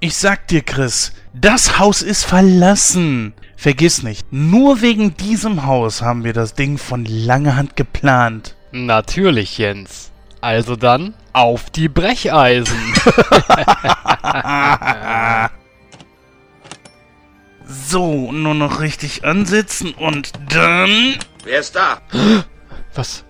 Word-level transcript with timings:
Ich 0.00 0.16
sag 0.16 0.46
dir, 0.46 0.62
Chris, 0.62 1.12
das 1.34 1.80
Haus 1.80 2.02
ist 2.02 2.24
verlassen. 2.24 3.34
Vergiss 3.56 4.04
nicht, 4.04 4.32
nur 4.32 4.80
wegen 4.80 5.16
diesem 5.16 5.66
Haus 5.66 6.02
haben 6.02 6.22
wir 6.22 6.32
das 6.32 6.54
Ding 6.54 6.78
von 6.78 7.04
langer 7.04 7.56
Hand 7.56 7.74
geplant. 7.74 8.54
Natürlich, 8.70 9.58
Jens. 9.58 10.12
Also 10.40 10.76
dann 10.76 11.14
auf 11.32 11.70
die 11.70 11.88
Brecheisen. 11.88 12.76
so, 17.66 18.30
nur 18.30 18.54
noch 18.54 18.78
richtig 18.78 19.24
ansitzen 19.24 19.94
und 19.94 20.30
dann. 20.48 21.16
Wer 21.42 21.58
ist 21.58 21.74
da? 21.74 22.02
Was? 22.94 23.24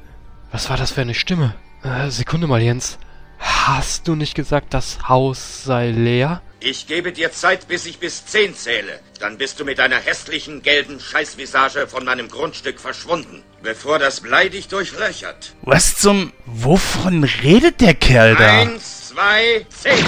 Was 0.52 0.68
war 0.68 0.76
das 0.76 0.90
für 0.90 1.00
eine 1.00 1.14
Stimme? 1.14 1.54
Äh, 1.82 2.10
Sekunde 2.10 2.46
mal, 2.46 2.60
Jens. 2.60 2.98
Hast 3.38 4.06
du 4.06 4.14
nicht 4.14 4.34
gesagt, 4.34 4.74
das 4.74 5.08
Haus 5.08 5.64
sei 5.64 5.92
leer? 5.92 6.42
Ich 6.60 6.88
gebe 6.88 7.12
dir 7.12 7.30
Zeit, 7.30 7.68
bis 7.68 7.86
ich 7.86 8.00
bis 8.00 8.26
zehn 8.26 8.52
zähle. 8.52 8.98
Dann 9.20 9.38
bist 9.38 9.60
du 9.60 9.64
mit 9.64 9.78
deiner 9.78 9.98
hässlichen, 9.98 10.60
gelben 10.62 10.98
Scheißvisage 10.98 11.86
von 11.86 12.04
meinem 12.04 12.28
Grundstück 12.28 12.80
verschwunden, 12.80 13.44
bevor 13.62 14.00
das 14.00 14.20
Blei 14.20 14.48
dich 14.48 14.66
durchlöchert. 14.66 15.54
Was 15.62 15.96
zum... 15.96 16.32
Wovon 16.46 17.22
redet 17.22 17.80
der 17.80 17.94
Kerl 17.94 18.34
da? 18.34 18.62
Eins, 18.62 19.10
zwei, 19.10 19.66
zehn. 19.68 20.04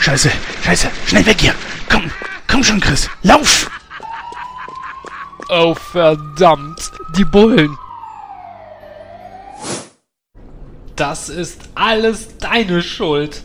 Scheiße, 0.00 0.30
scheiße, 0.62 0.90
schnell 1.06 1.24
weg 1.24 1.40
hier. 1.40 1.54
Komm, 1.88 2.10
komm 2.46 2.62
schon, 2.62 2.80
Chris. 2.80 3.08
Lauf! 3.22 3.70
Oh, 5.48 5.74
verdammt. 5.74 6.92
Die 7.16 7.24
Bullen. 7.24 7.76
Das 11.00 11.30
ist 11.30 11.62
alles 11.74 12.36
deine 12.36 12.82
Schuld. 12.82 13.42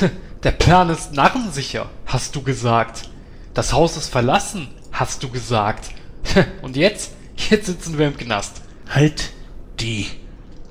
Der 0.44 0.52
Plan 0.52 0.88
ist 0.88 1.12
narrensicher, 1.12 1.90
hast 2.06 2.36
du 2.36 2.42
gesagt. 2.42 3.10
Das 3.54 3.72
Haus 3.72 3.96
ist 3.96 4.08
verlassen, 4.08 4.68
hast 4.92 5.20
du 5.24 5.28
gesagt. 5.28 5.90
Und 6.62 6.76
jetzt? 6.76 7.10
Jetzt 7.34 7.66
sitzen 7.66 7.98
wir 7.98 8.06
im 8.06 8.16
Knast. 8.16 8.62
Halt 8.88 9.32
die 9.80 10.06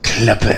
Klappe. 0.04 0.56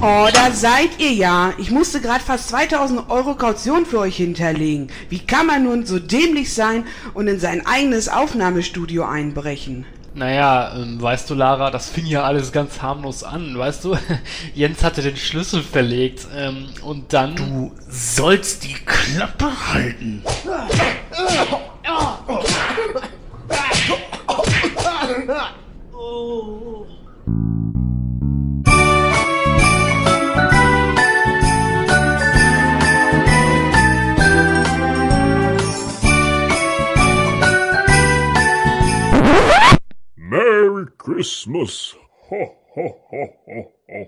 Oh, 0.00 0.26
da 0.34 0.50
seid 0.50 0.98
ihr 0.98 1.12
ja. 1.12 1.52
Ich 1.58 1.70
musste 1.70 2.00
gerade 2.00 2.24
fast 2.24 2.48
2000 2.48 3.08
Euro 3.08 3.36
Kaution 3.36 3.86
für 3.86 4.00
euch 4.00 4.16
hinterlegen. 4.16 4.88
Wie 5.10 5.20
kann 5.20 5.46
man 5.46 5.62
nun 5.62 5.86
so 5.86 6.00
dämlich 6.00 6.52
sein 6.52 6.86
und 7.14 7.28
in 7.28 7.38
sein 7.38 7.64
eigenes 7.64 8.08
Aufnahmestudio 8.08 9.04
einbrechen? 9.04 9.86
Naja, 10.14 10.74
ähm, 10.76 11.00
weißt 11.00 11.30
du, 11.30 11.34
Lara, 11.34 11.70
das 11.70 11.88
fing 11.88 12.04
ja 12.04 12.22
alles 12.22 12.52
ganz 12.52 12.82
harmlos 12.82 13.24
an. 13.24 13.56
Weißt 13.56 13.84
du, 13.84 13.96
Jens 14.54 14.84
hatte 14.84 15.00
den 15.00 15.16
Schlüssel 15.16 15.62
verlegt 15.62 16.26
ähm, 16.36 16.68
und 16.82 17.12
dann. 17.12 17.34
Du 17.34 17.72
sollst 17.88 18.64
die 18.64 18.74
Klappe 18.74 19.50
halten. 19.72 20.22
Oh. 25.94 26.86
Merry 40.32 40.86
Christmas. 40.96 41.94
Ho, 42.30 42.56
ho, 42.74 42.86
ho, 43.10 43.28
ho, 43.46 43.70
ho, 43.90 44.02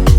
ho. 0.00 0.09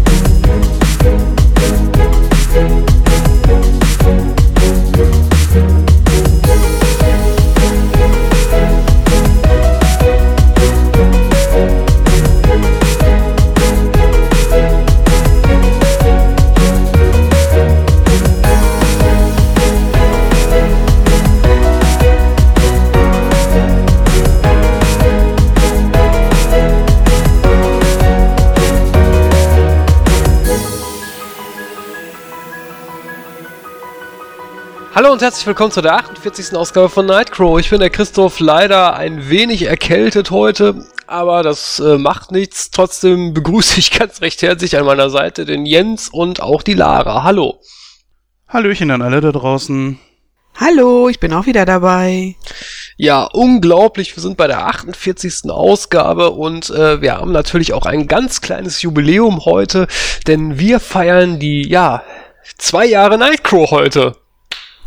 Hallo 34.93 35.09
und 35.09 35.21
herzlich 35.21 35.47
willkommen 35.47 35.71
zu 35.71 35.81
der 35.81 35.93
48. 35.93 36.53
Ausgabe 36.53 36.89
von 36.89 37.05
Nightcrow. 37.05 37.57
Ich 37.57 37.69
bin 37.69 37.79
der 37.79 37.89
Christoph, 37.89 38.41
leider 38.41 38.93
ein 38.93 39.29
wenig 39.29 39.61
erkältet 39.61 40.31
heute, 40.31 40.85
aber 41.07 41.43
das 41.43 41.79
äh, 41.79 41.97
macht 41.97 42.33
nichts. 42.33 42.71
Trotzdem 42.71 43.33
begrüße 43.33 43.79
ich 43.79 43.91
ganz 43.97 44.19
recht 44.19 44.41
herzlich 44.41 44.77
an 44.77 44.83
meiner 44.83 45.09
Seite 45.09 45.45
den 45.45 45.65
Jens 45.65 46.09
und 46.09 46.41
auch 46.41 46.61
die 46.61 46.73
Lara. 46.73 47.23
Hallo. 47.23 47.61
Hallöchen 48.49 48.91
an 48.91 49.01
alle 49.01 49.21
da 49.21 49.31
draußen. 49.31 49.97
Hallo, 50.59 51.07
ich 51.07 51.21
bin 51.21 51.31
auch 51.31 51.45
wieder 51.45 51.63
dabei. 51.63 52.35
Ja, 52.97 53.23
unglaublich. 53.23 54.13
Wir 54.13 54.21
sind 54.21 54.35
bei 54.35 54.47
der 54.47 54.67
48. 54.67 55.49
Ausgabe 55.49 56.31
und 56.31 56.69
äh, 56.69 57.01
wir 57.01 57.15
haben 57.15 57.31
natürlich 57.31 57.71
auch 57.71 57.85
ein 57.85 58.09
ganz 58.09 58.41
kleines 58.41 58.81
Jubiläum 58.81 59.45
heute, 59.45 59.87
denn 60.27 60.59
wir 60.59 60.81
feiern 60.81 61.39
die, 61.39 61.65
ja, 61.65 62.03
zwei 62.57 62.85
Jahre 62.85 63.17
Nightcrow 63.17 63.71
heute. 63.71 64.17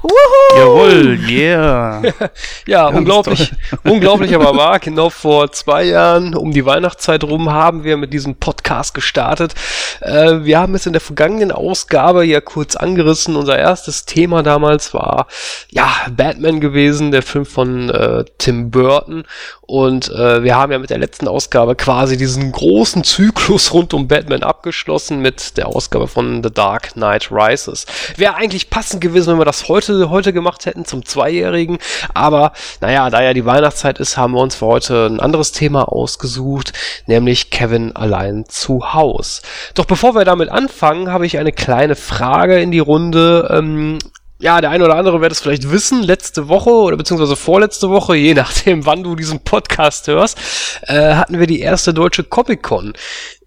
Wuhu! 0.05 0.59
Jawohl, 0.59 1.19
yeah. 1.31 2.03
ja, 2.67 2.85
Ganz 2.85 2.99
unglaublich, 2.99 3.53
unglaublich 3.85 4.35
aber 4.35 4.55
wahr. 4.55 4.79
Genau 4.79 5.09
vor 5.09 5.51
zwei 5.53 5.85
Jahren, 5.85 6.35
um 6.35 6.53
die 6.53 6.67
Weihnachtszeit 6.67 7.25
rum, 7.25 7.51
haben 7.51 7.85
wir 7.85 7.97
mit 7.97 8.13
diesem 8.13 8.35
Podcast 8.35 8.93
gestartet. 8.93 9.55
Äh, 10.03 10.45
wir 10.45 10.59
haben 10.59 10.75
es 10.75 10.85
in 10.85 10.93
der 10.93 11.01
vergangenen 11.01 11.51
Ausgabe 11.51 12.25
ja 12.25 12.43
kurz 12.43 12.77
angerissen. 12.77 13.35
Unser 13.35 13.59
erstes 13.59 14.05
Thema 14.05 14.43
damals 14.43 14.93
war, 14.93 15.27
ja, 15.71 15.91
Batman 16.15 16.61
gewesen, 16.61 17.11
der 17.11 17.23
Film 17.23 17.47
von 17.47 17.89
äh, 17.89 18.25
Tim 18.37 18.71
Burton. 18.71 19.25
Und 19.63 20.11
äh, 20.11 20.43
wir 20.43 20.57
haben 20.57 20.71
ja 20.71 20.79
mit 20.79 20.91
der 20.91 20.99
letzten 20.99 21.27
Ausgabe 21.27 21.75
quasi 21.75 22.19
diesen 22.19 22.53
großen 22.53 23.03
Zyklus 23.05 23.73
rund 23.73 23.95
um 23.95 24.07
Batman 24.07 24.43
abgeschlossen 24.43 25.21
mit 25.21 25.57
der 25.57 25.69
Ausgabe 25.69 26.09
von 26.09 26.43
The 26.43 26.51
Dark 26.51 26.93
Knight 26.93 27.31
Rises. 27.31 27.87
Wäre 28.17 28.35
eigentlich 28.35 28.69
passend 28.69 29.01
gewesen, 29.01 29.33
wenn 29.33 29.39
wir 29.39 29.47
das 29.47 29.69
heute, 29.69 29.94
heute 30.10 30.32
gemacht 30.32 30.66
hätten 30.66 30.84
zum 30.84 31.05
Zweijährigen. 31.05 31.78
Aber 32.12 32.53
naja, 32.81 33.10
da 33.10 33.22
ja 33.22 33.32
die 33.32 33.44
Weihnachtszeit 33.47 33.99
ist, 33.99 34.16
haben 34.16 34.34
wir 34.34 34.41
uns 34.41 34.56
für 34.56 34.66
heute 34.66 35.06
ein 35.06 35.21
anderes 35.21 35.53
Thema 35.53 35.91
ausgesucht, 35.91 36.72
nämlich 37.06 37.50
Kevin 37.50 37.94
allein 37.97 38.44
zu 38.49 38.94
Haus. 38.94 39.43
Doch 39.75 39.84
bevor 39.84 40.15
wir 40.15 40.25
damit 40.25 40.49
anfangen, 40.49 41.10
habe 41.10 41.27
ich 41.27 41.38
eine 41.38 41.53
kleine 41.53 41.97
Frage 41.97 42.60
in 42.60 42.71
die 42.71 42.78
Runde. 42.78 43.49
Ähm, 43.50 43.99
ja, 44.41 44.60
der 44.60 44.71
eine 44.71 44.84
oder 44.84 44.97
andere 44.97 45.21
wird 45.21 45.32
es 45.32 45.41
vielleicht 45.41 45.71
wissen, 45.71 46.03
letzte 46.03 46.49
Woche 46.49 46.71
oder 46.71 46.97
beziehungsweise 46.97 47.37
vorletzte 47.37 47.88
Woche, 47.88 48.16
je 48.16 48.34
nachdem, 48.34 48.84
wann 48.84 49.03
du 49.03 49.15
diesen 49.16 49.41
Podcast 49.41 50.09
hörst, 50.09 50.38
äh, 50.82 51.15
hatten 51.15 51.38
wir 51.38 51.47
die 51.47 51.61
erste 51.61 51.94
deutsche 51.94 52.25
Comic-Con. 52.25 52.93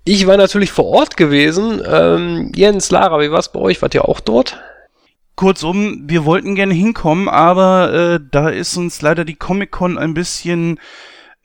Ich 0.05 0.25
war 0.25 0.37
natürlich 0.37 0.71
vor 0.71 0.85
Ort 0.85 1.17
gewesen. 1.17 1.83
Ähm, 1.85 2.51
Jens, 2.55 2.89
Lara, 2.91 3.19
wie 3.19 3.29
war 3.29 3.39
es 3.39 3.49
bei 3.49 3.59
euch? 3.59 3.81
Wart 3.81 3.93
ihr 3.93 4.07
auch 4.07 4.21
dort? 4.21 4.57
Kurzum, 5.37 6.09
wir 6.09 6.25
wollten 6.25 6.55
gerne 6.55 6.73
hinkommen, 6.73 7.29
aber 7.29 7.93
äh, 7.93 8.19
da 8.31 8.49
ist 8.49 8.75
uns 8.75 9.03
leider 9.03 9.23
die 9.23 9.35
Comic-Con 9.35 9.99
ein 9.99 10.15
bisschen 10.15 10.79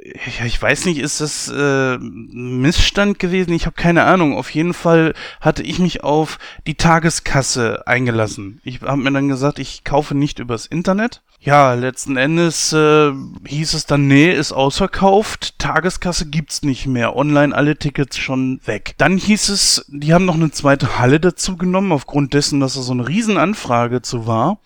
ja, 0.04 0.44
ich 0.44 0.60
weiß 0.60 0.86
nicht, 0.86 0.98
ist 0.98 1.20
das 1.20 1.49
äh, 1.49 1.96
Missstand 1.99 3.19
gewesen? 3.19 3.52
Ich 3.52 3.66
habe 3.66 3.76
keine 3.76 4.04
Ahnung. 4.04 4.37
Auf 4.37 4.50
jeden 4.50 4.75
Fall 4.75 5.14
hatte 5.40 5.62
ich 5.62 5.78
mich 5.78 6.02
auf 6.02 6.38
die 6.66 6.75
Tageskasse 6.75 7.87
eingelassen. 7.87 8.60
Ich 8.64 8.82
habe 8.82 8.96
mir 8.96 9.12
dann 9.12 9.28
gesagt, 9.28 9.58
ich 9.60 9.84
kaufe 9.84 10.16
nicht 10.16 10.40
übers 10.40 10.66
Internet. 10.66 11.22
Ja, 11.40 11.75
letzten 11.75 12.16
Endes 12.16 12.72
äh, 12.72 13.12
hieß 13.46 13.75
es 13.75 13.87
dann, 13.87 14.06
nee, 14.06 14.32
ist 14.32 14.52
ausverkauft, 14.52 15.58
Tageskasse 15.58 16.26
gibt's 16.26 16.62
nicht 16.62 16.87
mehr, 16.87 17.16
online 17.16 17.52
alle 17.52 17.76
Tickets 17.76 18.16
schon 18.16 18.60
weg. 18.64 18.94
Dann 18.98 19.16
hieß 19.16 19.48
es, 19.48 19.84
die 19.88 20.14
haben 20.14 20.25
noch 20.25 20.37
eine 20.37 20.52
zweite 20.52 21.00
Halle 21.00 21.19
dazu 21.19 21.56
genommen, 21.56 21.90
aufgrund 21.90 22.34
dessen, 22.34 22.60
dass 22.60 22.75
da 22.75 22.82
so 22.82 22.93
eine 22.93 23.08
Riesenanfrage 23.08 24.02
zu 24.02 24.28
war. 24.28 24.58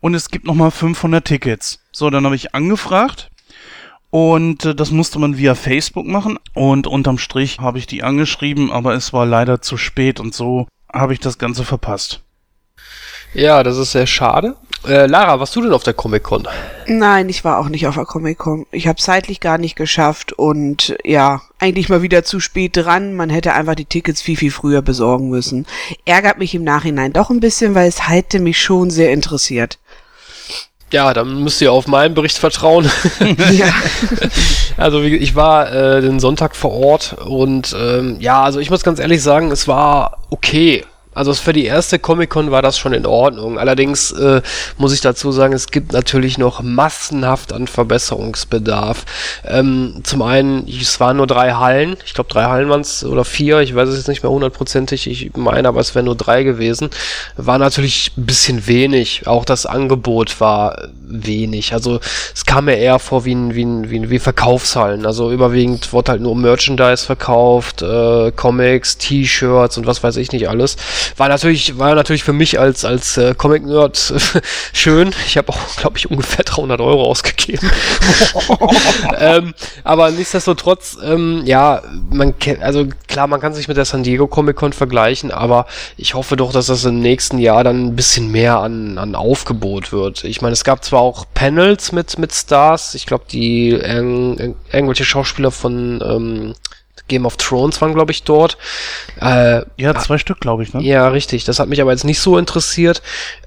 Und 0.00 0.14
es 0.14 0.30
gibt 0.30 0.46
nochmal 0.46 0.70
500 0.70 1.24
Tickets. 1.24 1.80
So, 1.90 2.10
dann 2.10 2.26
habe 2.26 2.36
ich 2.36 2.54
angefragt 2.54 3.30
und 4.10 4.64
äh, 4.64 4.74
das 4.74 4.90
musste 4.90 5.18
man 5.18 5.38
via 5.38 5.54
Facebook 5.54 6.06
machen. 6.06 6.38
Und 6.54 6.86
unterm 6.86 7.18
Strich 7.18 7.58
habe 7.60 7.78
ich 7.78 7.86
die 7.86 8.02
angeschrieben, 8.02 8.70
aber 8.70 8.94
es 8.94 9.12
war 9.12 9.26
leider 9.26 9.62
zu 9.62 9.76
spät 9.76 10.20
und 10.20 10.34
so 10.34 10.66
habe 10.92 11.12
ich 11.12 11.20
das 11.20 11.38
Ganze 11.38 11.64
verpasst. 11.64 12.20
Ja, 13.32 13.62
das 13.62 13.76
ist 13.76 13.92
sehr 13.92 14.08
schade. 14.08 14.56
Äh, 14.88 15.06
Lara, 15.06 15.38
warst 15.38 15.54
du 15.54 15.60
denn 15.60 15.72
auf 15.72 15.84
der 15.84 15.94
Comic-Con? 15.94 16.48
Nein, 16.86 17.28
ich 17.28 17.44
war 17.44 17.58
auch 17.58 17.68
nicht 17.68 17.86
auf 17.86 17.94
der 17.94 18.06
Comic-Con. 18.06 18.66
Ich 18.72 18.88
habe 18.88 18.98
zeitlich 18.98 19.38
gar 19.38 19.58
nicht 19.58 19.76
geschafft 19.76 20.32
und 20.32 20.96
ja, 21.04 21.42
eigentlich 21.58 21.88
mal 21.88 22.02
wieder 22.02 22.24
zu 22.24 22.40
spät 22.40 22.76
dran. 22.76 23.14
Man 23.14 23.30
hätte 23.30 23.52
einfach 23.52 23.74
die 23.74 23.84
Tickets 23.84 24.22
viel, 24.22 24.36
viel 24.36 24.50
früher 24.50 24.82
besorgen 24.82 25.28
müssen. 25.28 25.66
Ärgert 26.06 26.38
mich 26.38 26.54
im 26.54 26.64
Nachhinein 26.64 27.12
doch 27.12 27.30
ein 27.30 27.40
bisschen, 27.40 27.74
weil 27.74 27.88
es 27.88 28.08
hätte 28.08 28.40
mich 28.40 28.60
schon 28.60 28.90
sehr 28.90 29.12
interessiert. 29.12 29.78
Ja, 30.92 31.14
dann 31.14 31.42
müsst 31.42 31.60
ihr 31.60 31.72
auf 31.72 31.86
meinen 31.86 32.14
Bericht 32.14 32.38
vertrauen. 32.38 32.90
Ja. 33.52 33.72
Also 34.76 35.02
ich 35.02 35.34
war 35.34 35.70
äh, 35.72 36.00
den 36.00 36.20
Sonntag 36.20 36.56
vor 36.56 36.72
Ort 36.72 37.14
und 37.26 37.76
ähm, 37.78 38.16
ja, 38.18 38.42
also 38.42 38.60
ich 38.60 38.70
muss 38.70 38.82
ganz 38.82 38.98
ehrlich 38.98 39.22
sagen, 39.22 39.50
es 39.50 39.68
war 39.68 40.18
okay. 40.30 40.86
Also 41.20 41.34
für 41.34 41.52
die 41.52 41.66
erste 41.66 41.98
Comic-Con 41.98 42.50
war 42.50 42.62
das 42.62 42.78
schon 42.78 42.94
in 42.94 43.04
Ordnung. 43.04 43.58
Allerdings 43.58 44.10
äh, 44.10 44.40
muss 44.78 44.94
ich 44.94 45.02
dazu 45.02 45.32
sagen, 45.32 45.52
es 45.52 45.70
gibt 45.70 45.92
natürlich 45.92 46.38
noch 46.38 46.62
massenhaft 46.62 47.52
an 47.52 47.66
Verbesserungsbedarf. 47.66 49.04
Ähm, 49.44 50.00
zum 50.02 50.22
einen, 50.22 50.66
es 50.66 50.98
waren 50.98 51.18
nur 51.18 51.26
drei 51.26 51.52
Hallen. 51.52 51.98
Ich 52.06 52.14
glaube, 52.14 52.30
drei 52.30 52.44
Hallen 52.44 52.70
waren 52.70 52.80
es 52.80 53.04
oder 53.04 53.26
vier. 53.26 53.60
Ich 53.60 53.74
weiß 53.74 53.90
es 53.90 53.98
jetzt 53.98 54.08
nicht 54.08 54.22
mehr 54.22 54.32
hundertprozentig. 54.32 55.10
Ich 55.10 55.36
meine, 55.36 55.68
aber 55.68 55.80
es 55.80 55.94
wären 55.94 56.06
nur 56.06 56.16
drei 56.16 56.42
gewesen. 56.42 56.88
War 57.36 57.58
natürlich 57.58 58.12
ein 58.16 58.24
bisschen 58.24 58.66
wenig. 58.66 59.26
Auch 59.26 59.44
das 59.44 59.66
Angebot 59.66 60.40
war 60.40 60.88
wenig. 61.10 61.74
Also 61.74 62.00
es 62.34 62.46
kam 62.46 62.64
mir 62.64 62.78
eher 62.78 62.98
vor 62.98 63.26
wie 63.26 63.34
ein, 63.34 63.54
wie 63.54 63.64
ein, 63.66 63.90
wie 63.90 63.98
ein 63.98 64.08
wie 64.08 64.18
Verkaufshallen. 64.18 65.04
Also 65.04 65.30
überwiegend 65.32 65.92
wurde 65.92 66.12
halt 66.12 66.22
nur 66.22 66.34
Merchandise 66.34 67.04
verkauft, 67.04 67.82
äh, 67.82 68.32
Comics, 68.32 68.96
T-Shirts 68.96 69.76
und 69.76 69.86
was 69.86 70.02
weiß 70.02 70.16
ich 70.16 70.32
nicht 70.32 70.48
alles. 70.48 70.76
War 71.16 71.28
natürlich, 71.28 71.78
war 71.78 71.94
natürlich 71.94 72.24
für 72.24 72.32
mich 72.32 72.58
als, 72.58 72.84
als 72.84 73.16
äh, 73.16 73.34
Comic-Nerd 73.34 74.14
schön. 74.72 75.14
Ich 75.26 75.36
habe 75.36 75.50
auch, 75.50 75.76
glaube 75.76 75.98
ich, 75.98 76.10
ungefähr 76.10 76.44
300 76.44 76.80
Euro 76.80 77.04
ausgegeben. 77.04 77.70
ähm, 79.18 79.54
aber 79.84 80.10
nichtsdestotrotz, 80.10 80.98
ähm, 81.02 81.42
ja, 81.44 81.82
man 82.10 82.38
kennt, 82.38 82.62
also 82.62 82.86
klar, 83.08 83.26
man 83.26 83.40
kann 83.40 83.54
sich 83.54 83.68
mit 83.68 83.76
der 83.76 83.84
San 83.84 84.02
Diego 84.02 84.26
Comic-Con 84.26 84.72
vergleichen, 84.72 85.30
aber 85.30 85.66
ich 85.96 86.14
hoffe 86.14 86.36
doch, 86.36 86.52
dass 86.52 86.66
das 86.66 86.84
im 86.84 87.00
nächsten 87.00 87.38
Jahr 87.38 87.64
dann 87.64 87.86
ein 87.86 87.96
bisschen 87.96 88.30
mehr 88.30 88.58
an, 88.58 88.98
an 88.98 89.14
Aufgebot 89.14 89.92
wird. 89.92 90.24
Ich 90.24 90.42
meine, 90.42 90.52
es 90.52 90.64
gab 90.64 90.84
zwar 90.84 91.00
auch 91.00 91.26
Panels 91.34 91.92
mit, 91.92 92.18
mit 92.18 92.32
Stars, 92.32 92.94
ich 92.94 93.06
glaube, 93.06 93.24
die 93.30 93.70
irgendwelche 93.70 95.04
Schauspieler 95.04 95.50
von 95.50 96.02
ähm, 96.04 96.54
Game 97.10 97.26
of 97.26 97.36
Thrones 97.36 97.78
waren, 97.82 97.92
glaube 97.92 98.12
ich, 98.12 98.22
dort. 98.22 98.56
Äh, 99.20 99.62
Ja, 99.76 99.94
zwei 99.98 100.16
Stück, 100.16 100.40
glaube 100.40 100.62
ich, 100.62 100.72
ne? 100.72 100.82
ja, 100.82 101.06
richtig. 101.08 101.44
Das 101.44 101.58
hat 101.58 101.68
mich 101.68 101.82
aber 101.82 101.90
jetzt 101.90 102.04
nicht 102.04 102.20
so 102.20 102.38
interessiert. 102.38 103.02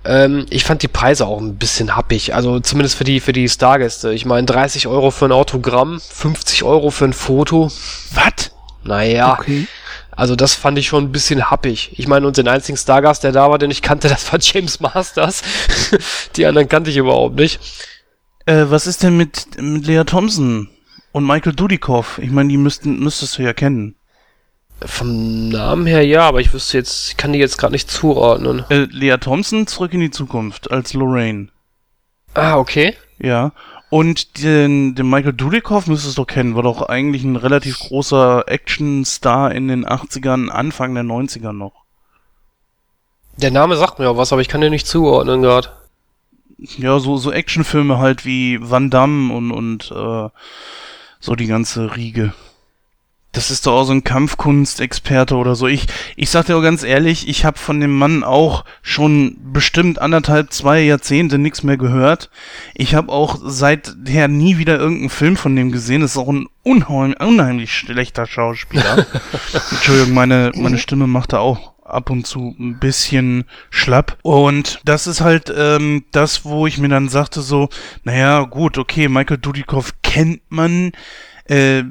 Ähm, 0.06 0.46
ich 0.52 0.64
fand 0.64 0.84
die 0.84 0.88
Preise 0.88 1.26
auch 1.26 1.42
ein 1.42 1.56
bisschen 1.58 1.96
happig. 1.96 2.36
Also 2.36 2.60
zumindest 2.60 2.96
für 2.96 3.04
die, 3.04 3.20
für 3.20 3.34
die 3.34 3.50
Stargäste. 3.50 4.14
Ich 4.14 4.26
meine, 4.26 4.46
30 4.46 4.86
Euro 4.88 5.10
für 5.10 5.26
ein 5.26 5.32
Autogramm, 5.32 6.00
50 6.00 6.64
Euro 6.64 6.92
für 6.92 7.06
ein 7.06 7.14
Foto. 7.14 7.72
Was? 8.14 8.52
Naja. 8.84 9.34
Okay. 9.40 9.68
Also 10.16 10.36
das 10.36 10.54
fand 10.54 10.78
ich 10.78 10.88
schon 10.88 11.06
ein 11.06 11.12
bisschen 11.12 11.50
happig. 11.50 11.92
Ich 11.98 12.08
meine, 12.08 12.28
und 12.28 12.38
den 12.38 12.48
einzigen 12.48 12.78
Stargast, 12.78 13.24
der 13.24 13.32
da 13.32 13.50
war, 13.50 13.58
den 13.58 13.72
ich 13.72 13.82
kannte, 13.82 14.08
das 14.10 14.32
war 14.32 14.40
James 14.40 14.80
Masters. 14.80 15.42
die 16.36 16.46
anderen 16.46 16.70
kannte 16.70 16.92
ich 16.92 16.98
überhaupt 16.98 17.36
nicht. 17.36 17.60
Äh, 18.46 18.66
was 18.68 18.88
ist 18.88 19.04
denn 19.04 19.16
mit, 19.18 19.48
mit 19.60 19.88
Lea 19.88 20.04
Thompson 20.04 20.70
und 21.14 21.26
Michael 21.26 21.54
Dudikoff? 21.54 22.20
Ich 22.22 22.32
meine, 22.32 22.50
die 22.50 22.58
müssten, 22.58 23.00
müsstest 23.00 23.38
du 23.38 23.44
ja 23.44 23.54
kennen. 23.54 23.96
Vom 24.86 25.48
Namen 25.48 25.86
her 25.86 26.06
ja, 26.06 26.24
aber 26.24 26.42
ich 26.42 26.54
wüsste 26.54 26.78
jetzt, 26.78 27.12
ich 27.12 27.18
kann 27.18 27.32
die 27.32 27.40
jetzt 27.40 27.58
gerade 27.58 27.72
nicht 27.72 27.90
zuordnen. 27.90 28.66
Äh, 28.70 28.88
Lea 28.92 29.16
Thompson 29.18 29.66
zurück 29.66 29.94
in 29.94 30.02
die 30.02 30.12
Zukunft 30.12 30.72
als 30.72 30.94
Lorraine. 30.94 31.48
Ah, 32.34 32.58
okay. 32.58 32.96
Ja. 33.20 33.54
Und 33.90 34.44
den, 34.44 34.96
den 34.96 35.10
Michael 35.10 35.34
Dudikoff 35.34 35.88
müsstest 35.88 36.18
du 36.18 36.24
doch 36.24 36.28
kennen, 36.28 36.56
war 36.56 36.64
doch 36.64 36.82
eigentlich 36.82 37.24
ein 37.24 37.36
relativ 37.36 37.78
großer 37.80 38.46
Actionstar 38.48 39.54
in 39.54 39.68
den 39.68 39.86
80ern, 39.86 40.50
Anfang 40.50 40.96
der 40.96 41.04
90er 41.04 41.54
noch. 41.54 41.84
Der 43.38 43.52
Name 43.52 43.76
sagt 43.78 44.00
mir 44.00 44.10
auch 44.10 44.18
was, 44.18 44.34
aber 44.34 44.42
ich 44.42 44.48
kann 44.48 44.62
den 44.62 44.72
nicht 44.72 44.88
zuordnen 44.88 45.44
gerade. 45.44 45.70
Ja, 46.58 47.00
so, 47.00 47.18
so 47.18 47.32
Actionfilme 47.32 48.00
halt 48.00 48.26
wie 48.26 48.58
Van 48.62 48.90
Damme 48.90 49.34
und, 49.34 49.52
und 49.52 49.92
äh, 49.92 50.30
so 51.24 51.36
die 51.36 51.48
ganze 51.48 51.96
Riege. 51.96 52.34
Das 53.32 53.50
ist 53.50 53.66
doch 53.66 53.80
auch 53.80 53.84
so 53.86 53.94
ein 53.94 54.04
Kampfkunstexperte 54.04 55.36
oder 55.36 55.56
so. 55.56 55.68
Ich, 55.68 55.88
ich 56.18 56.30
sag 56.30 56.46
dir 56.46 56.58
auch 56.58 56.62
ganz 56.62 56.84
ehrlich, 56.84 57.28
ich 57.30 57.46
habe 57.46 57.58
von 57.58 57.80
dem 57.80 57.98
Mann 57.98 58.24
auch 58.24 58.66
schon 58.82 59.38
bestimmt 59.54 60.00
anderthalb, 60.00 60.52
zwei 60.52 60.82
Jahrzehnte 60.82 61.40
nichts 61.40 61.64
mehr 61.64 61.78
gehört. 61.78 62.30
Ich 62.76 62.94
habe 62.94 63.12
auch 63.12 63.40
seither 63.42 64.28
nie 64.28 64.58
wieder 64.58 64.78
irgendeinen 64.78 65.10
Film 65.10 65.38
von 65.38 65.56
dem 65.56 65.72
gesehen. 65.72 66.02
Das 66.02 66.12
ist 66.12 66.18
auch 66.18 66.28
ein 66.28 66.48
unheim, 66.62 67.16
unheimlich 67.18 67.74
schlechter 67.74 68.28
Schauspieler. 68.28 69.08
Entschuldigung, 69.72 70.14
meine, 70.14 70.52
meine 70.56 70.78
Stimme 70.78 71.08
macht 71.08 71.34
da 71.34 71.40
auch 71.40 71.73
ab 71.94 72.10
und 72.10 72.28
zu 72.28 72.56
ein 72.60 72.80
bisschen 72.80 73.46
schlapp. 73.70 74.18
Und 74.22 74.82
das 74.86 75.08
ist 75.08 75.22
halt 75.22 75.54
ähm, 75.56 76.06
das, 76.12 76.46
wo 76.46 76.68
ich 76.68 76.78
mir 76.78 76.90
dann 76.90 77.10
sagte 77.10 77.42
so, 77.42 77.70
naja, 78.04 78.42
gut, 78.44 78.78
okay, 78.78 79.08
Michael 79.08 79.38
Dudikoff 79.38 79.94
kennt 80.02 80.42
man. 80.50 80.92
Äh, 81.46 81.84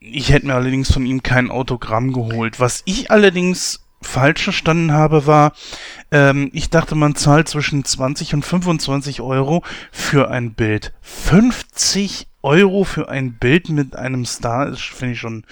ich 0.00 0.30
hätte 0.32 0.46
mir 0.46 0.54
allerdings 0.54 0.92
von 0.92 1.06
ihm 1.06 1.22
kein 1.22 1.50
Autogramm 1.50 2.12
geholt. 2.12 2.60
Was 2.60 2.82
ich 2.84 3.10
allerdings 3.10 3.82
falsch 4.02 4.42
verstanden 4.42 4.92
habe, 4.92 5.26
war, 5.26 5.52
ähm, 6.10 6.50
ich 6.52 6.70
dachte, 6.70 6.94
man 6.94 7.14
zahlt 7.14 7.48
zwischen 7.48 7.84
20 7.84 8.34
und 8.34 8.44
25 8.44 9.20
Euro 9.20 9.62
für 9.90 10.30
ein 10.30 10.54
Bild. 10.54 10.92
50 11.02 12.26
Euro 12.42 12.84
für 12.84 13.08
ein 13.08 13.34
Bild 13.38 13.68
mit 13.68 13.96
einem 13.96 14.24
Star 14.26 14.68
ist, 14.68 14.82
finde 14.82 15.14
ich 15.14 15.20
schon 15.20 15.44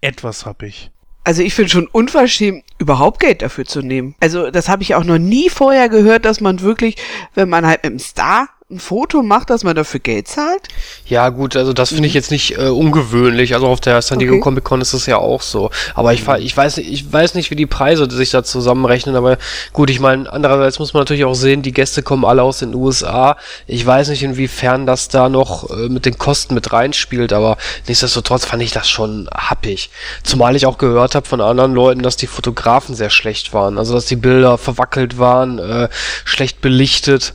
etwas 0.00 0.46
happig. 0.46 0.90
Also 1.28 1.42
ich 1.42 1.52
finde 1.52 1.68
schon 1.68 1.88
unverschämt, 1.88 2.64
überhaupt 2.78 3.20
Geld 3.20 3.42
dafür 3.42 3.66
zu 3.66 3.82
nehmen. 3.82 4.14
Also 4.18 4.50
das 4.50 4.70
habe 4.70 4.82
ich 4.82 4.94
auch 4.94 5.04
noch 5.04 5.18
nie 5.18 5.50
vorher 5.50 5.90
gehört, 5.90 6.24
dass 6.24 6.40
man 6.40 6.62
wirklich, 6.62 6.96
wenn 7.34 7.50
man 7.50 7.66
halt 7.66 7.82
mit 7.82 7.92
einem 7.92 7.98
Star 7.98 8.48
ein 8.70 8.80
Foto 8.80 9.22
macht, 9.22 9.48
dass 9.48 9.64
man 9.64 9.74
dafür 9.74 9.98
Geld 9.98 10.28
zahlt. 10.28 10.68
Ja, 11.06 11.30
gut, 11.30 11.56
also 11.56 11.72
das 11.72 11.88
finde 11.88 12.06
ich 12.06 12.12
jetzt 12.12 12.30
nicht 12.30 12.58
äh, 12.58 12.68
ungewöhnlich. 12.68 13.54
Also 13.54 13.66
auf 13.66 13.80
der 13.80 14.02
San 14.02 14.18
Diego 14.18 14.34
Okay. 14.34 14.42
Comic 14.42 14.64
Con 14.64 14.82
ist 14.82 14.92
es 14.92 15.06
ja 15.06 15.16
auch 15.16 15.40
so. 15.40 15.70
Aber 15.94 16.12
ich, 16.12 16.22
fa- 16.22 16.36
ich 16.36 16.54
weiß 16.54 16.76
nicht, 16.76 16.92
ich 16.92 17.10
weiß 17.10 17.34
nicht, 17.34 17.50
wie 17.50 17.56
die 17.56 17.64
Preise 17.64 18.06
sich 18.10 18.30
da 18.30 18.44
zusammenrechnen, 18.44 19.16
aber 19.16 19.38
gut, 19.72 19.88
ich 19.88 20.00
meine, 20.00 20.30
andererseits 20.30 20.78
muss 20.78 20.92
man 20.92 21.00
natürlich 21.00 21.24
auch 21.24 21.32
sehen, 21.32 21.62
die 21.62 21.72
Gäste 21.72 22.02
kommen 22.02 22.26
alle 22.26 22.42
aus 22.42 22.58
den 22.58 22.74
USA. 22.74 23.38
Ich 23.66 23.86
weiß 23.86 24.08
nicht, 24.08 24.22
inwiefern 24.22 24.84
das 24.84 25.08
da 25.08 25.30
noch 25.30 25.70
äh, 25.70 25.88
mit 25.88 26.04
den 26.04 26.18
Kosten 26.18 26.52
mit 26.52 26.70
reinspielt, 26.70 27.32
aber 27.32 27.56
nichtsdestotrotz 27.86 28.44
fand 28.44 28.62
ich 28.62 28.72
das 28.72 28.86
schon 28.86 29.30
happig. 29.34 29.88
Zumal 30.24 30.56
ich 30.56 30.66
auch 30.66 30.76
gehört 30.76 31.14
habe 31.14 31.26
von 31.26 31.40
anderen 31.40 31.72
Leuten, 31.72 32.02
dass 32.02 32.18
die 32.18 32.26
Fotografen 32.26 32.94
sehr 32.94 33.08
schlecht 33.08 33.54
waren. 33.54 33.78
Also 33.78 33.94
dass 33.94 34.04
die 34.04 34.16
Bilder 34.16 34.58
verwackelt 34.58 35.16
waren, 35.18 35.58
äh, 35.58 35.88
schlecht 36.26 36.60
belichtet. 36.60 37.32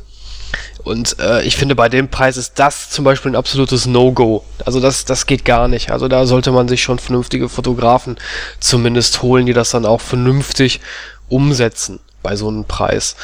Und 0.84 1.18
äh, 1.20 1.44
ich 1.44 1.56
finde, 1.56 1.76
bei 1.76 1.88
dem 1.88 2.10
Preis 2.10 2.36
ist 2.36 2.60
das 2.60 2.90
zum 2.90 3.06
Beispiel 3.06 3.32
ein 3.32 3.38
absolutes 3.38 3.86
No-Go. 3.86 4.44
Also 4.66 4.80
das, 4.80 5.06
das 5.06 5.26
geht 5.26 5.46
gar 5.46 5.68
nicht. 5.68 5.92
Also 5.92 6.08
da 6.08 6.26
sollte 6.26 6.52
man 6.52 6.68
sich 6.68 6.84
schon 6.84 7.00
vernünftige 7.00 7.48
Fotografen 7.48 8.18
zumindest 8.60 9.22
holen, 9.22 9.46
die 9.46 9.54
das 9.54 9.72
dann 9.72 9.86
auch 9.86 10.02
vernünftig 10.02 10.82
umsetzen 11.30 12.00
bei 12.22 12.36
so 12.36 12.50
einem 12.50 12.66
Preis. 12.66 13.16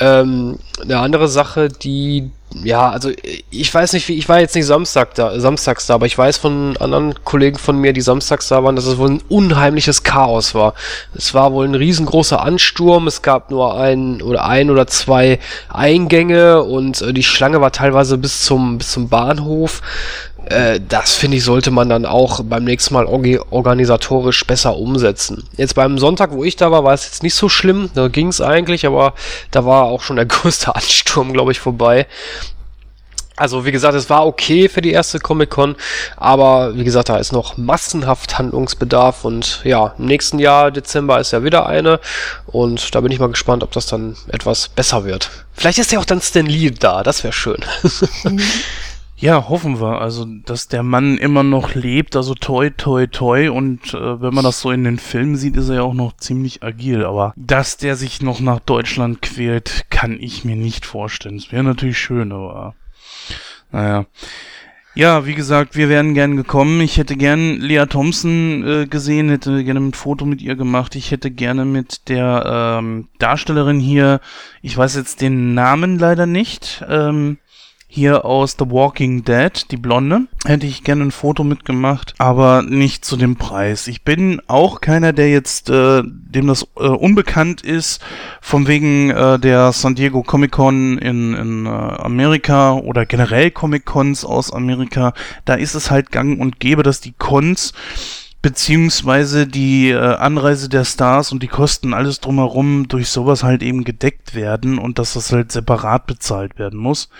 Ähm, 0.00 0.58
eine 0.80 0.98
andere 0.98 1.28
Sache, 1.28 1.68
die, 1.68 2.30
ja, 2.64 2.90
also 2.90 3.10
ich 3.50 3.72
weiß 3.72 3.92
nicht, 3.92 4.08
wie, 4.08 4.16
ich 4.16 4.28
war 4.28 4.40
jetzt 4.40 4.54
nicht 4.54 4.64
Samstag 4.64 5.14
da, 5.14 5.38
samstags 5.38 5.86
da, 5.86 5.94
aber 5.94 6.06
ich 6.06 6.16
weiß 6.16 6.38
von 6.38 6.76
anderen 6.78 7.14
Kollegen 7.24 7.58
von 7.58 7.78
mir, 7.78 7.92
die 7.92 8.00
samstags 8.00 8.48
da 8.48 8.64
waren, 8.64 8.74
dass 8.74 8.86
es 8.86 8.96
wohl 8.96 9.10
ein 9.10 9.22
unheimliches 9.28 10.02
Chaos 10.02 10.54
war. 10.54 10.74
Es 11.14 11.34
war 11.34 11.52
wohl 11.52 11.66
ein 11.66 11.74
riesengroßer 11.74 12.40
Ansturm, 12.42 13.06
es 13.06 13.20
gab 13.20 13.50
nur 13.50 13.78
ein 13.78 14.22
oder 14.22 14.46
ein 14.46 14.70
oder 14.70 14.86
zwei 14.86 15.38
Eingänge 15.68 16.62
und 16.62 17.02
äh, 17.02 17.12
die 17.12 17.22
Schlange 17.22 17.60
war 17.60 17.70
teilweise 17.70 18.16
bis 18.16 18.44
zum, 18.44 18.78
bis 18.78 18.92
zum 18.92 19.10
Bahnhof. 19.10 19.82
Äh, 20.46 20.80
das 20.88 21.14
finde 21.14 21.36
ich, 21.36 21.44
sollte 21.44 21.70
man 21.70 21.88
dann 21.88 22.04
auch 22.04 22.42
beim 22.44 22.64
nächsten 22.64 22.94
Mal 22.94 23.06
organisatorisch 23.06 24.46
besser 24.46 24.76
umsetzen. 24.76 25.44
Jetzt 25.56 25.74
beim 25.74 25.98
Sonntag, 25.98 26.32
wo 26.32 26.44
ich 26.44 26.56
da 26.56 26.70
war, 26.70 26.84
war 26.84 26.94
es 26.94 27.04
jetzt 27.04 27.22
nicht 27.22 27.34
so 27.34 27.48
schlimm. 27.48 27.90
Da 27.94 28.08
ging 28.08 28.28
es 28.28 28.40
eigentlich, 28.40 28.86
aber 28.86 29.14
da 29.50 29.64
war 29.64 29.84
auch 29.84 30.02
schon 30.02 30.16
der 30.16 30.26
größte 30.26 30.74
Ansturm, 30.74 31.32
glaube 31.32 31.52
ich, 31.52 31.60
vorbei. 31.60 32.06
Also, 33.34 33.64
wie 33.64 33.72
gesagt, 33.72 33.94
es 33.94 34.10
war 34.10 34.26
okay 34.26 34.68
für 34.68 34.82
die 34.82 34.92
erste 34.92 35.18
Comic-Con, 35.18 35.74
aber 36.16 36.76
wie 36.76 36.84
gesagt, 36.84 37.08
da 37.08 37.16
ist 37.16 37.32
noch 37.32 37.56
massenhaft 37.56 38.38
Handlungsbedarf 38.38 39.24
und 39.24 39.62
ja, 39.64 39.94
im 39.98 40.04
nächsten 40.04 40.38
Jahr, 40.38 40.70
Dezember, 40.70 41.18
ist 41.18 41.32
ja 41.32 41.42
wieder 41.42 41.66
eine 41.66 41.98
und 42.46 42.94
da 42.94 43.00
bin 43.00 43.10
ich 43.10 43.18
mal 43.18 43.30
gespannt, 43.30 43.62
ob 43.62 43.72
das 43.72 43.86
dann 43.86 44.16
etwas 44.28 44.68
besser 44.68 45.04
wird. 45.04 45.30
Vielleicht 45.54 45.78
ist 45.78 45.90
ja 45.92 45.98
auch 45.98 46.04
dann 46.04 46.20
Stan 46.20 46.44
Lee 46.44 46.70
da, 46.70 47.02
das 47.02 47.24
wäre 47.24 47.32
schön. 47.32 47.64
Ja, 49.22 49.48
hoffen 49.48 49.80
wir. 49.80 50.00
Also, 50.00 50.24
dass 50.24 50.66
der 50.66 50.82
Mann 50.82 51.16
immer 51.16 51.44
noch 51.44 51.76
lebt, 51.76 52.16
also 52.16 52.34
toi, 52.34 52.70
toi, 52.70 53.06
toi. 53.06 53.50
Und 53.50 53.94
äh, 53.94 54.20
wenn 54.20 54.34
man 54.34 54.42
das 54.42 54.60
so 54.60 54.72
in 54.72 54.82
den 54.82 54.98
Filmen 54.98 55.36
sieht, 55.36 55.56
ist 55.56 55.68
er 55.68 55.76
ja 55.76 55.82
auch 55.82 55.94
noch 55.94 56.16
ziemlich 56.16 56.64
agil. 56.64 57.04
Aber 57.04 57.32
dass 57.36 57.76
der 57.76 57.94
sich 57.94 58.20
noch 58.20 58.40
nach 58.40 58.58
Deutschland 58.58 59.22
quält, 59.22 59.86
kann 59.90 60.18
ich 60.18 60.44
mir 60.44 60.56
nicht 60.56 60.84
vorstellen. 60.84 61.36
Es 61.36 61.52
wäre 61.52 61.62
natürlich 61.62 61.98
schön, 61.98 62.32
aber 62.32 62.74
naja. 63.70 64.06
Ja, 64.94 65.24
wie 65.24 65.34
gesagt, 65.34 65.76
wir 65.76 65.88
wären 65.88 66.14
gern 66.14 66.36
gekommen. 66.36 66.80
Ich 66.80 66.98
hätte 66.98 67.16
gern 67.16 67.60
Lea 67.60 67.86
Thompson 67.88 68.66
äh, 68.66 68.86
gesehen, 68.86 69.30
hätte 69.30 69.62
gerne 69.62 69.80
ein 69.80 69.94
Foto 69.94 70.26
mit 70.26 70.42
ihr 70.42 70.56
gemacht. 70.56 70.96
Ich 70.96 71.12
hätte 71.12 71.30
gerne 71.30 71.64
mit 71.64 72.08
der 72.08 72.78
ähm, 72.80 73.08
Darstellerin 73.18 73.78
hier, 73.78 74.20
ich 74.60 74.76
weiß 74.76 74.96
jetzt 74.96 75.22
den 75.22 75.54
Namen 75.54 75.98
leider 75.98 76.26
nicht, 76.26 76.84
ähm, 76.90 77.38
hier 77.94 78.24
aus 78.24 78.56
The 78.58 78.70
Walking 78.70 79.22
Dead, 79.22 79.70
die 79.70 79.76
Blonde, 79.76 80.22
hätte 80.46 80.66
ich 80.66 80.82
gerne 80.82 81.04
ein 81.04 81.10
Foto 81.10 81.44
mitgemacht, 81.44 82.14
aber 82.16 82.62
nicht 82.62 83.04
zu 83.04 83.18
dem 83.18 83.36
Preis. 83.36 83.86
Ich 83.86 84.02
bin 84.02 84.40
auch 84.46 84.80
keiner, 84.80 85.12
der 85.12 85.28
jetzt, 85.28 85.68
äh, 85.68 86.02
dem 86.02 86.46
das 86.46 86.66
äh, 86.78 86.86
unbekannt 86.86 87.60
ist, 87.60 88.02
von 88.40 88.66
wegen 88.66 89.10
äh, 89.10 89.38
der 89.38 89.72
San 89.72 89.94
Diego 89.94 90.22
Comic 90.22 90.52
Con 90.52 90.96
in, 90.96 91.34
in 91.34 91.66
äh, 91.66 91.68
Amerika 91.68 92.72
oder 92.76 93.04
generell 93.04 93.50
Comic 93.50 93.84
Cons 93.84 94.24
aus 94.24 94.50
Amerika. 94.50 95.12
Da 95.44 95.54
ist 95.54 95.74
es 95.74 95.90
halt 95.90 96.10
gang 96.10 96.40
und 96.40 96.60
gäbe, 96.60 96.82
dass 96.82 97.02
die 97.02 97.12
Cons 97.12 97.74
beziehungsweise 98.40 99.46
die 99.46 99.90
äh, 99.90 99.98
Anreise 99.98 100.70
der 100.70 100.86
Stars 100.86 101.30
und 101.30 101.42
die 101.42 101.48
Kosten 101.48 101.92
alles 101.92 102.20
drumherum 102.20 102.88
durch 102.88 103.08
sowas 103.08 103.42
halt 103.42 103.62
eben 103.62 103.84
gedeckt 103.84 104.34
werden 104.34 104.78
und 104.78 104.98
dass 104.98 105.12
das 105.12 105.30
halt 105.30 105.52
separat 105.52 106.06
bezahlt 106.06 106.58
werden 106.58 106.78
muss. 106.78 107.10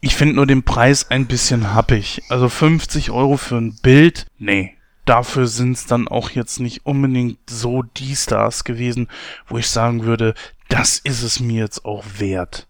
Ich 0.00 0.16
finde 0.16 0.36
nur 0.36 0.46
den 0.46 0.62
Preis 0.62 1.10
ein 1.10 1.26
bisschen 1.26 1.74
happig. 1.74 2.22
Also 2.28 2.48
50 2.48 3.10
Euro 3.10 3.36
für 3.36 3.56
ein 3.56 3.76
Bild, 3.82 4.26
nee. 4.38 4.74
Dafür 5.04 5.46
sind 5.46 5.72
es 5.72 5.86
dann 5.86 6.08
auch 6.08 6.30
jetzt 6.30 6.60
nicht 6.60 6.86
unbedingt 6.86 7.38
so 7.48 7.82
die 7.82 8.14
Stars 8.14 8.64
gewesen, 8.64 9.08
wo 9.46 9.58
ich 9.58 9.68
sagen 9.68 10.04
würde, 10.04 10.34
das 10.68 10.98
ist 10.98 11.22
es 11.22 11.40
mir 11.40 11.62
jetzt 11.62 11.84
auch 11.84 12.04
wert. 12.18 12.68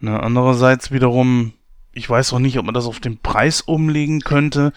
Ne, 0.00 0.18
andererseits 0.20 0.90
wiederum, 0.90 1.52
ich 1.92 2.08
weiß 2.08 2.32
auch 2.32 2.38
nicht, 2.38 2.58
ob 2.58 2.64
man 2.64 2.74
das 2.74 2.86
auf 2.86 3.00
den 3.00 3.18
Preis 3.18 3.60
umlegen 3.60 4.20
könnte 4.20 4.72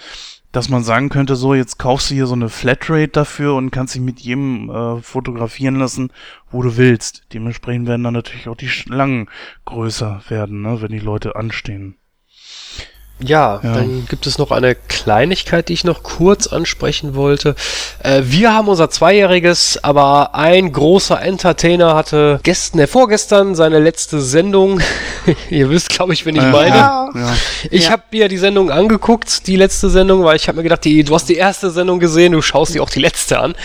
dass 0.51 0.69
man 0.69 0.83
sagen 0.83 1.09
könnte, 1.09 1.35
so, 1.35 1.53
jetzt 1.53 1.79
kaufst 1.79 2.09
du 2.09 2.15
hier 2.15 2.27
so 2.27 2.33
eine 2.33 2.49
Flatrate 2.49 3.09
dafür 3.09 3.55
und 3.55 3.71
kannst 3.71 3.95
dich 3.95 4.01
mit 4.01 4.19
jedem 4.19 4.69
äh, 4.69 5.01
fotografieren 5.01 5.75
lassen, 5.75 6.11
wo 6.49 6.61
du 6.61 6.77
willst. 6.77 7.23
Dementsprechend 7.33 7.87
werden 7.87 8.03
dann 8.03 8.13
natürlich 8.13 8.49
auch 8.49 8.57
die 8.57 8.69
Schlangen 8.69 9.29
größer 9.65 10.21
werden, 10.27 10.61
ne, 10.61 10.81
wenn 10.81 10.91
die 10.91 10.99
Leute 10.99 11.35
anstehen. 11.35 11.95
Ja, 13.23 13.59
ja, 13.63 13.73
dann 13.73 14.05
gibt 14.09 14.25
es 14.27 14.37
noch 14.37 14.51
eine 14.51 14.75
Kleinigkeit, 14.75 15.69
die 15.69 15.73
ich 15.73 15.83
noch 15.83 16.03
kurz 16.03 16.47
ansprechen 16.47 17.15
wollte. 17.15 17.55
Äh, 18.03 18.21
wir 18.25 18.53
haben 18.53 18.67
unser 18.67 18.89
Zweijähriges, 18.89 19.79
aber 19.83 20.35
ein 20.35 20.71
großer 20.71 21.21
Entertainer 21.21 21.95
hatte 21.95 22.39
gestern, 22.43 22.79
äh, 22.79 22.87
vorgestern 22.87 23.55
seine 23.55 23.79
letzte 23.79 24.21
Sendung. 24.21 24.81
Ihr 25.49 25.69
wisst, 25.69 25.89
glaube 25.89 26.13
ich, 26.13 26.25
wen 26.25 26.35
ich 26.35 26.41
meine. 26.41 26.75
Ja. 26.75 27.09
Ja. 27.13 27.35
Ich 27.69 27.85
ja. 27.85 27.91
habe 27.91 28.03
mir 28.11 28.27
die 28.27 28.37
Sendung 28.37 28.71
angeguckt, 28.71 29.47
die 29.47 29.55
letzte 29.55 29.89
Sendung, 29.89 30.23
weil 30.23 30.35
ich 30.35 30.47
habe 30.47 30.57
mir 30.57 30.63
gedacht, 30.63 30.83
die, 30.85 31.03
du 31.03 31.13
hast 31.13 31.29
die 31.29 31.35
erste 31.35 31.71
Sendung 31.71 31.99
gesehen, 31.99 32.31
du 32.33 32.41
schaust 32.41 32.73
dir 32.73 32.83
auch 32.83 32.89
die 32.89 32.99
letzte 32.99 33.39
an. 33.39 33.55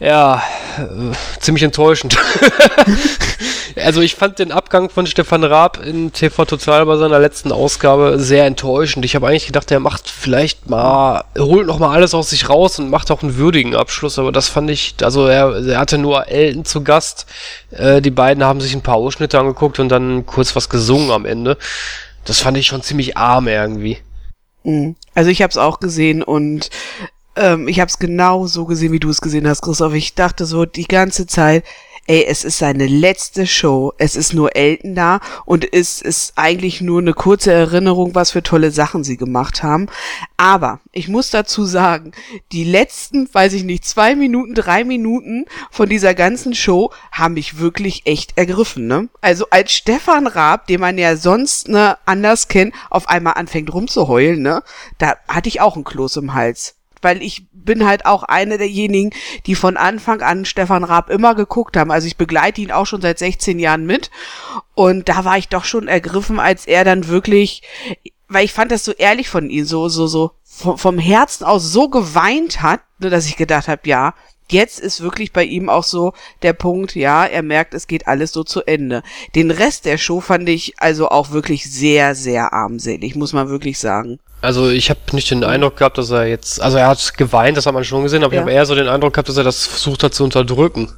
Ja, 0.00 0.42
äh, 0.78 1.14
ziemlich 1.40 1.62
enttäuschend. 1.62 2.16
also 3.76 4.00
ich 4.00 4.14
fand 4.14 4.38
den 4.38 4.50
Abgang 4.50 4.88
von 4.88 5.06
Stefan 5.06 5.44
Raab 5.44 5.84
in 5.84 6.10
TV 6.10 6.46
Total 6.46 6.86
bei 6.86 6.96
seiner 6.96 7.18
letzten 7.18 7.52
Ausgabe 7.52 8.18
sehr 8.18 8.46
enttäuschend. 8.46 9.04
Ich 9.04 9.14
habe 9.14 9.28
eigentlich 9.28 9.44
gedacht, 9.44 9.70
er 9.70 9.78
macht 9.78 10.08
vielleicht 10.08 10.70
mal, 10.70 11.24
holt 11.38 11.66
noch 11.66 11.78
mal 11.78 11.94
alles 11.94 12.14
aus 12.14 12.30
sich 12.30 12.48
raus 12.48 12.78
und 12.78 12.88
macht 12.88 13.10
auch 13.10 13.22
einen 13.22 13.36
würdigen 13.36 13.76
Abschluss, 13.76 14.18
aber 14.18 14.32
das 14.32 14.48
fand 14.48 14.70
ich, 14.70 14.94
also 15.02 15.26
er, 15.26 15.66
er 15.66 15.78
hatte 15.78 15.98
nur 15.98 16.28
Elton 16.28 16.64
zu 16.64 16.82
Gast. 16.82 17.26
Äh, 17.70 18.00
die 18.00 18.10
beiden 18.10 18.42
haben 18.42 18.62
sich 18.62 18.72
ein 18.72 18.82
paar 18.82 18.96
Ausschnitte 18.96 19.38
angeguckt 19.38 19.78
und 19.80 19.90
dann 19.90 20.24
kurz 20.24 20.56
was 20.56 20.70
gesungen 20.70 21.10
am 21.10 21.26
Ende. 21.26 21.58
Das 22.24 22.40
fand 22.40 22.56
ich 22.56 22.66
schon 22.66 22.80
ziemlich 22.80 23.18
arm 23.18 23.48
irgendwie. 23.48 23.98
Mhm. 24.62 24.96
Also 25.14 25.28
ich 25.28 25.42
habe 25.42 25.50
es 25.50 25.58
auch 25.58 25.78
gesehen 25.78 26.22
und 26.22 26.70
ähm, 27.36 27.68
ich 27.68 27.80
habe 27.80 27.88
es 27.88 27.98
genau 27.98 28.46
so 28.46 28.64
gesehen, 28.64 28.92
wie 28.92 29.00
du 29.00 29.08
es 29.08 29.20
gesehen 29.20 29.48
hast, 29.48 29.62
Christoph. 29.62 29.94
Ich 29.94 30.14
dachte 30.14 30.44
so 30.46 30.64
die 30.64 30.86
ganze 30.86 31.26
Zeit, 31.26 31.64
ey, 32.10 32.24
es 32.26 32.44
ist 32.44 32.58
seine 32.58 32.88
letzte 32.88 33.46
Show, 33.46 33.92
es 33.98 34.16
ist 34.16 34.32
nur 34.32 34.56
Elton 34.56 34.96
da 34.96 35.20
und 35.44 35.72
es 35.72 36.02
ist 36.02 36.32
eigentlich 36.34 36.80
nur 36.80 37.00
eine 37.00 37.14
kurze 37.14 37.52
Erinnerung, 37.52 38.16
was 38.16 38.32
für 38.32 38.42
tolle 38.42 38.72
Sachen 38.72 39.04
sie 39.04 39.16
gemacht 39.16 39.62
haben. 39.62 39.86
Aber 40.36 40.80
ich 40.90 41.06
muss 41.06 41.30
dazu 41.30 41.64
sagen, 41.64 42.10
die 42.50 42.64
letzten, 42.64 43.32
weiß 43.32 43.52
ich 43.52 43.62
nicht, 43.62 43.84
zwei 43.84 44.16
Minuten, 44.16 44.54
drei 44.54 44.82
Minuten 44.82 45.44
von 45.70 45.88
dieser 45.88 46.14
ganzen 46.14 46.52
Show 46.52 46.90
haben 47.12 47.34
mich 47.34 47.58
wirklich 47.58 48.06
echt 48.06 48.36
ergriffen, 48.36 48.88
ne? 48.88 49.08
Also 49.20 49.46
als 49.50 49.70
Stefan 49.72 50.26
Raab, 50.26 50.66
den 50.66 50.80
man 50.80 50.98
ja 50.98 51.14
sonst 51.14 51.68
ne 51.68 51.96
anders 52.06 52.48
kennt, 52.48 52.74
auf 52.90 53.08
einmal 53.08 53.34
anfängt 53.34 53.72
rumzuheulen, 53.72 54.42
ne? 54.42 54.64
Da 54.98 55.14
hatte 55.28 55.48
ich 55.48 55.60
auch 55.60 55.76
einen 55.76 55.84
Kloß 55.84 56.16
im 56.16 56.34
Hals 56.34 56.79
weil 57.02 57.22
ich 57.22 57.46
bin 57.52 57.86
halt 57.86 58.06
auch 58.06 58.22
eine 58.22 58.58
derjenigen, 58.58 59.10
die 59.46 59.54
von 59.54 59.76
Anfang 59.76 60.22
an 60.22 60.44
Stefan 60.44 60.84
Raab 60.84 61.10
immer 61.10 61.34
geguckt 61.34 61.76
haben. 61.76 61.90
Also 61.90 62.06
ich 62.06 62.16
begleite 62.16 62.60
ihn 62.60 62.72
auch 62.72 62.86
schon 62.86 63.00
seit 63.00 63.18
16 63.18 63.58
Jahren 63.58 63.86
mit. 63.86 64.10
Und 64.74 65.08
da 65.08 65.24
war 65.24 65.38
ich 65.38 65.48
doch 65.48 65.64
schon 65.64 65.88
ergriffen, 65.88 66.40
als 66.40 66.66
er 66.66 66.84
dann 66.84 67.08
wirklich, 67.08 67.62
weil 68.28 68.44
ich 68.44 68.52
fand 68.52 68.72
das 68.72 68.84
so 68.84 68.92
ehrlich 68.92 69.28
von 69.28 69.50
ihm, 69.50 69.64
so, 69.64 69.88
so, 69.88 70.06
so 70.06 70.32
vom, 70.44 70.98
Herzen 70.98 71.44
aus 71.44 71.72
so 71.72 71.88
geweint 71.88 72.62
hat, 72.62 72.80
dass 72.98 73.26
ich 73.26 73.36
gedacht 73.36 73.68
habe, 73.68 73.82
ja, 73.84 74.14
jetzt 74.52 74.80
ist 74.80 75.00
wirklich 75.00 75.32
bei 75.32 75.44
ihm 75.44 75.68
auch 75.68 75.84
so 75.84 76.12
der 76.42 76.52
Punkt, 76.52 76.94
ja, 76.94 77.24
er 77.24 77.42
merkt, 77.42 77.74
es 77.74 77.86
geht 77.86 78.06
alles 78.06 78.32
so 78.32 78.44
zu 78.44 78.62
Ende. 78.62 79.02
Den 79.34 79.50
Rest 79.50 79.84
der 79.84 79.98
Show 79.98 80.20
fand 80.20 80.48
ich 80.48 80.74
also 80.78 81.08
auch 81.08 81.30
wirklich 81.30 81.70
sehr, 81.70 82.14
sehr 82.14 82.52
armselig, 82.52 83.16
muss 83.16 83.32
man 83.32 83.48
wirklich 83.48 83.78
sagen. 83.78 84.18
Also 84.42 84.70
ich 84.70 84.88
habe 84.88 85.00
nicht 85.12 85.30
den 85.30 85.44
Eindruck 85.44 85.76
gehabt, 85.76 85.98
dass 85.98 86.10
er 86.10 86.26
jetzt, 86.26 86.60
also 86.60 86.78
er 86.78 86.88
hat 86.88 87.16
geweint, 87.18 87.56
das 87.56 87.66
hat 87.66 87.74
man 87.74 87.84
schon 87.84 88.02
gesehen, 88.02 88.24
aber 88.24 88.34
ja. 88.34 88.40
ich 88.40 88.42
habe 88.42 88.52
eher 88.52 88.66
so 88.66 88.74
den 88.74 88.88
Eindruck 88.88 89.12
gehabt, 89.14 89.28
dass 89.28 89.36
er 89.36 89.44
das 89.44 89.66
versucht 89.66 90.02
hat 90.02 90.14
zu 90.14 90.24
unterdrücken. 90.24 90.90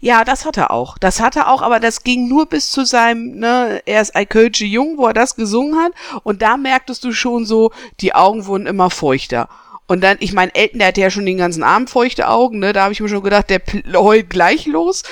Ja, 0.00 0.24
das 0.24 0.44
hat 0.44 0.56
er 0.56 0.70
auch. 0.70 0.96
Das 0.98 1.20
hat 1.20 1.36
er 1.36 1.50
auch, 1.50 1.62
aber 1.62 1.80
das 1.80 2.04
ging 2.04 2.28
nur 2.28 2.46
bis 2.46 2.70
zu 2.70 2.84
seinem, 2.84 3.38
ne, 3.38 3.82
er 3.84 4.00
ist 4.00 4.16
Aiköji 4.16 4.66
Jung, 4.66 4.96
wo 4.96 5.06
er 5.06 5.12
das 5.12 5.36
gesungen 5.36 5.78
hat. 5.78 5.92
Und 6.22 6.42
da 6.42 6.56
merktest 6.56 7.04
du 7.04 7.12
schon 7.12 7.44
so, 7.44 7.70
die 8.00 8.14
Augen 8.14 8.46
wurden 8.46 8.66
immer 8.66 8.88
feuchter. 8.88 9.48
Und 9.86 10.02
dann, 10.02 10.16
ich 10.20 10.32
meine, 10.32 10.54
Elton, 10.54 10.78
der 10.78 10.88
hatte 10.88 11.00
ja 11.02 11.10
schon 11.10 11.26
den 11.26 11.36
ganzen 11.36 11.62
Abend 11.62 11.90
feuchte 11.90 12.28
Augen, 12.28 12.58
ne? 12.58 12.72
Da 12.72 12.84
habe 12.84 12.92
ich 12.92 13.00
mir 13.00 13.08
schon 13.08 13.22
gedacht, 13.22 13.50
der 13.50 13.60
heult 13.94 14.30
gleich 14.30 14.66
los. 14.66 15.02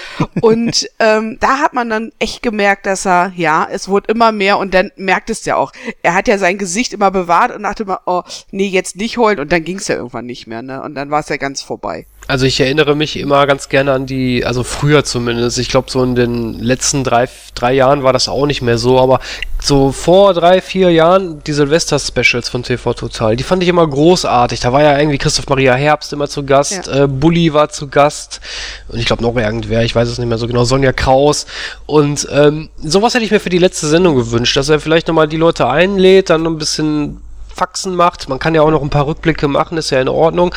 Und 0.41 0.89
ähm, 0.99 1.37
da 1.41 1.59
hat 1.59 1.75
man 1.75 1.91
dann 1.91 2.13
echt 2.19 2.43
gemerkt, 2.43 2.87
dass 2.87 3.07
er, 3.07 3.33
ja, 3.37 3.69
es 3.71 3.89
wurde 3.89 4.11
immer 4.11 4.33
mehr 4.33 4.59
und 4.59 4.73
dann 4.73 4.91
merkt 4.97 5.29
es 5.29 5.45
ja 5.45 5.57
auch. 5.57 5.73
Er 6.03 6.15
hat 6.15 6.27
ja 6.27 6.39
sein 6.39 6.57
Gesicht 6.57 6.95
immer 6.95 7.11
bewahrt 7.11 7.55
und 7.55 7.65
dachte 7.65 7.83
immer, 7.83 8.01
oh, 8.07 8.23
nee, 8.51 8.69
jetzt 8.69 8.97
nicht 8.97 9.19
heulen. 9.19 9.41
Und 9.41 9.53
dann 9.53 9.65
ging 9.65 9.77
es 9.77 9.89
ja 9.89 9.97
irgendwann 9.97 10.27
nicht 10.27 10.47
mehr, 10.47 10.63
ne? 10.63 10.83
Und 10.83 10.95
dann 10.95 11.11
war 11.11 11.21
es 11.21 11.29
ja 11.29 11.37
ganz 11.37 11.61
vorbei. 11.61 12.07
Also 12.29 12.47
ich 12.47 12.61
erinnere 12.61 12.95
mich 12.95 13.19
immer 13.19 13.47
ganz 13.47 13.69
gerne 13.69 13.93
an 13.93 14.07
die, 14.07 14.45
also 14.45 14.63
früher 14.63 15.05
zumindest, 15.05 15.59
ich 15.59 15.69
glaube 15.69 15.91
so 15.91 16.03
in 16.03 16.15
den 16.15 16.59
letzten 16.61 17.03
drei, 17.03 17.29
drei 17.55 17.73
Jahren 17.73 18.05
war 18.05 18.13
das 18.13 18.29
auch 18.29 18.47
nicht 18.47 18.63
mehr 18.63 18.79
so, 18.79 19.01
aber 19.01 19.21
so 19.61 19.91
vor 19.91 20.33
drei, 20.33 20.61
vier 20.61 20.91
Jahren 20.91 21.43
die 21.45 21.53
Silvester-Specials 21.53 22.49
von 22.49 22.63
TV 22.63 22.95
Total, 22.95 23.35
die 23.35 23.43
fand 23.43 23.63
ich 23.63 23.69
immer 23.69 23.87
großartig. 23.87 24.61
Da 24.61 24.73
war 24.73 24.83
ja 24.83 24.99
irgendwie 24.99 25.19
Christoph 25.19 25.49
Maria 25.49 25.75
Herbst 25.75 26.13
immer 26.13 26.29
zu 26.29 26.45
Gast, 26.45 26.87
ja. 26.87 27.05
äh, 27.05 27.09
Bulli 27.09 27.53
war 27.53 27.71
zu 27.71 27.89
Gast 27.89 28.41
und 28.89 28.99
ich 28.99 29.07
glaube 29.07 29.23
noch 29.23 29.37
irgendwer, 29.37 29.83
ich 29.83 29.95
weiß 29.95 30.09
es 30.09 30.19
nicht 30.19 30.29
mehr 30.29 30.39
so 30.39 30.47
genau, 30.47 30.65
Sonja 30.65 30.93
Kraus 30.93 31.47
und 31.87 32.29
ähm, 32.31 32.71
sowas 32.79 33.15
hätte 33.15 33.25
ich 33.25 33.33
mir 33.33 33.41
für 33.41 33.51
die 33.51 33.59
letzte 33.59 33.89
Sendung 33.89 34.15
gewünscht, 34.15 34.57
dass 34.57 34.69
er 34.69 34.79
vielleicht 34.79 35.09
nochmal 35.09 35.29
die 35.29 35.37
Leute 35.37 35.69
einlädt, 35.69 36.31
dann 36.31 36.47
ein 36.47 36.59
bisschen 36.59 37.21
Faxen 37.55 37.95
macht. 37.95 38.29
Man 38.29 38.39
kann 38.39 38.55
ja 38.55 38.63
auch 38.63 38.71
noch 38.71 38.83
ein 38.83 38.91
paar 38.91 39.07
Rückblicke 39.07 39.49
machen, 39.49 39.79
ist 39.79 39.91
ja 39.91 40.01
in 40.01 40.09
Ordnung. 40.09 40.55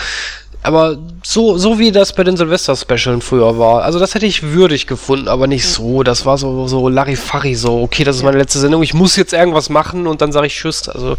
Aber 0.65 0.97
so, 1.21 1.57
so 1.57 1.77
wie 1.77 1.91
das 1.91 2.13
bei 2.13 2.23
den 2.23 2.37
Silvester-Specialen 2.37 3.21
früher 3.21 3.59
war. 3.59 3.83
Also 3.83 3.99
das 3.99 4.15
hätte 4.15 4.25
ich 4.25 4.41
würdig 4.41 4.87
gefunden, 4.87 5.27
aber 5.27 5.45
nicht 5.45 5.67
so. 5.67 6.01
Das 6.01 6.25
war 6.25 6.39
so, 6.39 6.67
so 6.67 6.89
Larifari, 6.89 7.53
so, 7.53 7.81
okay, 7.83 8.03
das 8.03 8.15
ist 8.15 8.23
meine 8.23 8.39
letzte 8.39 8.57
Sendung, 8.57 8.81
ich 8.81 8.95
muss 8.95 9.15
jetzt 9.15 9.33
irgendwas 9.33 9.69
machen 9.69 10.07
und 10.07 10.21
dann 10.21 10.31
sage 10.31 10.47
ich 10.47 10.55
Tschüss. 10.55 10.89
Also, 10.89 11.17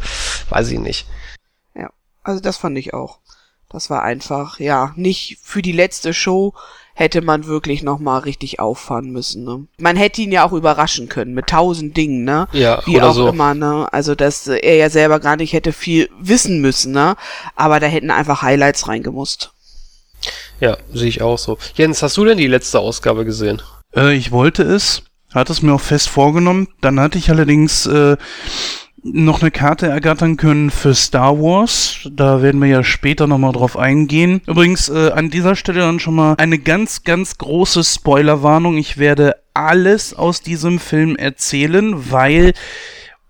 weiß 0.50 0.70
ich 0.72 0.80
nicht. 0.80 1.06
Ja, 1.76 1.90
also 2.24 2.40
das 2.40 2.56
fand 2.56 2.76
ich 2.76 2.92
auch. 2.92 3.20
Das 3.70 3.90
war 3.90 4.02
einfach, 4.02 4.60
ja, 4.60 4.92
nicht 4.96 5.38
für 5.42 5.62
die 5.62 5.72
letzte 5.72 6.14
Show 6.14 6.54
hätte 6.96 7.20
man 7.20 7.46
wirklich 7.46 7.82
nochmal 7.82 8.20
richtig 8.20 8.58
auffahren 8.58 9.10
müssen. 9.10 9.44
Ne? 9.44 9.66
Man 9.76 9.96
hätte 9.96 10.22
ihn 10.22 10.32
ja 10.32 10.46
auch 10.46 10.52
überraschen 10.52 11.10
können 11.10 11.34
mit 11.34 11.48
tausend 11.48 11.94
Dingen, 11.94 12.24
ne? 12.24 12.48
Ja, 12.52 12.80
Wie 12.86 12.96
oder 12.96 13.10
auch 13.10 13.14
so. 13.14 13.28
immer, 13.28 13.52
ne? 13.52 13.86
Also 13.92 14.14
dass 14.14 14.46
er 14.46 14.76
ja 14.76 14.88
selber 14.88 15.20
gar 15.20 15.36
nicht 15.36 15.52
hätte 15.52 15.74
viel 15.74 16.08
wissen 16.18 16.62
müssen, 16.62 16.92
ne? 16.92 17.16
Aber 17.54 17.80
da 17.80 17.86
hätten 17.86 18.10
einfach 18.10 18.40
Highlights 18.40 18.88
reingemusst. 18.88 19.52
Ja, 20.58 20.78
sehe 20.90 21.08
ich 21.08 21.20
auch 21.20 21.36
so. 21.36 21.58
Jens, 21.74 22.02
hast 22.02 22.16
du 22.16 22.24
denn 22.24 22.38
die 22.38 22.46
letzte 22.46 22.80
Ausgabe 22.80 23.26
gesehen? 23.26 23.60
Äh, 23.94 24.14
ich 24.14 24.32
wollte 24.32 24.62
es, 24.62 25.02
hatte 25.34 25.52
es 25.52 25.60
mir 25.60 25.74
auch 25.74 25.80
fest 25.82 26.08
vorgenommen. 26.08 26.68
Dann 26.80 26.98
hatte 26.98 27.18
ich 27.18 27.28
allerdings 27.28 27.84
äh, 27.84 28.16
noch 29.12 29.40
eine 29.40 29.50
Karte 29.50 29.86
ergattern 29.86 30.36
können 30.36 30.70
für 30.70 30.94
Star 30.94 31.38
Wars. 31.38 32.08
Da 32.10 32.42
werden 32.42 32.60
wir 32.60 32.68
ja 32.68 32.84
später 32.84 33.26
nochmal 33.26 33.52
drauf 33.52 33.76
eingehen. 33.76 34.42
Übrigens 34.46 34.88
äh, 34.88 35.10
an 35.10 35.30
dieser 35.30 35.56
Stelle 35.56 35.80
dann 35.80 36.00
schon 36.00 36.14
mal 36.14 36.34
eine 36.38 36.58
ganz, 36.58 37.04
ganz 37.04 37.38
große 37.38 37.84
Spoilerwarnung. 37.84 38.76
Ich 38.76 38.98
werde 38.98 39.36
alles 39.54 40.14
aus 40.14 40.42
diesem 40.42 40.78
Film 40.78 41.16
erzählen, 41.16 42.10
weil 42.10 42.52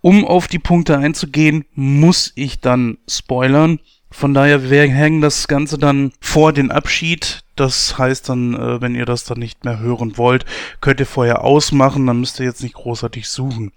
um 0.01 0.25
auf 0.25 0.47
die 0.47 0.59
Punkte 0.59 0.97
einzugehen, 0.97 1.65
muss 1.73 2.31
ich 2.35 2.59
dann 2.59 2.97
spoilern. 3.09 3.79
Von 4.17 4.33
daher, 4.33 4.71
wir 4.71 4.81
hängen 4.81 5.21
das 5.21 5.47
Ganze 5.47 5.77
dann 5.77 6.11
vor 6.19 6.51
den 6.51 6.71
Abschied. 6.71 7.43
Das 7.55 7.99
heißt 7.99 8.27
dann, 8.29 8.55
äh, 8.55 8.81
wenn 8.81 8.95
ihr 8.95 9.05
das 9.05 9.25
dann 9.25 9.37
nicht 9.37 9.63
mehr 9.63 9.77
hören 9.77 10.17
wollt, 10.17 10.43
könnt 10.81 10.99
ihr 10.99 11.05
vorher 11.05 11.43
ausmachen, 11.43 12.07
dann 12.07 12.21
müsst 12.21 12.39
ihr 12.39 12.47
jetzt 12.47 12.63
nicht 12.63 12.73
großartig 12.73 13.29
suchen. 13.29 13.73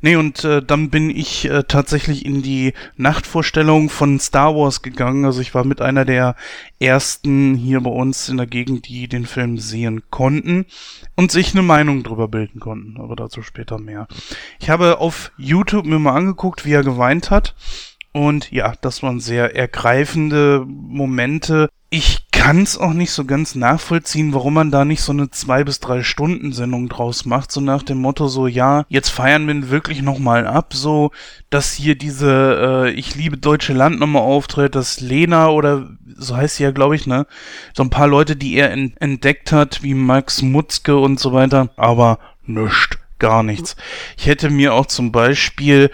Nee, 0.00 0.16
und 0.16 0.42
äh, 0.42 0.60
dann 0.60 0.90
bin 0.90 1.08
ich 1.08 1.48
äh, 1.48 1.62
tatsächlich 1.62 2.26
in 2.26 2.42
die 2.42 2.72
Nachtvorstellung 2.96 3.88
von 3.88 4.18
Star 4.18 4.56
Wars 4.56 4.82
gegangen. 4.82 5.24
Also 5.24 5.40
ich 5.40 5.54
war 5.54 5.62
mit 5.62 5.80
einer 5.80 6.04
der 6.04 6.34
ersten 6.80 7.54
hier 7.54 7.80
bei 7.80 7.90
uns 7.90 8.28
in 8.28 8.38
der 8.38 8.48
Gegend, 8.48 8.88
die 8.88 9.06
den 9.06 9.24
Film 9.24 9.56
sehen 9.56 10.02
konnten 10.10 10.66
und 11.14 11.30
sich 11.30 11.52
eine 11.52 11.62
Meinung 11.62 12.02
drüber 12.02 12.26
bilden 12.26 12.58
konnten. 12.58 13.00
Aber 13.00 13.14
dazu 13.14 13.40
später 13.42 13.78
mehr. 13.78 14.08
Ich 14.58 14.68
habe 14.68 14.98
auf 14.98 15.30
YouTube 15.36 15.86
mir 15.86 16.00
mal 16.00 16.16
angeguckt, 16.16 16.64
wie 16.64 16.72
er 16.72 16.82
geweint 16.82 17.30
hat. 17.30 17.54
Und 18.16 18.50
ja, 18.50 18.72
das 18.80 19.02
waren 19.02 19.20
sehr 19.20 19.54
ergreifende 19.54 20.64
Momente. 20.66 21.68
Ich 21.90 22.30
kann 22.30 22.62
es 22.62 22.78
auch 22.78 22.94
nicht 22.94 23.10
so 23.10 23.26
ganz 23.26 23.54
nachvollziehen, 23.54 24.32
warum 24.32 24.54
man 24.54 24.70
da 24.70 24.86
nicht 24.86 25.02
so 25.02 25.12
eine 25.12 25.28
zwei 25.28 25.64
bis 25.64 25.80
drei 25.80 26.02
Stunden 26.02 26.52
Sendung 26.52 26.88
draus 26.88 27.26
macht, 27.26 27.52
so 27.52 27.60
nach 27.60 27.82
dem 27.82 27.98
Motto 27.98 28.26
so 28.26 28.46
ja, 28.46 28.86
jetzt 28.88 29.10
feiern 29.10 29.46
wir 29.46 29.54
ihn 29.54 29.68
wirklich 29.68 30.00
noch 30.00 30.18
mal 30.18 30.46
ab, 30.46 30.72
so 30.72 31.10
dass 31.50 31.74
hier 31.74 31.94
diese 31.94 32.86
äh, 32.86 32.90
ich 32.92 33.16
liebe 33.16 33.36
deutsche 33.36 33.74
Land 33.74 34.00
nochmal 34.00 34.22
auftritt, 34.22 34.76
dass 34.76 35.00
Lena 35.00 35.50
oder 35.50 35.90
so 36.16 36.38
heißt 36.38 36.56
sie 36.56 36.62
ja 36.62 36.70
glaube 36.70 36.96
ich 36.96 37.06
ne, 37.06 37.26
so 37.74 37.82
ein 37.82 37.90
paar 37.90 38.08
Leute, 38.08 38.34
die 38.34 38.54
er 38.56 38.70
en 38.70 38.96
entdeckt 38.96 39.52
hat, 39.52 39.82
wie 39.82 39.92
Max 39.92 40.40
Mutzke 40.40 40.96
und 40.96 41.20
so 41.20 41.34
weiter, 41.34 41.68
aber 41.76 42.18
nüscht 42.46 42.96
gar 43.18 43.42
nichts. 43.42 43.76
Ich 44.16 44.26
hätte 44.26 44.48
mir 44.50 44.74
auch 44.74 44.86
zum 44.86 45.12
Beispiel 45.12 45.90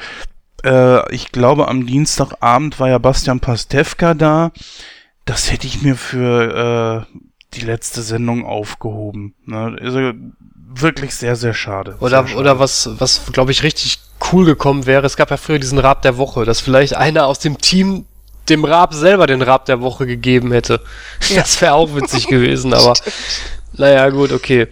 äh, 0.65 1.15
ich 1.15 1.33
glaube, 1.33 1.69
am 1.69 1.87
Dienstagabend 1.87 2.79
war 2.81 2.89
ja 2.89 2.99
Bastian 2.99 3.41
Pastewka 3.41 4.15
da. 4.15 4.53
Das 5.25 5.53
hätte 5.53 5.67
ich 5.67 5.83
mir 5.83 5.97
für 5.97 7.07
äh, 7.13 7.19
die 7.55 7.61
letzte 7.61 8.03
Sendung 8.03 8.45
aufgehoben. 8.45 9.35
Ne? 9.47 9.77
Also 9.81 10.13
wirklich 10.75 11.15
sehr, 11.15 11.37
sehr 11.37 11.55
schade. 11.55 11.97
Oder, 12.01 12.21
sehr 12.21 12.29
schade. 12.29 12.41
oder 12.41 12.59
was, 12.59 12.91
was 12.99 13.33
glaube 13.33 13.53
ich 13.53 13.63
richtig 13.63 13.99
cool 14.33 14.45
gekommen 14.45 14.87
wäre, 14.87 15.07
es 15.07 15.17
gab 15.17 15.31
ja 15.31 15.37
früher 15.37 15.59
diesen 15.59 15.79
Rab 15.79 16.03
der 16.03 16.17
Woche, 16.17 16.45
dass 16.45 16.61
vielleicht 16.61 16.97
einer 16.97 17.27
aus 17.27 17.39
dem 17.39 17.59
Team 17.59 18.07
dem 18.49 18.65
Rab 18.65 18.93
selber 18.95 19.27
den 19.27 19.43
Rab 19.43 19.67
der 19.67 19.81
Woche 19.81 20.07
gegeben 20.07 20.53
hätte. 20.53 20.81
Ja. 21.29 21.37
Das 21.37 21.61
wäre 21.61 21.75
auch 21.75 21.95
witzig 21.95 22.27
gewesen, 22.29 22.75
aber 22.75 22.95
naja, 23.75 24.09
gut, 24.11 24.33
okay. 24.33 24.69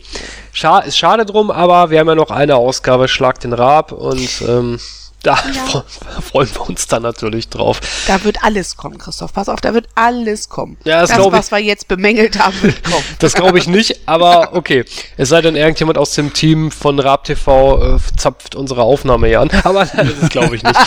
Scha 0.53 0.81
ist 0.81 0.99
schade 0.99 1.25
drum, 1.25 1.51
aber 1.51 1.91
wir 1.91 2.01
haben 2.01 2.09
ja 2.09 2.15
noch 2.15 2.31
eine 2.31 2.57
Ausgabe 2.57 3.09
Schlag 3.09 3.39
den 3.41 3.53
Rab 3.53 3.93
und 3.93 4.43
ähm, 4.47 4.79
da 5.23 5.35
ja. 5.35 5.85
freuen 6.21 6.49
wir 6.55 6.69
uns 6.69 6.87
dann 6.87 7.03
natürlich 7.03 7.49
drauf. 7.49 7.81
Da 8.07 8.25
wird 8.25 8.43
alles 8.43 8.77
kommen, 8.77 8.99
Christoph. 8.99 9.33
Pass 9.33 9.49
auf, 9.49 9.61
da 9.61 9.75
wird 9.75 9.89
alles 9.95 10.49
kommen. 10.49 10.79
Ja, 10.85 11.03
das, 11.03 11.11
das 11.11 11.33
was 11.33 11.51
wir 11.51 11.59
jetzt 11.59 11.89
bemängelt 11.89 12.39
haben, 12.39 12.55
wird 12.63 12.83
kommen. 12.85 13.05
das 13.19 13.35
glaube 13.35 13.59
ich 13.59 13.67
nicht, 13.67 14.01
aber 14.07 14.55
okay. 14.55 14.85
Es 15.17 15.29
sei 15.29 15.43
denn, 15.43 15.57
irgendjemand 15.57 15.99
aus 15.99 16.13
dem 16.15 16.33
Team 16.33 16.71
von 16.71 16.99
Raab 16.99 17.25
TV 17.25 17.97
äh, 17.97 17.99
zapft 18.17 18.55
unsere 18.55 18.83
Aufnahme 18.83 19.29
hier 19.29 19.41
an. 19.41 19.51
Aber 19.65 19.87
nein, 19.95 20.11
das 20.21 20.31
glaube 20.31 20.57
ich 20.57 20.63
nicht. 20.63 20.79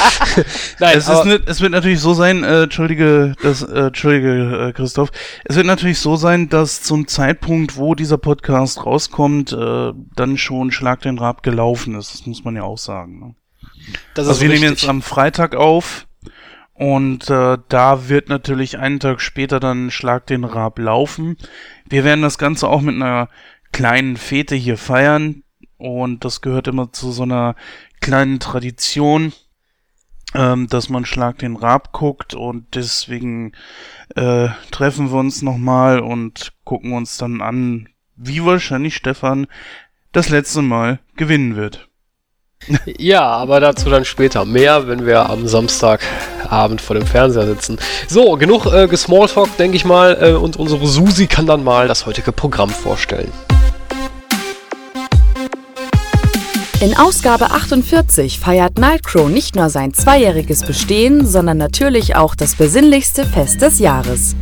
nein, 0.79 0.97
es, 0.97 1.07
ist 1.07 1.25
nicht, 1.25 1.41
es 1.47 1.61
wird 1.61 1.71
natürlich 1.71 1.99
so 1.99 2.13
sein, 2.13 2.43
äh, 2.43 2.63
Entschuldige, 2.63 3.35
das, 3.41 3.61
äh, 3.61 3.87
Entschuldige, 3.87 4.69
äh, 4.69 4.73
Christoph. 4.73 5.11
Es 5.45 5.55
wird 5.55 5.67
natürlich 5.67 5.99
so 5.99 6.15
sein, 6.15 6.49
dass 6.49 6.81
zum 6.81 7.07
Zeitpunkt, 7.07 7.77
wo 7.77 7.95
dieser 7.95 8.17
Podcast 8.17 8.85
rauskommt, 8.85 9.53
äh, 9.53 9.91
dann 10.15 10.37
schon 10.37 10.71
Schlag 10.71 11.01
den 11.01 11.19
Raab 11.19 11.43
gelaufen 11.43 11.95
ist. 11.95 12.13
Das 12.13 12.25
muss 12.25 12.43
man 12.43 12.55
ja 12.55 12.63
auch 12.63 12.77
sagen. 12.77 13.19
Ne? 13.19 13.35
Das 14.13 14.27
also 14.27 14.41
wir 14.41 14.49
richtig. 14.49 14.61
nehmen 14.61 14.73
jetzt 14.73 14.87
am 14.87 15.01
Freitag 15.01 15.55
auf 15.55 16.07
und 16.73 17.29
äh, 17.29 17.57
da 17.69 18.09
wird 18.09 18.29
natürlich 18.29 18.77
einen 18.77 18.99
Tag 18.99 19.21
später 19.21 19.59
dann 19.59 19.91
Schlag 19.91 20.25
den 20.27 20.43
Rab 20.43 20.79
laufen. 20.79 21.37
Wir 21.87 22.03
werden 22.03 22.21
das 22.21 22.37
Ganze 22.37 22.67
auch 22.67 22.81
mit 22.81 22.95
einer 22.95 23.29
kleinen 23.71 24.17
Fete 24.17 24.55
hier 24.55 24.77
feiern 24.77 25.43
und 25.77 26.25
das 26.25 26.41
gehört 26.41 26.67
immer 26.67 26.91
zu 26.91 27.11
so 27.11 27.23
einer 27.23 27.55
kleinen 28.01 28.39
Tradition, 28.39 29.33
ähm, 30.33 30.67
dass 30.67 30.89
man 30.89 31.05
Schlag 31.05 31.39
den 31.39 31.55
Rab 31.55 31.91
guckt 31.91 32.33
und 32.33 32.75
deswegen 32.75 33.53
äh, 34.15 34.49
treffen 34.71 35.11
wir 35.11 35.19
uns 35.19 35.41
nochmal 35.41 35.99
und 35.99 36.53
gucken 36.63 36.93
uns 36.93 37.17
dann 37.17 37.41
an, 37.41 37.89
wie 38.15 38.43
wahrscheinlich 38.43 38.95
Stefan 38.95 39.47
das 40.11 40.29
letzte 40.29 40.61
Mal 40.61 40.99
gewinnen 41.15 41.55
wird. 41.55 41.89
Ja, 42.97 43.23
aber 43.23 43.59
dazu 43.59 43.89
dann 43.89 44.05
später 44.05 44.45
mehr, 44.45 44.87
wenn 44.87 45.05
wir 45.05 45.29
am 45.29 45.47
Samstagabend 45.47 46.81
vor 46.81 46.95
dem 46.95 47.05
Fernseher 47.05 47.45
sitzen. 47.47 47.77
So, 48.07 48.35
genug 48.37 48.65
äh, 48.65 48.87
gesmalltalk, 48.87 49.55
denke 49.57 49.75
ich 49.75 49.85
mal, 49.85 50.17
äh, 50.21 50.31
und 50.33 50.57
unsere 50.57 50.85
Susi 50.87 51.27
kann 51.27 51.45
dann 51.45 51.63
mal 51.63 51.87
das 51.87 52.05
heutige 52.05 52.31
Programm 52.31 52.69
vorstellen. 52.69 53.31
In 56.81 56.97
Ausgabe 56.97 57.45
48 57.45 58.39
feiert 58.39 58.77
Nightcrow 58.77 59.29
nicht 59.29 59.55
nur 59.55 59.69
sein 59.69 59.93
zweijähriges 59.93 60.63
Bestehen, 60.63 61.25
sondern 61.25 61.57
natürlich 61.57 62.17
auch 62.17 62.35
das 62.35 62.55
besinnlichste 62.55 63.25
Fest 63.25 63.61
des 63.61 63.79
Jahres. 63.79 64.35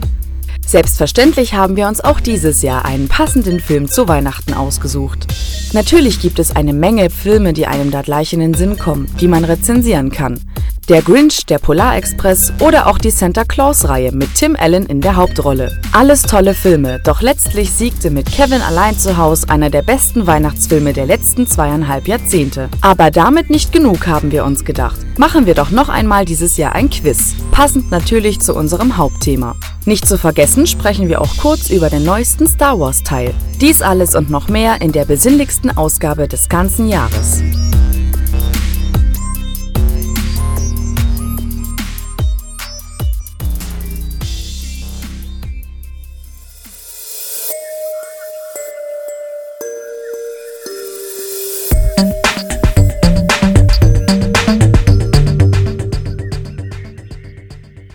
Selbstverständlich 0.71 1.53
haben 1.53 1.75
wir 1.75 1.89
uns 1.89 1.99
auch 1.99 2.21
dieses 2.21 2.61
Jahr 2.61 2.85
einen 2.85 3.09
passenden 3.09 3.59
Film 3.59 3.89
zu 3.89 4.07
Weihnachten 4.07 4.53
ausgesucht. 4.53 5.27
Natürlich 5.73 6.21
gibt 6.21 6.39
es 6.39 6.55
eine 6.55 6.71
Menge 6.71 7.09
Filme, 7.09 7.51
die 7.51 7.67
einem 7.67 7.91
da 7.91 8.03
gleich 8.03 8.31
in 8.31 8.39
den 8.39 8.53
Sinn 8.53 8.79
kommen, 8.79 9.13
die 9.19 9.27
man 9.27 9.43
rezensieren 9.43 10.11
kann. 10.11 10.39
Der 10.89 11.03
Grinch, 11.03 11.45
der 11.45 11.59
Polarexpress 11.59 12.53
oder 12.59 12.87
auch 12.87 12.97
die 12.97 13.11
Santa 13.11 13.43
Claus-Reihe 13.43 14.11
mit 14.13 14.33
Tim 14.33 14.55
Allen 14.59 14.87
in 14.87 14.99
der 14.99 15.15
Hauptrolle. 15.15 15.79
Alles 15.91 16.23
tolle 16.23 16.55
Filme, 16.55 16.99
doch 17.03 17.21
letztlich 17.21 17.71
siegte 17.71 18.09
mit 18.09 18.31
Kevin 18.31 18.61
allein 18.61 18.97
zu 18.97 19.15
Hause 19.15 19.47
einer 19.49 19.69
der 19.69 19.83
besten 19.83 20.25
Weihnachtsfilme 20.25 20.91
der 20.91 21.05
letzten 21.05 21.45
zweieinhalb 21.45 22.07
Jahrzehnte. 22.07 22.67
Aber 22.81 23.11
damit 23.11 23.51
nicht 23.51 23.71
genug, 23.71 24.07
haben 24.07 24.31
wir 24.31 24.43
uns 24.43 24.65
gedacht. 24.65 24.97
Machen 25.17 25.45
wir 25.45 25.53
doch 25.53 25.69
noch 25.69 25.87
einmal 25.87 26.25
dieses 26.25 26.57
Jahr 26.57 26.73
ein 26.73 26.89
Quiz, 26.89 27.35
passend 27.51 27.91
natürlich 27.91 28.39
zu 28.39 28.55
unserem 28.55 28.97
Hauptthema. 28.97 29.55
Nicht 29.85 30.07
zu 30.07 30.17
vergessen 30.17 30.65
sprechen 30.65 31.07
wir 31.09 31.21
auch 31.21 31.37
kurz 31.37 31.69
über 31.69 31.91
den 31.91 32.03
neuesten 32.03 32.47
Star 32.47 32.79
Wars 32.79 33.03
Teil. 33.03 33.35
Dies 33.61 33.83
alles 33.83 34.15
und 34.15 34.31
noch 34.31 34.49
mehr 34.49 34.81
in 34.81 34.91
der 34.91 35.05
besinnlichsten 35.05 35.77
Ausgabe 35.77 36.27
des 36.27 36.49
ganzen 36.49 36.87
Jahres. 36.87 37.43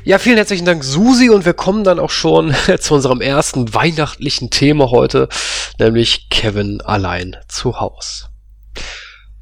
Ja, 0.06 0.20
vielen 0.20 0.36
herzlichen 0.36 0.64
Dank, 0.64 0.84
Susi, 0.84 1.30
und 1.30 1.44
wir 1.44 1.52
kommen 1.52 1.82
dann 1.82 1.98
auch 1.98 2.10
schon 2.10 2.54
zu 2.78 2.94
unserem 2.94 3.20
ersten 3.20 3.74
weihnachtlichen 3.74 4.50
Thema 4.50 4.92
heute, 4.92 5.28
nämlich 5.80 6.28
Kevin 6.30 6.80
allein 6.80 7.36
zu 7.48 7.80
Haus. 7.80 8.30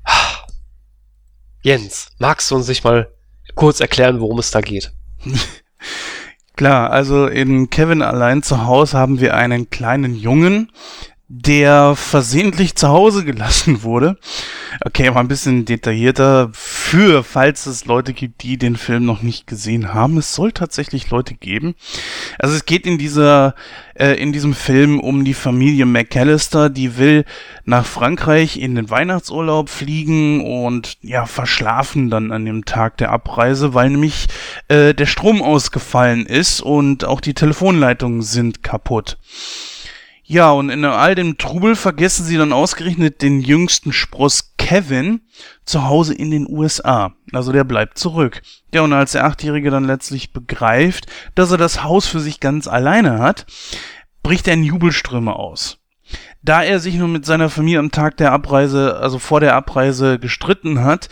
Jens, 1.63 2.13
magst 2.17 2.51
du 2.51 2.55
uns 2.55 2.65
sich 2.65 2.83
mal 2.83 3.13
kurz 3.55 3.81
erklären, 3.81 4.21
worum 4.21 4.39
es 4.39 4.53
da 4.53 4.63
geht? 4.63 4.91
Klar, 6.57 6.91
also 6.91 7.27
in 7.27 7.69
Kevin 7.69 8.01
allein 8.01 8.43
zu 8.43 8.65
Haus 8.65 8.95
haben 8.95 9.21
wir 9.21 9.35
einen 9.35 9.69
kleinen 9.69 10.15
Jungen, 10.15 10.73
der 11.37 11.97
versehentlich 11.97 12.77
zu 12.77 12.89
Hause 12.89 13.25
gelassen 13.25 13.83
wurde. 13.83 14.19
Okay, 14.85 15.11
mal 15.11 15.21
ein 15.21 15.29
bisschen 15.29 15.65
detaillierter 15.65 16.51
für, 16.53 17.25
falls 17.25 17.67
es 17.67 17.87
Leute 17.87 18.13
gibt, 18.13 18.43
die 18.43 18.57
den 18.57 18.77
Film 18.77 19.05
noch 19.05 19.23
nicht 19.23 19.49
gesehen 19.49 19.93
haben. 19.93 20.17
Es 20.19 20.35
soll 20.35 20.53
tatsächlich 20.53 21.11
Leute 21.11 21.35
geben. 21.35 21.75
Also 22.39 22.55
es 22.55 22.67
geht 22.67 22.87
in 22.87 22.99
dieser, 22.99 23.57
äh, 23.95 24.13
in 24.15 24.33
diesem 24.33 24.55
Film 24.55 25.01
um 25.01 25.25
die 25.25 25.35
Familie 25.35 25.87
McAllister, 25.87 26.71
die 26.71 26.99
will 26.99 27.25
nach 27.65 27.85
Frankreich 27.85 28.57
in 28.57 28.77
den 28.77 28.89
Weihnachtsurlaub 28.89 29.69
fliegen 29.69 30.45
und 30.45 30.99
ja, 31.03 31.27
verschlafen 31.27 32.11
dann 32.11 32.31
an 32.31 32.45
dem 32.45 32.65
Tag 32.65 32.97
der 32.99 33.11
Abreise, 33.11 33.75
weil 33.75 33.91
nämlich 33.91 34.27
äh, 34.69 34.95
der 34.95 35.07
Strom 35.07 35.43
ausgefallen 35.43 36.27
ist 36.27 36.61
und 36.61 37.05
auch 37.05 37.21
die 37.21 37.35
Telefonleitungen 37.35 38.23
sind 38.23 38.63
kaputt. 38.63 39.19
Ja, 40.27 40.53
und 40.53 40.71
in 40.71 40.85
all 40.87 41.15
dem 41.15 41.37
Trubel 41.37 41.77
vergessen 41.77 42.25
sie 42.25 42.39
dann 42.39 42.55
ausgerechnet 42.55 43.21
den 43.21 43.41
jüngsten 43.41 43.93
Spross 43.93 44.55
Kevin 44.57 45.21
zu 45.67 45.85
Hause 45.85 46.15
in 46.15 46.31
den 46.31 46.49
USA. 46.49 47.13
Also 47.33 47.53
der 47.53 47.65
bleibt 47.65 47.99
zurück. 47.99 48.41
Ja, 48.73 48.83
und 48.83 48.95
als 48.95 49.13
der 49.13 49.27
Achtjährige 49.27 49.71
dann 49.71 49.85
letztlich 49.85 50.33
begreift, 50.33 51.07
dass 51.35 51.51
er 51.51 51.59
das 51.59 51.85
Haus 51.85 52.07
für 52.07 52.21
sich 52.21 52.41
ganz 52.41 52.67
alleine 52.67 53.19
hat, 53.19 53.45
bricht 54.23 54.49
er 54.49 54.55
in 54.55 54.65
Jubelströme 54.65 55.37
aus. 55.37 55.79
Da 56.43 56.63
er 56.63 56.81
sich 56.81 56.95
nun 56.95 57.13
mit 57.13 57.27
seiner 57.27 57.51
Familie 57.51 57.79
am 57.79 57.91
Tag 57.91 58.17
der 58.17 58.33
Abreise, 58.33 58.97
also 58.97 59.19
vor 59.19 59.41
der 59.41 59.55
Abreise 59.55 60.19
gestritten 60.19 60.83
hat, 60.83 61.11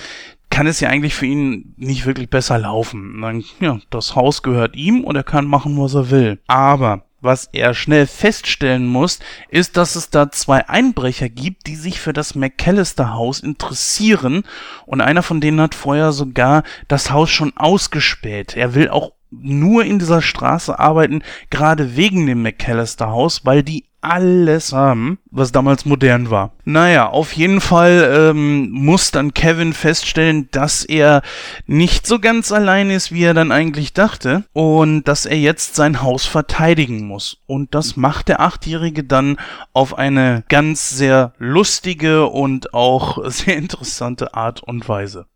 kann 0.49 0.67
es 0.67 0.81
ja 0.81 0.89
eigentlich 0.89 1.15
für 1.15 1.27
ihn 1.27 1.75
nicht 1.77 2.07
wirklich 2.07 2.31
besser 2.31 2.59
laufen. 2.59 3.21
Dann, 3.21 3.45
ja, 3.61 3.79
das 3.91 4.15
Haus 4.15 4.43
gehört 4.43 4.77
ihm 4.77 5.05
und 5.05 5.17
er 5.17 5.23
kann 5.23 5.47
machen, 5.47 5.79
was 5.79 5.95
er 5.95 6.11
will. 6.11 6.41
Aber 6.47 7.05
was 7.23 7.49
er 7.53 7.73
schnell 7.75 8.07
feststellen 8.07 8.87
muss, 8.87 9.21
ist, 9.49 9.77
dass 9.77 9.97
es 9.97 10.11
da 10.11 10.31
zwei 10.31 10.69
Einbrecher 10.69 11.29
gibt, 11.29 11.67
die 11.67 11.77
sich 11.77 12.01
für 12.01 12.13
das 12.13 12.35
McAllister 12.35 13.15
Haus 13.15 13.41
interessieren 13.41 14.43
und 14.87 15.01
einer 15.01 15.23
von 15.23 15.41
denen 15.41 15.61
hat 15.61 15.75
vorher 15.75 16.13
sogar 16.13 16.65
das 16.89 17.11
Haus 17.11 17.31
schon 17.31 17.57
ausgespäht. 17.57 18.57
Er 18.57 18.75
will 18.75 18.89
auch 18.89 19.13
nur 19.31 19.85
in 19.85 19.99
dieser 19.99 20.21
Straße 20.21 20.79
arbeiten, 20.79 21.23
gerade 21.49 21.97
wegen 21.97 22.27
dem 22.27 22.43
McAllister 22.43 23.09
Haus, 23.09 23.47
weil 23.47 23.63
die 23.63 23.87
alles 24.03 24.73
haben, 24.73 25.19
was 25.31 25.53
damals 25.53 25.85
modern 25.87 26.31
war. 26.31 26.53
Naja, 26.65 27.09
auf 27.09 27.33
jeden 27.33 27.61
Fall 27.61 28.31
ähm, 28.31 28.71
muss 28.71 29.11
dann 29.11 29.33
Kevin 29.35 29.73
feststellen, 29.73 30.49
dass 30.51 30.85
er 30.85 31.23
nicht 31.67 32.07
so 32.07 32.19
ganz 32.19 32.53
allein 32.53 32.91
ist, 32.91 33.13
wie 33.13 33.25
er 33.25 33.35
dann 33.35 33.53
eigentlich 33.53 33.93
dachte 33.93 34.45
und 34.53 35.05
dass 35.05 35.25
er 35.25 35.39
jetzt 35.39 35.75
sein 35.75 36.03
Haus 36.03 36.27
verteidigen 36.27 37.07
muss. 37.07 37.39
Und 37.47 37.75
das 37.75 37.97
macht 37.97 38.29
der 38.29 38.41
Achtjährige 38.41 39.05
dann 39.05 39.39
auf 39.73 39.97
eine 39.97 40.45
ganz 40.49 40.91
sehr 40.91 41.33
lustige 41.39 42.27
und 42.27 42.75
auch 42.75 43.25
sehr 43.31 43.57
interessante 43.57 44.35
Art 44.35 44.63
und 44.63 44.89
Weise. 44.89 45.27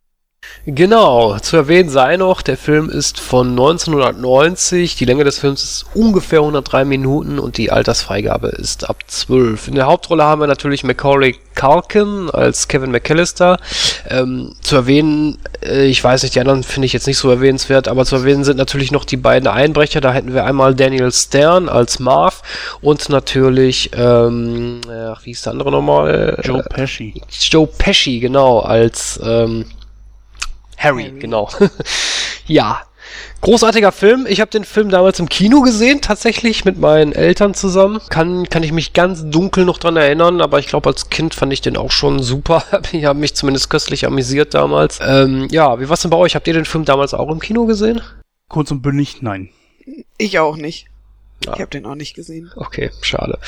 Genau, 0.69 1.39
zu 1.39 1.57
erwähnen 1.57 1.89
sei 1.89 2.17
noch, 2.17 2.43
der 2.43 2.57
Film 2.57 2.91
ist 2.91 3.21
von 3.21 3.51
1990, 3.51 4.97
die 4.97 5.05
Länge 5.05 5.23
des 5.23 5.39
Films 5.39 5.63
ist 5.63 5.87
ungefähr 5.95 6.41
103 6.41 6.85
Minuten 6.85 7.39
und 7.39 7.57
die 7.57 7.71
Altersfreigabe 7.71 8.49
ist 8.49 8.91
ab 8.91 9.05
12. 9.07 9.69
In 9.69 9.77
der 9.77 9.87
Hauptrolle 9.87 10.25
haben 10.25 10.41
wir 10.41 10.49
natürlich 10.49 10.83
Macaulay 10.83 11.37
Culkin 11.55 12.31
als 12.31 12.67
Kevin 12.67 12.91
McAllister. 12.91 13.59
Ähm, 14.09 14.57
zu 14.61 14.75
erwähnen, 14.75 15.39
äh, 15.65 15.87
ich 15.87 16.03
weiß 16.03 16.25
nicht, 16.25 16.35
die 16.35 16.41
anderen 16.41 16.65
finde 16.65 16.87
ich 16.87 16.93
jetzt 16.93 17.07
nicht 17.07 17.19
so 17.19 17.31
erwähnenswert, 17.31 17.87
aber 17.87 18.05
zu 18.05 18.17
erwähnen 18.17 18.43
sind 18.43 18.57
natürlich 18.57 18.91
noch 18.91 19.05
die 19.05 19.17
beiden 19.17 19.49
Einbrecher. 19.49 20.01
Da 20.01 20.13
hätten 20.13 20.35
wir 20.35 20.45
einmal 20.45 20.75
Daniel 20.75 21.13
Stern 21.13 21.69
als 21.69 22.01
Marv 22.01 22.43
und 22.81 23.09
natürlich, 23.09 23.91
ähm, 23.95 24.81
ach, 24.91 25.25
wie 25.25 25.31
ist 25.31 25.47
der 25.47 25.53
andere 25.53 25.71
nochmal? 25.71 26.41
Joe 26.43 26.63
Pesci. 26.63 27.23
Joe 27.51 27.67
Pesci, 27.67 28.19
genau, 28.19 28.61
als 28.61 29.21
ähm, 29.25 29.67
Harry, 30.77 31.05
Harry. 31.05 31.19
genau. 31.19 31.49
ja. 32.47 32.83
Großartiger 33.41 33.93
Film. 33.93 34.27
Ich 34.29 34.41
habe 34.41 34.51
den 34.51 34.65
Film 34.65 34.89
damals 34.89 35.21
im 35.21 35.29
Kino 35.29 35.61
gesehen, 35.61 36.01
tatsächlich 36.01 36.65
mit 36.65 36.79
meinen 36.79 37.13
Eltern 37.13 37.55
zusammen. 37.55 38.01
Kann, 38.09 38.49
kann 38.49 38.63
ich 38.63 38.73
mich 38.73 38.93
ganz 38.93 39.25
dunkel 39.29 39.65
noch 39.65 39.79
dran 39.79 39.97
erinnern, 39.97 40.41
aber 40.41 40.59
ich 40.59 40.67
glaube, 40.67 40.89
als 40.89 41.11
Kind 41.11 41.35
fand 41.35 41.53
ich 41.53 41.61
den 41.61 41.77
auch 41.77 41.93
schon 41.93 42.23
super. 42.23 42.65
ich 42.93 43.05
habe 43.05 43.19
mich 43.19 43.35
zumindest 43.35 43.71
köstlich 43.71 44.07
amüsiert 44.07 44.55
damals. 44.55 44.99
Ähm, 45.01 45.49
ja, 45.51 45.79
wie 45.81 45.89
war's 45.89 46.03
denn 46.03 46.11
bei 46.11 46.17
euch? 46.17 46.35
Habt 46.35 46.49
ihr 46.49 46.55
den 46.55 46.65
Film 46.65 46.85
damals 46.85 47.15
auch 47.15 47.31
im 47.31 47.39
Kino 47.39 47.67
gesehen? 47.67 48.01
Kurz 48.49 48.71
und 48.71 48.83
bündig, 48.83 49.23
nein. 49.23 49.51
Ich 50.19 50.39
auch 50.39 50.57
nicht. 50.57 50.89
Ja. 51.45 51.53
Ich 51.55 51.61
habe 51.61 51.71
den 51.71 51.87
auch 51.87 51.95
nicht 51.95 52.15
gesehen. 52.15 52.51
Okay, 52.57 52.91
schade. 53.03 53.39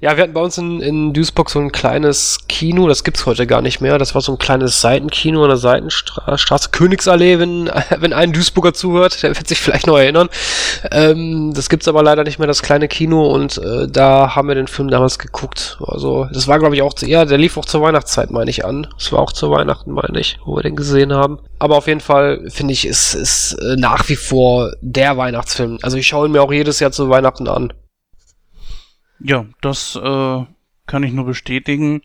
Ja, 0.00 0.16
wir 0.16 0.22
hatten 0.22 0.32
bei 0.32 0.40
uns 0.40 0.58
in, 0.58 0.80
in 0.80 1.12
Duisburg 1.12 1.50
so 1.50 1.58
ein 1.58 1.70
kleines 1.70 2.38
Kino, 2.48 2.88
das 2.88 3.04
gibt's 3.04 3.26
heute 3.26 3.46
gar 3.46 3.62
nicht 3.62 3.80
mehr. 3.80 3.98
Das 3.98 4.14
war 4.14 4.20
so 4.22 4.32
ein 4.32 4.38
kleines 4.38 4.80
Seitenkino 4.80 5.42
an 5.42 5.48
der 5.48 5.58
Seitenstraße, 5.58 6.70
Königsallee, 6.70 7.38
wenn, 7.38 7.70
wenn 7.98 8.12
ein 8.12 8.32
Duisburger 8.32 8.74
zuhört, 8.74 9.22
der 9.22 9.36
wird 9.36 9.46
sich 9.48 9.60
vielleicht 9.60 9.86
noch 9.86 9.98
erinnern. 9.98 10.28
Ähm, 10.90 11.52
das 11.54 11.68
gibt's 11.68 11.88
aber 11.88 12.02
leider 12.02 12.24
nicht 12.24 12.38
mehr, 12.38 12.48
das 12.48 12.62
kleine 12.62 12.88
Kino, 12.88 13.26
und 13.26 13.58
äh, 13.58 13.86
da 13.88 14.34
haben 14.34 14.48
wir 14.48 14.54
den 14.54 14.68
Film 14.68 14.88
damals 14.88 15.18
geguckt. 15.18 15.78
Also, 15.84 16.26
das 16.32 16.48
war, 16.48 16.58
glaube 16.58 16.74
ich, 16.74 16.82
auch, 16.82 16.94
zu, 16.94 17.06
ja, 17.06 17.24
der 17.24 17.38
lief 17.38 17.56
auch 17.56 17.64
zur 17.64 17.82
Weihnachtszeit, 17.82 18.30
meine 18.30 18.50
ich, 18.50 18.64
an. 18.64 18.86
Es 18.98 19.12
war 19.12 19.20
auch 19.20 19.32
zu 19.32 19.50
Weihnachten, 19.50 19.92
meine 19.92 20.20
ich, 20.20 20.38
wo 20.44 20.56
wir 20.56 20.62
den 20.62 20.76
gesehen 20.76 21.12
haben. 21.12 21.38
Aber 21.62 21.76
auf 21.76 21.86
jeden 21.86 22.00
Fall, 22.00 22.50
finde 22.50 22.72
ich, 22.72 22.84
ist, 22.84 23.14
ist 23.14 23.52
äh, 23.52 23.76
nach 23.76 24.08
wie 24.08 24.16
vor 24.16 24.72
der 24.80 25.16
Weihnachtsfilm. 25.16 25.78
Also, 25.82 25.96
ich 25.96 26.08
schaue 26.08 26.26
ihn 26.26 26.32
mir 26.32 26.42
auch 26.42 26.52
jedes 26.52 26.80
Jahr 26.80 26.90
zu 26.90 27.08
Weihnachten 27.08 27.46
an. 27.46 27.72
Ja, 29.20 29.46
das 29.60 29.94
äh, 29.94 30.44
kann 30.86 31.02
ich 31.04 31.12
nur 31.12 31.24
bestätigen. 31.24 32.02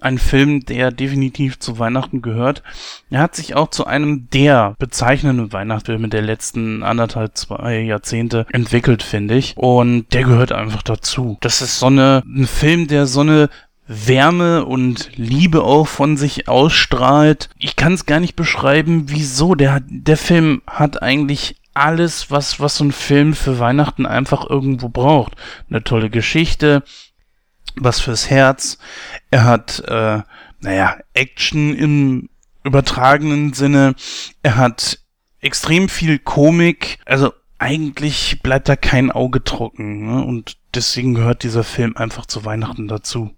Ein 0.00 0.18
Film, 0.18 0.64
der 0.64 0.90
definitiv 0.90 1.60
zu 1.60 1.78
Weihnachten 1.78 2.20
gehört. 2.20 2.64
Er 3.08 3.20
hat 3.20 3.36
sich 3.36 3.54
auch 3.54 3.70
zu 3.70 3.86
einem 3.86 4.28
der 4.30 4.74
bezeichnenden 4.80 5.52
Weihnachtsfilme 5.52 6.08
der 6.08 6.22
letzten 6.22 6.82
anderthalb, 6.82 7.36
zwei 7.36 7.78
Jahrzehnte 7.82 8.44
entwickelt, 8.50 9.04
finde 9.04 9.36
ich. 9.36 9.56
Und 9.56 10.12
der 10.14 10.24
gehört 10.24 10.50
einfach 10.50 10.82
dazu. 10.82 11.38
Das 11.42 11.62
ist 11.62 11.78
so 11.78 11.86
eine, 11.86 12.24
ein 12.26 12.48
Film, 12.48 12.88
der 12.88 13.06
so 13.06 13.20
eine 13.20 13.50
Wärme 13.86 14.64
und 14.64 15.10
Liebe 15.16 15.62
auch 15.62 15.86
von 15.86 16.16
sich 16.16 16.48
ausstrahlt. 16.48 17.50
Ich 17.58 17.76
kann 17.76 17.92
es 17.92 18.06
gar 18.06 18.20
nicht 18.20 18.36
beschreiben, 18.36 19.04
wieso. 19.06 19.54
Der, 19.54 19.80
der 19.86 20.16
Film 20.16 20.62
hat 20.66 21.02
eigentlich 21.02 21.56
alles, 21.74 22.30
was, 22.30 22.58
was 22.58 22.76
so 22.76 22.84
ein 22.84 22.92
Film 22.92 23.34
für 23.34 23.58
Weihnachten 23.58 24.06
einfach 24.06 24.48
irgendwo 24.48 24.88
braucht. 24.88 25.34
Eine 25.68 25.84
tolle 25.84 26.10
Geschichte, 26.10 26.82
was 27.76 28.00
fürs 28.00 28.30
Herz. 28.30 28.78
Er 29.30 29.44
hat, 29.44 29.80
äh, 29.86 30.22
naja, 30.60 30.96
Action 31.12 31.74
im 31.76 32.28
übertragenen 32.64 33.52
Sinne. 33.52 33.94
Er 34.42 34.56
hat 34.56 34.98
extrem 35.40 35.88
viel 35.88 36.18
Komik. 36.18 36.98
Also 37.04 37.32
eigentlich 37.58 38.40
bleibt 38.42 38.68
da 38.68 38.74
kein 38.74 39.12
Auge 39.12 39.44
trocken. 39.44 40.06
Ne? 40.06 40.24
Und 40.24 40.56
deswegen 40.74 41.14
gehört 41.14 41.42
dieser 41.42 41.62
Film 41.62 41.96
einfach 41.96 42.26
zu 42.26 42.44
Weihnachten 42.44 42.88
dazu. 42.88 43.35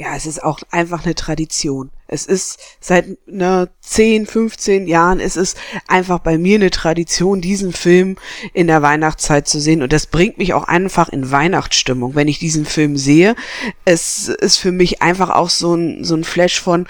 Ja, 0.00 0.14
es 0.14 0.26
ist 0.26 0.44
auch 0.44 0.60
einfach 0.70 1.04
eine 1.04 1.16
Tradition. 1.16 1.90
Es 2.06 2.24
ist 2.24 2.60
seit 2.78 3.18
ne, 3.26 3.68
10, 3.80 4.26
15 4.26 4.86
Jahren, 4.86 5.18
es 5.18 5.36
ist 5.36 5.58
einfach 5.88 6.20
bei 6.20 6.38
mir 6.38 6.54
eine 6.54 6.70
Tradition, 6.70 7.40
diesen 7.40 7.72
Film 7.72 8.16
in 8.52 8.68
der 8.68 8.80
Weihnachtszeit 8.80 9.48
zu 9.48 9.60
sehen. 9.60 9.82
Und 9.82 9.92
das 9.92 10.06
bringt 10.06 10.38
mich 10.38 10.54
auch 10.54 10.62
einfach 10.62 11.08
in 11.08 11.32
Weihnachtsstimmung, 11.32 12.14
wenn 12.14 12.28
ich 12.28 12.38
diesen 12.38 12.64
Film 12.64 12.96
sehe. 12.96 13.34
Es 13.84 14.28
ist 14.28 14.58
für 14.58 14.70
mich 14.70 15.02
einfach 15.02 15.30
auch 15.30 15.50
so 15.50 15.74
ein, 15.74 16.04
so 16.04 16.14
ein 16.14 16.22
Flash 16.22 16.60
von, 16.60 16.86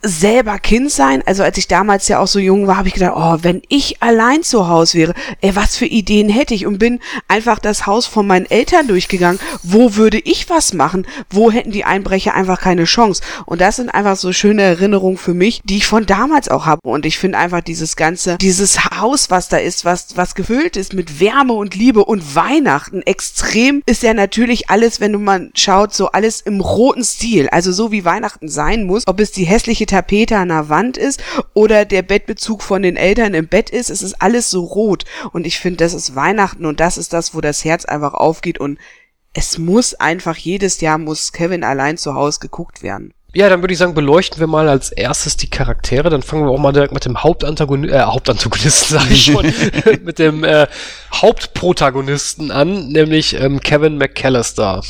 selber 0.00 0.58
Kind 0.58 0.92
sein. 0.92 1.22
Also 1.26 1.42
als 1.42 1.58
ich 1.58 1.66
damals 1.66 2.06
ja 2.06 2.20
auch 2.20 2.28
so 2.28 2.38
jung 2.38 2.66
war, 2.66 2.76
habe 2.76 2.88
ich 2.88 2.94
gedacht, 2.94 3.14
oh, 3.16 3.38
wenn 3.42 3.62
ich 3.68 4.00
allein 4.00 4.44
zu 4.44 4.68
Hause 4.68 4.98
wäre, 4.98 5.14
ey, 5.40 5.56
was 5.56 5.76
für 5.76 5.86
Ideen 5.86 6.28
hätte 6.28 6.54
ich? 6.54 6.66
Und 6.66 6.78
bin 6.78 7.00
einfach 7.26 7.58
das 7.58 7.86
Haus 7.86 8.06
von 8.06 8.26
meinen 8.26 8.46
Eltern 8.46 8.86
durchgegangen. 8.86 9.40
Wo 9.62 9.96
würde 9.96 10.18
ich 10.18 10.48
was 10.48 10.72
machen? 10.72 11.06
Wo 11.30 11.50
hätten 11.50 11.72
die 11.72 11.84
Einbrecher 11.84 12.34
einfach 12.34 12.60
keine 12.60 12.84
Chance? 12.84 13.22
Und 13.44 13.60
das 13.60 13.76
sind 13.76 13.90
einfach 13.90 14.16
so 14.16 14.32
schöne 14.32 14.62
Erinnerungen 14.62 15.18
für 15.18 15.34
mich, 15.34 15.62
die 15.64 15.78
ich 15.78 15.86
von 15.86 16.06
damals 16.06 16.48
auch 16.48 16.64
habe. 16.64 16.88
Und 16.88 17.04
ich 17.04 17.18
finde 17.18 17.38
einfach 17.38 17.60
dieses 17.60 17.96
ganze, 17.96 18.38
dieses 18.38 18.84
Haus, 18.84 19.30
was 19.30 19.48
da 19.48 19.56
ist, 19.56 19.84
was, 19.84 20.16
was 20.16 20.36
gefüllt 20.36 20.76
ist 20.76 20.94
mit 20.94 21.18
Wärme 21.18 21.54
und 21.54 21.74
Liebe 21.74 22.04
und 22.04 22.36
Weihnachten. 22.36 23.02
Extrem 23.02 23.82
ist 23.86 24.04
ja 24.04 24.14
natürlich 24.14 24.70
alles, 24.70 25.00
wenn 25.00 25.12
du 25.12 25.50
schaut, 25.54 25.92
so 25.92 26.06
alles 26.08 26.40
im 26.40 26.60
roten 26.60 27.02
Stil. 27.02 27.48
Also 27.48 27.72
so 27.72 27.90
wie 27.90 28.04
Weihnachten 28.04 28.48
sein 28.48 28.84
muss. 28.84 29.02
Ob 29.06 29.18
es 29.18 29.32
die 29.32 29.44
hässliche 29.44 29.87
Tapete 29.88 30.36
an 30.36 30.48
der 30.48 30.68
Wand 30.68 30.96
ist 30.96 31.22
oder 31.54 31.84
der 31.84 32.02
Bettbezug 32.02 32.62
von 32.62 32.82
den 32.82 32.96
Eltern 32.96 33.34
im 33.34 33.48
Bett 33.48 33.70
ist, 33.70 33.90
es 33.90 34.02
ist 34.02 34.22
alles 34.22 34.50
so 34.50 34.64
rot. 34.64 35.04
Und 35.32 35.46
ich 35.46 35.58
finde, 35.58 35.78
das 35.78 35.94
ist 35.94 36.14
Weihnachten 36.14 36.64
und 36.64 36.80
das 36.80 36.98
ist 36.98 37.12
das, 37.12 37.34
wo 37.34 37.40
das 37.40 37.64
Herz 37.64 37.84
einfach 37.84 38.14
aufgeht 38.14 38.58
und 38.58 38.78
es 39.34 39.58
muss 39.58 39.94
einfach 39.94 40.36
jedes 40.36 40.80
Jahr 40.80 40.98
muss 40.98 41.32
Kevin 41.32 41.64
allein 41.64 41.96
zu 41.96 42.14
Hause 42.14 42.40
geguckt 42.40 42.82
werden. 42.82 43.12
Ja, 43.34 43.50
dann 43.50 43.62
würde 43.62 43.72
ich 43.72 43.78
sagen, 43.78 43.94
beleuchten 43.94 44.40
wir 44.40 44.46
mal 44.46 44.68
als 44.68 44.90
erstes 44.90 45.36
die 45.36 45.50
Charaktere. 45.50 46.08
Dann 46.08 46.22
fangen 46.22 46.44
wir 46.44 46.50
auch 46.50 46.58
mal 46.58 46.72
direkt 46.72 46.94
mit 46.94 47.04
dem 47.04 47.22
Hauptantagonisten, 47.22 47.98
äh, 47.98 48.02
Hauptantagonisten, 48.02 48.98
sage 48.98 49.12
ich 49.12 49.24
schon, 49.24 49.52
mit 50.02 50.18
dem 50.18 50.44
äh, 50.44 50.66
Hauptprotagonisten 51.14 52.50
an, 52.50 52.88
nämlich 52.88 53.34
ähm, 53.34 53.60
Kevin 53.60 53.98
McAllister. 53.98 54.82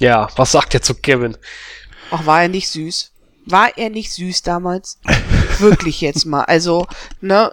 Ja, 0.00 0.28
was 0.36 0.52
sagt 0.52 0.74
ihr 0.74 0.82
zu 0.82 0.94
Kevin? 0.94 1.36
Ach, 2.10 2.26
war 2.26 2.42
er 2.42 2.48
nicht 2.48 2.68
süß? 2.68 3.12
War 3.46 3.76
er 3.78 3.90
nicht 3.90 4.12
süß 4.12 4.42
damals? 4.42 4.98
Wirklich 5.58 6.00
jetzt 6.00 6.26
mal. 6.26 6.42
Also, 6.44 6.86
ne, 7.20 7.52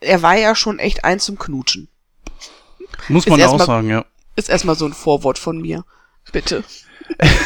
er 0.00 0.22
war 0.22 0.36
ja 0.36 0.54
schon 0.54 0.78
echt 0.78 1.04
ein 1.04 1.20
zum 1.20 1.38
Knutschen. 1.38 1.88
Muss 3.08 3.26
man 3.26 3.40
auch 3.42 3.58
mal- 3.58 3.66
sagen, 3.66 3.90
ja. 3.90 4.04
Ist 4.36 4.48
erstmal 4.48 4.74
so 4.74 4.86
ein 4.86 4.92
Vorwort 4.94 5.38
von 5.38 5.60
mir. 5.60 5.84
Bitte. 6.32 6.64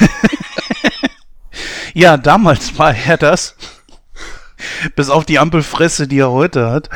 Ja, 1.94 2.16
damals 2.16 2.78
war 2.78 2.94
er 2.94 3.16
das. 3.16 3.56
Bis 4.94 5.08
auf 5.10 5.24
die 5.24 5.38
Ampelfresse, 5.38 6.06
die 6.06 6.18
er 6.18 6.30
heute 6.30 6.70
hat. 6.70 6.90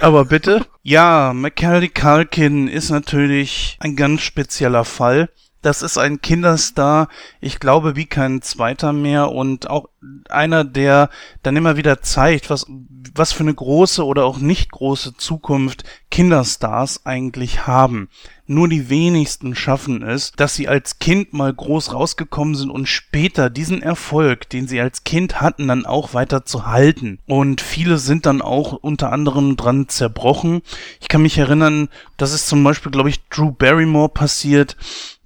Aber 0.00 0.24
bitte. 0.26 0.66
Ja, 0.82 1.32
Macaulay 1.34 1.88
Culkin 1.88 2.68
ist 2.68 2.90
natürlich 2.90 3.76
ein 3.80 3.96
ganz 3.96 4.22
spezieller 4.22 4.84
Fall. 4.84 5.30
Das 5.62 5.80
ist 5.82 5.96
ein 5.96 6.20
Kinderstar, 6.20 7.08
ich 7.40 7.60
glaube, 7.60 7.94
wie 7.94 8.06
kein 8.06 8.42
zweiter 8.42 8.92
mehr 8.92 9.30
und 9.30 9.70
auch 9.70 9.88
einer, 10.28 10.64
der 10.64 11.08
dann 11.44 11.56
immer 11.56 11.76
wieder 11.76 12.02
zeigt, 12.02 12.50
was, 12.50 12.66
was 13.14 13.32
für 13.32 13.44
eine 13.44 13.54
große 13.54 14.04
oder 14.04 14.24
auch 14.24 14.38
nicht 14.38 14.72
große 14.72 15.16
Zukunft 15.16 15.84
Kinderstars 16.10 17.06
eigentlich 17.06 17.66
haben. 17.66 18.08
Nur 18.46 18.68
die 18.68 18.90
wenigsten 18.90 19.54
schaffen 19.54 20.02
es, 20.02 20.32
dass 20.32 20.54
sie 20.54 20.66
als 20.66 20.98
Kind 20.98 21.32
mal 21.32 21.54
groß 21.54 21.94
rausgekommen 21.94 22.56
sind 22.56 22.70
und 22.70 22.86
später 22.86 23.48
diesen 23.48 23.80
Erfolg, 23.82 24.50
den 24.50 24.66
sie 24.66 24.80
als 24.80 25.04
Kind 25.04 25.40
hatten, 25.40 25.68
dann 25.68 25.86
auch 25.86 26.12
weiter 26.12 26.44
zu 26.44 26.66
halten. 26.66 27.20
Und 27.26 27.60
viele 27.60 27.98
sind 27.98 28.26
dann 28.26 28.42
auch 28.42 28.72
unter 28.72 29.12
anderem 29.12 29.56
dran 29.56 29.88
zerbrochen. 29.88 30.62
Ich 31.00 31.08
kann 31.08 31.22
mich 31.22 31.38
erinnern, 31.38 31.88
dass 32.16 32.32
es 32.32 32.46
zum 32.46 32.64
Beispiel, 32.64 32.90
glaube 32.90 33.10
ich, 33.10 33.26
Drew 33.28 33.52
Barrymore 33.52 34.08
passiert, 34.08 34.76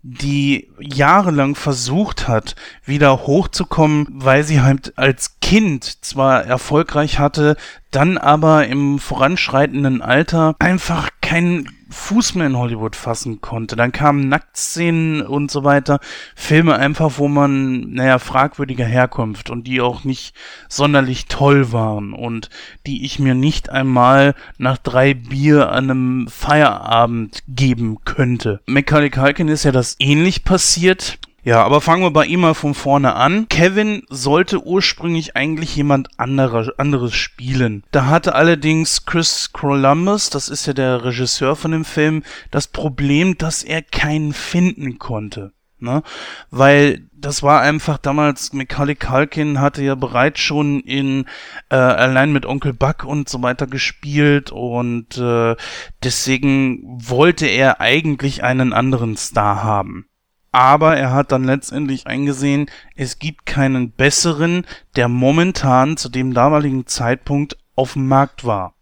die 0.09 0.71
jahrelang 0.79 1.57
versucht 1.57 2.29
hat, 2.29 2.55
wieder 2.85 3.27
hochzukommen, 3.27 4.07
weil 4.11 4.45
sie 4.45 4.61
halt 4.61 4.97
als 4.97 5.41
Kind 5.41 6.05
zwar 6.05 6.45
erfolgreich 6.45 7.19
hatte, 7.19 7.57
dann 7.91 8.17
aber 8.17 8.69
im 8.69 9.01
voranschreitenden 9.01 10.03
Alter 10.03 10.55
einfach 10.61 11.11
keinen 11.21 11.69
Fuß 11.89 12.35
mehr 12.35 12.47
in 12.47 12.57
Hollywood 12.57 12.97
fassen 12.97 13.41
konnte. 13.41 13.77
Dann 13.77 13.93
kamen 13.93 14.29
Nacktszenen 14.29 15.23
und 15.23 15.51
so 15.51 15.65
weiter. 15.65 16.01
Filme 16.35 16.75
einfach, 16.77 17.19
wo 17.19 17.29
man, 17.29 17.93
naja, 17.93 18.19
fragwürdiger 18.19 18.85
Herkunft 18.85 19.51
und 19.51 19.67
die 19.67 19.81
auch 19.81 20.05
nicht 20.05 20.35
sonderlich 20.69 21.27
toll 21.27 21.73
waren 21.73 22.13
und 22.13 22.51
die 22.87 23.05
ich 23.05 23.19
mir 23.19 23.35
nicht 23.35 23.71
einmal 23.71 24.35
nach 24.59 24.79
drei 24.79 25.15
Bier 25.15 25.71
an 25.71 25.91
einem 25.91 26.29
Feierabend 26.29 27.43
geben 27.49 27.99
könnte. 28.05 28.61
Macaulay 28.67 29.11
Culkin 29.11 29.49
ist 29.49 29.65
ja 29.65 29.73
das 29.73 29.97
ähnlich 29.99 30.45
passiert. 30.45 31.19
Ja, 31.47 31.63
aber 31.63 31.81
fangen 31.81 32.03
wir 32.03 32.11
bei 32.11 32.27
ihm 32.27 32.41
mal 32.41 32.55
von 32.55 32.75
vorne 32.75 33.15
an. 33.15 33.49
Kevin 33.49 34.03
sollte 34.09 34.67
ursprünglich 34.67 35.37
eigentlich 35.37 35.77
jemand 35.77 36.09
anderer, 36.19 36.73
anderes 36.77 37.15
spielen. 37.15 37.85
Da 37.93 38.07
hatte 38.07 38.35
allerdings 38.35 39.07
Chris 39.07 39.53
Columbus, 39.53 40.29
das 40.29 40.49
ist 40.49 40.67
ja 40.67 40.73
der 40.73 41.05
Regisseur 41.05 41.55
von 41.55 41.71
dem 41.71 41.85
Film, 41.85 42.25
das 42.51 42.67
Problem, 42.67 43.39
dass 43.39 43.63
er 43.63 43.83
keinen 43.83 44.33
finden 44.33 44.99
konnte. 44.99 45.53
Ne? 45.79 46.03
Weil 46.51 47.07
das 47.13 47.45
war 47.45 47.61
einfach 47.61 47.99
damals, 47.99 48.53
Macaulay 48.53 48.97
Culkin 48.97 49.61
hatte 49.61 49.85
ja 49.85 49.95
bereits 49.95 50.41
schon 50.41 50.81
in 50.81 51.27
äh, 51.71 51.77
allein 51.77 52.33
mit 52.33 52.45
Onkel 52.45 52.73
Buck 52.73 53.05
und 53.05 53.29
so 53.29 53.41
weiter 53.41 53.69
gespielt 53.69 54.51
und 54.51 55.17
äh, 55.17 55.55
deswegen 56.03 56.81
wollte 57.09 57.47
er 57.47 57.81
eigentlich 57.81 58.43
einen 58.43 58.73
anderen 58.73 59.17
Star 59.17 59.63
haben 59.63 60.09
aber 60.57 60.97
er 60.97 61.13
hat 61.13 61.33
dann 61.33 61.45
letztendlich 61.45 62.07
eingesehen, 62.07 62.71
es 62.95 63.19
gibt 63.19 63.45
keinen 63.45 63.91
besseren, 63.91 64.65
der 64.97 65.07
momentan 65.07 65.99
zu 65.99 66.09
dem 66.09 66.33
damaligen 66.33 66.87
Zeitpunkt 66.87 67.59
auf 67.75 67.93
dem 67.93 68.09
Markt 68.09 68.47
war. 68.47 68.73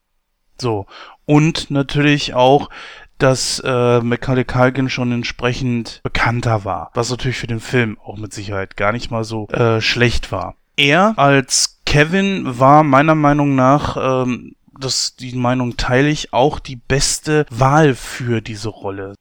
So. 0.56 0.86
Und 1.26 1.72
natürlich 1.72 2.32
auch, 2.32 2.70
dass 3.18 3.60
äh, 3.64 4.00
Macaulay 4.00 4.44
Culkin 4.44 4.88
schon 4.88 5.10
entsprechend 5.10 6.00
bekannter 6.04 6.64
war, 6.64 6.92
was 6.94 7.10
natürlich 7.10 7.38
für 7.38 7.48
den 7.48 7.58
Film 7.58 7.98
auch 8.04 8.18
mit 8.18 8.32
Sicherheit 8.32 8.76
gar 8.76 8.92
nicht 8.92 9.10
mal 9.10 9.24
so 9.24 9.48
äh, 9.48 9.80
schlecht 9.80 10.30
war. 10.30 10.54
Er 10.76 11.14
als 11.16 11.80
Kevin 11.86 12.60
war 12.60 12.84
meiner 12.84 13.16
Meinung 13.16 13.56
nach, 13.56 13.96
ähm, 13.96 14.54
das, 14.78 15.16
die 15.16 15.34
Meinung 15.34 15.76
teile 15.76 16.08
ich, 16.08 16.32
auch 16.32 16.60
die 16.60 16.76
beste 16.76 17.46
Wahl 17.50 17.96
für 17.96 18.40
diese 18.40 18.68
Rolle. 18.68 19.14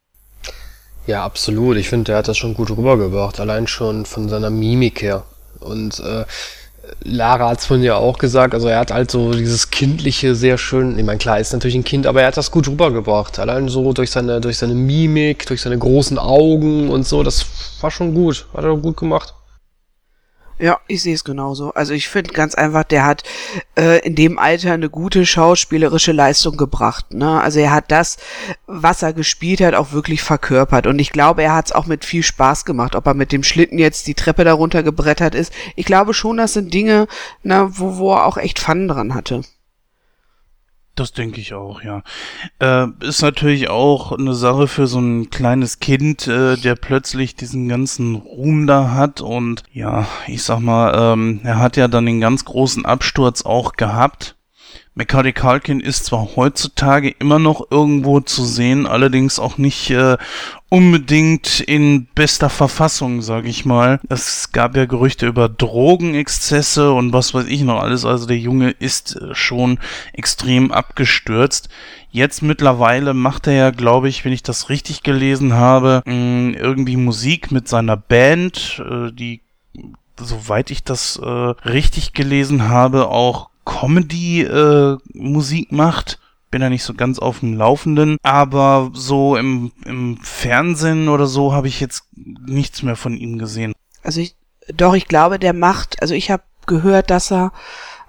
Ja, 1.06 1.24
absolut. 1.24 1.76
Ich 1.76 1.88
finde, 1.88 2.04
der 2.04 2.16
hat 2.18 2.28
das 2.28 2.38
schon 2.38 2.54
gut 2.54 2.70
rübergebracht. 2.70 3.38
Allein 3.40 3.66
schon 3.66 4.06
von 4.06 4.28
seiner 4.28 4.50
Mimik 4.50 5.02
her. 5.02 5.24
Und 5.60 6.00
äh, 6.00 6.24
Lara 7.02 7.50
hat 7.50 7.58
es 7.58 7.66
vorhin 7.66 7.84
ja 7.84 7.96
auch 7.96 8.18
gesagt, 8.18 8.54
also 8.54 8.68
er 8.68 8.78
hat 8.78 8.92
halt 8.92 9.10
so 9.10 9.32
dieses 9.32 9.70
kindliche 9.70 10.34
sehr 10.34 10.58
schön, 10.58 10.98
ich 10.98 11.04
meine 11.04 11.18
klar, 11.18 11.38
ist 11.38 11.52
natürlich 11.52 11.76
ein 11.76 11.84
Kind, 11.84 12.06
aber 12.06 12.22
er 12.22 12.28
hat 12.28 12.36
das 12.36 12.50
gut 12.50 12.68
rübergebracht. 12.68 13.38
Allein 13.38 13.68
so 13.68 13.92
durch 13.92 14.10
seine, 14.10 14.40
durch 14.40 14.58
seine 14.58 14.74
Mimik, 14.74 15.46
durch 15.46 15.62
seine 15.62 15.78
großen 15.78 16.18
Augen 16.18 16.90
und 16.90 17.06
so, 17.06 17.22
das 17.22 17.46
war 17.80 17.90
schon 17.90 18.14
gut. 18.14 18.46
Hat 18.54 18.64
er 18.64 18.76
gut 18.76 18.96
gemacht. 18.96 19.34
Ja, 20.58 20.78
ich 20.86 21.02
sehe 21.02 21.14
es 21.14 21.24
genauso. 21.24 21.74
Also 21.74 21.94
ich 21.94 22.08
finde 22.08 22.32
ganz 22.32 22.54
einfach, 22.54 22.84
der 22.84 23.04
hat 23.04 23.24
äh, 23.76 23.98
in 24.06 24.14
dem 24.14 24.38
Alter 24.38 24.72
eine 24.72 24.88
gute 24.88 25.26
schauspielerische 25.26 26.12
Leistung 26.12 26.56
gebracht. 26.56 27.12
Ne? 27.12 27.40
Also 27.40 27.58
er 27.58 27.72
hat 27.72 27.90
das, 27.90 28.18
was 28.66 29.02
er 29.02 29.12
gespielt 29.12 29.60
hat, 29.60 29.74
auch 29.74 29.92
wirklich 29.92 30.22
verkörpert. 30.22 30.86
Und 30.86 31.00
ich 31.00 31.10
glaube, 31.10 31.42
er 31.42 31.54
hat 31.54 31.66
es 31.66 31.72
auch 31.72 31.86
mit 31.86 32.04
viel 32.04 32.22
Spaß 32.22 32.64
gemacht. 32.64 32.94
Ob 32.94 33.06
er 33.06 33.14
mit 33.14 33.32
dem 33.32 33.42
Schlitten 33.42 33.78
jetzt 33.78 34.06
die 34.06 34.14
Treppe 34.14 34.44
darunter 34.44 34.84
gebrettert 34.84 35.34
ist. 35.34 35.52
Ich 35.74 35.86
glaube 35.86 36.14
schon, 36.14 36.36
das 36.36 36.52
sind 36.52 36.72
Dinge, 36.72 37.08
na, 37.42 37.76
wo, 37.76 37.96
wo 37.96 38.12
er 38.14 38.24
auch 38.24 38.36
echt 38.36 38.60
Fun 38.60 38.86
dran 38.86 39.14
hatte. 39.14 39.42
Das 40.94 41.12
denke 41.12 41.40
ich 41.40 41.54
auch, 41.54 41.82
ja. 41.82 42.02
Äh, 42.60 42.86
ist 43.00 43.22
natürlich 43.22 43.68
auch 43.68 44.12
eine 44.12 44.32
Sache 44.32 44.68
für 44.68 44.86
so 44.86 45.00
ein 45.00 45.28
kleines 45.28 45.80
Kind, 45.80 46.28
äh, 46.28 46.56
der 46.56 46.76
plötzlich 46.76 47.34
diesen 47.34 47.68
ganzen 47.68 48.14
Ruhm 48.14 48.68
da 48.68 48.92
hat 48.92 49.20
und 49.20 49.64
ja, 49.72 50.06
ich 50.28 50.44
sag 50.44 50.60
mal, 50.60 51.12
ähm, 51.12 51.40
er 51.42 51.58
hat 51.58 51.76
ja 51.76 51.88
dann 51.88 52.06
den 52.06 52.20
ganz 52.20 52.44
großen 52.44 52.86
Absturz 52.86 53.42
auch 53.42 53.72
gehabt 53.72 54.36
Macaulay 54.96 55.32
Culkin 55.32 55.80
ist 55.80 56.04
zwar 56.04 56.36
heutzutage 56.36 57.10
immer 57.10 57.40
noch 57.40 57.66
irgendwo 57.70 58.20
zu 58.20 58.44
sehen, 58.44 58.86
allerdings 58.86 59.40
auch 59.40 59.58
nicht 59.58 59.90
äh, 59.90 60.16
unbedingt 60.68 61.58
in 61.58 62.06
bester 62.14 62.48
Verfassung, 62.48 63.20
sag 63.20 63.44
ich 63.44 63.64
mal. 63.64 63.98
Es 64.08 64.52
gab 64.52 64.76
ja 64.76 64.84
Gerüchte 64.84 65.26
über 65.26 65.48
Drogenexzesse 65.48 66.92
und 66.92 67.12
was 67.12 67.34
weiß 67.34 67.46
ich 67.46 67.62
noch 67.62 67.80
alles. 67.80 68.04
Also 68.04 68.26
der 68.26 68.38
Junge 68.38 68.70
ist 68.70 69.16
äh, 69.16 69.34
schon 69.34 69.80
extrem 70.12 70.70
abgestürzt. 70.70 71.68
Jetzt 72.10 72.42
mittlerweile 72.42 73.14
macht 73.14 73.48
er 73.48 73.54
ja, 73.54 73.70
glaube 73.70 74.08
ich, 74.08 74.24
wenn 74.24 74.32
ich 74.32 74.44
das 74.44 74.68
richtig 74.68 75.02
gelesen 75.02 75.54
habe, 75.54 76.02
mm, 76.06 76.54
irgendwie 76.54 76.96
Musik 76.96 77.50
mit 77.50 77.66
seiner 77.66 77.96
Band, 77.96 78.80
äh, 78.88 79.10
die 79.10 79.40
soweit 80.20 80.70
ich 80.70 80.84
das 80.84 81.16
äh, 81.16 81.28
richtig 81.28 82.12
gelesen 82.12 82.68
habe, 82.68 83.08
auch 83.08 83.50
Comedy-Musik 83.64 85.72
äh, 85.72 85.74
macht. 85.74 86.18
Bin 86.50 86.60
da 86.60 86.70
nicht 86.70 86.84
so 86.84 86.94
ganz 86.94 87.18
auf 87.18 87.40
dem 87.40 87.56
Laufenden, 87.56 88.16
aber 88.22 88.90
so 88.94 89.36
im, 89.36 89.72
im 89.84 90.18
Fernsehen 90.22 91.08
oder 91.08 91.26
so 91.26 91.52
habe 91.52 91.66
ich 91.66 91.80
jetzt 91.80 92.04
nichts 92.14 92.82
mehr 92.82 92.96
von 92.96 93.16
ihm 93.16 93.38
gesehen. 93.38 93.72
Also 94.04 94.20
ich, 94.20 94.36
doch, 94.72 94.94
ich 94.94 95.08
glaube, 95.08 95.40
der 95.40 95.52
macht, 95.52 96.00
also 96.00 96.14
ich 96.14 96.30
habe 96.30 96.44
gehört, 96.66 97.10
dass 97.10 97.32
er 97.32 97.52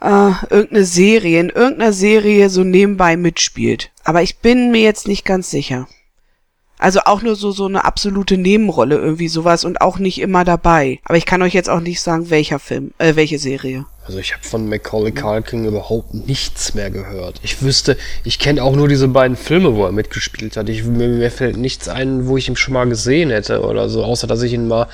äh, 0.01 0.31
irgendeine 0.49 0.85
Serie, 0.85 1.39
in 1.39 1.49
irgendeiner 1.49 1.93
Serie 1.93 2.49
so 2.49 2.63
nebenbei 2.63 3.17
mitspielt. 3.17 3.91
Aber 4.03 4.21
ich 4.21 4.39
bin 4.39 4.71
mir 4.71 4.81
jetzt 4.81 5.07
nicht 5.07 5.25
ganz 5.25 5.49
sicher. 5.49 5.87
Also 6.77 7.01
auch 7.05 7.21
nur 7.21 7.35
so, 7.35 7.51
so 7.51 7.65
eine 7.65 7.85
absolute 7.85 8.37
Nebenrolle, 8.37 8.97
irgendwie 8.97 9.29
sowas 9.29 9.63
und 9.63 9.81
auch 9.81 9.97
nicht 9.97 10.19
immer 10.19 10.43
dabei. 10.43 10.99
Aber 11.05 11.17
ich 11.17 11.25
kann 11.25 11.41
euch 11.41 11.53
jetzt 11.53 11.69
auch 11.69 11.79
nicht 11.79 12.01
sagen, 12.01 12.29
welcher 12.29 12.59
Film, 12.59 12.91
äh, 12.97 13.15
welche 13.15 13.39
Serie. 13.39 13.85
Also 14.05 14.19
ich 14.19 14.33
habe 14.33 14.43
von 14.43 14.69
Macaulay 14.69 15.11
Culkin 15.11 15.65
überhaupt 15.65 16.13
nichts 16.13 16.75
mehr 16.75 16.91
gehört. 16.91 17.39
Ich 17.41 17.63
wüsste, 17.63 17.97
ich 18.23 18.37
kenne 18.37 18.61
auch 18.61 18.75
nur 18.75 18.87
diese 18.87 19.07
beiden 19.07 19.35
Filme, 19.35 19.73
wo 19.75 19.83
er 19.83 19.91
mitgespielt 19.91 20.57
hat. 20.57 20.69
Ich, 20.69 20.83
mir, 20.83 21.07
mir, 21.07 21.31
fällt 21.31 21.57
nichts 21.57 21.89
ein, 21.89 22.27
wo 22.27 22.37
ich 22.37 22.47
ihn 22.47 22.55
schon 22.55 22.75
mal 22.75 22.87
gesehen 22.87 23.31
hätte 23.31 23.61
oder 23.61 23.89
so, 23.89 24.03
außer 24.03 24.27
dass 24.27 24.43
ich 24.43 24.53
ihn 24.53 24.67
mal, 24.67 24.87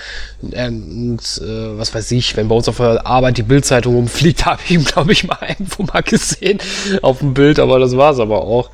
ähm, 0.54 1.18
und, 1.18 1.42
äh, 1.44 1.78
was 1.78 1.94
weiß 1.94 2.10
ich, 2.12 2.38
wenn 2.38 2.48
bei 2.48 2.56
uns 2.56 2.70
auf 2.70 2.78
der 2.78 3.06
Arbeit 3.06 3.38
die 3.38 3.44
Bildzeitung 3.44 3.96
rumfliegt, 3.96 4.46
habe 4.46 4.62
ich 4.64 4.72
ihn, 4.72 4.86
glaube 4.86 5.12
ich, 5.12 5.26
mal 5.26 5.40
irgendwo 5.46 5.84
mal 5.84 6.04
gesehen 6.04 6.60
auf 7.02 7.20
dem 7.20 7.34
Bild, 7.34 7.60
aber 7.60 7.80
das 7.80 7.98
war's 7.98 8.20
aber 8.20 8.46
auch. 8.46 8.70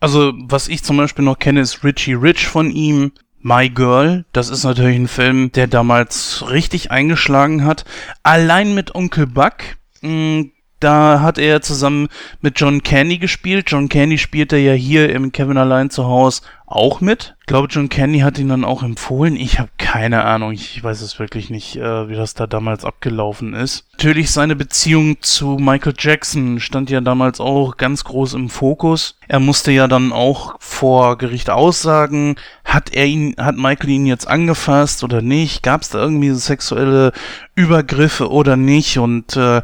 Also, 0.00 0.32
was 0.36 0.68
ich 0.68 0.84
zum 0.84 0.96
Beispiel 0.96 1.24
noch 1.24 1.38
kenne, 1.38 1.60
ist 1.60 1.82
Richie 1.84 2.14
Rich 2.14 2.46
von 2.46 2.70
ihm. 2.70 3.12
My 3.40 3.68
Girl, 3.70 4.24
das 4.32 4.48
ist 4.48 4.64
natürlich 4.64 4.96
ein 4.96 5.08
Film, 5.08 5.52
der 5.52 5.68
damals 5.68 6.44
richtig 6.50 6.90
eingeschlagen 6.90 7.64
hat. 7.64 7.84
Allein 8.22 8.74
mit 8.74 8.94
Onkel 8.94 9.26
Buck, 9.26 9.54
mh, 10.02 10.10
mm, 10.10 10.52
da 10.80 11.20
hat 11.20 11.38
er 11.38 11.60
zusammen 11.60 12.08
mit 12.40 12.60
John 12.60 12.82
Candy 12.82 13.18
gespielt. 13.18 13.70
John 13.70 13.88
Candy 13.88 14.18
spielte 14.18 14.56
ja 14.56 14.72
hier 14.72 15.10
im 15.10 15.32
Kevin 15.32 15.56
Allein 15.56 15.90
zu 15.90 16.06
Hause 16.06 16.42
auch 16.66 17.00
mit. 17.00 17.34
Ich 17.40 17.46
glaube, 17.46 17.68
John 17.70 17.88
Candy 17.88 18.20
hat 18.20 18.38
ihn 18.38 18.50
dann 18.50 18.64
auch 18.64 18.82
empfohlen. 18.82 19.36
Ich 19.36 19.58
habe 19.58 19.70
keine 19.78 20.24
Ahnung. 20.24 20.52
Ich 20.52 20.84
weiß 20.84 21.00
es 21.00 21.18
wirklich 21.18 21.48
nicht, 21.48 21.76
äh, 21.76 22.08
wie 22.08 22.14
das 22.14 22.34
da 22.34 22.46
damals 22.46 22.84
abgelaufen 22.84 23.54
ist. 23.54 23.86
Natürlich 23.92 24.30
seine 24.30 24.54
Beziehung 24.54 25.16
zu 25.22 25.56
Michael 25.58 25.94
Jackson 25.98 26.60
stand 26.60 26.90
ja 26.90 27.00
damals 27.00 27.40
auch 27.40 27.78
ganz 27.78 28.04
groß 28.04 28.34
im 28.34 28.50
Fokus. 28.50 29.18
Er 29.28 29.40
musste 29.40 29.72
ja 29.72 29.88
dann 29.88 30.12
auch 30.12 30.56
vor 30.60 31.16
Gericht 31.16 31.48
aussagen, 31.48 32.36
hat 32.64 32.92
er 32.92 33.06
ihn, 33.06 33.34
hat 33.38 33.56
Michael 33.56 33.90
ihn 33.90 34.06
jetzt 34.06 34.28
angefasst 34.28 35.02
oder 35.02 35.22
nicht? 35.22 35.62
Gab 35.62 35.80
es 35.82 35.88
da 35.88 35.98
irgendwie 35.98 36.30
sexuelle 36.32 37.12
Übergriffe 37.54 38.30
oder 38.30 38.56
nicht? 38.56 38.98
Und 38.98 39.36
äh, 39.36 39.62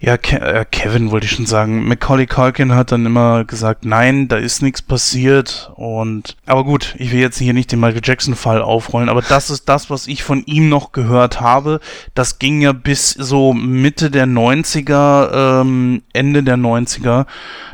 ja, 0.00 0.16
Ke 0.16 0.40
äh, 0.40 0.64
Kevin 0.64 1.10
wollte 1.10 1.26
ich 1.26 1.32
schon 1.32 1.46
sagen. 1.46 1.88
Macaulay 1.88 2.26
Culkin 2.26 2.74
hat 2.74 2.92
dann 2.92 3.04
immer 3.04 3.44
gesagt, 3.44 3.84
nein, 3.84 4.28
da 4.28 4.36
ist 4.36 4.62
nichts 4.62 4.80
passiert. 4.80 5.72
Und 5.74 6.36
aber 6.46 6.62
gut, 6.62 6.94
ich 6.98 7.10
will 7.10 7.18
jetzt 7.18 7.38
hier 7.38 7.52
nicht 7.52 7.72
den 7.72 7.80
Michael 7.80 8.02
Jackson-Fall 8.04 8.62
aufrollen, 8.62 9.08
aber 9.08 9.22
das 9.22 9.50
ist 9.50 9.68
das, 9.68 9.90
was 9.90 10.06
ich 10.06 10.22
von 10.22 10.44
ihm 10.46 10.68
noch 10.68 10.92
gehört 10.92 11.40
habe. 11.40 11.80
Das 12.14 12.38
ging 12.38 12.60
ja 12.60 12.72
bis 12.72 13.10
so 13.10 13.52
Mitte 13.52 14.12
der 14.12 14.26
90er, 14.26 15.62
ähm, 15.62 16.02
Ende 16.12 16.44
der 16.44 16.56
90er, 16.56 17.26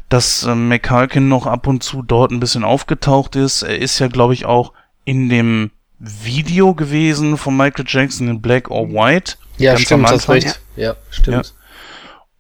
dass 0.09 0.45
äh, 0.45 0.55
McCulkin 0.55 1.29
noch 1.29 1.47
ab 1.47 1.67
und 1.67 1.83
zu 1.83 2.01
dort 2.01 2.31
ein 2.31 2.41
bisschen 2.41 2.65
aufgetaucht 2.65 3.37
ist. 3.37 3.63
Er 3.63 3.79
ist 3.79 3.99
ja, 3.99 4.09
glaube 4.09 4.33
ich, 4.33 4.47
auch 4.47 4.73
in 5.05 5.29
dem 5.29 5.73
Video 5.99 6.73
gewesen 6.73 7.37
von 7.37 7.55
Michael 7.55 7.85
Jackson 7.87 8.29
in 8.29 8.41
Black 8.41 8.71
or 8.71 8.89
White. 8.89 9.35
Ja, 9.59 9.77
stimmt, 9.77 10.09
das 10.09 10.29
recht. 10.31 10.61
Ja, 10.75 10.97
stimmt. 11.11 11.49
Ja. 11.49 11.64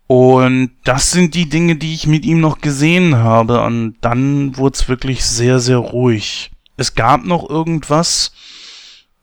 Und 0.06 0.72
das 0.84 1.10
sind 1.10 1.34
die 1.34 1.48
Dinge, 1.48 1.76
die 1.76 1.94
ich 1.94 2.06
mit 2.06 2.24
ihm 2.24 2.40
noch 2.40 2.60
gesehen 2.60 3.16
habe. 3.16 3.62
Und 3.62 3.96
dann 4.00 4.56
wurde 4.56 4.74
es 4.74 4.88
wirklich 4.88 5.24
sehr, 5.24 5.60
sehr 5.60 5.78
ruhig. 5.78 6.50
Es 6.76 6.94
gab 6.94 7.24
noch 7.24 7.48
irgendwas, 7.48 8.32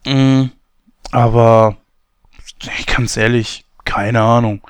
mm, 0.05 0.45
aber 1.11 1.77
ganz 2.87 3.17
ehrlich, 3.17 3.65
keine 3.83 4.21
Ahnung. 4.21 4.61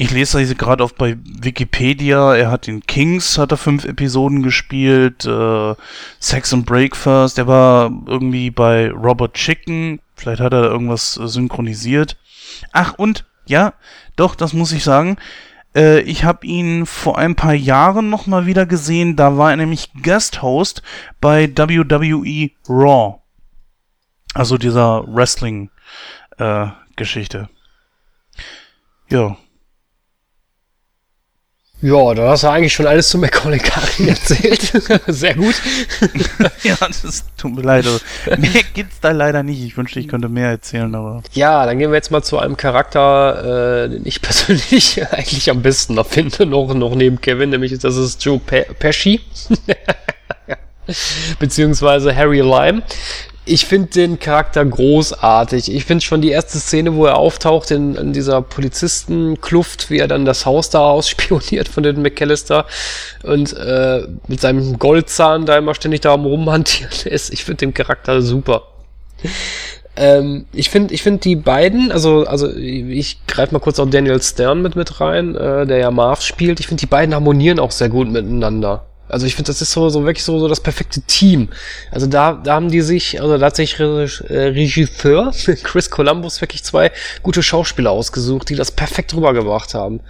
Ich 0.00 0.12
lese 0.12 0.40
das 0.40 0.56
gerade 0.56 0.84
auf 0.84 0.94
bei 0.94 1.16
Wikipedia. 1.24 2.36
Er 2.36 2.52
hat 2.52 2.68
in 2.68 2.86
Kings, 2.86 3.36
hat 3.36 3.50
er 3.50 3.56
fünf 3.56 3.84
Episoden 3.84 4.44
gespielt. 4.44 5.24
Äh, 5.24 5.74
Sex 6.20 6.54
and 6.54 6.66
Breakfast. 6.66 7.36
Er 7.36 7.48
war 7.48 7.90
irgendwie 8.06 8.52
bei 8.52 8.92
Robert 8.92 9.34
Chicken. 9.34 9.98
Vielleicht 10.14 10.40
hat 10.40 10.52
er 10.52 10.62
da 10.62 10.68
irgendwas 10.68 11.16
äh, 11.16 11.26
synchronisiert. 11.26 12.16
Ach, 12.70 12.94
und, 12.96 13.24
ja, 13.48 13.72
doch, 14.16 14.34
das 14.34 14.52
muss 14.52 14.72
ich 14.72 14.84
sagen. 14.84 15.16
Äh, 15.74 16.00
ich 16.00 16.24
habe 16.24 16.46
ihn 16.46 16.84
vor 16.86 17.18
ein 17.18 17.34
paar 17.34 17.54
Jahren 17.54 18.08
nochmal 18.10 18.46
wieder 18.46 18.66
gesehen. 18.66 19.16
Da 19.16 19.36
war 19.36 19.50
er 19.50 19.56
nämlich 19.56 19.90
Guest-Host 20.02 20.82
bei 21.20 21.48
WWE 21.48 22.50
Raw. 22.68 23.20
Also 24.34 24.58
dieser 24.58 25.04
Wrestling-Geschichte. 25.06 27.48
Äh, 29.08 29.14
ja. 29.14 29.36
Ja, 31.80 32.12
da 32.12 32.30
hast 32.30 32.42
du 32.42 32.48
eigentlich 32.48 32.72
schon 32.72 32.88
alles 32.88 33.08
zu 33.08 33.18
Macaulay 33.18 33.58
Culkin 33.60 34.08
erzählt. 34.08 34.72
Sehr 35.06 35.34
gut. 35.34 35.54
ja, 36.64 36.76
das 36.80 37.24
tut 37.36 37.54
mir 37.54 37.62
leid. 37.62 37.86
Also, 37.86 38.00
mehr 38.36 38.62
gibt's 38.74 38.98
da 39.00 39.12
leider 39.12 39.44
nicht. 39.44 39.62
Ich 39.62 39.76
wünschte, 39.76 40.00
ich 40.00 40.08
könnte 40.08 40.28
mehr 40.28 40.48
erzählen, 40.48 40.92
aber. 40.92 41.22
Ja, 41.34 41.64
dann 41.66 41.78
gehen 41.78 41.90
wir 41.90 41.96
jetzt 41.96 42.10
mal 42.10 42.22
zu 42.22 42.38
einem 42.38 42.56
Charakter, 42.56 43.84
äh, 43.84 43.88
den 43.90 44.04
ich 44.06 44.20
persönlich 44.22 45.00
eigentlich 45.12 45.50
am 45.50 45.62
besten 45.62 45.94
noch 45.94 46.06
finde, 46.06 46.46
noch, 46.46 46.74
noch 46.74 46.96
neben 46.96 47.20
Kevin, 47.20 47.50
nämlich 47.50 47.78
das 47.78 47.96
ist 47.96 48.24
Joe 48.24 48.40
Pe 48.40 48.66
Pesci. 48.78 49.20
Beziehungsweise 51.38 52.16
Harry 52.16 52.40
Lime 52.40 52.82
ich 53.48 53.66
finde 53.66 53.88
den 53.88 54.18
Charakter 54.18 54.64
großartig. 54.64 55.74
Ich 55.74 55.84
finde 55.84 56.04
schon 56.04 56.20
die 56.20 56.30
erste 56.30 56.58
Szene, 56.58 56.94
wo 56.94 57.06
er 57.06 57.16
auftaucht 57.16 57.70
in, 57.70 57.94
in 57.94 58.12
dieser 58.12 58.42
Polizistenkluft, 58.42 59.90
wie 59.90 59.98
er 59.98 60.08
dann 60.08 60.24
das 60.24 60.46
Haus 60.46 60.70
da 60.70 60.80
ausspioniert 60.80 61.68
von 61.68 61.82
den 61.82 62.02
McAllister 62.02 62.66
und 63.22 63.54
äh, 63.54 64.06
mit 64.28 64.40
seinem 64.40 64.78
Goldzahn 64.78 65.46
da 65.46 65.56
immer 65.56 65.74
ständig 65.74 66.02
da 66.02 66.12
rumhantieren 66.12 66.92
ist. 67.04 67.32
Ich 67.32 67.44
finde 67.44 67.66
den 67.66 67.74
Charakter 67.74 68.22
super. 68.22 68.64
Ähm, 69.96 70.46
ich 70.52 70.70
finde, 70.70 70.94
ich 70.94 71.02
finde 71.02 71.20
die 71.20 71.36
beiden, 71.36 71.90
also, 71.90 72.24
also 72.24 72.54
ich 72.54 73.26
greife 73.26 73.52
mal 73.52 73.58
kurz 73.58 73.80
auch 73.80 73.90
Daniel 73.90 74.22
Stern 74.22 74.62
mit 74.62 74.76
mit 74.76 75.00
rein, 75.00 75.34
äh, 75.34 75.66
der 75.66 75.78
ja 75.78 75.90
Marv 75.90 76.22
spielt. 76.22 76.60
Ich 76.60 76.68
finde, 76.68 76.80
die 76.80 76.86
beiden 76.86 77.14
harmonieren 77.14 77.58
auch 77.58 77.72
sehr 77.72 77.88
gut 77.88 78.08
miteinander. 78.08 78.84
Also 79.08 79.26
ich 79.26 79.34
finde, 79.34 79.48
das 79.48 79.62
ist 79.62 79.72
so, 79.72 79.88
so 79.88 80.04
wirklich 80.04 80.24
so, 80.24 80.38
so 80.38 80.48
das 80.48 80.60
perfekte 80.60 81.00
Team. 81.02 81.48
Also 81.90 82.06
da, 82.06 82.32
da 82.32 82.54
haben 82.54 82.70
die 82.70 82.82
sich, 82.82 83.20
also 83.20 83.38
da 83.38 83.46
hat 83.46 83.56
sich 83.56 83.78
äh, 83.78 83.84
Regisseur 83.84 85.32
Chris 85.62 85.90
Columbus 85.90 86.40
wirklich 86.40 86.64
zwei 86.64 86.92
gute 87.22 87.42
Schauspieler 87.42 87.90
ausgesucht, 87.90 88.50
die 88.50 88.54
das 88.54 88.70
perfekt 88.70 89.14
rübergebracht 89.14 89.74
haben. 89.74 90.00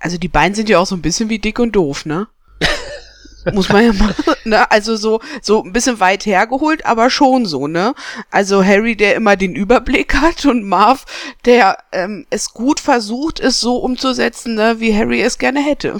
Also 0.00 0.18
die 0.18 0.28
beiden 0.28 0.54
sind 0.54 0.68
ja 0.68 0.78
auch 0.78 0.86
so 0.86 0.94
ein 0.94 1.02
bisschen 1.02 1.30
wie 1.30 1.38
dick 1.38 1.58
und 1.58 1.72
doof, 1.72 2.04
ne? 2.04 2.28
Muss 3.52 3.68
man 3.68 3.84
ja 3.84 3.92
mal, 3.92 4.14
ne? 4.44 4.70
Also 4.70 4.96
so, 4.96 5.20
so 5.40 5.62
ein 5.62 5.72
bisschen 5.72 6.00
weit 6.00 6.26
hergeholt, 6.26 6.84
aber 6.84 7.08
schon 7.08 7.46
so, 7.46 7.66
ne? 7.66 7.94
Also 8.30 8.62
Harry, 8.62 8.96
der 8.96 9.14
immer 9.14 9.36
den 9.36 9.54
Überblick 9.54 10.14
hat 10.14 10.44
und 10.44 10.64
Marv, 10.64 11.06
der 11.46 11.78
ähm, 11.92 12.26
es 12.28 12.52
gut 12.52 12.80
versucht, 12.80 13.40
es 13.40 13.60
so 13.60 13.76
umzusetzen, 13.78 14.54
ne, 14.54 14.76
wie 14.78 14.94
Harry 14.94 15.22
es 15.22 15.38
gerne 15.38 15.60
hätte. 15.60 15.98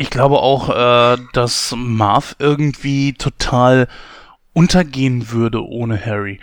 Ich 0.00 0.08
glaube 0.08 0.38
auch, 0.38 0.70
äh, 0.70 1.18
dass 1.34 1.74
Marv 1.76 2.34
irgendwie 2.38 3.12
total 3.12 3.86
untergehen 4.54 5.30
würde 5.30 5.62
ohne 5.62 6.02
Harry. 6.02 6.40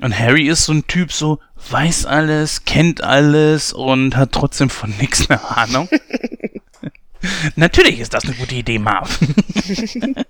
Und 0.00 0.18
Harry 0.18 0.48
ist 0.48 0.64
so 0.64 0.72
ein 0.72 0.86
Typ, 0.86 1.12
so 1.12 1.38
weiß 1.68 2.06
alles, 2.06 2.64
kennt 2.64 3.04
alles 3.04 3.74
und 3.74 4.16
hat 4.16 4.32
trotzdem 4.32 4.70
von 4.70 4.88
nichts 4.98 5.28
eine 5.28 5.44
Ahnung. 5.50 5.90
Natürlich 7.56 8.00
ist 8.00 8.14
das 8.14 8.24
eine 8.24 8.36
gute 8.36 8.54
Idee, 8.54 8.78
Marv. 8.78 9.20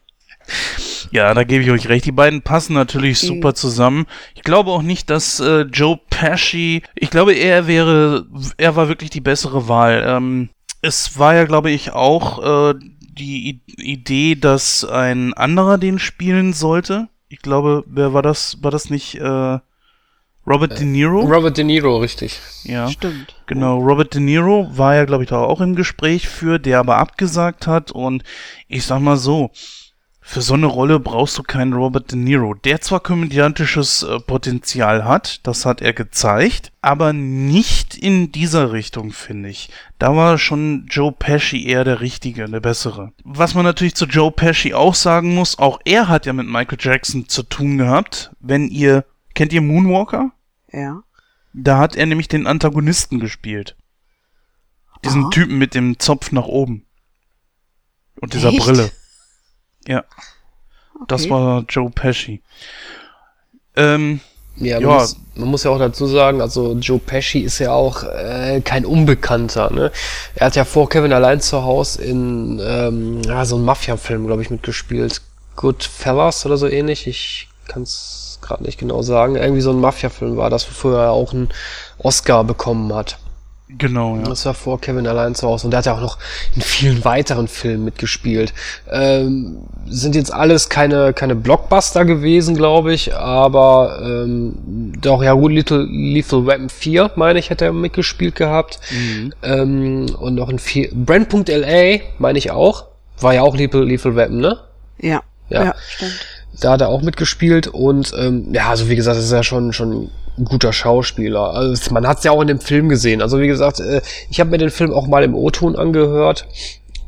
ja, 1.12 1.32
da 1.32 1.44
gebe 1.44 1.62
ich 1.62 1.70
euch 1.70 1.88
recht. 1.88 2.06
Die 2.06 2.12
beiden 2.12 2.42
passen 2.42 2.74
natürlich 2.74 3.22
mhm. 3.22 3.26
super 3.28 3.54
zusammen. 3.54 4.06
Ich 4.34 4.42
glaube 4.42 4.72
auch 4.72 4.82
nicht, 4.82 5.10
dass 5.10 5.38
äh, 5.38 5.60
Joe 5.60 6.00
Pesci, 6.10 6.82
ich 6.96 7.10
glaube, 7.10 7.34
er 7.34 7.68
wäre, 7.68 8.26
er 8.56 8.74
war 8.74 8.88
wirklich 8.88 9.10
die 9.10 9.20
bessere 9.20 9.68
Wahl. 9.68 10.04
Ähm, 10.04 10.48
es 10.84 11.18
war 11.18 11.34
ja, 11.34 11.44
glaube 11.44 11.70
ich, 11.70 11.92
auch 11.92 12.72
äh, 12.72 12.74
die 12.78 13.48
I 13.48 13.60
Idee, 13.76 14.34
dass 14.34 14.84
ein 14.84 15.34
anderer 15.34 15.78
den 15.78 15.98
spielen 15.98 16.52
sollte. 16.52 17.08
Ich 17.28 17.38
glaube, 17.38 17.84
wer 17.86 18.12
war 18.12 18.22
das? 18.22 18.62
War 18.62 18.70
das 18.70 18.90
nicht 18.90 19.16
äh, 19.16 19.58
Robert 20.46 20.72
äh, 20.72 20.76
De 20.76 20.84
Niro? 20.84 21.20
Robert 21.20 21.56
De 21.56 21.64
Niro, 21.64 21.96
richtig. 21.98 22.38
Ja. 22.64 22.88
Stimmt. 22.88 23.34
Genau, 23.46 23.78
Robert 23.78 24.14
De 24.14 24.20
Niro 24.20 24.68
war 24.70 24.94
ja, 24.94 25.04
glaube 25.06 25.24
ich, 25.24 25.30
da 25.30 25.38
auch 25.38 25.60
im 25.60 25.74
Gespräch 25.74 26.28
für, 26.28 26.58
der 26.58 26.80
aber 26.80 26.98
abgesagt 26.98 27.66
hat. 27.66 27.90
Und 27.90 28.22
ich 28.68 28.84
sag 28.84 29.00
mal 29.00 29.16
so, 29.16 29.50
für 30.26 30.40
so 30.40 30.54
eine 30.54 30.66
Rolle 30.66 31.00
brauchst 31.00 31.36
du 31.36 31.42
keinen 31.42 31.74
Robert 31.74 32.10
De 32.10 32.18
Niro, 32.18 32.54
der 32.54 32.80
zwar 32.80 33.00
komödiantisches 33.00 34.04
äh, 34.04 34.18
Potenzial 34.20 35.04
hat, 35.04 35.46
das 35.46 35.66
hat 35.66 35.82
er 35.82 35.92
gezeigt, 35.92 36.72
aber 36.80 37.12
nicht 37.12 37.94
in 37.94 38.32
dieser 38.32 38.72
Richtung, 38.72 39.12
finde 39.12 39.50
ich. 39.50 39.68
Da 39.98 40.16
war 40.16 40.38
schon 40.38 40.86
Joe 40.88 41.12
Pesci 41.12 41.66
eher 41.66 41.84
der 41.84 42.00
Richtige, 42.00 42.46
der 42.46 42.60
Bessere. 42.60 43.12
Was 43.22 43.54
man 43.54 43.66
natürlich 43.66 43.96
zu 43.96 44.06
Joe 44.06 44.32
Pesci 44.32 44.72
auch 44.72 44.94
sagen 44.94 45.34
muss, 45.34 45.58
auch 45.58 45.78
er 45.84 46.08
hat 46.08 46.24
ja 46.24 46.32
mit 46.32 46.48
Michael 46.48 46.78
Jackson 46.80 47.28
zu 47.28 47.42
tun 47.42 47.76
gehabt. 47.76 48.32
Wenn 48.40 48.68
ihr, 48.68 49.04
kennt 49.34 49.52
ihr 49.52 49.60
Moonwalker? 49.60 50.32
Ja. 50.72 51.02
Da 51.52 51.76
hat 51.76 51.96
er 51.96 52.06
nämlich 52.06 52.28
den 52.28 52.46
Antagonisten 52.46 53.20
gespielt. 53.20 53.76
Diesen 55.04 55.24
Aha. 55.24 55.30
Typen 55.30 55.58
mit 55.58 55.74
dem 55.74 55.98
Zopf 55.98 56.32
nach 56.32 56.46
oben. 56.46 56.86
Und 58.22 58.32
dieser 58.32 58.48
Echt? 58.48 58.60
Brille. 58.60 58.90
Ja. 59.86 60.04
Okay. 60.94 61.04
Das 61.08 61.28
war 61.28 61.64
Joe 61.68 61.90
Pesci. 61.90 62.40
Ähm, 63.76 64.20
ja, 64.56 64.80
man, 64.80 64.88
ja. 64.88 64.98
Muss, 64.98 65.16
man 65.34 65.48
muss 65.48 65.64
ja 65.64 65.70
auch 65.70 65.78
dazu 65.78 66.06
sagen, 66.06 66.40
also 66.40 66.74
Joe 66.74 66.98
Pesci 66.98 67.40
ist 67.40 67.58
ja 67.58 67.72
auch 67.72 68.04
äh, 68.04 68.60
kein 68.60 68.84
Unbekannter. 68.86 69.72
Ne? 69.72 69.90
Er 70.36 70.46
hat 70.46 70.56
ja 70.56 70.64
vor 70.64 70.88
Kevin 70.88 71.12
allein 71.12 71.40
zu 71.40 71.64
Hause 71.64 72.02
in 72.02 72.60
ähm, 72.64 73.22
ja, 73.22 73.44
so 73.44 73.56
einem 73.56 73.64
Mafia-Film, 73.64 74.26
glaube 74.26 74.42
ich, 74.42 74.50
mitgespielt. 74.50 75.20
Goodfellas 75.56 76.46
oder 76.46 76.56
so 76.56 76.68
ähnlich. 76.68 77.06
Ich 77.06 77.48
kann 77.68 77.82
es 77.82 78.38
gerade 78.42 78.62
nicht 78.62 78.78
genau 78.78 79.02
sagen. 79.02 79.36
Irgendwie 79.36 79.60
so 79.60 79.70
ein 79.70 79.80
Mafia-Film 79.80 80.36
war 80.36 80.50
das, 80.50 80.68
wofür 80.68 80.98
er 80.98 81.10
auch 81.10 81.32
einen 81.32 81.48
Oscar 81.98 82.44
bekommen 82.44 82.94
hat. 82.94 83.18
Genau, 83.68 84.16
ja. 84.16 84.22
Das 84.24 84.44
war 84.44 84.52
vor 84.52 84.78
Kevin 84.78 85.06
allein 85.06 85.34
zu 85.34 85.48
Hause. 85.48 85.66
Und 85.66 85.70
der 85.70 85.78
hat 85.78 85.86
ja 85.86 85.94
auch 85.94 86.00
noch 86.00 86.18
in 86.54 86.60
vielen 86.60 87.04
weiteren 87.04 87.48
Filmen 87.48 87.84
mitgespielt. 87.84 88.52
Ähm, 88.90 89.58
sind 89.86 90.14
jetzt 90.14 90.32
alles 90.32 90.68
keine, 90.68 91.14
keine 91.14 91.34
Blockbuster 91.34 92.04
gewesen, 92.04 92.54
glaube 92.56 92.92
ich, 92.92 93.14
aber 93.14 94.00
ähm, 94.02 94.92
doch, 95.00 95.22
ja 95.22 95.32
gut, 95.32 95.52
Little, 95.52 95.86
Lethal 95.90 96.46
Weapon 96.46 96.68
4, 96.68 97.12
meine 97.16 97.38
ich, 97.38 97.48
hätte 97.48 97.64
er 97.64 97.72
mitgespielt 97.72 98.34
gehabt. 98.34 98.80
Mhm. 98.90 99.32
Ähm, 99.42 100.06
und 100.18 100.34
noch 100.34 100.50
ein 100.50 100.58
vier, 100.58 100.90
Brand.la, 100.92 102.00
meine 102.18 102.38
ich 102.38 102.50
auch. 102.50 102.84
War 103.18 103.32
ja 103.32 103.42
auch 103.42 103.56
Lethal, 103.56 103.84
Lethal 103.84 104.14
Weapon, 104.14 104.38
ne? 104.38 104.58
Ja. 105.00 105.22
Ja, 105.48 105.64
ja 105.64 105.74
stimmt. 105.88 106.20
Da 106.60 106.72
hat 106.72 106.82
er 106.82 106.88
auch 106.88 107.02
mitgespielt 107.02 107.66
und 107.66 108.12
ähm, 108.16 108.52
ja, 108.52 108.68
also 108.68 108.88
wie 108.88 108.96
gesagt, 108.96 109.16
das 109.16 109.24
ist 109.24 109.32
ja 109.32 109.42
schon, 109.42 109.72
schon 109.72 110.10
ein 110.36 110.44
guter 110.44 110.72
Schauspieler. 110.72 111.50
Also 111.54 111.92
man 111.92 112.06
hat 112.06 112.18
es 112.18 112.24
ja 112.24 112.32
auch 112.32 112.40
in 112.40 112.48
dem 112.48 112.60
Film 112.60 112.88
gesehen. 112.88 113.22
Also 113.22 113.40
wie 113.40 113.46
gesagt, 113.46 113.80
äh, 113.80 114.02
ich 114.30 114.40
habe 114.40 114.50
mir 114.50 114.58
den 114.58 114.70
Film 114.70 114.92
auch 114.92 115.06
mal 115.06 115.24
im 115.24 115.34
O-Ton 115.34 115.76
angehört. 115.76 116.46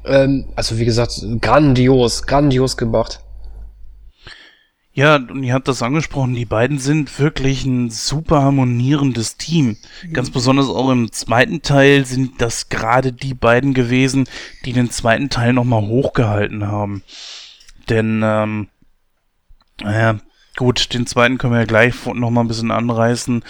Ähm, 0.05 0.47
also 0.55 0.79
wie 0.79 0.85
gesagt, 0.85 1.25
grandios, 1.41 2.23
grandios 2.25 2.77
gemacht. 2.77 3.21
Ja, 4.97 5.17
und 5.17 5.45
ihr 5.45 5.53
habt 5.53 5.69
das 5.69 5.83
angesprochen, 5.83 6.35
die 6.35 6.47
beiden 6.47 6.79
sind 6.79 7.21
wirklich 7.21 7.67
ein 7.67 7.91
super 7.91 8.41
harmonierendes 8.41 9.37
Team. 9.37 9.77
Ganz 10.15 10.31
besonders 10.31 10.69
auch 10.69 10.89
im 10.89 11.13
zweiten 11.13 11.61
Teil 11.61 12.07
sind 12.07 12.41
das 12.41 12.71
gerade 12.71 13.13
die 13.13 13.35
beiden 13.35 13.75
gewesen, 13.75 14.27
die 14.65 14.73
den 14.73 14.91
zweiten 14.91 15.29
Teil 15.29 15.53
nochmal 15.53 15.83
hochgehalten 15.83 16.67
haben. 16.67 17.03
Denn, 17.91 18.23
ähm, 18.25 18.69
naja, 19.83 20.19
gut, 20.57 20.95
den 20.95 21.07
zweiten 21.07 21.39
können 21.39 21.53
wir 21.53 21.61
ja 21.61 21.67
gleich 21.67 21.95
nochmal 22.07 22.45
ein 22.45 22.49
bisschen 22.49 22.71
anreißen, 22.71 23.45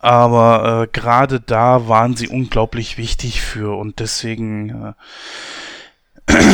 aber 0.00 0.82
äh, 0.82 0.88
gerade 0.92 1.40
da 1.40 1.88
waren 1.88 2.16
sie 2.16 2.28
unglaublich 2.28 2.96
wichtig 2.96 3.42
für 3.42 3.76
und 3.76 3.98
deswegen, 3.98 4.94
äh, 6.28 6.32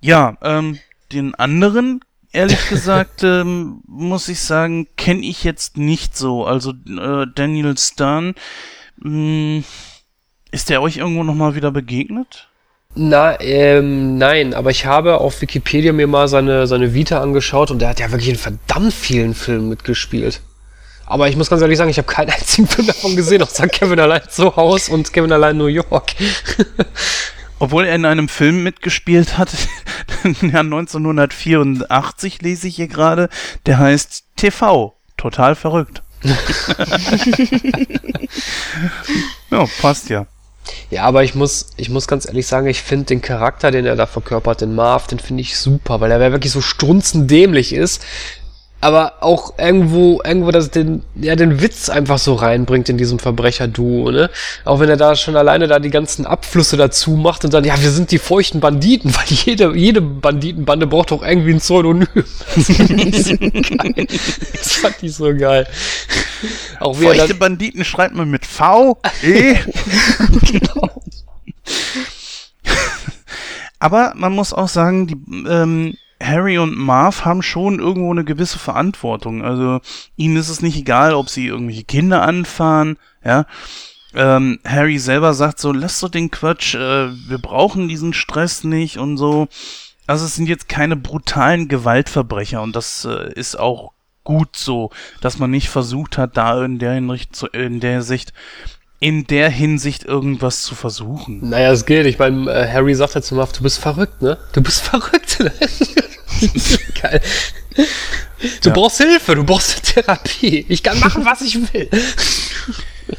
ja, 0.00 0.36
ähm, 0.42 0.78
den 1.12 1.34
anderen 1.34 2.00
ehrlich 2.32 2.68
gesagt, 2.68 3.22
ähm, 3.22 3.82
muss 3.86 4.28
ich 4.28 4.40
sagen, 4.40 4.88
kenne 4.96 5.24
ich 5.24 5.44
jetzt 5.44 5.76
nicht 5.76 6.16
so. 6.16 6.44
Also 6.44 6.72
äh, 6.72 7.26
Daniel 7.34 7.76
Stern, 7.78 8.34
mh, 8.96 9.04
hm, 9.04 9.64
ist 10.50 10.68
der 10.68 10.82
euch 10.82 10.98
irgendwo 10.98 11.22
nochmal 11.22 11.54
wieder 11.54 11.70
begegnet? 11.70 12.48
Na, 12.94 13.40
ähm, 13.40 14.18
nein, 14.18 14.52
aber 14.52 14.70
ich 14.70 14.84
habe 14.84 15.18
auf 15.18 15.40
Wikipedia 15.40 15.94
mir 15.94 16.06
mal 16.06 16.28
seine, 16.28 16.66
seine 16.66 16.92
Vita 16.92 17.22
angeschaut 17.22 17.70
und 17.70 17.78
der 17.78 17.88
hat 17.88 18.00
ja 18.00 18.10
wirklich 18.10 18.28
in 18.28 18.36
verdammt 18.36 18.92
vielen 18.92 19.34
Filmen 19.34 19.70
mitgespielt. 19.70 20.40
Aber 21.06 21.28
ich 21.28 21.36
muss 21.36 21.48
ganz 21.48 21.62
ehrlich 21.62 21.78
sagen, 21.78 21.90
ich 21.90 21.98
habe 21.98 22.12
keinen 22.12 22.30
einzigen 22.38 22.68
Film 22.68 22.86
davon 22.86 23.16
gesehen, 23.16 23.42
außer 23.42 23.66
Kevin 23.68 23.98
allein 23.98 24.22
zu 24.28 24.56
Hause 24.56 24.92
und 24.92 25.12
Kevin 25.12 25.32
allein 25.32 25.56
New 25.56 25.66
York. 25.66 26.14
Obwohl 27.58 27.86
er 27.86 27.94
in 27.94 28.04
einem 28.04 28.28
Film 28.28 28.62
mitgespielt 28.62 29.38
hat, 29.38 29.50
im 30.24 30.50
Jahr 30.50 30.60
1984 30.60 32.42
lese 32.42 32.68
ich 32.68 32.76
hier 32.76 32.88
gerade, 32.88 33.28
der 33.66 33.78
heißt 33.78 34.24
TV. 34.36 34.94
Total 35.16 35.54
verrückt. 35.54 36.02
ja, 39.50 39.66
passt 39.80 40.08
ja. 40.08 40.26
Ja, 40.90 41.04
aber 41.04 41.24
ich 41.24 41.34
muss, 41.34 41.70
ich 41.76 41.88
muss 41.88 42.06
ganz 42.06 42.26
ehrlich 42.26 42.46
sagen, 42.46 42.66
ich 42.66 42.82
finde 42.82 43.06
den 43.06 43.22
Charakter, 43.22 43.70
den 43.70 43.86
er 43.86 43.96
da 43.96 44.06
verkörpert, 44.06 44.60
den 44.60 44.74
Marv, 44.74 45.06
den 45.06 45.18
finde 45.18 45.42
ich 45.42 45.56
super, 45.56 46.00
weil 46.00 46.10
er 46.10 46.32
wirklich 46.32 46.52
so 46.52 46.60
strunzendämlich 46.60 47.74
ist, 47.74 48.02
aber 48.82 49.14
auch 49.20 49.58
irgendwo, 49.58 50.20
irgendwo 50.24 50.50
das 50.50 50.70
den, 50.70 51.04
ja, 51.14 51.36
den 51.36 51.62
Witz 51.62 51.88
einfach 51.88 52.18
so 52.18 52.34
reinbringt 52.34 52.88
in 52.88 52.98
diesem 52.98 53.20
Verbrecher-Duo, 53.20 54.10
ne? 54.10 54.28
Auch 54.64 54.80
wenn 54.80 54.88
er 54.88 54.96
da 54.96 55.14
schon 55.14 55.36
alleine 55.36 55.68
da 55.68 55.78
die 55.78 55.90
ganzen 55.90 56.26
Abflüsse 56.26 56.76
dazu 56.76 57.12
macht 57.12 57.44
und 57.44 57.54
dann, 57.54 57.62
ja, 57.62 57.80
wir 57.80 57.90
sind 57.92 58.10
die 58.10 58.18
feuchten 58.18 58.58
Banditen, 58.58 59.14
weil 59.14 59.24
jede, 59.28 59.76
jede 59.76 60.00
Banditenbande 60.00 60.88
braucht 60.88 61.12
doch 61.12 61.22
irgendwie 61.22 61.52
ein 61.52 61.58
Pseudonym. 61.58 62.08
Das 62.52 62.66
fand 62.72 63.12
ich 63.12 63.24
so 63.24 63.36
geil. 63.36 64.06
Das 64.52 64.72
fand 64.72 65.02
ich 65.02 65.14
so 65.14 65.34
geil. 65.34 65.66
Auch 66.80 66.96
Feuchte 66.96 67.34
Banditen 67.34 67.84
schreibt 67.84 68.16
man 68.16 68.30
mit 68.30 68.44
V, 68.44 68.98
E. 69.22 69.54
genau. 70.50 70.90
Aber 73.78 74.12
man 74.16 74.32
muss 74.32 74.52
auch 74.52 74.68
sagen, 74.68 75.06
die, 75.06 75.16
ähm, 75.48 75.96
Harry 76.22 76.58
und 76.58 76.76
Marv 76.76 77.24
haben 77.24 77.42
schon 77.42 77.78
irgendwo 77.78 78.10
eine 78.10 78.24
gewisse 78.24 78.58
Verantwortung. 78.58 79.44
Also 79.44 79.80
ihnen 80.16 80.36
ist 80.36 80.48
es 80.48 80.62
nicht 80.62 80.76
egal, 80.76 81.14
ob 81.14 81.28
sie 81.28 81.46
irgendwelche 81.46 81.84
Kinder 81.84 82.22
anfahren, 82.22 82.98
ja. 83.24 83.46
Ähm, 84.14 84.58
Harry 84.66 84.98
selber 84.98 85.32
sagt 85.32 85.58
so, 85.58 85.72
lass 85.72 86.00
doch 86.00 86.10
den 86.10 86.30
Quatsch, 86.30 86.74
äh, 86.74 87.08
wir 87.28 87.38
brauchen 87.38 87.88
diesen 87.88 88.12
Stress 88.12 88.62
nicht 88.62 88.98
und 88.98 89.16
so. 89.16 89.48
Also 90.06 90.26
es 90.26 90.34
sind 90.34 90.48
jetzt 90.48 90.68
keine 90.68 90.96
brutalen 90.96 91.68
Gewaltverbrecher 91.68 92.60
und 92.60 92.76
das 92.76 93.06
äh, 93.06 93.32
ist 93.32 93.58
auch 93.58 93.92
gut 94.22 94.54
so, 94.56 94.90
dass 95.22 95.38
man 95.38 95.50
nicht 95.50 95.70
versucht 95.70 96.18
hat, 96.18 96.36
da 96.36 96.62
in 96.62 96.78
der 96.78 96.92
Hinricht, 96.92 97.42
in 97.54 97.80
der 97.80 98.02
Sicht 98.02 98.34
in 99.00 99.26
der 99.26 99.50
Hinsicht 99.50 100.04
irgendwas 100.04 100.62
zu 100.62 100.76
versuchen. 100.76 101.48
Naja, 101.48 101.72
es 101.72 101.86
geht. 101.86 102.06
Ich 102.06 102.20
meine, 102.20 102.48
äh, 102.48 102.72
Harry 102.72 102.94
sagt 102.94 103.16
ja 103.16 103.20
zu 103.20 103.34
Marv, 103.34 103.50
du 103.52 103.64
bist 103.64 103.80
verrückt, 103.80 104.22
ne? 104.22 104.38
Du 104.52 104.62
bist 104.62 104.80
verrückt. 104.82 105.38
Geil. 107.02 107.20
Du 108.62 108.68
ja. 108.68 108.74
brauchst 108.74 108.98
Hilfe, 108.98 109.34
du 109.34 109.44
brauchst 109.44 109.82
Therapie. 109.94 110.66
Ich 110.68 110.82
kann 110.82 110.98
machen, 111.00 111.24
was 111.24 111.42
ich 111.42 111.72
will. 111.72 111.88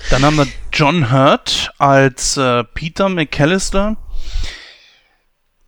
Dann 0.10 0.24
haben 0.24 0.38
wir 0.38 0.48
John 0.72 1.12
Hurt 1.12 1.72
als 1.78 2.38
äh, 2.38 2.64
Peter 2.64 3.10
McAllister. 3.10 3.98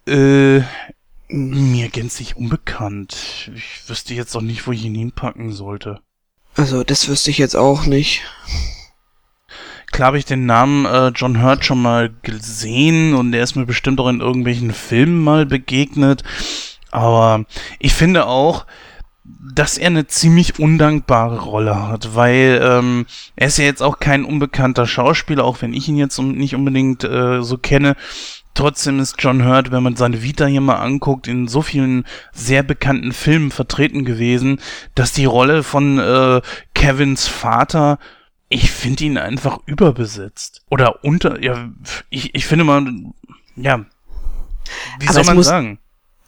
Äh, 0.08 0.62
mir 1.28 1.90
gänzlich 1.90 2.36
unbekannt. 2.36 3.52
Ich 3.56 3.90
wüsste 3.90 4.14
jetzt 4.14 4.36
auch 4.36 4.42
nicht, 4.42 4.68
wo 4.68 4.72
ich 4.72 4.84
ihn 4.84 4.96
hinpacken 4.96 5.52
sollte. 5.52 6.02
Also, 6.56 6.84
das 6.84 7.08
wüsste 7.08 7.32
ich 7.32 7.38
jetzt 7.38 7.56
auch 7.56 7.86
nicht. 7.86 8.22
Klar 9.92 10.08
habe 10.08 10.18
ich 10.18 10.26
den 10.26 10.46
Namen 10.46 10.86
äh, 10.86 11.08
John 11.16 11.42
Hurt 11.42 11.66
schon 11.66 11.82
mal 11.82 12.14
gesehen 12.22 13.14
und 13.14 13.32
der 13.32 13.44
ist 13.44 13.56
mir 13.56 13.66
bestimmt 13.66 14.00
auch 14.00 14.10
in 14.10 14.20
irgendwelchen 14.20 14.74
Filmen 14.74 15.24
mal 15.24 15.46
begegnet. 15.46 16.24
Aber 16.96 17.44
ich 17.78 17.94
finde 17.94 18.26
auch, 18.26 18.66
dass 19.26 19.78
er 19.78 19.88
eine 19.88 20.08
ziemlich 20.08 20.60
undankbare 20.60 21.40
Rolle 21.40 21.90
hat, 21.90 22.16
weil 22.16 22.62
ähm, 22.64 23.06
er 23.36 23.48
ist 23.48 23.58
ja 23.58 23.66
jetzt 23.66 23.84
auch 23.84 24.00
kein 24.00 24.24
unbekannter 24.24 24.88
Schauspieler, 24.88 25.44
auch 25.44 25.62
wenn 25.62 25.74
ich 25.74 25.90
ihn 25.90 25.98
jetzt 25.98 26.18
nicht 26.20 26.56
unbedingt 26.56 27.04
äh, 27.04 27.42
so 27.42 27.58
kenne. 27.58 27.98
Trotzdem 28.54 29.02
ist 29.02 29.16
John 29.20 29.44
Hurt, 29.44 29.72
wenn 29.72 29.84
man 29.84 29.98
seine 29.98 30.24
Vita 30.24 30.46
hier 30.46 30.62
mal 30.62 30.76
anguckt, 30.76 31.28
in 31.28 31.50
so 31.50 31.62
vielen 31.62 32.06
sehr 32.32 32.64
bekannten 32.64 33.12
Filmen 33.12 33.52
vertreten 33.52 34.06
gewesen, 34.06 34.62
dass 34.94 35.12
die 35.12 35.26
Rolle 35.26 35.64
von 35.64 36.00
äh, 36.00 36.42
Kevins 36.74 37.28
Vater 37.28 38.00
ich 38.48 38.72
finde 38.72 39.04
ihn 39.04 39.18
einfach 39.18 39.58
überbesetzt. 39.66 40.64
Oder 40.70 41.04
unter, 41.04 41.44
ja, 41.44 41.68
ich, 42.10 42.36
ich 42.36 42.46
finde 42.46 42.64
mal, 42.64 42.86
ja, 43.58 43.86
wie 45.00 45.08
aber 45.08 45.14
soll 45.14 45.24
man 45.26 45.36
muss, 45.36 45.48
sagen? 45.48 45.80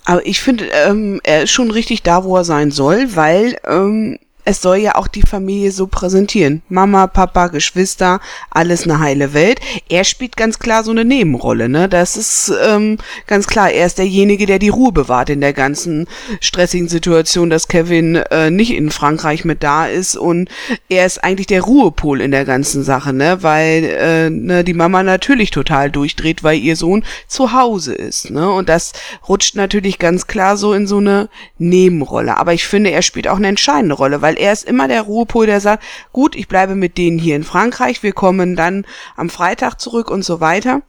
Aber 0.08 0.26
ich 0.26 0.40
finde, 0.40 0.68
ähm, 0.68 1.20
er 1.26 1.44
ist 1.44 1.52
schon 1.52 1.70
richtig 1.70 2.02
da, 2.02 2.24
wo 2.24 2.38
er 2.38 2.46
sein 2.46 2.72
soll, 2.72 3.18
weil 3.18 3.58
ähm, 3.66 4.18
es 4.48 4.62
soll 4.62 4.78
ja 4.78 4.96
auch 4.96 5.10
die 5.10 5.24
Familie 5.24 5.74
so 5.74 5.88
präsentieren. 5.88 6.62
Mama, 6.70 7.08
Papa, 7.08 7.48
Geschwister, 7.48 8.22
alles 8.50 8.84
eine 8.84 9.02
heile 9.02 9.34
Welt. 9.34 9.60
Er 9.90 10.06
spielt 10.06 10.38
ganz 10.38 10.58
klar 10.58 10.86
so 10.86 10.92
eine 10.92 11.04
Nebenrolle, 11.04 11.68
ne? 11.68 11.90
Das 11.90 12.16
ist 12.16 12.54
ähm, 12.66 12.98
ganz 13.28 13.48
klar. 13.48 13.70
Er 13.70 13.86
ist 13.86 13.98
derjenige, 13.98 14.46
der 14.46 14.58
die 14.58 14.70
Ruhe 14.70 14.94
bewahrt 14.94 15.30
in 15.30 15.42
der 15.42 15.52
ganzen 15.52 16.08
stressigen 16.40 16.88
Situation, 16.88 17.50
dass 17.50 17.68
Kevin 17.68 18.16
äh, 18.16 18.50
nicht 18.50 18.72
in 18.72 18.90
Frankreich 18.90 19.44
mit 19.44 19.64
da 19.64 19.86
ist 19.86 20.16
und 20.16 20.50
er 20.88 21.06
ist 21.06 21.26
eigentlich 21.26 21.48
der 21.48 21.64
Ruhepol 21.64 22.22
in 22.22 22.32
der 22.32 22.46
ganzen 22.46 22.84
Sache, 22.84 23.12
ne? 23.12 23.40
Weil 23.44 23.84
äh, 23.84 24.30
ne, 24.30 24.64
die 24.64 24.74
Mama 24.74 25.04
natürlich 25.04 25.52
total 25.52 25.92
durchdreht, 25.92 26.42
weil 26.46 26.58
ihr 26.58 26.78
Sohn 26.78 27.04
zu 27.28 27.52
Hause 27.52 27.94
ist, 27.94 28.32
ne? 28.32 28.50
Und 28.50 28.70
das 28.70 28.94
rutscht 29.28 29.56
natürlich 29.56 30.00
ganz 30.00 30.26
klar 30.26 30.56
so 30.56 30.72
in 30.72 30.88
so 30.88 31.00
eine 31.00 31.28
Nebenrolle. 31.58 32.38
Aber 32.38 32.54
ich 32.54 32.66
finde, 32.66 32.92
er 32.92 33.02
spielt 33.02 33.28
auch 33.28 33.36
eine 33.36 33.50
entscheidende 33.50 33.96
Rolle, 33.96 34.22
weil 34.22 34.37
er 34.38 34.54
ist 34.54 34.64
immer 34.64 34.88
der 34.88 35.04
Ruhepol, 35.04 35.46
der 35.46 35.62
sagt, 35.62 35.84
gut, 36.14 36.36
ich 36.36 36.48
bleibe 36.48 36.76
mit 36.76 36.98
denen 36.98 37.20
hier 37.20 37.36
in 37.36 37.44
Frankreich, 37.44 38.04
wir 38.04 38.14
kommen 38.14 38.56
dann 38.56 38.86
am 39.16 39.30
Freitag 39.30 39.80
zurück 39.80 40.10
und 40.10 40.24
so 40.24 40.40
weiter. 40.40 40.82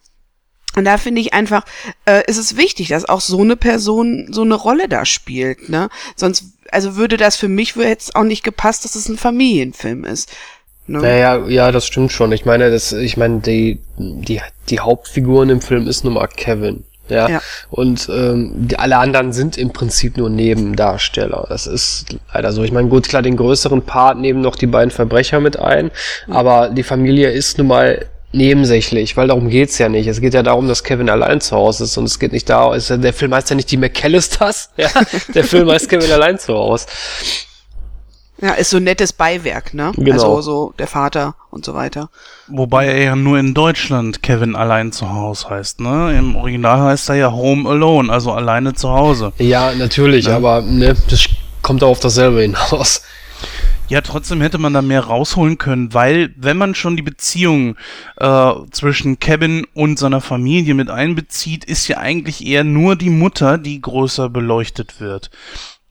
Und 0.76 0.84
da 0.84 0.98
finde 0.98 1.20
ich 1.20 1.32
einfach, 1.34 1.64
äh, 2.04 2.22
ist 2.26 2.36
es 2.36 2.56
wichtig, 2.56 2.88
dass 2.88 3.08
auch 3.08 3.20
so 3.20 3.40
eine 3.40 3.56
Person 3.56 4.28
so 4.30 4.42
eine 4.42 4.54
Rolle 4.54 4.88
da 4.88 5.04
spielt, 5.04 5.68
ne? 5.68 5.88
Sonst, 6.14 6.44
also 6.70 6.96
würde 6.96 7.16
das 7.16 7.36
für 7.36 7.48
mich 7.48 7.74
jetzt 7.76 8.14
auch 8.14 8.24
nicht 8.24 8.44
gepasst, 8.44 8.84
dass 8.84 8.94
es 8.94 9.08
ein 9.08 9.16
Familienfilm 9.16 10.04
ist. 10.04 10.30
Ne? 10.86 11.00
Naja, 11.00 11.46
ja, 11.48 11.72
das 11.72 11.86
stimmt 11.86 12.12
schon. 12.12 12.32
Ich 12.32 12.44
meine, 12.44 12.70
das, 12.70 12.92
ich 12.92 13.16
meine, 13.16 13.40
die, 13.40 13.80
die, 13.98 14.40
die 14.68 14.80
Hauptfiguren 14.80 15.50
im 15.50 15.60
Film 15.60 15.86
ist 15.86 16.04
nun 16.04 16.14
mal 16.14 16.28
Kevin. 16.28 16.84
Ja. 17.10 17.28
ja. 17.28 17.42
Und 17.70 18.08
ähm, 18.08 18.52
die, 18.54 18.78
alle 18.78 18.98
anderen 18.98 19.32
sind 19.32 19.56
im 19.58 19.72
Prinzip 19.72 20.16
nur 20.16 20.30
Nebendarsteller. 20.30 21.46
Das 21.48 21.66
ist 21.66 22.06
leider 22.32 22.52
so. 22.52 22.62
Ich 22.62 22.72
meine, 22.72 22.88
gut, 22.88 23.08
klar, 23.08 23.22
den 23.22 23.36
größeren 23.36 23.82
Part 23.82 24.18
nehmen 24.18 24.40
noch 24.40 24.56
die 24.56 24.66
beiden 24.66 24.90
Verbrecher 24.90 25.40
mit 25.40 25.58
ein, 25.58 25.90
mhm. 26.26 26.32
aber 26.32 26.68
die 26.70 26.82
Familie 26.82 27.30
ist 27.30 27.58
nun 27.58 27.68
mal 27.68 28.06
nebensächlich, 28.32 29.16
weil 29.16 29.28
darum 29.28 29.48
geht's 29.48 29.78
ja 29.78 29.88
nicht. 29.88 30.06
Es 30.06 30.20
geht 30.20 30.34
ja 30.34 30.42
darum, 30.42 30.68
dass 30.68 30.84
Kevin 30.84 31.08
allein 31.08 31.40
zu 31.40 31.56
Hause 31.56 31.84
ist 31.84 31.96
und 31.96 32.04
es 32.04 32.18
geht 32.18 32.32
nicht 32.32 32.48
darum, 32.48 32.78
der 32.78 33.12
Film 33.12 33.34
heißt 33.34 33.50
ja 33.50 33.56
nicht 33.56 33.70
die 33.70 33.78
McAllisters, 33.78 34.70
ja, 34.76 34.90
der 35.34 35.44
Film 35.44 35.70
heißt 35.70 35.88
Kevin 35.88 36.12
allein 36.12 36.38
zu 36.38 36.54
Hause. 36.54 36.86
Ja, 38.40 38.52
ist 38.52 38.70
so 38.70 38.76
ein 38.76 38.84
nettes 38.84 39.12
Beiwerk, 39.12 39.74
ne? 39.74 39.92
Genau. 39.96 40.12
Also 40.12 40.40
so 40.40 40.74
der 40.78 40.86
Vater 40.86 41.34
und 41.50 41.64
so 41.64 41.74
weiter. 41.74 42.08
Wobei 42.46 42.86
er 42.86 43.02
ja 43.02 43.16
nur 43.16 43.38
in 43.38 43.52
Deutschland 43.52 44.22
Kevin 44.22 44.54
allein 44.54 44.92
zu 44.92 45.10
Hause 45.10 45.50
heißt, 45.50 45.80
ne? 45.80 46.16
Im 46.16 46.36
Original 46.36 46.80
heißt 46.82 47.08
er 47.08 47.16
ja 47.16 47.32
Home 47.32 47.68
Alone, 47.68 48.12
also 48.12 48.32
alleine 48.32 48.74
zu 48.74 48.90
Hause. 48.90 49.32
Ja, 49.38 49.72
natürlich, 49.74 50.26
ja. 50.26 50.36
aber 50.36 50.62
ne, 50.62 50.94
das 51.10 51.28
kommt 51.62 51.82
auch 51.82 51.90
auf 51.90 52.00
dasselbe 52.00 52.42
hinaus. 52.42 53.02
Ja, 53.88 54.02
trotzdem 54.02 54.42
hätte 54.42 54.58
man 54.58 54.74
da 54.74 54.82
mehr 54.82 55.00
rausholen 55.00 55.56
können, 55.56 55.94
weil 55.94 56.34
wenn 56.36 56.58
man 56.58 56.74
schon 56.74 56.96
die 56.96 57.02
Beziehung 57.02 57.76
äh, 58.18 58.52
zwischen 58.70 59.18
Kevin 59.18 59.66
und 59.72 59.98
seiner 59.98 60.20
Familie 60.20 60.74
mit 60.74 60.90
einbezieht, 60.90 61.64
ist 61.64 61.88
ja 61.88 61.96
eigentlich 61.96 62.46
eher 62.46 62.64
nur 62.64 62.96
die 62.96 63.08
Mutter, 63.08 63.56
die 63.56 63.80
größer 63.80 64.28
beleuchtet 64.28 65.00
wird. 65.00 65.30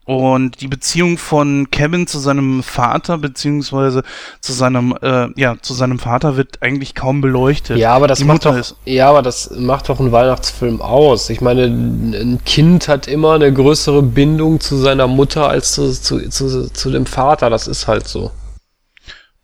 Und 0.08 0.62
die 0.62 0.68
Beziehung 0.68 1.18
von 1.18 1.70
Kevin 1.70 2.06
zu 2.06 2.18
seinem 2.18 2.62
Vater, 2.62 3.18
beziehungsweise 3.18 4.02
zu 4.40 4.54
seinem, 4.54 4.96
äh, 5.02 5.28
ja, 5.38 5.56
zu 5.60 5.74
seinem 5.74 5.98
Vater 5.98 6.38
wird 6.38 6.62
eigentlich 6.62 6.94
kaum 6.94 7.20
beleuchtet. 7.20 7.76
Ja, 7.76 7.92
aber 7.92 8.06
das 8.06 8.20
die 8.20 8.24
macht 8.24 8.36
Mutter 8.36 8.52
doch, 8.52 8.58
ist, 8.58 8.76
ja, 8.86 9.10
aber 9.10 9.20
das 9.20 9.50
macht 9.50 9.90
doch 9.90 10.00
einen 10.00 10.10
Weihnachtsfilm 10.10 10.80
aus. 10.80 11.28
Ich 11.28 11.42
meine, 11.42 11.64
ein 11.64 12.40
Kind 12.46 12.88
hat 12.88 13.06
immer 13.06 13.34
eine 13.34 13.52
größere 13.52 14.02
Bindung 14.02 14.60
zu 14.60 14.78
seiner 14.78 15.08
Mutter 15.08 15.50
als 15.50 15.72
zu, 15.72 15.92
zu, 15.92 16.26
zu, 16.30 16.72
zu 16.72 16.90
dem 16.90 17.04
Vater. 17.04 17.50
Das 17.50 17.68
ist 17.68 17.86
halt 17.86 18.08
so. 18.08 18.30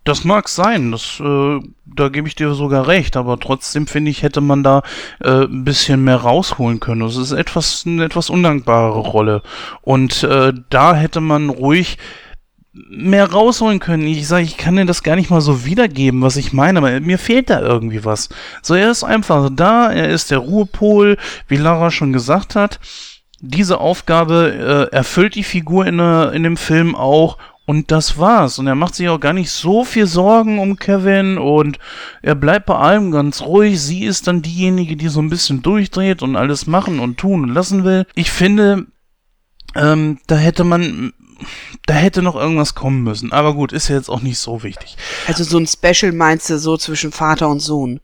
Das 0.05 0.24
mag 0.24 0.50
sein, 0.50 0.92
das, 0.92 1.18
äh, 1.18 1.61
da 1.86 2.09
gebe 2.11 2.28
ich 2.28 2.34
dir 2.34 2.52
sogar 2.52 2.86
recht, 2.86 3.16
aber 3.16 3.38
trotzdem 3.40 3.86
finde 3.86 4.11
ich, 4.11 4.22
hätte 4.22 4.42
man 4.42 4.62
da 4.62 4.82
äh, 5.20 5.44
ein 5.44 5.64
bisschen 5.64 6.05
mehr 6.05 6.18
rausholen 6.18 6.78
können. 6.78 7.00
Das 7.00 7.16
ist 7.16 7.32
etwas, 7.32 7.84
eine 7.86 8.05
etwas 8.05 8.28
undankbare 8.28 8.98
Rolle. 8.98 9.42
Und 9.80 10.22
äh, 10.22 10.52
da 10.68 10.94
hätte 10.94 11.22
man 11.22 11.48
ruhig 11.48 11.96
mehr 12.74 13.30
rausholen 13.30 13.78
können. 13.78 14.07
Ich 14.07 14.26
sage, 14.26 14.42
ich 14.42 14.57
kann 14.57 14.76
dir 14.76 14.84
das 14.84 15.02
gar 15.02 15.16
nicht 15.16 15.30
mal 15.30 15.40
so 15.40 15.64
wiedergeben, 15.64 16.22
was 16.22 16.36
ich 16.36 16.52
meine, 16.52 16.78
aber 16.78 17.00
mir 17.00 17.18
fehlt 17.18 17.48
da 17.48 17.61
irgendwie 17.61 18.05
was. 18.05 18.28
So, 18.62 18.74
er 18.74 18.90
ist 18.90 19.05
einfach 19.05 19.48
da, 19.52 19.90
er 19.90 20.11
ist 20.11 20.30
der 20.30 20.38
Ruhepol, 20.38 21.16
wie 21.48 21.57
Lara 21.57 21.90
schon 21.90 22.12
gesagt 22.12 22.57
hat. 22.57 22.80
Diese 23.40 23.78
Aufgabe 23.78 24.90
äh, 24.92 24.94
erfüllt 24.94 25.34
die 25.34 25.44
Figur 25.44 25.86
in, 25.86 25.98
der, 25.98 26.32
in 26.32 26.42
dem 26.42 26.57
Film 26.57 26.94
auch 26.94 27.38
und 27.67 27.91
das 27.91 28.19
war's. 28.19 28.59
Und 28.59 28.67
er 28.67 28.75
macht 28.75 28.95
sich 28.95 29.09
auch 29.09 29.21
gar 29.21 29.33
nicht 29.33 29.51
so 29.51 29.85
viel 29.85 30.07
Sorgen 30.07 30.59
um 30.59 30.77
Kevin 30.77 31.39
und 31.39 31.79
er 32.23 32.35
bleibt 32.35 32.67
bei 32.67 32.77
allem 32.77 33.11
ganz 33.11 33.43
ruhig. 33.43 33.81
Sie 33.81 34.05
ist 34.05 34.27
dann 34.27 34.43
diejenige, 34.43 34.97
die 34.97 35.09
so 35.09 35.21
ein 35.21 35.31
bisschen 35.31 35.62
durchdreht 35.62 36.23
und 36.23 36.37
alles 36.37 36.67
machen 36.67 37.01
und 37.01 37.19
tun 37.19 37.45
und 37.45 37.55
lassen 37.55 37.85
will. 37.85 38.07
Ich 38.15 38.31
finde, 38.31 38.87
ähm, 39.75 40.19
da 40.27 40.37
hätte 40.37 40.65
man, 40.65 41.15
da 41.87 41.95
hätte 41.95 42.21
noch 42.21 42.37
irgendwas 42.37 42.75
kommen 42.75 43.03
müssen. 43.03 43.33
Aber 43.33 43.55
gut, 43.55 43.73
ist 43.73 43.89
ja 43.89 43.97
jetzt 43.97 44.11
auch 44.11 44.21
nicht 44.21 44.39
so 44.39 44.62
wichtig. 44.62 44.97
Also 45.27 45.45
so 45.45 45.59
ein 45.59 45.67
Special 45.67 46.12
meinst 46.12 46.51
du 46.51 46.59
so 46.59 46.77
zwischen 46.77 47.12
Vater 47.12 47.49
und 47.49 47.61
Sohn? 47.61 48.01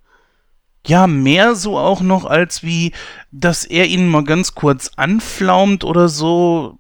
Ja, 0.86 1.06
mehr 1.06 1.54
so 1.54 1.76
auch 1.76 2.00
noch 2.00 2.24
als 2.24 2.62
wie, 2.62 2.92
dass 3.30 3.66
er 3.66 3.86
ihn 3.86 4.08
mal 4.08 4.24
ganz 4.24 4.54
kurz 4.54 4.90
anflaumt 4.96 5.84
oder 5.84 6.08
so 6.08 6.78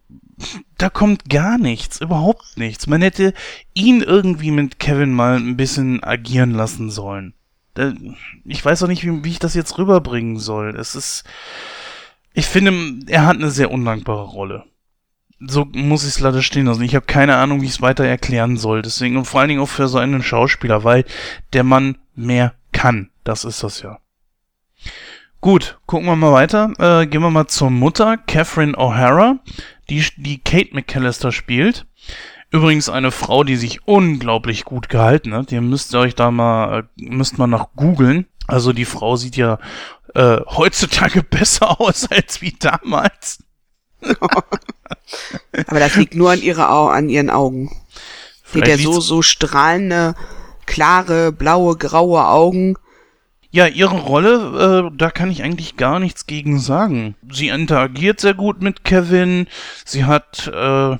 da 0.80 0.88
kommt 0.88 1.28
gar 1.28 1.58
nichts, 1.58 2.00
überhaupt 2.00 2.56
nichts. 2.56 2.86
Man 2.86 3.02
hätte 3.02 3.34
ihn 3.74 4.00
irgendwie 4.00 4.50
mit 4.50 4.78
Kevin 4.78 5.12
mal 5.12 5.36
ein 5.36 5.56
bisschen 5.56 6.02
agieren 6.02 6.52
lassen 6.52 6.90
sollen. 6.90 7.34
Ich 8.44 8.64
weiß 8.64 8.82
auch 8.82 8.88
nicht, 8.88 9.04
wie, 9.04 9.22
wie 9.22 9.30
ich 9.30 9.38
das 9.38 9.54
jetzt 9.54 9.76
rüberbringen 9.76 10.38
soll. 10.38 10.74
Es 10.76 10.94
ist, 10.94 11.24
ich 12.32 12.46
finde, 12.46 13.12
er 13.12 13.26
hat 13.26 13.36
eine 13.36 13.50
sehr 13.50 13.70
undankbare 13.70 14.24
Rolle. 14.24 14.64
So 15.38 15.66
muss 15.66 16.02
ich 16.02 16.10
es 16.10 16.20
leider 16.20 16.42
stehen 16.42 16.66
lassen. 16.66 16.82
Ich 16.82 16.94
habe 16.94 17.06
keine 17.06 17.36
Ahnung, 17.36 17.60
wie 17.60 17.66
ich 17.66 17.72
es 17.72 17.82
weiter 17.82 18.04
erklären 18.04 18.56
soll. 18.56 18.80
Deswegen 18.80 19.18
und 19.18 19.26
vor 19.26 19.40
allen 19.40 19.50
Dingen 19.50 19.62
auch 19.62 19.68
für 19.68 19.86
so 19.86 19.98
einen 19.98 20.22
Schauspieler, 20.22 20.82
weil 20.82 21.04
der 21.52 21.64
Mann 21.64 21.98
mehr 22.14 22.54
kann. 22.72 23.10
Das 23.22 23.44
ist 23.44 23.62
das 23.62 23.82
ja. 23.82 23.98
Gut, 25.42 25.78
gucken 25.86 26.06
wir 26.06 26.16
mal 26.16 26.32
weiter. 26.32 26.72
Äh, 26.78 27.06
gehen 27.06 27.22
wir 27.22 27.30
mal 27.30 27.46
zur 27.46 27.70
Mutter, 27.70 28.18
Catherine 28.18 28.74
O'Hara 28.74 29.38
die, 29.90 30.04
die 30.16 30.38
Kate 30.38 30.70
McAllister 30.72 31.32
spielt. 31.32 31.86
Übrigens 32.50 32.88
eine 32.88 33.10
Frau, 33.10 33.44
die 33.44 33.56
sich 33.56 33.86
unglaublich 33.86 34.64
gut 34.64 34.88
gehalten 34.88 35.34
hat. 35.34 35.52
Ihr 35.52 35.60
müsst 35.60 35.94
euch 35.94 36.14
da 36.14 36.30
mal, 36.30 36.80
äh, 36.80 36.82
müsst 36.96 37.38
mal 37.38 37.46
nach 37.46 37.68
googeln. 37.76 38.26
Also 38.46 38.72
die 38.72 38.84
Frau 38.84 39.16
sieht 39.16 39.36
ja 39.36 39.58
äh, 40.14 40.38
heutzutage 40.46 41.22
besser 41.30 41.80
aus 41.80 42.10
als 42.10 42.40
wie 42.42 42.56
damals. 42.58 43.44
Aber 45.66 45.78
das 45.78 45.94
liegt 45.96 46.14
nur 46.14 46.30
an 46.30 46.40
ihrer 46.40 46.70
an 46.70 47.08
ihren 47.08 47.30
Augen. 47.30 47.70
Sie 48.46 48.60
hat 48.60 48.68
ja 48.68 48.78
so, 48.78 49.00
so 49.00 49.22
strahlende, 49.22 50.14
klare, 50.66 51.30
blaue, 51.32 51.76
graue 51.76 52.26
Augen. 52.26 52.76
Ja, 53.52 53.66
ihre 53.66 53.98
Rolle, 53.98 54.90
äh, 54.92 54.96
da 54.96 55.10
kann 55.10 55.30
ich 55.30 55.42
eigentlich 55.42 55.76
gar 55.76 55.98
nichts 55.98 56.26
gegen 56.26 56.60
sagen. 56.60 57.16
Sie 57.28 57.48
interagiert 57.48 58.20
sehr 58.20 58.34
gut 58.34 58.62
mit 58.62 58.84
Kevin. 58.84 59.48
Sie 59.84 60.04
hat, 60.04 60.46
äh, 60.54 60.96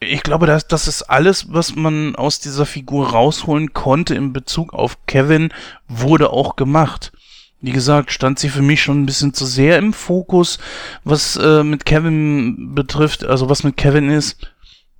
ich 0.00 0.22
glaube, 0.22 0.46
das, 0.46 0.68
das 0.68 0.88
ist 0.88 1.02
alles, 1.04 1.52
was 1.52 1.74
man 1.74 2.16
aus 2.16 2.40
dieser 2.40 2.66
Figur 2.66 3.10
rausholen 3.10 3.72
konnte 3.72 4.14
in 4.14 4.34
Bezug 4.34 4.74
auf 4.74 5.06
Kevin, 5.06 5.54
wurde 5.88 6.30
auch 6.30 6.56
gemacht. 6.56 7.12
Wie 7.62 7.72
gesagt, 7.72 8.12
stand 8.12 8.38
sie 8.38 8.50
für 8.50 8.60
mich 8.60 8.82
schon 8.82 9.02
ein 9.02 9.06
bisschen 9.06 9.32
zu 9.32 9.46
sehr 9.46 9.78
im 9.78 9.94
Fokus, 9.94 10.58
was 11.04 11.36
äh, 11.36 11.62
mit 11.62 11.86
Kevin 11.86 12.74
betrifft, 12.74 13.24
also 13.24 13.48
was 13.48 13.62
mit 13.62 13.78
Kevin 13.78 14.10
ist, 14.10 14.52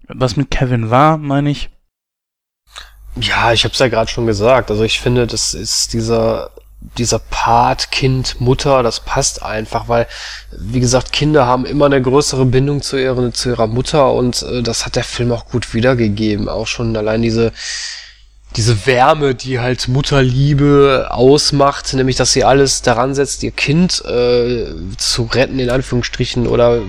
was 0.09 0.37
mit 0.37 0.51
Kevin 0.51 0.89
war, 0.89 1.19
meine 1.19 1.51
ich. 1.51 1.69
Ja, 3.17 3.53
ich 3.53 3.65
habe 3.65 3.73
es 3.73 3.79
ja 3.79 3.89
gerade 3.89 4.11
schon 4.11 4.27
gesagt. 4.27 4.71
Also 4.71 4.85
ich 4.85 5.01
finde, 5.01 5.27
das 5.27 5.55
ist 5.55 5.93
dieser 5.93 6.51
dieser 6.99 7.21
Part 7.21 7.93
Kind 7.93 8.41
Mutter, 8.41 8.83
das 8.83 9.01
passt 9.01 9.43
einfach, 9.43 9.89
weil 9.89 10.09
wie 10.51 10.81
gesagt 10.81 11.13
Kinder 11.13 11.47
haben 11.47 11.65
immer 11.65 11.87
eine 11.87 12.03
größere 12.03 12.45
Bindung 12.45 12.83
zu 12.83 12.97
ihrer 12.97 13.33
zu 13.33 13.51
ihrer 13.51 13.69
Mutter 13.69 14.13
und 14.13 14.43
äh, 14.43 14.63
das 14.63 14.85
hat 14.85 14.97
der 14.97 15.05
Film 15.05 15.31
auch 15.33 15.47
gut 15.47 15.75
wiedergegeben. 15.75 16.49
Auch 16.49 16.67
schon 16.67 16.97
allein 16.97 17.23
diese 17.23 17.53
diese 18.57 18.87
Wärme, 18.87 19.35
die 19.35 19.61
halt 19.61 19.89
Mutterliebe 19.89 21.09
ausmacht, 21.11 21.93
nämlich 21.95 22.17
dass 22.17 22.33
sie 22.33 22.45
alles 22.45 22.83
daran 22.83 23.15
setzt, 23.15 23.43
ihr 23.43 23.51
Kind 23.51 24.05
äh, 24.05 24.67
zu 24.99 25.25
retten, 25.25 25.59
in 25.59 25.71
Anführungsstrichen, 25.71 26.47
oder 26.47 26.81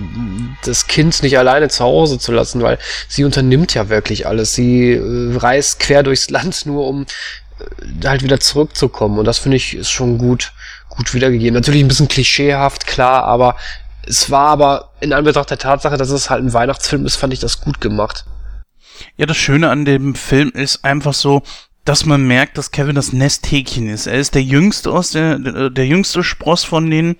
das 0.65 0.87
Kind 0.87 1.23
nicht 1.23 1.37
alleine 1.37 1.69
zu 1.69 1.83
Hause 1.83 2.19
zu 2.19 2.31
lassen, 2.31 2.61
weil 2.61 2.79
sie 3.07 3.23
unternimmt 3.23 3.73
ja 3.73 3.89
wirklich 3.89 4.27
alles. 4.27 4.53
Sie 4.53 4.91
äh, 4.91 5.37
reist 5.37 5.79
quer 5.79 6.03
durchs 6.03 6.29
Land 6.29 6.65
nur, 6.65 6.87
um 6.87 7.05
äh, 7.59 8.07
halt 8.07 8.23
wieder 8.23 8.39
zurückzukommen. 8.39 9.19
Und 9.19 9.25
das 9.25 9.39
finde 9.39 9.57
ich 9.57 9.75
ist 9.75 9.91
schon 9.91 10.17
gut, 10.17 10.51
gut 10.89 11.13
wiedergegeben. 11.13 11.53
Natürlich 11.53 11.81
ein 11.81 11.87
bisschen 11.87 12.07
klischeehaft, 12.07 12.87
klar, 12.87 13.23
aber 13.23 13.55
es 14.05 14.29
war 14.29 14.49
aber 14.49 14.89
in 14.99 15.13
Anbetracht 15.13 15.49
der 15.49 15.57
Tatsache, 15.57 15.97
dass 15.97 16.09
es 16.09 16.29
halt 16.29 16.43
ein 16.43 16.53
Weihnachtsfilm 16.53 17.05
ist, 17.05 17.15
fand 17.15 17.33
ich 17.33 17.39
das 17.39 17.61
gut 17.61 17.79
gemacht. 17.79 18.25
Ja, 19.17 19.25
das 19.25 19.37
Schöne 19.37 19.69
an 19.69 19.85
dem 19.85 20.15
Film 20.15 20.49
ist 20.49 20.83
einfach 20.83 21.13
so, 21.13 21.43
dass 21.85 22.05
man 22.05 22.25
merkt, 22.25 22.57
dass 22.57 22.71
Kevin 22.71 22.95
das 22.95 23.13
Nesthäkchen 23.13 23.89
ist. 23.89 24.07
Er 24.07 24.19
ist 24.19 24.35
der 24.35 24.43
jüngste 24.43 24.91
aus 24.91 25.11
der, 25.11 25.37
der, 25.39 25.69
der 25.69 25.85
jüngste 25.85 26.23
Spross 26.23 26.63
von 26.63 26.89
denen. 26.89 27.17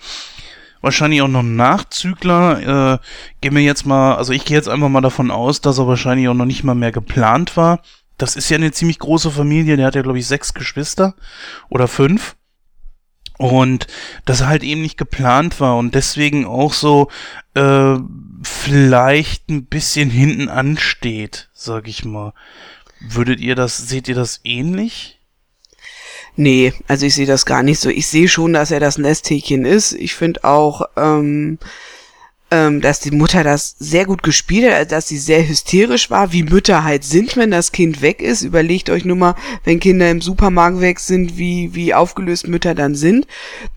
Wahrscheinlich 0.81 1.21
auch 1.21 1.27
noch 1.27 1.43
Nachzügler. 1.43 2.93
Äh, 2.93 2.97
gehen 3.41 3.55
wir 3.55 3.61
jetzt 3.61 3.86
mal, 3.86 4.15
also 4.15 4.34
ich 4.34 4.45
gehe 4.45 4.57
jetzt 4.57 4.69
einfach 4.69 4.89
mal 4.89 5.01
davon 5.01 5.31
aus, 5.31 5.61
dass 5.61 5.77
er 5.79 5.88
wahrscheinlich 5.88 6.27
auch 6.27 6.34
noch 6.34 6.45
nicht 6.45 6.63
mal 6.63 6.75
mehr 6.75 6.91
geplant 6.91 7.57
war. 7.57 7.81
Das 8.17 8.36
ist 8.36 8.49
ja 8.49 8.57
eine 8.57 8.71
ziemlich 8.71 8.99
große 8.99 9.31
Familie, 9.31 9.75
der 9.75 9.88
hat 9.88 9.95
ja, 9.95 10.01
glaube 10.01 10.19
ich, 10.19 10.27
sechs 10.27 10.53
Geschwister 10.53 11.15
oder 11.69 11.88
fünf. 11.88 12.36
Und 13.43 13.87
dass 14.23 14.39
er 14.39 14.47
halt 14.47 14.63
eben 14.63 14.81
nicht 14.81 14.97
geplant 14.97 15.59
war 15.59 15.75
und 15.75 15.95
deswegen 15.95 16.45
auch 16.45 16.71
so 16.71 17.09
äh, 17.55 17.97
vielleicht 18.41 19.49
ein 19.49 19.65
bisschen 19.65 20.09
hinten 20.09 20.47
ansteht, 20.47 21.49
sag 21.53 21.89
ich 21.89 22.05
mal. 22.05 22.33
Würdet 23.01 23.41
ihr 23.41 23.55
das, 23.55 23.77
seht 23.77 24.07
ihr 24.07 24.15
das 24.15 24.39
ähnlich? 24.45 25.19
Nee, 26.37 26.73
also 26.87 27.05
ich 27.05 27.15
sehe 27.15 27.25
das 27.25 27.45
gar 27.45 27.63
nicht 27.63 27.81
so. 27.81 27.89
Ich 27.89 28.07
sehe 28.07 28.29
schon, 28.29 28.53
dass 28.53 28.71
er 28.71 28.79
das 28.79 28.97
Nesthäkchen 28.97 29.65
ist. 29.65 29.91
Ich 29.91 30.15
finde 30.15 30.45
auch, 30.45 30.83
ähm, 30.95 31.59
ähm, 32.54 32.82
dass 32.82 32.99
die 32.99 33.10
Mutter 33.10 33.43
das 33.43 33.76
sehr 33.80 34.06
gut 34.06 34.22
gespielt 34.22 34.72
hat, 34.72 34.91
dass 34.91 35.08
sie 35.08 35.18
sehr 35.18 35.47
hysterisch 35.47 36.12
war, 36.12 36.32
wie 36.34 36.43
Mütter 36.43 36.84
halt 36.84 37.04
sind, 37.04 37.36
wenn 37.36 37.49
das 37.49 37.72
Kind 37.72 38.04
weg 38.04 38.22
ist. 38.22 38.43
Überlegt 38.43 38.91
euch 38.91 39.06
nur 39.06 39.16
mal, 39.16 39.34
wenn 39.64 39.80
Kinder 39.80 40.12
im 40.12 40.22
Supermarkt 40.22 40.80
weg 40.80 40.99
sind, 40.99 41.36
wie, 41.36 41.74
wie 41.74 41.95
aufgelöst 41.95 42.47
Mütter 42.47 42.76
dann 42.76 42.93
sind. 42.93 43.26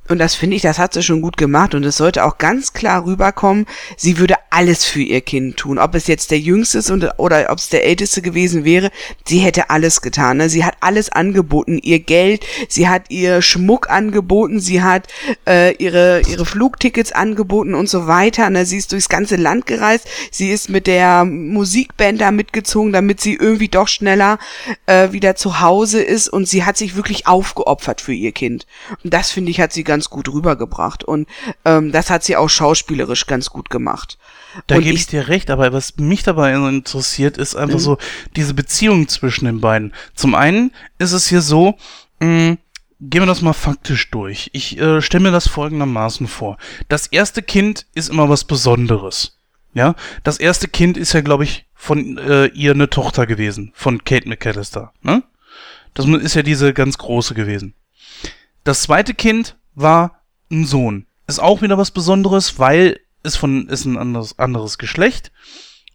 Und 0.08 0.18
das 0.18 0.34
finde 0.34 0.56
ich, 0.56 0.62
das 0.62 0.78
hat 0.78 0.92
sie 0.92 1.02
schon 1.02 1.22
gut 1.22 1.36
gemacht. 1.38 1.74
Und 1.74 1.84
es 1.84 1.96
sollte 1.96 2.24
auch 2.24 2.38
ganz 2.38 2.74
klar 2.74 3.04
rüberkommen, 3.06 3.66
sie 3.96 4.18
würde 4.18 4.34
alles 4.50 4.84
für 4.84 5.02
ihr 5.02 5.20
Kind 5.20 5.56
tun. 5.56 5.78
Ob 5.78 5.94
es 5.94 6.06
jetzt 6.06 6.30
der 6.30 6.38
Jüngste 6.38 6.78
ist 6.78 6.90
und, 6.90 7.08
oder 7.18 7.46
ob 7.50 7.58
es 7.58 7.68
der 7.68 7.84
Älteste 7.84 8.22
gewesen 8.22 8.64
wäre, 8.64 8.90
sie 9.26 9.38
hätte 9.38 9.70
alles 9.70 10.02
getan. 10.02 10.36
Ne? 10.36 10.48
Sie 10.48 10.64
hat 10.64 10.76
alles 10.80 11.10
angeboten, 11.10 11.78
ihr 11.82 12.00
Geld, 12.00 12.44
sie 12.68 12.88
hat 12.88 13.10
ihr 13.10 13.42
Schmuck 13.42 13.90
angeboten, 13.90 14.60
sie 14.60 14.82
hat 14.82 15.08
äh, 15.48 15.74
ihre, 15.76 16.22
ihre 16.28 16.44
Flugtickets 16.44 17.12
angeboten 17.12 17.74
und 17.74 17.88
so 17.88 18.06
weiter. 18.06 18.48
Ne? 18.50 18.65
Sie 18.66 18.76
ist 18.76 18.92
durchs 18.92 19.08
ganze 19.08 19.36
Land 19.36 19.66
gereist. 19.66 20.08
Sie 20.30 20.50
ist 20.50 20.68
mit 20.68 20.86
der 20.86 21.24
Musikband 21.24 22.20
da 22.20 22.30
mitgezogen, 22.30 22.92
damit 22.92 23.20
sie 23.20 23.34
irgendwie 23.34 23.68
doch 23.68 23.88
schneller 23.88 24.38
äh, 24.86 25.12
wieder 25.12 25.36
zu 25.36 25.60
Hause 25.60 26.02
ist. 26.02 26.28
Und 26.28 26.48
sie 26.48 26.64
hat 26.64 26.76
sich 26.76 26.96
wirklich 26.96 27.26
aufgeopfert 27.26 28.00
für 28.00 28.12
ihr 28.12 28.32
Kind. 28.32 28.66
Und 29.02 29.14
das 29.14 29.30
finde 29.30 29.50
ich, 29.50 29.60
hat 29.60 29.72
sie 29.72 29.84
ganz 29.84 30.10
gut 30.10 30.28
rübergebracht. 30.28 31.04
Und 31.04 31.28
ähm, 31.64 31.92
das 31.92 32.10
hat 32.10 32.24
sie 32.24 32.36
auch 32.36 32.48
schauspielerisch 32.48 33.26
ganz 33.26 33.50
gut 33.50 33.70
gemacht. 33.70 34.18
Da 34.66 34.78
gebe 34.78 34.94
ich 34.94 35.06
dir 35.06 35.28
recht, 35.28 35.50
aber 35.50 35.72
was 35.72 35.96
mich 35.98 36.22
dabei 36.22 36.54
interessiert, 36.54 37.36
ist 37.36 37.56
einfach 37.56 37.78
mhm. 37.78 37.82
so 37.82 37.98
diese 38.36 38.54
Beziehung 38.54 39.08
zwischen 39.08 39.44
den 39.44 39.60
beiden. 39.60 39.92
Zum 40.14 40.34
einen 40.34 40.72
ist 40.98 41.12
es 41.12 41.28
hier 41.28 41.42
so, 41.42 41.76
mh, 42.20 42.56
Gehen 43.00 43.22
wir 43.22 43.26
das 43.26 43.42
mal 43.42 43.52
faktisch 43.52 44.10
durch. 44.10 44.50
Ich 44.52 44.78
äh, 44.78 45.02
stelle 45.02 45.24
mir 45.24 45.32
das 45.32 45.48
folgendermaßen 45.48 46.26
vor. 46.26 46.56
Das 46.88 47.06
erste 47.06 47.42
Kind 47.42 47.86
ist 47.94 48.08
immer 48.08 48.28
was 48.28 48.44
Besonderes. 48.44 49.38
Ja, 49.74 49.94
das 50.24 50.38
erste 50.38 50.68
Kind 50.68 50.96
ist 50.96 51.12
ja, 51.12 51.20
glaube 51.20 51.44
ich, 51.44 51.66
von 51.74 52.16
äh, 52.16 52.46
ihr 52.46 52.72
eine 52.72 52.88
Tochter 52.88 53.26
gewesen, 53.26 53.72
von 53.74 54.02
Kate 54.04 54.26
McAllister. 54.26 54.94
Ne? 55.02 55.22
Das 55.92 56.06
ist 56.06 56.34
ja 56.34 56.42
diese 56.42 56.72
ganz 56.72 56.96
große 56.96 57.34
gewesen. 57.34 57.74
Das 58.64 58.82
zweite 58.82 59.12
Kind 59.12 59.56
war 59.74 60.22
ein 60.50 60.64
Sohn. 60.64 61.06
Ist 61.26 61.40
auch 61.40 61.60
wieder 61.60 61.76
was 61.76 61.90
Besonderes, 61.90 62.58
weil 62.58 63.00
ist 63.22 63.36
von 63.36 63.68
ist 63.68 63.84
ein 63.84 63.98
anderes 63.98 64.38
anderes 64.38 64.78
Geschlecht. 64.78 65.32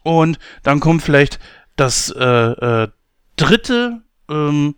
Und 0.04 0.38
dann 0.62 0.80
kommt 0.80 1.02
vielleicht 1.02 1.40
das 1.76 2.12
äh, 2.12 2.24
äh, 2.24 2.88
dritte, 3.36 4.02
ähm, 4.30 4.76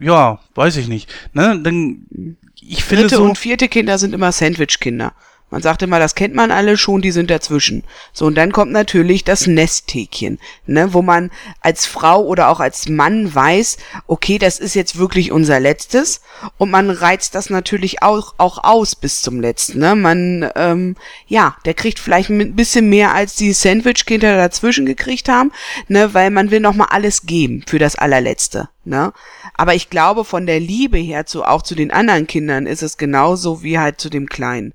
ja, 0.00 0.40
weiß 0.54 0.76
ich 0.76 0.88
nicht. 0.88 1.12
Ne, 1.32 1.60
dann 1.62 2.36
ich 2.60 2.84
finde 2.84 3.04
Dritte 3.04 3.16
so, 3.16 3.24
und 3.24 3.38
vierte 3.38 3.68
Kinder 3.68 3.98
sind 3.98 4.14
immer 4.14 4.32
Sandwich-Kinder. 4.32 5.14
Man 5.50 5.62
sagt 5.62 5.82
immer, 5.82 5.98
das 5.98 6.14
kennt 6.14 6.34
man 6.34 6.52
alle 6.52 6.76
schon, 6.76 7.02
die 7.02 7.10
sind 7.10 7.28
dazwischen. 7.28 7.82
So, 8.12 8.26
und 8.26 8.36
dann 8.36 8.52
kommt 8.52 8.70
natürlich 8.70 9.24
das 9.24 9.48
Nesthäkchen, 9.48 10.38
ne, 10.66 10.94
wo 10.94 11.02
man 11.02 11.30
als 11.60 11.86
Frau 11.86 12.24
oder 12.24 12.48
auch 12.48 12.60
als 12.60 12.88
Mann 12.88 13.34
weiß, 13.34 13.78
okay, 14.06 14.38
das 14.38 14.60
ist 14.60 14.74
jetzt 14.74 14.96
wirklich 14.96 15.32
unser 15.32 15.58
letztes. 15.58 16.20
Und 16.56 16.70
man 16.70 16.88
reizt 16.88 17.34
das 17.34 17.50
natürlich 17.50 18.02
auch, 18.02 18.34
auch 18.38 18.62
aus 18.62 18.94
bis 18.94 19.22
zum 19.22 19.40
letzten, 19.40 19.80
ne. 19.80 19.96
Man, 19.96 20.48
ähm, 20.54 20.96
ja, 21.26 21.56
der 21.64 21.74
kriegt 21.74 21.98
vielleicht 21.98 22.30
ein 22.30 22.54
bisschen 22.54 22.88
mehr 22.88 23.12
als 23.12 23.34
die 23.34 23.52
Sandwich-Kinder 23.52 24.36
dazwischen 24.36 24.86
gekriegt 24.86 25.28
haben, 25.28 25.50
ne, 25.88 26.14
weil 26.14 26.30
man 26.30 26.52
will 26.52 26.60
nochmal 26.60 26.88
alles 26.90 27.22
geben 27.22 27.64
für 27.66 27.80
das 27.80 27.96
allerletzte, 27.96 28.68
ne. 28.84 29.12
Aber 29.56 29.74
ich 29.74 29.90
glaube, 29.90 30.24
von 30.24 30.46
der 30.46 30.60
Liebe 30.60 30.98
her 30.98 31.26
zu, 31.26 31.42
auch 31.42 31.62
zu 31.62 31.74
den 31.74 31.90
anderen 31.90 32.28
Kindern 32.28 32.66
ist 32.66 32.82
es 32.82 32.96
genauso 32.96 33.64
wie 33.64 33.78
halt 33.80 34.00
zu 34.00 34.10
dem 34.10 34.28
Kleinen. 34.28 34.72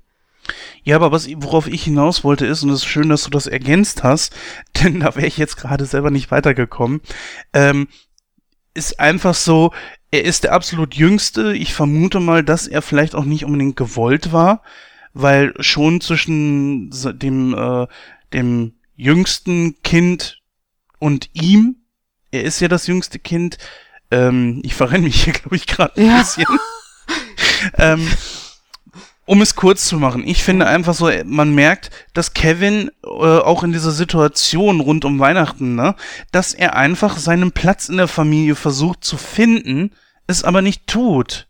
Ja, 0.84 0.96
aber 0.96 1.12
was, 1.12 1.28
worauf 1.36 1.66
ich 1.66 1.84
hinaus 1.84 2.24
wollte 2.24 2.46
ist, 2.46 2.62
und 2.62 2.70
es 2.70 2.80
ist 2.80 2.86
schön, 2.86 3.08
dass 3.08 3.24
du 3.24 3.30
das 3.30 3.46
ergänzt 3.46 4.02
hast, 4.02 4.34
denn 4.82 5.00
da 5.00 5.14
wäre 5.16 5.26
ich 5.26 5.38
jetzt 5.38 5.56
gerade 5.56 5.84
selber 5.86 6.10
nicht 6.10 6.30
weitergekommen, 6.30 7.00
ähm, 7.52 7.88
ist 8.74 9.00
einfach 9.00 9.34
so, 9.34 9.72
er 10.10 10.24
ist 10.24 10.44
der 10.44 10.52
absolut 10.52 10.94
jüngste. 10.94 11.54
Ich 11.54 11.72
vermute 11.74 12.20
mal, 12.20 12.44
dass 12.44 12.66
er 12.66 12.82
vielleicht 12.82 13.14
auch 13.14 13.24
nicht 13.24 13.44
unbedingt 13.44 13.76
gewollt 13.76 14.32
war, 14.32 14.62
weil 15.14 15.54
schon 15.60 16.00
zwischen 16.00 16.90
dem, 16.90 17.54
äh, 17.54 17.86
dem 18.34 18.74
jüngsten 18.96 19.80
Kind 19.82 20.42
und 20.98 21.30
ihm, 21.32 21.76
er 22.30 22.44
ist 22.44 22.60
ja 22.60 22.68
das 22.68 22.86
jüngste 22.86 23.18
Kind, 23.18 23.58
ähm, 24.10 24.60
ich 24.62 24.74
verrenne 24.74 25.04
mich 25.04 25.24
hier, 25.24 25.32
glaube 25.32 25.56
ich, 25.56 25.66
gerade 25.66 26.00
ein 26.00 26.06
Ja. 26.06 26.18
bisschen. 26.18 26.46
ähm, 27.78 28.08
um 29.26 29.42
es 29.42 29.56
kurz 29.56 29.86
zu 29.86 29.98
machen, 29.98 30.26
ich 30.26 30.42
finde 30.42 30.66
einfach 30.66 30.94
so, 30.94 31.10
man 31.24 31.54
merkt, 31.54 31.90
dass 32.14 32.32
Kevin 32.32 32.90
äh, 33.04 33.08
auch 33.08 33.64
in 33.64 33.72
dieser 33.72 33.90
Situation 33.90 34.80
rund 34.80 35.04
um 35.04 35.18
Weihnachten, 35.18 35.74
ne, 35.74 35.96
dass 36.32 36.54
er 36.54 36.76
einfach 36.76 37.18
seinen 37.18 37.52
Platz 37.52 37.88
in 37.88 37.98
der 37.98 38.08
Familie 38.08 38.54
versucht 38.54 39.04
zu 39.04 39.16
finden, 39.16 39.90
es 40.26 40.44
aber 40.44 40.62
nicht 40.62 40.86
tut. 40.86 41.48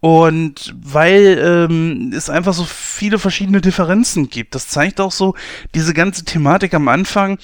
Und 0.00 0.74
weil 0.76 1.38
ähm, 1.40 2.12
es 2.12 2.28
einfach 2.30 2.54
so 2.54 2.64
viele 2.64 3.20
verschiedene 3.20 3.60
Differenzen 3.60 4.30
gibt. 4.30 4.56
Das 4.56 4.66
zeigt 4.66 5.00
auch 5.00 5.12
so 5.12 5.36
diese 5.76 5.94
ganze 5.94 6.24
Thematik 6.24 6.74
am 6.74 6.88
Anfang, 6.88 7.38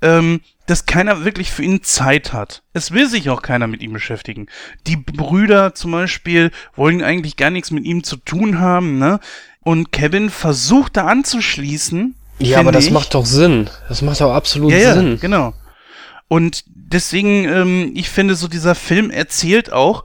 ähm, 0.00 0.40
dass 0.68 0.84
keiner 0.84 1.24
wirklich 1.24 1.50
für 1.50 1.64
ihn 1.64 1.82
Zeit 1.82 2.34
hat. 2.34 2.62
Es 2.74 2.92
will 2.92 3.08
sich 3.08 3.30
auch 3.30 3.40
keiner 3.40 3.66
mit 3.66 3.80
ihm 3.80 3.94
beschäftigen. 3.94 4.48
Die 4.86 4.96
Brüder 4.96 5.74
zum 5.74 5.92
Beispiel 5.92 6.50
wollen 6.76 7.02
eigentlich 7.02 7.36
gar 7.36 7.50
nichts 7.50 7.70
mit 7.70 7.84
ihm 7.84 8.04
zu 8.04 8.16
tun 8.16 8.60
haben, 8.60 8.98
ne? 8.98 9.18
Und 9.60 9.92
Kevin 9.92 10.28
versucht 10.28 10.98
da 10.98 11.06
anzuschließen. 11.06 12.14
Ja, 12.38 12.60
aber 12.60 12.70
das 12.70 12.86
ich. 12.86 12.90
macht 12.90 13.14
doch 13.14 13.24
Sinn. 13.24 13.70
Das 13.88 14.02
macht 14.02 14.20
doch 14.20 14.32
absolut 14.32 14.70
ja, 14.70 14.78
ja, 14.78 14.94
Sinn. 14.94 15.18
genau. 15.20 15.54
Und 16.28 16.64
deswegen, 16.66 17.44
ähm, 17.48 17.92
ich 17.94 18.10
finde, 18.10 18.34
so 18.34 18.46
dieser 18.46 18.74
Film 18.74 19.10
erzählt 19.10 19.72
auch, 19.72 20.04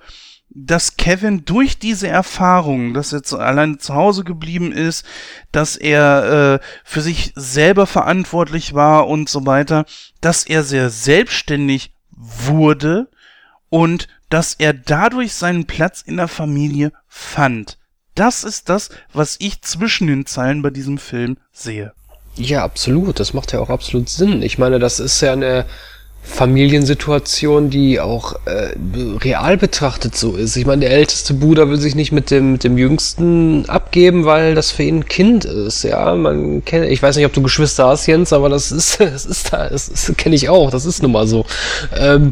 dass 0.55 0.97
Kevin 0.97 1.45
durch 1.45 1.79
diese 1.79 2.07
Erfahrung, 2.07 2.93
dass 2.93 3.11
er 3.11 3.23
zu, 3.23 3.39
allein 3.39 3.79
zu 3.79 3.95
Hause 3.95 4.23
geblieben 4.23 4.71
ist, 4.71 5.05
dass 5.51 5.75
er 5.75 6.59
äh, 6.61 6.65
für 6.83 7.01
sich 7.01 7.33
selber 7.35 7.87
verantwortlich 7.87 8.73
war 8.73 9.07
und 9.07 9.29
so 9.29 9.45
weiter, 9.45 9.85
dass 10.21 10.43
er 10.43 10.63
sehr 10.63 10.89
selbstständig 10.89 11.93
wurde 12.11 13.09
und 13.69 14.07
dass 14.29 14.53
er 14.53 14.73
dadurch 14.73 15.33
seinen 15.33 15.65
Platz 15.65 16.01
in 16.01 16.17
der 16.17 16.27
Familie 16.27 16.91
fand. 17.07 17.79
Das 18.13 18.43
ist 18.43 18.69
das, 18.69 18.89
was 19.11 19.37
ich 19.39 19.63
zwischen 19.63 20.05
den 20.07 20.27
Zeilen 20.27 20.61
bei 20.61 20.69
diesem 20.69 20.99
Film 20.99 21.37
sehe. 21.51 21.93
Ja, 22.35 22.63
absolut. 22.63 23.19
Das 23.19 23.33
macht 23.33 23.53
ja 23.53 23.59
auch 23.59 23.69
absolut 23.69 24.09
Sinn. 24.09 24.43
Ich 24.43 24.57
meine, 24.59 24.79
das 24.79 24.99
ist 24.99 25.21
ja 25.21 25.33
eine 25.33 25.65
Familiensituation, 26.25 27.69
die 27.69 27.99
auch 27.99 28.33
äh, 28.45 28.73
real 29.21 29.57
betrachtet 29.57 30.15
so 30.15 30.35
ist. 30.35 30.55
Ich 30.55 30.65
meine, 30.65 30.81
der 30.81 30.91
älteste 30.91 31.33
Bruder 31.33 31.69
will 31.69 31.77
sich 31.77 31.95
nicht 31.95 32.13
mit 32.13 32.31
dem 32.31 32.53
mit 32.53 32.63
dem 32.63 32.77
jüngsten 32.77 33.69
abgeben, 33.69 34.23
weil 34.23 34.55
das 34.55 34.71
für 34.71 34.83
ihn 34.83 34.99
ein 34.99 35.05
Kind 35.05 35.43
ist. 35.43 35.83
Ja, 35.83 36.15
man 36.15 36.63
kennt. 36.63 36.85
Ich 36.85 37.03
weiß 37.03 37.17
nicht, 37.17 37.25
ob 37.25 37.33
du 37.33 37.43
Geschwister 37.43 37.87
hast, 37.87 38.07
Jens, 38.07 38.31
aber 38.31 38.47
das 38.47 38.71
ist 38.71 38.99
das 39.01 39.25
ist 39.25 39.51
da, 39.51 39.67
das 39.67 39.89
ist, 39.89 40.17
kenne 40.17 40.35
ich 40.35 40.47
auch. 40.47 40.71
Das 40.71 40.85
ist 40.85 41.03
nun 41.03 41.11
mal 41.11 41.27
so. 41.27 41.45
Ähm, 41.95 42.31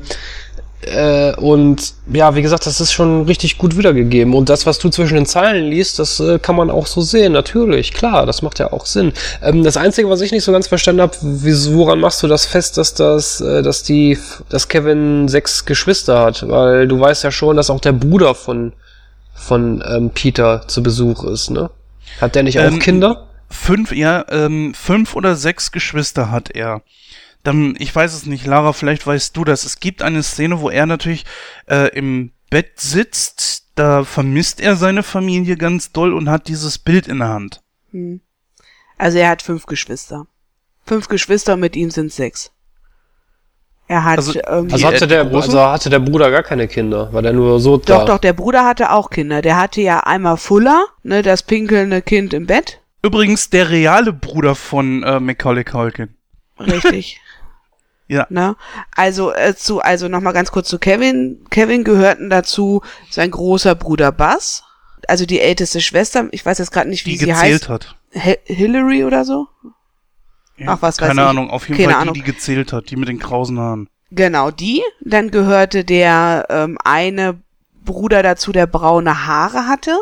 äh, 0.86 1.34
und 1.36 1.94
ja, 2.12 2.36
wie 2.36 2.42
gesagt, 2.42 2.66
das 2.66 2.82
ist 2.82 2.92
schon 2.92 3.26
richtig 3.26 3.58
gut 3.58 3.78
wiedergegeben. 3.78 4.34
Und 4.34 4.50
das, 4.50 4.66
was 4.66 4.80
du 4.80 4.90
zwischen 4.90 5.16
den 5.16 5.26
Zeilen 5.26 5.70
liest, 5.70 6.00
das 6.00 6.20
äh, 6.20 6.40
kann 6.40 6.56
man 6.56 6.70
auch 6.70 6.88
so 6.88 7.02
sehen. 7.02 7.34
Natürlich, 7.34 7.94
klar, 7.94 8.26
das 8.26 8.42
macht 8.42 8.60
ja 8.60 8.72
auch 8.74 8.86
Sinn. 8.86 9.14
Ähm, 9.44 9.64
das 9.64 9.78
Einzige, 9.78 10.10
was 10.10 10.22
ich 10.22 10.32
nicht 10.32 10.44
so 10.44 10.52
ganz 10.52 10.68
verstanden 10.68 11.02
habe, 11.02 11.16
woran 11.22 12.00
machst 12.00 12.24
du 12.24 12.28
das 12.28 12.46
fest, 12.46 12.78
dass 12.78 12.94
das, 12.94 13.42
äh, 13.42 13.62
dass 13.62 13.84
die, 13.84 14.18
dass 14.50 14.68
Kevin 14.68 15.28
sechs 15.28 15.66
Geschwister 15.66 16.20
hat? 16.20 16.48
Weil 16.48 16.88
du 16.88 17.00
weißt 17.00 17.24
ja 17.24 17.32
schon, 17.32 17.58
dass 17.58 17.70
auch 17.70 17.82
der 17.82 17.94
Bruder 17.94 18.36
von 18.36 18.74
von 19.34 19.84
ähm, 19.88 20.12
Peter 20.12 20.68
zu 20.68 20.84
Besuch 20.84 21.24
ist, 21.24 21.50
ne? 21.50 21.72
Hat 22.20 22.36
der 22.36 22.44
nicht 22.44 22.60
auch 22.60 22.64
Ähm, 22.64 22.80
Kinder? 22.80 23.28
Fünf, 23.50 23.92
ja, 23.92 24.24
ähm, 24.30 24.74
fünf 24.74 25.16
oder 25.16 25.36
sechs 25.36 25.72
Geschwister 25.72 26.32
hat 26.32 26.52
er. 26.52 26.82
Dann, 27.44 27.76
ich 27.80 27.96
weiß 27.96 28.14
es 28.14 28.26
nicht, 28.26 28.46
Lara, 28.46 28.74
vielleicht 28.74 29.06
weißt 29.08 29.36
du 29.36 29.44
das. 29.44 29.64
Es 29.66 29.80
gibt 29.80 30.02
eine 30.02 30.22
Szene, 30.24 30.62
wo 30.62 30.70
er 30.70 30.86
natürlich 30.86 31.26
äh, 31.68 31.88
im 31.98 32.32
Bett 32.50 32.80
sitzt, 32.80 33.68
da 33.76 34.04
vermisst 34.04 34.60
er 34.62 34.76
seine 34.76 35.02
Familie 35.04 35.56
ganz 35.58 35.92
doll 35.92 36.14
und 36.14 36.30
hat 36.30 36.48
dieses 36.48 36.78
Bild 36.78 37.08
in 37.08 37.20
der 37.20 37.30
Hand. 37.30 37.62
Also 38.98 39.18
er 39.18 39.30
hat 39.30 39.42
fünf 39.42 39.66
Geschwister. 39.66 40.28
Fünf 40.86 41.08
Geschwister 41.08 41.58
mit 41.58 41.76
ihm 41.76 41.90
sind 41.90 42.12
sechs. 42.12 42.52
Er 43.88 44.04
hat, 44.04 44.18
Also- 44.18 44.34
ähm, 44.48 44.68
Also 44.72 44.88
hatte 44.88 45.08
der, 45.08 45.26
also 45.34 45.60
hatte 45.62 45.90
der 45.90 46.00
Bruder 46.00 46.32
gar 46.32 46.44
keine 46.44 46.68
Kinder, 46.68 47.12
war 47.12 47.22
der 47.22 47.34
nur 47.34 47.60
so 47.60 47.78
da? 47.78 48.00
doch, 48.00 48.06
doch, 48.06 48.18
der 48.20 48.34
Bruder 48.34 48.66
hatte 48.66 48.92
auch 48.92 49.10
Kinder. 49.10 49.42
Der 49.42 49.58
hatte 49.58 49.82
ja 49.82 50.02
einmal 50.02 50.38
Fuller, 50.38 50.86
ne, 51.04 51.22
das 51.24 51.44
pinkelnde 51.44 52.02
Kind 52.02 52.34
im 52.34 52.46
Bett. 52.48 52.80
Übrigens 53.04 53.50
der 53.50 53.70
reale 53.70 54.14
Bruder 54.14 54.56
von 54.56 55.04
äh, 55.04 55.20
Macaulay 55.20 55.64
Culkin. 55.64 56.10
Richtig. 56.60 57.20
Ja. 58.12 58.28
Ne? 58.30 58.58
Also 58.94 59.34
äh, 59.34 59.56
zu, 59.56 59.80
also 59.80 60.10
nochmal 60.10 60.34
ganz 60.34 60.52
kurz 60.52 60.68
zu 60.68 60.80
Kevin. 60.80 61.46
Kevin 61.50 61.86
gehörten 61.86 62.30
dazu 62.30 62.82
sein 63.10 63.32
großer 63.32 63.74
Bruder 63.74 64.12
Buzz, 64.12 64.64
also 65.08 65.26
die 65.26 65.40
älteste 65.40 65.80
Schwester. 65.80 66.28
Ich 66.32 66.46
weiß 66.46 66.58
jetzt 66.58 66.74
gerade 66.74 66.90
nicht, 66.90 67.06
wie 67.06 67.12
Die 67.12 67.20
sie 67.20 67.26
gezählt 67.28 67.54
heißt. 67.54 67.70
hat. 67.70 67.96
Hi 68.14 68.38
Hillary 68.44 69.06
oder 69.06 69.24
so? 69.24 69.48
Ach, 70.66 70.82
was 70.82 71.00
weiß 71.00 71.08
Keine 71.08 71.22
ich. 71.22 71.28
Ahnung, 71.28 71.50
auf 71.50 71.70
jeden 71.70 71.80
Keine 71.80 71.94
Fall 71.94 72.02
Ahnung. 72.02 72.14
die, 72.14 72.20
die 72.20 72.26
gezählt 72.32 72.74
hat, 72.74 72.90
die 72.90 72.98
mit 72.98 73.08
den 73.08 73.18
krausen 73.18 73.58
Haaren. 73.58 73.88
Genau 74.12 74.52
die. 74.52 74.84
Dann 75.00 75.32
gehörte 75.32 75.86
der 75.86 76.48
ähm, 76.50 76.78
eine 76.84 77.40
Bruder 77.86 78.24
dazu, 78.24 78.52
der 78.52 78.68
braune 78.68 79.26
Haare 79.26 79.68
hatte, 79.68 79.98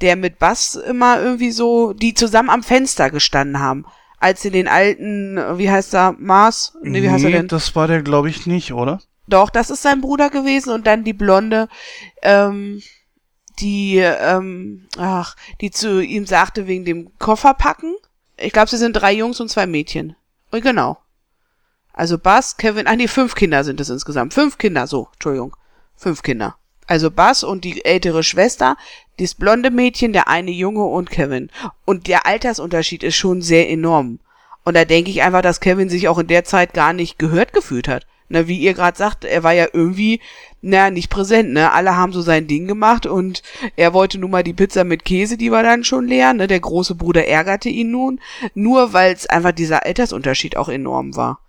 der 0.00 0.16
mit 0.16 0.40
Bass 0.40 0.74
immer 0.74 1.20
irgendwie 1.20 1.52
so, 1.52 1.92
die 1.92 2.12
zusammen 2.14 2.50
am 2.50 2.64
Fenster 2.64 3.08
gestanden 3.10 3.60
haben. 3.60 3.86
Als 4.22 4.44
in 4.44 4.52
den 4.52 4.68
alten, 4.68 5.36
wie 5.58 5.68
heißt 5.68 5.94
er, 5.94 6.14
Mars? 6.16 6.78
Nee, 6.80 7.02
wie 7.02 7.10
heißt 7.10 7.24
er 7.24 7.32
denn? 7.32 7.48
das 7.48 7.74
war 7.74 7.88
der, 7.88 8.02
glaube 8.02 8.30
ich, 8.30 8.46
nicht, 8.46 8.72
oder? 8.72 9.00
Doch, 9.26 9.50
das 9.50 9.68
ist 9.68 9.82
sein 9.82 10.00
Bruder 10.00 10.30
gewesen 10.30 10.72
und 10.72 10.86
dann 10.86 11.02
die 11.02 11.12
Blonde, 11.12 11.68
ähm, 12.22 12.80
die, 13.58 13.96
ähm, 13.98 14.86
ach, 14.96 15.34
die 15.60 15.72
zu 15.72 16.00
ihm 16.00 16.24
sagte 16.24 16.68
wegen 16.68 16.84
dem 16.84 17.18
Kofferpacken. 17.18 17.96
Ich 18.36 18.52
glaube, 18.52 18.70
sie 18.70 18.76
sind 18.76 18.92
drei 18.92 19.12
Jungs 19.12 19.40
und 19.40 19.48
zwei 19.48 19.66
Mädchen. 19.66 20.14
Und 20.52 20.62
genau. 20.62 20.98
Also 21.92 22.16
Buzz, 22.16 22.56
Kevin, 22.56 22.86
ah 22.86 22.94
nee, 22.94 23.08
fünf 23.08 23.34
Kinder 23.34 23.64
sind 23.64 23.80
es 23.80 23.90
insgesamt. 23.90 24.34
Fünf 24.34 24.56
Kinder, 24.56 24.86
so, 24.86 25.08
Entschuldigung. 25.14 25.56
Fünf 25.96 26.22
Kinder. 26.22 26.56
Also 26.86 27.10
Buzz 27.10 27.42
und 27.42 27.64
die 27.64 27.84
ältere 27.84 28.22
Schwester, 28.22 28.76
das 29.18 29.34
blonde 29.34 29.70
Mädchen, 29.70 30.12
der 30.12 30.28
eine 30.28 30.50
Junge 30.50 30.84
und 30.84 31.10
Kevin. 31.10 31.50
Und 31.84 32.08
der 32.08 32.26
Altersunterschied 32.26 33.02
ist 33.02 33.16
schon 33.16 33.42
sehr 33.42 33.70
enorm. 33.70 34.18
Und 34.64 34.76
da 34.76 34.84
denke 34.84 35.10
ich 35.10 35.22
einfach, 35.22 35.42
dass 35.42 35.60
Kevin 35.60 35.88
sich 35.88 36.08
auch 36.08 36.18
in 36.18 36.26
der 36.26 36.44
Zeit 36.44 36.74
gar 36.74 36.92
nicht 36.92 37.18
gehört 37.18 37.52
gefühlt 37.52 37.88
hat. 37.88 38.06
Na, 38.28 38.48
wie 38.48 38.58
ihr 38.58 38.72
gerade 38.72 38.96
sagt, 38.96 39.24
er 39.24 39.42
war 39.42 39.52
ja 39.52 39.66
irgendwie, 39.72 40.20
na, 40.62 40.90
nicht 40.90 41.10
präsent, 41.10 41.52
ne? 41.52 41.70
Alle 41.72 41.96
haben 41.96 42.12
so 42.12 42.22
sein 42.22 42.46
Ding 42.46 42.66
gemacht 42.66 43.04
und 43.04 43.42
er 43.76 43.92
wollte 43.92 44.18
nun 44.18 44.30
mal 44.30 44.42
die 44.42 44.54
Pizza 44.54 44.84
mit 44.84 45.04
Käse, 45.04 45.36
die 45.36 45.50
war 45.50 45.62
dann 45.62 45.84
schon 45.84 46.06
leer, 46.06 46.32
ne? 46.32 46.46
Der 46.46 46.60
große 46.60 46.94
Bruder 46.94 47.26
ärgerte 47.26 47.68
ihn 47.68 47.90
nun, 47.90 48.20
nur 48.54 48.94
weil 48.94 49.12
es 49.12 49.26
einfach 49.26 49.52
dieser 49.52 49.84
Altersunterschied 49.84 50.56
auch 50.56 50.70
enorm 50.70 51.14
war. 51.14 51.40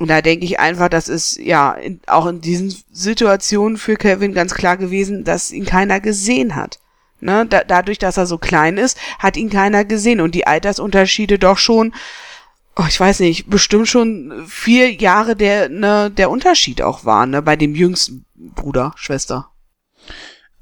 Und 0.00 0.08
da 0.08 0.22
denke 0.22 0.46
ich 0.46 0.58
einfach, 0.58 0.88
das 0.88 1.10
ist 1.10 1.36
ja 1.36 1.72
in, 1.72 2.00
auch 2.06 2.24
in 2.24 2.40
diesen 2.40 2.74
Situationen 2.90 3.76
für 3.76 3.96
Kevin 3.96 4.32
ganz 4.32 4.54
klar 4.54 4.78
gewesen, 4.78 5.24
dass 5.24 5.52
ihn 5.52 5.66
keiner 5.66 6.00
gesehen 6.00 6.56
hat. 6.56 6.80
Ne? 7.20 7.44
Da, 7.44 7.64
dadurch, 7.64 7.98
dass 7.98 8.16
er 8.16 8.24
so 8.24 8.38
klein 8.38 8.78
ist, 8.78 8.96
hat 9.18 9.36
ihn 9.36 9.50
keiner 9.50 9.84
gesehen 9.84 10.22
und 10.22 10.34
die 10.34 10.46
Altersunterschiede 10.46 11.38
doch 11.38 11.58
schon, 11.58 11.92
oh, 12.76 12.86
ich 12.88 12.98
weiß 12.98 13.20
nicht, 13.20 13.50
bestimmt 13.50 13.88
schon 13.88 14.46
vier 14.48 14.90
Jahre 14.90 15.36
der, 15.36 15.68
ne, 15.68 16.10
der 16.10 16.30
Unterschied 16.30 16.80
auch 16.80 17.04
waren, 17.04 17.28
ne, 17.28 17.42
bei 17.42 17.56
dem 17.56 17.74
jüngsten 17.74 18.24
Bruder, 18.34 18.94
Schwester. 18.96 19.50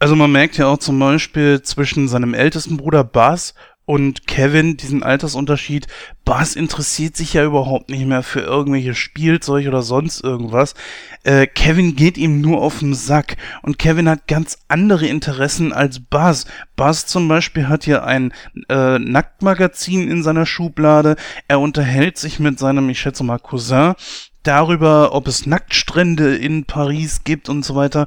Also 0.01 0.17
man 0.17 0.33
merkt 0.33 0.57
ja 0.57 0.67
auch 0.67 0.79
zum 0.79 0.99
Beispiel 0.99 1.63
zwischen 1.63 2.09
seinem 2.09 2.35
ältesten 2.35 2.77
Bruder 2.77 3.05
Buzz 3.05 3.55
und 3.89 4.27
Kevin 4.27 4.77
diesen 4.77 5.03
Altersunterschied. 5.03 5.87
Buzz 6.27 6.57
interessiert 6.57 7.17
sich 7.17 7.33
ja 7.33 7.43
überhaupt 7.43 7.89
nicht 7.89 8.05
mehr 8.05 8.23
für 8.23 8.41
irgendwelche 8.41 8.95
Spielzeug 8.95 9.67
oder 9.67 9.81
sonst 9.81 10.23
irgendwas. 10.23 10.75
Äh, 11.23 11.47
Kevin 11.47 11.97
geht 11.97 12.19
ihm 12.19 12.43
nur 12.43 12.61
auf 12.61 12.81
den 12.81 12.93
Sack 12.93 13.39
und 13.63 13.79
Kevin 13.79 14.07
hat 14.07 14.29
ganz 14.29 14.59
andere 14.69 15.07
Interessen 15.07 15.73
als 15.73 16.01
Buzz. 16.01 16.45
Buzz 16.77 17.07
zum 17.07 17.29
Beispiel 17.29 17.69
hat 17.69 17.85
hier 17.85 18.05
ein 18.05 18.35
äh, 18.69 18.99
Nacktmagazin 18.99 20.11
in 20.11 20.23
seiner 20.23 20.45
Schublade. 20.45 21.17
Er 21.49 21.59
unterhält 21.59 22.19
sich 22.19 22.39
mit 22.39 22.59
seinem, 22.59 22.91
ich 22.91 23.01
schätze 23.01 23.25
mal, 23.25 23.39
Cousin 23.39 23.95
darüber, 24.43 25.15
ob 25.15 25.27
es 25.27 25.47
Nacktstrände 25.47 26.37
in 26.37 26.67
Paris 26.67 27.25
gibt 27.25 27.49
und 27.49 27.65
so 27.65 27.75
weiter. 27.75 28.07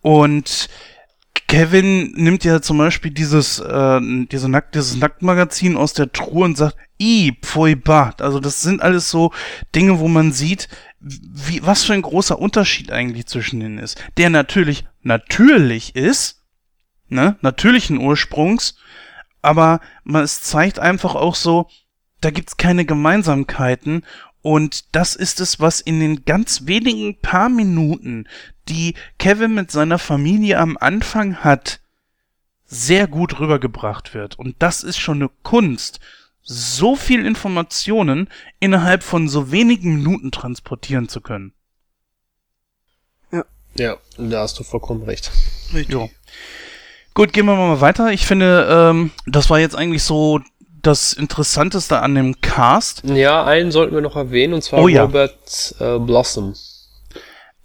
Und 0.00 0.68
Kevin 1.48 2.12
nimmt 2.12 2.44
ja 2.44 2.60
zum 2.60 2.76
Beispiel 2.76 3.10
dieses, 3.10 3.58
äh, 3.58 4.00
diese 4.30 4.50
Nackt, 4.50 4.74
dieses 4.74 4.96
Nacktmagazin 4.96 5.76
aus 5.76 5.94
der 5.94 6.12
Truhe 6.12 6.44
und 6.44 6.58
sagt, 6.58 6.76
i, 7.00 7.32
pfui, 7.42 7.74
bat. 7.74 8.20
Also 8.20 8.38
das 8.38 8.60
sind 8.60 8.82
alles 8.82 9.10
so 9.10 9.32
Dinge, 9.74 9.98
wo 9.98 10.08
man 10.08 10.32
sieht, 10.32 10.68
wie, 11.00 11.64
was 11.64 11.84
für 11.84 11.94
ein 11.94 12.02
großer 12.02 12.38
Unterschied 12.38 12.92
eigentlich 12.92 13.26
zwischen 13.26 13.60
denen 13.60 13.78
ist. 13.78 14.02
Der 14.18 14.28
natürlich, 14.28 14.84
natürlich 15.02 15.96
ist, 15.96 16.42
ne, 17.08 17.36
natürlichen 17.40 17.98
Ursprungs, 17.98 18.76
aber 19.40 19.80
man, 20.04 20.24
es 20.24 20.42
zeigt 20.42 20.78
einfach 20.78 21.14
auch 21.14 21.34
so, 21.34 21.68
da 22.20 22.30
gibt's 22.30 22.58
keine 22.58 22.84
Gemeinsamkeiten 22.84 24.04
und 24.42 24.94
das 24.94 25.16
ist 25.16 25.40
es, 25.40 25.60
was 25.60 25.80
in 25.80 26.00
den 26.00 26.24
ganz 26.24 26.66
wenigen 26.66 27.20
paar 27.20 27.48
Minuten, 27.48 28.26
die 28.68 28.94
Kevin 29.18 29.54
mit 29.54 29.70
seiner 29.70 29.98
Familie 29.98 30.58
am 30.58 30.76
Anfang 30.78 31.36
hat, 31.36 31.80
sehr 32.66 33.06
gut 33.06 33.40
rübergebracht 33.40 34.14
wird. 34.14 34.38
Und 34.38 34.56
das 34.58 34.82
ist 34.82 34.98
schon 34.98 35.18
eine 35.18 35.30
Kunst, 35.42 36.00
so 36.42 36.96
viel 36.96 37.26
Informationen 37.26 38.28
innerhalb 38.60 39.02
von 39.02 39.28
so 39.28 39.50
wenigen 39.50 39.96
Minuten 39.96 40.30
transportieren 40.30 41.08
zu 41.08 41.20
können. 41.20 41.52
Ja. 43.30 43.44
Ja, 43.76 43.96
da 44.16 44.40
hast 44.40 44.58
du 44.58 44.64
vollkommen 44.64 45.02
recht. 45.02 45.30
Richtig. 45.72 45.92
Jo. 45.92 46.10
Gut, 47.14 47.32
gehen 47.32 47.46
wir 47.46 47.56
mal 47.56 47.80
weiter. 47.80 48.12
Ich 48.12 48.26
finde, 48.26 48.66
ähm, 48.70 49.10
das 49.26 49.50
war 49.50 49.58
jetzt 49.58 49.74
eigentlich 49.74 50.04
so 50.04 50.40
das 50.82 51.12
Interessanteste 51.12 52.00
an 52.00 52.14
dem 52.14 52.40
Cast. 52.40 53.02
Ja, 53.04 53.44
einen 53.44 53.72
sollten 53.72 53.94
wir 53.94 54.00
noch 54.00 54.16
erwähnen, 54.16 54.54
und 54.54 54.62
zwar 54.62 54.80
Oh 54.80 54.88
ja. 54.88 55.02
Robert 55.02 55.74
äh, 55.80 55.98
Blossom. 55.98 56.54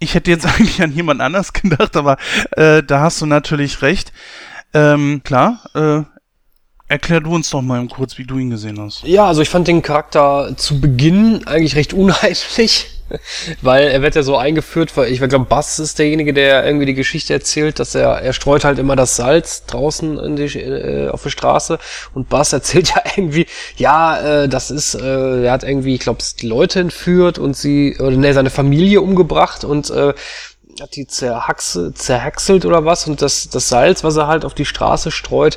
Ich 0.04 0.14
hätte 0.14 0.30
jetzt 0.30 0.44
eigentlich 0.54 0.82
an 0.82 0.92
jemand 0.92 1.22
anders 1.22 1.52
gedacht, 1.54 1.96
aber 1.96 2.18
äh, 2.52 2.82
da 2.82 3.00
hast 3.00 3.22
du 3.22 3.26
natürlich 3.26 3.80
recht. 3.80 4.12
Ähm, 4.74 5.22
klar, 5.24 5.62
äh, 5.74 6.02
erklär 6.88 7.20
du 7.20 7.34
uns 7.34 7.50
doch 7.50 7.62
mal 7.62 7.86
kurz, 7.88 8.18
wie 8.18 8.24
du 8.24 8.38
ihn 8.38 8.50
gesehen 8.50 8.78
hast. 8.80 9.04
Ja, 9.04 9.26
also 9.26 9.40
ich 9.40 9.48
fand 9.48 9.68
den 9.68 9.82
Charakter 9.82 10.54
zu 10.56 10.80
Beginn 10.80 11.46
eigentlich 11.46 11.76
recht 11.76 11.94
unheimlich, 11.94 12.86
weil 13.62 13.88
er 13.88 14.02
wird 14.02 14.14
ja 14.14 14.22
so 14.22 14.36
eingeführt, 14.36 14.94
weil 14.96 15.10
ich 15.10 15.18
glaube, 15.18 15.46
Bass 15.46 15.78
ist 15.78 15.98
derjenige, 15.98 16.34
der 16.34 16.64
irgendwie 16.66 16.86
die 16.86 16.94
Geschichte 16.94 17.32
erzählt, 17.32 17.78
dass 17.78 17.94
er, 17.94 18.20
er 18.20 18.32
streut 18.34 18.64
halt 18.64 18.78
immer 18.78 18.96
das 18.96 19.16
Salz 19.16 19.64
draußen 19.64 20.18
in 20.18 20.36
die, 20.36 20.44
äh, 20.58 21.08
auf 21.08 21.22
der 21.22 21.30
Straße 21.30 21.78
und 22.12 22.28
Bass 22.28 22.52
erzählt 22.52 22.90
ja 22.90 23.02
irgendwie, 23.16 23.46
ja, 23.76 24.42
äh, 24.42 24.48
das 24.48 24.70
ist, 24.70 24.94
äh, 24.94 25.44
er 25.44 25.52
hat 25.52 25.64
irgendwie, 25.64 25.94
ich 25.94 26.00
glaube, 26.00 26.22
die 26.40 26.46
Leute 26.46 26.80
entführt 26.80 27.38
und 27.38 27.56
sie, 27.56 27.96
oder 27.98 28.16
ne, 28.16 28.34
seine 28.34 28.50
Familie 28.50 29.00
umgebracht 29.00 29.64
und 29.64 29.88
äh, 29.90 30.12
hat 30.80 30.96
die 30.96 31.06
zerhaxe, 31.06 31.94
zerhackselt 31.94 32.66
oder 32.66 32.84
was 32.84 33.06
und 33.06 33.22
das, 33.22 33.48
das 33.48 33.68
Salz, 33.68 34.04
was 34.04 34.16
er 34.16 34.26
halt 34.26 34.44
auf 34.44 34.54
die 34.54 34.64
Straße 34.64 35.10
streut, 35.10 35.56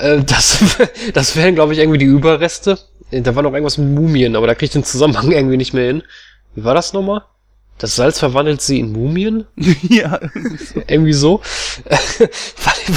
äh, 0.00 0.22
das, 0.24 0.58
das 1.14 1.36
wären, 1.36 1.54
glaube 1.54 1.72
ich, 1.72 1.78
irgendwie 1.78 1.98
die 1.98 2.06
Überreste. 2.06 2.78
Da 3.10 3.34
war 3.34 3.42
noch 3.42 3.52
irgendwas 3.52 3.78
mit 3.78 3.88
Mumien, 3.88 4.36
aber 4.36 4.46
da 4.46 4.54
krieg 4.54 4.68
ich 4.68 4.72
den 4.72 4.84
Zusammenhang 4.84 5.30
irgendwie 5.32 5.56
nicht 5.56 5.74
mehr 5.74 5.86
hin. 5.86 6.02
Wie 6.54 6.64
war 6.64 6.74
das 6.74 6.92
nochmal? 6.92 7.22
Das 7.78 7.96
Salz 7.96 8.18
verwandelt 8.18 8.60
sie 8.60 8.78
in 8.78 8.92
Mumien? 8.92 9.46
ja. 9.88 10.20
Irgendwie 10.86 11.14
so. 11.14 11.40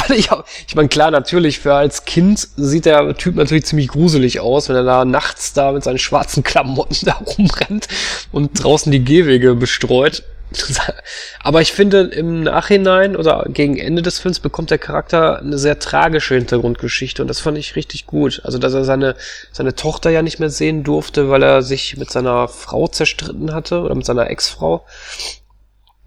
ich 0.09 0.29
ich 0.67 0.75
meine, 0.75 0.89
klar, 0.89 1.09
natürlich, 1.09 1.59
für 1.59 1.73
als 1.73 2.03
Kind 2.03 2.49
sieht 2.57 2.85
der 2.85 3.15
Typ 3.15 3.35
natürlich 3.35 3.65
ziemlich 3.65 3.87
gruselig 3.87 4.41
aus, 4.41 4.67
wenn 4.67 4.75
er 4.75 4.83
da 4.83 5.05
nachts 5.05 5.53
da 5.53 5.71
mit 5.71 5.85
seinen 5.85 5.99
schwarzen 5.99 6.43
Klamotten 6.43 7.05
da 7.05 7.13
rumrennt 7.13 7.87
und 8.33 8.61
draußen 8.61 8.91
die 8.91 9.05
Gehwege 9.05 9.55
bestreut. 9.55 10.23
Aber 11.43 11.61
ich 11.61 11.73
finde, 11.73 12.01
im 12.01 12.43
Nachhinein 12.43 13.15
oder 13.15 13.45
gegen 13.49 13.77
Ende 13.77 14.01
des 14.01 14.19
Films 14.19 14.39
bekommt 14.39 14.71
der 14.71 14.77
Charakter 14.77 15.39
eine 15.39 15.57
sehr 15.57 15.79
tragische 15.79 16.35
Hintergrundgeschichte 16.35 17.21
und 17.21 17.27
das 17.27 17.39
fand 17.39 17.57
ich 17.57 17.75
richtig 17.75 18.05
gut. 18.05 18.41
Also, 18.43 18.57
dass 18.57 18.73
er 18.73 18.85
seine, 18.85 19.15
seine 19.51 19.75
Tochter 19.75 20.09
ja 20.09 20.21
nicht 20.21 20.39
mehr 20.39 20.49
sehen 20.49 20.83
durfte, 20.83 21.29
weil 21.29 21.43
er 21.43 21.61
sich 21.61 21.97
mit 21.97 22.11
seiner 22.11 22.47
Frau 22.47 22.87
zerstritten 22.87 23.53
hatte 23.53 23.81
oder 23.81 23.95
mit 23.95 24.05
seiner 24.05 24.29
Ex-Frau. 24.29 24.85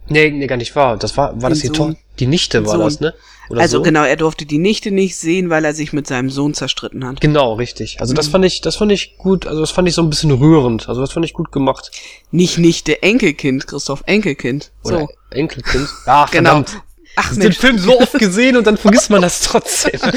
Nee, 0.09 0.31
nee, 0.31 0.47
gar 0.47 0.57
nicht 0.57 0.77
wahr. 0.77 0.97
Das 0.97 1.17
war, 1.17 1.41
war 1.43 1.51
das 1.51 1.61
die. 1.61 1.71
Tochter? 1.71 1.97
Die 2.19 2.27
Nichte 2.27 2.65
war 2.65 2.73
Sohn. 2.73 2.81
das, 2.81 3.01
ne? 3.01 3.15
Oder 3.49 3.61
also 3.61 3.79
so? 3.79 3.83
genau, 3.83 4.03
er 4.05 4.17
durfte 4.17 4.45
die 4.47 4.59
Nichte 4.59 4.91
nicht 4.91 5.17
sehen, 5.17 5.51
weil 5.51 5.65
er 5.65 5.75
sich 5.75 5.93
mit 5.93 6.07
seinem 6.07 6.31
Sohn 6.31 6.55
zerstritten 6.55 7.05
hat. 7.07 7.21
Genau, 7.21 7.55
richtig. 7.55 7.99
Also 8.01 8.13
Mhm. 8.13 8.17
das 8.17 8.29
fand 8.29 8.45
ich, 8.45 8.61
das 8.61 8.77
fand 8.77 8.93
ich 8.93 9.17
gut, 9.19 9.47
also 9.47 9.61
das 9.61 9.71
fand 9.71 9.89
ich 9.89 9.95
so 9.95 10.03
ein 10.03 10.11
bisschen 10.11 10.31
rührend. 10.33 10.89
Also 10.89 11.01
das 11.01 11.13
fand 11.13 11.25
ich 11.25 11.33
gut 11.33 11.53
gemacht. 11.53 11.91
Nicht 12.31 12.59
Nichte, 12.59 13.03
Enkelkind, 13.03 13.67
Christoph, 13.67 14.03
Enkelkind. 14.07 14.73
Oder 14.85 15.01
So, 15.01 15.09
Enkelkind. 15.31 15.89
Ach, 16.07 16.31
genau. 16.33 16.51
verdammt. 16.51 16.83
Ach 17.19 17.31
Den 17.31 17.39
Mensch, 17.39 17.59
Film 17.59 17.79
so 17.79 17.99
oft 17.99 18.19
gesehen 18.19 18.57
und 18.57 18.67
dann 18.67 18.77
vergisst 18.77 19.09
man 19.11 19.23
das 19.23 19.41
trotzdem. 19.41 19.99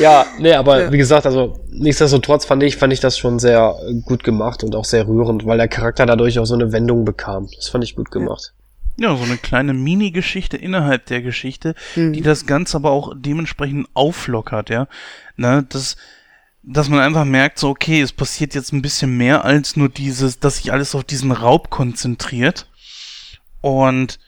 ja, 0.00 0.26
nee, 0.38 0.52
aber 0.52 0.82
Ja. 0.84 0.92
wie 0.92 0.98
gesagt, 0.98 1.26
also 1.26 1.60
nichtsdestotrotz 1.70 2.44
fand 2.44 2.62
ich, 2.62 2.76
fand 2.76 2.92
ich 2.92 3.00
das 3.00 3.18
schon 3.18 3.38
sehr 3.38 3.76
äh, 3.86 3.94
gut 4.04 4.24
gemacht 4.24 4.64
und 4.64 4.74
auch 4.74 4.84
sehr 4.84 5.06
rührend, 5.06 5.44
weil 5.46 5.58
der 5.58 5.68
Charakter 5.68 6.06
dadurch 6.06 6.38
auch 6.38 6.44
so 6.46 6.54
eine 6.54 6.72
Wendung 6.72 7.04
bekam. 7.04 7.48
Das 7.56 7.68
fand 7.68 7.84
ich 7.84 7.96
gut 7.96 8.10
gemacht. 8.10 8.52
Ja, 8.52 8.59
so 9.16 9.24
eine 9.24 9.38
kleine 9.38 9.72
Mini-Geschichte 9.74 10.56
innerhalb 10.56 11.06
der 11.06 11.22
Geschichte, 11.22 11.74
Mhm. 11.96 12.12
die 12.12 12.20
das 12.22 12.46
Ganze 12.46 12.76
aber 12.76 12.90
auch 12.90 13.12
dementsprechend 13.16 13.88
auflockert, 13.94 14.70
ja. 14.70 14.86
Ne, 15.36 15.64
das, 15.68 15.96
dass 16.62 16.88
man 16.88 17.00
einfach 17.00 17.24
merkt, 17.24 17.58
so, 17.58 17.70
okay, 17.70 18.00
es 18.02 18.12
passiert 18.12 18.54
jetzt 18.54 18.72
ein 18.72 18.82
bisschen 18.82 19.16
mehr 19.16 19.44
als 19.44 19.76
nur 19.76 19.88
dieses, 19.88 20.38
dass 20.38 20.58
sich 20.58 20.72
alles 20.72 20.94
auf 20.94 21.04
diesen 21.04 21.32
Raub 21.32 21.70
konzentriert. 21.70 22.66
Und 23.62 24.18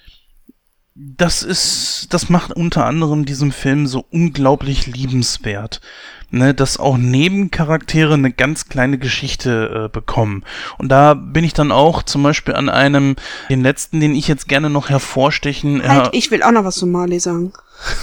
das 0.94 1.42
ist, 1.42 2.08
das 2.10 2.28
macht 2.28 2.52
unter 2.52 2.84
anderem 2.84 3.24
diesem 3.24 3.52
Film 3.52 3.86
so 3.86 4.04
unglaublich 4.10 4.86
liebenswert. 4.86 5.80
Ne, 6.34 6.54
dass 6.54 6.78
auch 6.78 6.96
Nebencharaktere 6.96 8.14
eine 8.14 8.32
ganz 8.32 8.70
kleine 8.70 8.96
Geschichte 8.96 9.84
äh, 9.84 9.88
bekommen. 9.92 10.44
Und 10.78 10.88
da 10.88 11.12
bin 11.12 11.44
ich 11.44 11.52
dann 11.52 11.70
auch 11.70 12.02
zum 12.02 12.22
Beispiel 12.22 12.54
an 12.54 12.70
einem, 12.70 13.16
den 13.50 13.60
letzten, 13.60 14.00
den 14.00 14.14
ich 14.14 14.28
jetzt 14.28 14.48
gerne 14.48 14.70
noch 14.70 14.88
hervorstechen. 14.88 15.86
halt, 15.86 16.06
ja, 16.06 16.10
ich 16.14 16.30
will 16.30 16.42
auch 16.42 16.50
noch 16.50 16.64
was 16.64 16.76
zu 16.76 16.86
Marley 16.86 17.20
sagen. 17.20 17.52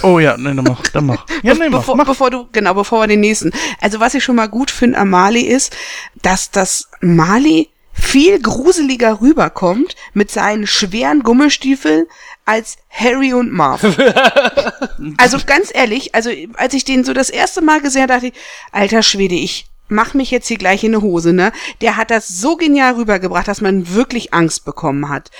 oh 0.04 0.20
ja, 0.20 0.36
ne, 0.36 0.54
dann 0.54 0.64
mach, 0.64 0.80
dann 0.92 1.06
mach. 1.06 1.26
Ja, 1.42 1.54
nee, 1.54 1.68
mach, 1.70 1.80
bevor, 1.80 1.96
mach. 1.96 2.06
bevor 2.06 2.30
du, 2.30 2.46
genau, 2.52 2.74
bevor 2.74 3.00
wir 3.00 3.08
den 3.08 3.18
nächsten. 3.18 3.50
Also 3.80 3.98
was 3.98 4.14
ich 4.14 4.22
schon 4.22 4.36
mal 4.36 4.48
gut 4.48 4.70
finde 4.70 4.98
an 4.98 5.10
Marley 5.10 5.42
ist, 5.42 5.76
dass 6.22 6.52
das 6.52 6.88
Marley 7.00 7.68
viel 7.92 8.40
gruseliger 8.40 9.20
rüberkommt 9.20 9.96
mit 10.14 10.30
seinen 10.30 10.66
schweren 10.66 11.22
Gummistiefeln 11.22 12.06
als 12.50 12.78
Harry 12.88 13.32
und 13.32 13.52
Marv. 13.52 13.84
also 15.18 15.38
ganz 15.46 15.70
ehrlich, 15.72 16.16
also 16.16 16.30
als 16.56 16.74
ich 16.74 16.84
den 16.84 17.04
so 17.04 17.12
das 17.12 17.30
erste 17.30 17.62
Mal 17.62 17.80
gesehen 17.80 18.02
habe, 18.02 18.14
dachte 18.14 18.26
ich, 18.26 18.32
alter 18.72 19.04
Schwede, 19.04 19.36
ich 19.36 19.66
mach 19.88 20.14
mich 20.14 20.32
jetzt 20.32 20.48
hier 20.48 20.58
gleich 20.58 20.82
in 20.82 20.92
eine 20.94 21.02
Hose, 21.02 21.32
ne? 21.32 21.52
Der 21.80 21.96
hat 21.96 22.10
das 22.10 22.26
so 22.26 22.56
genial 22.56 22.94
rübergebracht, 22.94 23.46
dass 23.46 23.60
man 23.60 23.94
wirklich 23.94 24.34
Angst 24.34 24.64
bekommen 24.64 25.08
hat. 25.08 25.30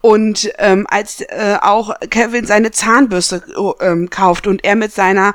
Und 0.00 0.52
ähm, 0.58 0.86
als 0.88 1.22
äh, 1.22 1.58
auch 1.60 1.92
Kevin 2.08 2.46
seine 2.46 2.70
Zahnbürste 2.70 3.42
ähm, 3.80 4.08
kauft 4.08 4.46
und 4.46 4.64
er 4.64 4.76
mit 4.76 4.92
seiner 4.92 5.34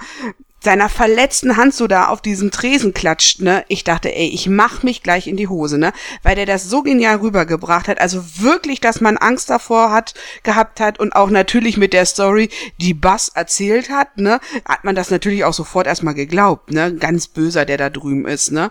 seiner 0.65 0.89
verletzten 0.89 1.55
Hand 1.55 1.73
so 1.73 1.87
da 1.87 2.07
auf 2.07 2.21
diesen 2.21 2.51
Tresen 2.51 2.93
klatscht, 2.93 3.39
ne? 3.39 3.63
Ich 3.69 3.85
dachte, 3.85 4.13
ey, 4.13 4.27
ich 4.27 4.49
mach 4.49 4.83
mich 4.83 5.01
gleich 5.01 5.27
in 5.27 5.37
die 5.37 5.47
Hose, 5.47 5.77
ne? 5.77 5.93
Weil 6.23 6.35
der 6.35 6.45
das 6.45 6.69
so 6.69 6.83
genial 6.83 7.17
rübergebracht 7.17 7.87
hat. 7.87 8.01
Also 8.01 8.21
wirklich, 8.39 8.81
dass 8.81 8.99
man 8.99 9.15
Angst 9.15 9.49
davor 9.49 9.91
hat, 9.91 10.13
gehabt 10.43 10.81
hat 10.81 10.99
und 10.99 11.15
auch 11.15 11.29
natürlich 11.29 11.77
mit 11.77 11.93
der 11.93 12.05
Story, 12.05 12.49
die 12.81 12.93
Bass 12.93 13.29
erzählt 13.29 13.89
hat, 13.89 14.17
ne? 14.17 14.41
Hat 14.67 14.83
man 14.83 14.95
das 14.95 15.09
natürlich 15.09 15.45
auch 15.45 15.53
sofort 15.53 15.87
erstmal 15.87 16.15
geglaubt, 16.15 16.71
ne? 16.71 16.93
Ganz 16.93 17.29
böser, 17.29 17.63
der 17.63 17.77
da 17.77 17.89
drüben 17.89 18.25
ist, 18.25 18.51
ne? 18.51 18.69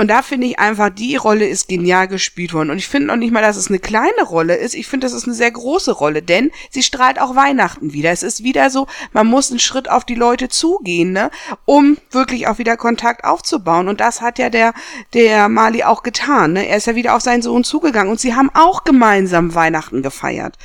Und 0.00 0.08
da 0.08 0.22
finde 0.22 0.46
ich 0.46 0.58
einfach, 0.58 0.88
die 0.88 1.16
Rolle 1.16 1.46
ist 1.46 1.68
genial 1.68 2.08
gespielt 2.08 2.54
worden. 2.54 2.70
Und 2.70 2.78
ich 2.78 2.88
finde 2.88 3.08
noch 3.08 3.16
nicht 3.16 3.32
mal, 3.32 3.42
dass 3.42 3.58
es 3.58 3.68
eine 3.68 3.78
kleine 3.78 4.22
Rolle 4.22 4.54
ist. 4.54 4.74
Ich 4.74 4.86
finde, 4.86 5.04
das 5.06 5.12
ist 5.12 5.24
eine 5.24 5.34
sehr 5.34 5.50
große 5.50 5.92
Rolle, 5.92 6.22
denn 6.22 6.50
sie 6.70 6.82
strahlt 6.82 7.20
auch 7.20 7.36
Weihnachten 7.36 7.92
wieder. 7.92 8.10
Es 8.10 8.22
ist 8.22 8.42
wieder 8.42 8.70
so, 8.70 8.86
man 9.12 9.26
muss 9.26 9.50
einen 9.50 9.60
Schritt 9.60 9.90
auf 9.90 10.06
die 10.06 10.14
Leute 10.14 10.48
zugehen, 10.48 11.12
ne, 11.12 11.30
um 11.66 11.98
wirklich 12.12 12.48
auch 12.48 12.56
wieder 12.56 12.78
Kontakt 12.78 13.24
aufzubauen. 13.24 13.88
Und 13.88 14.00
das 14.00 14.22
hat 14.22 14.38
ja 14.38 14.48
der, 14.48 14.72
der 15.12 15.50
Mali 15.50 15.84
auch 15.84 16.02
getan, 16.02 16.54
ne. 16.54 16.66
Er 16.66 16.78
ist 16.78 16.86
ja 16.86 16.94
wieder 16.94 17.14
auf 17.14 17.20
seinen 17.20 17.42
Sohn 17.42 17.62
zugegangen 17.62 18.10
und 18.10 18.20
sie 18.20 18.34
haben 18.34 18.48
auch 18.54 18.84
gemeinsam 18.84 19.54
Weihnachten 19.54 20.00
gefeiert. 20.00 20.56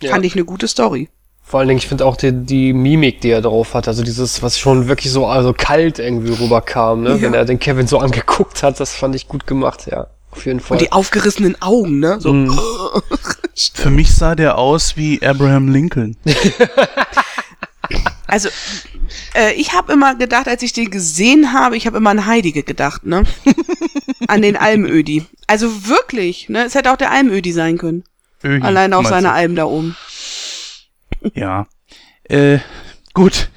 Ja. 0.00 0.12
Fand 0.12 0.24
ich 0.24 0.36
eine 0.36 0.46
gute 0.46 0.68
Story. 0.68 1.10
Vor 1.46 1.60
allen 1.60 1.68
Dingen, 1.68 1.78
ich 1.78 1.86
finde 1.86 2.06
auch 2.06 2.16
die, 2.16 2.32
die 2.32 2.72
Mimik, 2.72 3.20
die 3.20 3.30
er 3.30 3.42
drauf 3.42 3.74
hat, 3.74 3.86
also 3.86 4.02
dieses, 4.02 4.42
was 4.42 4.58
schon 4.58 4.88
wirklich 4.88 5.12
so 5.12 5.26
also 5.26 5.52
kalt 5.52 5.98
irgendwie 5.98 6.32
rüberkam, 6.32 7.02
ne? 7.02 7.10
Ja. 7.10 7.20
wenn 7.20 7.34
er 7.34 7.44
den 7.44 7.58
Kevin 7.58 7.86
so 7.86 7.98
angeguckt 7.98 8.62
hat, 8.62 8.80
das 8.80 8.94
fand 8.94 9.14
ich 9.14 9.28
gut 9.28 9.46
gemacht, 9.46 9.86
ja. 9.90 10.06
Auf 10.30 10.46
jeden 10.46 10.58
Fall. 10.58 10.76
Und 10.76 10.80
die 10.80 10.90
aufgerissenen 10.90 11.60
Augen, 11.60 12.00
ne? 12.00 12.16
So. 12.18 12.32
Mm. 12.32 12.58
Für 13.74 13.90
mich 13.90 14.14
sah 14.14 14.34
der 14.34 14.58
aus 14.58 14.96
wie 14.96 15.24
Abraham 15.24 15.68
Lincoln. 15.68 16.16
also, 18.26 18.48
äh, 19.34 19.52
ich 19.52 19.74
habe 19.74 19.92
immer 19.92 20.16
gedacht, 20.16 20.48
als 20.48 20.62
ich 20.62 20.72
den 20.72 20.90
gesehen 20.90 21.52
habe, 21.52 21.76
ich 21.76 21.86
habe 21.86 21.98
immer 21.98 22.10
an 22.10 22.26
Heidige 22.26 22.62
gedacht, 22.62 23.06
ne? 23.06 23.22
an 24.28 24.42
den 24.42 24.56
Almödi. 24.56 25.26
Also 25.46 25.86
wirklich, 25.86 26.48
ne? 26.48 26.64
Es 26.64 26.74
hätte 26.74 26.90
auch 26.90 26.96
der 26.96 27.12
Almödi 27.12 27.52
sein 27.52 27.78
können. 27.78 28.02
Öhi, 28.42 28.60
Allein 28.60 28.92
auf 28.92 29.06
seiner 29.06 29.32
Alm 29.32 29.54
da 29.54 29.66
oben. 29.66 29.96
Ja. 31.34 31.66
Äh, 32.24 32.58
gut. 33.14 33.50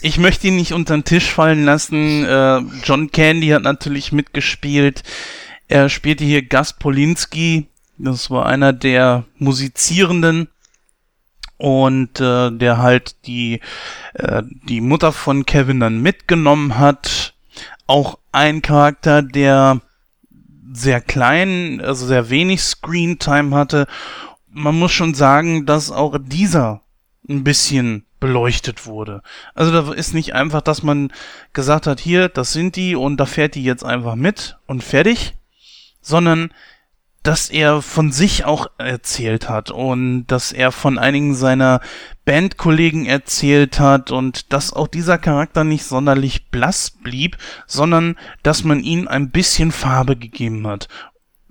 Ich 0.00 0.18
möchte 0.18 0.48
ihn 0.48 0.56
nicht 0.56 0.72
unter 0.72 0.96
den 0.96 1.04
Tisch 1.04 1.30
fallen 1.30 1.64
lassen. 1.64 2.24
Äh, 2.24 2.60
John 2.84 3.10
Candy 3.10 3.48
hat 3.48 3.62
natürlich 3.62 4.12
mitgespielt. 4.12 5.02
Er 5.68 5.88
spielte 5.88 6.24
hier 6.24 6.46
Gus 6.46 6.72
Polinski. 6.72 7.66
Das 7.98 8.30
war 8.30 8.46
einer 8.46 8.72
der 8.72 9.24
Musizierenden 9.38 10.48
und 11.58 12.20
äh, 12.20 12.50
der 12.50 12.78
halt 12.78 13.26
die 13.26 13.60
äh, 14.14 14.42
die 14.68 14.80
Mutter 14.80 15.12
von 15.12 15.46
Kevin 15.46 15.80
dann 15.80 16.02
mitgenommen 16.02 16.78
hat. 16.78 17.34
Auch 17.86 18.18
ein 18.32 18.62
Charakter, 18.62 19.22
der 19.22 19.80
sehr 20.72 21.00
klein, 21.00 21.80
also 21.80 22.06
sehr 22.06 22.30
wenig 22.30 22.62
Screentime 22.62 23.54
hatte. 23.54 23.86
Man 24.50 24.78
muss 24.78 24.92
schon 24.92 25.14
sagen, 25.14 25.66
dass 25.66 25.90
auch 25.90 26.18
dieser 26.20 26.80
ein 27.28 27.44
bisschen 27.44 28.04
beleuchtet 28.20 28.86
wurde. 28.86 29.22
Also 29.54 29.72
da 29.72 29.92
ist 29.92 30.14
nicht 30.14 30.34
einfach, 30.34 30.62
dass 30.62 30.82
man 30.82 31.12
gesagt 31.52 31.86
hat, 31.86 32.00
hier, 32.00 32.28
das 32.28 32.52
sind 32.52 32.76
die 32.76 32.96
und 32.96 33.18
da 33.18 33.26
fährt 33.26 33.54
die 33.54 33.64
jetzt 33.64 33.84
einfach 33.84 34.14
mit 34.14 34.56
und 34.66 34.82
fertig, 34.82 35.34
sondern 36.00 36.52
dass 37.22 37.48
er 37.48 37.80
von 37.80 38.12
sich 38.12 38.44
auch 38.44 38.66
erzählt 38.76 39.48
hat 39.48 39.70
und 39.70 40.26
dass 40.26 40.52
er 40.52 40.72
von 40.72 40.98
einigen 40.98 41.34
seiner 41.34 41.80
Bandkollegen 42.26 43.06
erzählt 43.06 43.80
hat 43.80 44.10
und 44.10 44.52
dass 44.52 44.74
auch 44.74 44.88
dieser 44.88 45.16
Charakter 45.16 45.64
nicht 45.64 45.84
sonderlich 45.84 46.50
blass 46.50 46.90
blieb, 46.90 47.38
sondern 47.66 48.16
dass 48.42 48.62
man 48.62 48.80
ihm 48.80 49.08
ein 49.08 49.30
bisschen 49.30 49.72
Farbe 49.72 50.16
gegeben 50.16 50.66
hat 50.66 50.88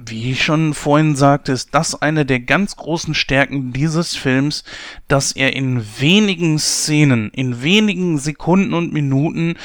wie 0.05 0.31
ich 0.31 0.43
schon 0.43 0.73
vorhin 0.73 1.15
sagte, 1.15 1.51
ist 1.51 1.73
das 1.73 2.01
eine 2.01 2.25
der 2.25 2.39
ganz 2.39 2.75
großen 2.75 3.13
Stärken 3.13 3.73
dieses 3.73 4.15
Films, 4.15 4.63
dass 5.07 5.31
er 5.31 5.55
in 5.55 5.83
wenigen 5.99 6.59
Szenen, 6.59 7.29
in 7.31 7.61
wenigen 7.61 8.17
Sekunden 8.17 8.73
und 8.73 8.93
Minuten 8.93 9.55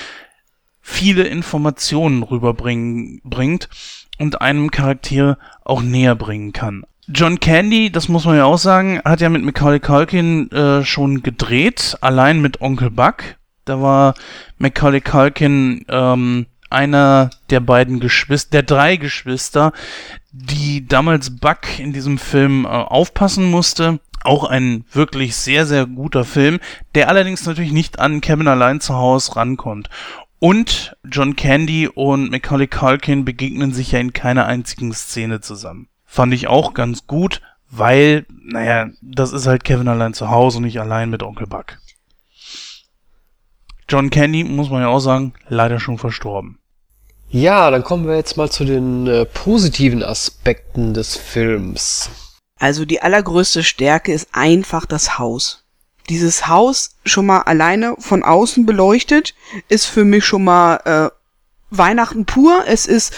viele 0.81 1.25
Informationen 1.25 2.23
rüberbringen 2.23 3.21
bringt 3.25 3.69
und 4.19 4.41
einem 4.41 4.71
Charakter 4.71 5.39
auch 5.65 5.83
näher 5.83 6.15
bringen 6.15 6.53
kann. 6.53 6.85
John 7.07 7.41
Candy, 7.41 7.91
das 7.91 8.09
muss 8.09 8.27
man 8.27 8.37
ja 8.37 8.45
auch 8.45 8.59
sagen, 8.59 9.01
hat 9.05 9.21
ja 9.21 9.31
mit 9.31 9.43
Macaulay 9.43 9.81
Culkin 9.81 10.51
äh, 10.51 10.85
schon 10.85 11.23
gedreht, 11.23 11.97
allein 12.03 12.43
mit 12.43 12.61
Onkel 12.61 12.91
Buck. 12.91 13.23
Da 13.65 13.81
war 13.81 14.15
Macaulay 14.59 15.01
Culkin 15.01 15.85
ähm, 15.89 16.47
einer 16.71 17.31
der 17.51 17.61
beiden 17.61 18.01
Geschwister, 18.01 18.51
der 18.51 18.63
drei 18.63 18.97
Geschwister, 18.97 19.73
die 20.33 20.87
damals 20.87 21.39
Buck 21.39 21.79
in 21.79 21.93
diesem 21.93 22.19
Film 22.19 22.65
äh, 22.65 22.69
aufpassen 22.69 23.51
musste. 23.51 24.01
Auch 24.25 24.45
ein 24.45 24.85
wirklich 24.93 25.37
sehr, 25.37 25.65
sehr 25.65 25.87
guter 25.87 26.25
Film, 26.25 26.59
der 26.95 27.09
allerdings 27.09 27.47
natürlich 27.47 27.73
nicht 27.73 28.01
an 28.01 28.21
Kevin 28.21 28.49
allein 28.49 28.81
zu 28.81 28.95
Hause 28.95 29.37
rankommt. 29.37 29.89
Und 30.41 30.97
John 31.05 31.35
Candy 31.37 31.89
und 31.89 32.31
Macaulay 32.31 32.67
Culkin 32.67 33.25
begegnen 33.25 33.73
sich 33.73 33.93
ja 33.93 34.01
in 34.01 34.13
keiner 34.13 34.47
einzigen 34.47 34.93
Szene 34.93 35.41
zusammen. 35.41 35.89
Fand 36.05 36.33
ich 36.33 36.47
auch 36.49 36.75
ganz 36.75 37.07
gut, 37.07 37.41
weil, 37.71 38.27
naja, 38.43 38.89
das 39.03 39.33
ist 39.33 39.47
halt 39.47 39.65
Kevin 39.65 39.89
allein 39.89 40.15
zu 40.15 40.31
Hause 40.31 40.59
und 40.59 40.65
nicht 40.65 40.81
allein 40.81 41.11
mit 41.11 41.23
Onkel 41.23 41.47
Buck. 41.47 41.79
John 43.89 44.11
Candy, 44.11 44.45
muss 44.45 44.71
man 44.71 44.83
ja 44.83 44.89
auch 44.89 45.01
sagen, 45.01 45.33
leider 45.49 45.81
schon 45.81 45.99
verstorben. 45.99 46.59
Ja, 47.31 47.71
dann 47.71 47.85
kommen 47.85 48.07
wir 48.07 48.17
jetzt 48.17 48.37
mal 48.37 48.51
zu 48.51 48.65
den 48.65 49.07
äh, 49.07 49.25
positiven 49.27 50.03
Aspekten 50.03 50.95
des 50.95 51.17
Films. 51.17 52.11
Also 52.59 52.85
die 52.85 53.03
allergrößte 53.03 53.63
Stärke 53.63 54.13
ist 54.13 54.29
einfach 54.33 54.87
das 54.87 55.19
Haus. 55.19 55.65
Dieses 56.09 56.49
Haus 56.49 56.97
schon 57.05 57.27
mal 57.27 57.41
alleine 57.41 57.95
von 57.99 58.23
außen 58.23 58.65
beleuchtet 58.65 59.35
ist 59.69 59.87
für 59.87 60.05
mich 60.05 60.25
schon 60.25 60.45
mal 60.45 60.77
äh, 60.85 61.11
Weihnachten 61.71 62.25
pur. 62.25 62.65
Es 62.67 62.87
ist 62.87 63.15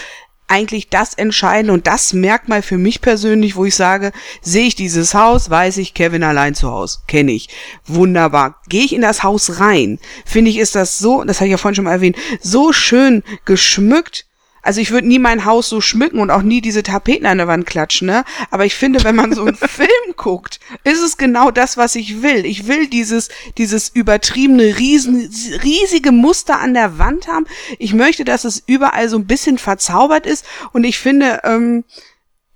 eigentlich 0.51 0.89
das 0.89 1.15
Entscheidende 1.15 1.73
und 1.73 1.87
das 1.87 2.13
Merkmal 2.13 2.63
für 2.63 2.79
mich 2.79 3.01
persönlich, 3.01 3.57
wo 3.57 3.65
ich 3.65 3.75
sage, 3.75 4.13
sehe 4.43 4.67
ich 4.67 4.75
dieses 4.75 5.15
Haus, 5.15 5.49
weiß 5.49 5.79
ich, 5.79 5.95
Kevin 5.95 6.23
allein 6.23 6.55
zu 6.55 6.71
Hause, 6.71 6.99
kenne 7.07 7.33
ich. 7.33 7.49
Wunderbar. 7.87 8.57
Gehe 8.69 8.85
ich 8.85 8.93
in 8.93 9.03
das 9.03 9.23
Haus 9.23 9.61
rein, 9.61 9.99
finde 10.25 10.51
ich, 10.51 10.59
ist 10.59 10.75
das 10.75 10.99
so, 10.99 11.25
das 11.25 11.39
habe 11.39 11.47
ich 11.47 11.53
ja 11.53 11.59
vorhin 11.59 11.77
schon 11.77 11.85
mal 11.85 11.93
erwähnt, 11.93 12.17
so 12.41 12.73
schön 12.73 13.23
geschmückt, 13.45 14.27
also 14.63 14.81
ich 14.81 14.91
würde 14.91 15.09
nie 15.09 15.19
mein 15.19 15.45
Haus 15.45 15.69
so 15.69 15.81
schmücken 15.81 16.19
und 16.19 16.31
auch 16.31 16.43
nie 16.43 16.61
diese 16.61 16.83
Tapeten 16.83 17.27
an 17.27 17.39
der 17.39 17.49
Wand 17.49 17.67
klatschen, 17.67 18.07
ne? 18.07 18.25
Aber 18.51 18.67
ich 18.67 18.75
finde, 18.75 19.03
wenn 19.05 19.17
man 19.17 19.33
so 19.33 19.45
einen 19.45 19.57
Film 19.57 19.89
guckt, 20.17 20.61
ist 20.85 21.01
es 21.01 21.17
genau 21.17 21.51
das, 21.51 21.77
was 21.77 21.95
ich 21.95 22.23
will. 22.23 22.45
Ich 22.45 22.67
will 22.67 22.87
dieses, 22.87 23.29
dieses 23.59 23.89
übertriebene, 23.89 24.79
riesen, 24.79 25.31
riesige 25.63 26.13
Muster 26.13 26.61
an 26.61 26.75
der 26.75 26.99
Wand 26.99 27.29
haben. 27.29 27.47
Ich 27.79 27.95
möchte, 27.95 28.25
dass 28.25 28.45
es 28.45 28.63
überall 28.67 29.09
so 29.09 29.17
ein 29.17 29.27
bisschen 29.27 29.59
verzaubert 29.59 30.27
ist. 30.27 30.45
Und 30.73 30.85
ich 30.85 30.99
finde, 30.99 31.41
ähm, 31.45 31.85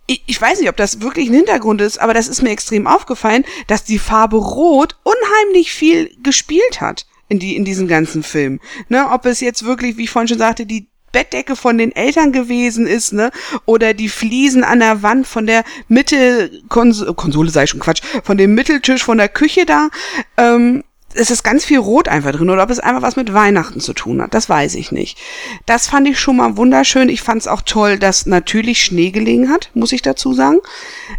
ich, 0.06 0.22
ich 0.26 0.40
weiß 0.40 0.60
nicht, 0.60 0.68
ob 0.68 0.76
das 0.76 1.00
wirklich 1.00 1.28
ein 1.28 1.34
Hintergrund 1.34 1.80
ist, 1.80 1.98
aber 1.98 2.14
das 2.14 2.28
ist 2.28 2.42
mir 2.42 2.50
extrem 2.50 2.86
aufgefallen, 2.86 3.44
dass 3.66 3.84
die 3.84 3.98
Farbe 3.98 4.36
Rot 4.36 4.96
unheimlich 5.02 5.72
viel 5.72 6.14
gespielt 6.22 6.80
hat 6.80 7.06
in 7.28 7.38
die 7.38 7.56
in 7.56 7.64
diesen 7.64 7.88
ganzen 7.88 8.22
Film. 8.22 8.60
Ne, 8.88 9.10
ob 9.10 9.24
es 9.24 9.40
jetzt 9.40 9.64
wirklich, 9.64 9.96
wie 9.96 10.04
ich 10.04 10.10
vorhin 10.10 10.28
schon 10.28 10.38
sagte, 10.38 10.66
die 10.66 10.88
Bettdecke 11.14 11.54
von 11.54 11.78
den 11.78 11.94
Eltern 11.94 12.32
gewesen 12.32 12.86
ist, 12.86 13.12
ne? 13.12 13.30
Oder 13.64 13.94
die 13.94 14.08
Fliesen 14.08 14.64
an 14.64 14.80
der 14.80 15.02
Wand 15.02 15.26
von 15.26 15.46
der 15.46 15.64
Mitte, 15.86 16.50
Konsole, 16.68 17.14
Konsole 17.14 17.50
sei 17.50 17.66
schon 17.66 17.80
Quatsch, 17.80 18.02
von 18.24 18.36
dem 18.36 18.54
Mitteltisch 18.54 19.04
von 19.04 19.18
der 19.18 19.28
Küche 19.28 19.64
da. 19.64 19.88
Ähm, 20.36 20.82
es 21.14 21.30
ist 21.30 21.44
ganz 21.44 21.64
viel 21.64 21.78
Rot 21.78 22.08
einfach 22.08 22.32
drin 22.32 22.50
oder 22.50 22.64
ob 22.64 22.70
es 22.70 22.80
einfach 22.80 23.02
was 23.02 23.14
mit 23.14 23.32
Weihnachten 23.32 23.78
zu 23.78 23.92
tun 23.92 24.20
hat, 24.20 24.34
das 24.34 24.48
weiß 24.48 24.74
ich 24.74 24.90
nicht. 24.90 25.16
Das 25.64 25.86
fand 25.86 26.08
ich 26.08 26.18
schon 26.18 26.36
mal 26.36 26.56
wunderschön. 26.56 27.08
Ich 27.08 27.22
fand 27.22 27.42
es 27.42 27.46
auch 27.46 27.62
toll, 27.62 27.98
dass 27.98 28.26
natürlich 28.26 28.82
Schnee 28.82 29.12
gelegen 29.12 29.48
hat, 29.48 29.70
muss 29.74 29.92
ich 29.92 30.02
dazu 30.02 30.32
sagen. 30.32 30.58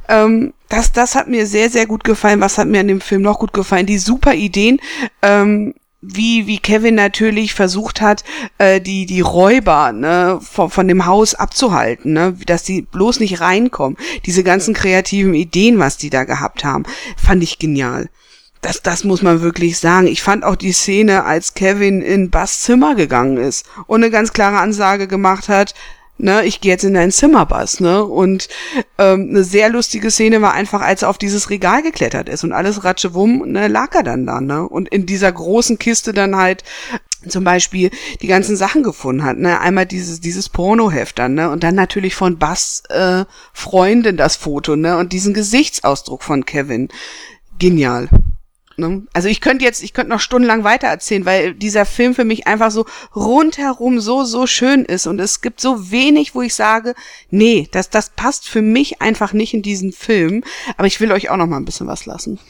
Ähm, 0.09 0.53
das, 0.67 0.91
das 0.91 1.15
hat 1.15 1.29
mir 1.29 1.47
sehr, 1.47 1.69
sehr 1.69 1.85
gut 1.85 2.03
gefallen. 2.03 2.41
Was 2.41 2.57
hat 2.57 2.67
mir 2.67 2.81
an 2.81 2.89
dem 2.89 2.99
Film 2.99 3.21
noch 3.21 3.39
gut 3.39 3.53
gefallen? 3.53 3.85
Die 3.85 3.97
super 3.97 4.33
Ideen. 4.33 4.81
Ähm, 5.21 5.73
wie, 6.07 6.47
wie 6.47 6.59
Kevin 6.59 6.95
natürlich 6.95 7.53
versucht 7.53 8.01
hat, 8.01 8.23
äh, 8.57 8.79
die, 8.81 9.05
die 9.05 9.21
Räuber 9.21 9.91
ne, 9.91 10.39
von, 10.41 10.69
von 10.69 10.87
dem 10.87 11.05
Haus 11.05 11.35
abzuhalten, 11.35 12.13
ne, 12.13 12.37
dass 12.45 12.63
die 12.63 12.81
bloß 12.83 13.19
nicht 13.19 13.41
reinkommen. 13.41 13.97
Diese 14.25 14.43
ganzen 14.43 14.73
kreativen 14.73 15.33
Ideen, 15.33 15.79
was 15.79 15.97
die 15.97 16.09
da 16.09 16.23
gehabt 16.23 16.63
haben, 16.63 16.83
fand 17.17 17.43
ich 17.43 17.59
genial. 17.59 18.09
Das, 18.61 18.81
das 18.81 19.03
muss 19.03 19.21
man 19.21 19.41
wirklich 19.41 19.77
sagen. 19.77 20.07
Ich 20.07 20.23
fand 20.23 20.43
auch 20.43 20.55
die 20.55 20.71
Szene, 20.71 21.23
als 21.23 21.53
Kevin 21.53 22.01
in 22.01 22.29
Bass 22.29 22.61
Zimmer 22.61 22.95
gegangen 22.95 23.37
ist 23.37 23.65
und 23.85 24.03
eine 24.03 24.11
ganz 24.11 24.33
klare 24.33 24.57
Ansage 24.57 25.07
gemacht 25.07 25.49
hat, 25.49 25.75
ne, 26.17 26.45
ich 26.45 26.61
gehe 26.61 26.71
jetzt 26.71 26.83
in 26.83 26.93
dein 26.93 27.11
Zimmer, 27.11 27.45
Bass, 27.45 27.79
ne? 27.79 28.03
Und 28.03 28.47
ähm, 28.97 29.27
eine 29.29 29.43
sehr 29.43 29.69
lustige 29.69 30.11
Szene 30.11 30.41
war 30.41 30.53
einfach, 30.53 30.81
als 30.81 31.01
er 31.01 31.09
auf 31.09 31.17
dieses 31.17 31.49
Regal 31.49 31.81
geklettert 31.81 32.29
ist 32.29 32.43
und 32.43 32.53
alles 32.53 32.83
ratschewumm, 32.83 33.43
ne, 33.47 33.67
lag 33.67 33.93
er 33.95 34.03
dann 34.03 34.25
da, 34.25 34.41
ne? 34.41 34.67
Und 34.67 34.89
in 34.89 35.05
dieser 35.05 35.31
großen 35.31 35.79
Kiste 35.79 36.13
dann 36.13 36.35
halt 36.35 36.63
zum 37.27 37.43
Beispiel 37.43 37.89
die 38.21 38.27
ganzen 38.27 38.55
Sachen 38.55 38.83
gefunden 38.83 39.23
hat. 39.23 39.37
Ne? 39.37 39.59
Einmal 39.59 39.85
dieses, 39.85 40.21
dieses 40.21 40.49
Pornoheft 40.49 41.17
dann, 41.19 41.33
ne? 41.33 41.49
Und 41.49 41.63
dann 41.63 41.75
natürlich 41.75 42.15
von 42.15 42.37
Bass 42.37 42.83
äh, 42.89 43.25
Freundin 43.53 44.17
das 44.17 44.35
Foto, 44.35 44.75
ne? 44.75 44.97
Und 44.97 45.13
diesen 45.13 45.33
Gesichtsausdruck 45.33 46.23
von 46.23 46.45
Kevin. 46.45 46.89
Genial. 47.57 48.09
Ne? 48.77 49.03
Also 49.13 49.27
ich 49.27 49.41
könnte 49.41 49.65
jetzt, 49.65 49.83
ich 49.83 49.93
könnte 49.93 50.09
noch 50.09 50.19
stundenlang 50.19 50.63
weiter 50.63 50.87
erzählen, 50.87 51.25
weil 51.25 51.53
dieser 51.53 51.85
Film 51.85 52.13
für 52.13 52.25
mich 52.25 52.47
einfach 52.47 52.71
so 52.71 52.85
rundherum 53.15 53.99
so, 53.99 54.23
so 54.23 54.47
schön 54.47 54.85
ist. 54.85 55.07
Und 55.07 55.19
es 55.19 55.41
gibt 55.41 55.61
so 55.61 55.91
wenig, 55.91 56.35
wo 56.35 56.41
ich 56.41 56.53
sage, 56.53 56.93
nee, 57.29 57.67
das, 57.71 57.89
das 57.89 58.09
passt 58.09 58.47
für 58.47 58.61
mich 58.61 59.01
einfach 59.01 59.33
nicht 59.33 59.53
in 59.53 59.61
diesen 59.61 59.91
Film. 59.91 60.43
Aber 60.77 60.87
ich 60.87 60.99
will 60.99 61.11
euch 61.11 61.29
auch 61.29 61.37
noch 61.37 61.47
mal 61.47 61.57
ein 61.57 61.65
bisschen 61.65 61.87
was 61.87 62.05
lassen. 62.05 62.39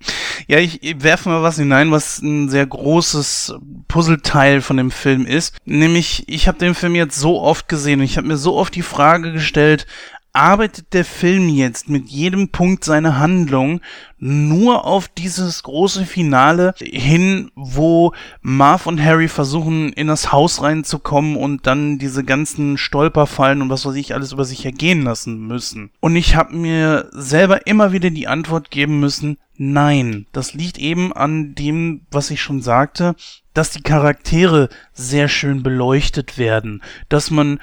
Ja, 0.46 0.58
ich 0.58 0.80
werfe 1.02 1.28
mal 1.28 1.42
was 1.42 1.56
hinein, 1.56 1.90
was 1.90 2.20
ein 2.20 2.48
sehr 2.48 2.66
großes 2.66 3.54
Puzzleteil 3.86 4.62
von 4.62 4.76
dem 4.76 4.90
Film 4.90 5.26
ist. 5.26 5.56
Nämlich, 5.64 6.24
ich 6.26 6.48
habe 6.48 6.58
den 6.58 6.74
Film 6.74 6.94
jetzt 6.94 7.18
so 7.18 7.40
oft 7.40 7.68
gesehen 7.68 8.00
und 8.00 8.06
ich 8.06 8.16
habe 8.16 8.26
mir 8.26 8.36
so 8.36 8.56
oft 8.56 8.74
die 8.74 8.82
Frage 8.82 9.32
gestellt, 9.32 9.86
arbeitet 10.32 10.92
der 10.92 11.04
Film 11.04 11.48
jetzt 11.48 11.88
mit 11.88 12.08
jedem 12.08 12.48
Punkt 12.48 12.84
seiner 12.84 13.18
Handlung 13.18 13.80
nur 14.18 14.84
auf 14.84 15.08
dieses 15.08 15.62
große 15.62 16.04
Finale 16.04 16.74
hin, 16.78 17.50
wo 17.54 18.12
Marv 18.42 18.86
und 18.86 19.02
Harry 19.02 19.28
versuchen, 19.28 19.92
in 19.92 20.06
das 20.06 20.30
Haus 20.30 20.62
reinzukommen 20.62 21.36
und 21.36 21.66
dann 21.66 21.98
diese 21.98 22.22
ganzen 22.22 22.78
Stolperfallen 22.78 23.62
und 23.62 23.70
was 23.70 23.86
weiß 23.86 23.94
ich 23.94 24.14
alles 24.14 24.32
über 24.32 24.44
sich 24.44 24.64
ergehen 24.64 25.02
lassen 25.02 25.46
müssen. 25.46 25.90
Und 26.00 26.16
ich 26.16 26.36
habe 26.36 26.54
mir 26.54 27.08
selber 27.12 27.66
immer 27.66 27.92
wieder 27.92 28.10
die 28.10 28.28
Antwort 28.28 28.70
geben 28.70 29.00
müssen, 29.00 29.38
nein, 29.56 30.26
das 30.32 30.54
liegt 30.54 30.78
eben 30.78 31.12
an 31.12 31.54
dem, 31.54 32.02
was 32.10 32.30
ich 32.30 32.40
schon 32.40 32.62
sagte, 32.62 33.14
dass 33.52 33.70
die 33.70 33.82
Charaktere 33.82 34.68
sehr 34.92 35.28
schön 35.28 35.62
beleuchtet 35.62 36.38
werden, 36.38 36.82
dass 37.08 37.30
man 37.30 37.58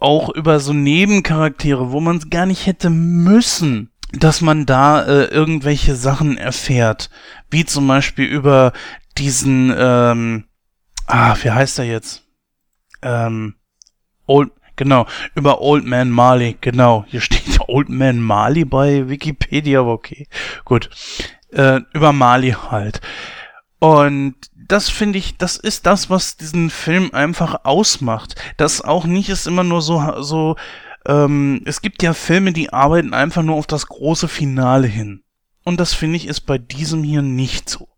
auch 0.00 0.30
über 0.30 0.60
so 0.60 0.72
Nebencharaktere, 0.72 1.92
wo 1.92 2.00
man 2.00 2.16
es 2.16 2.30
gar 2.30 2.46
nicht 2.46 2.66
hätte 2.66 2.90
müssen, 2.90 3.90
dass 4.12 4.40
man 4.40 4.66
da 4.66 5.02
äh, 5.02 5.24
irgendwelche 5.26 5.94
Sachen 5.94 6.36
erfährt. 6.36 7.10
Wie 7.50 7.64
zum 7.64 7.86
Beispiel 7.86 8.24
über 8.26 8.72
diesen, 9.18 9.72
ähm, 9.76 10.44
ah, 11.06 11.36
wie 11.42 11.50
heißt 11.50 11.78
er 11.78 11.84
jetzt? 11.84 12.24
Ähm, 13.02 13.54
Old, 14.26 14.50
genau, 14.76 15.06
über 15.34 15.60
Old 15.60 15.84
Man 15.84 16.10
Marley, 16.10 16.56
genau. 16.60 17.04
Hier 17.08 17.20
steht 17.20 17.60
Old 17.68 17.88
Man 17.88 18.20
Marley 18.20 18.64
bei 18.64 19.08
Wikipedia, 19.08 19.80
aber 19.80 19.92
okay, 19.92 20.26
gut. 20.64 20.90
Äh, 21.52 21.80
über 21.92 22.12
Marley 22.12 22.52
halt. 22.52 23.00
Und 23.80 24.36
das 24.70 24.88
finde 24.88 25.18
ich, 25.18 25.36
das 25.36 25.56
ist 25.56 25.86
das, 25.86 26.10
was 26.10 26.36
diesen 26.36 26.70
Film 26.70 27.10
einfach 27.12 27.64
ausmacht. 27.64 28.36
Das 28.56 28.80
auch 28.82 29.04
nicht 29.04 29.28
ist 29.28 29.46
immer 29.46 29.64
nur 29.64 29.82
so, 29.82 30.22
so, 30.22 30.56
ähm, 31.06 31.62
es 31.64 31.82
gibt 31.82 32.02
ja 32.02 32.14
Filme, 32.14 32.52
die 32.52 32.72
arbeiten 32.72 33.12
einfach 33.12 33.42
nur 33.42 33.56
auf 33.56 33.66
das 33.66 33.86
große 33.86 34.28
Finale 34.28 34.86
hin. 34.86 35.22
Und 35.64 35.80
das 35.80 35.92
finde 35.92 36.16
ich 36.16 36.26
ist 36.26 36.42
bei 36.42 36.58
diesem 36.58 37.02
hier 37.02 37.22
nicht 37.22 37.68
so. 37.68 37.88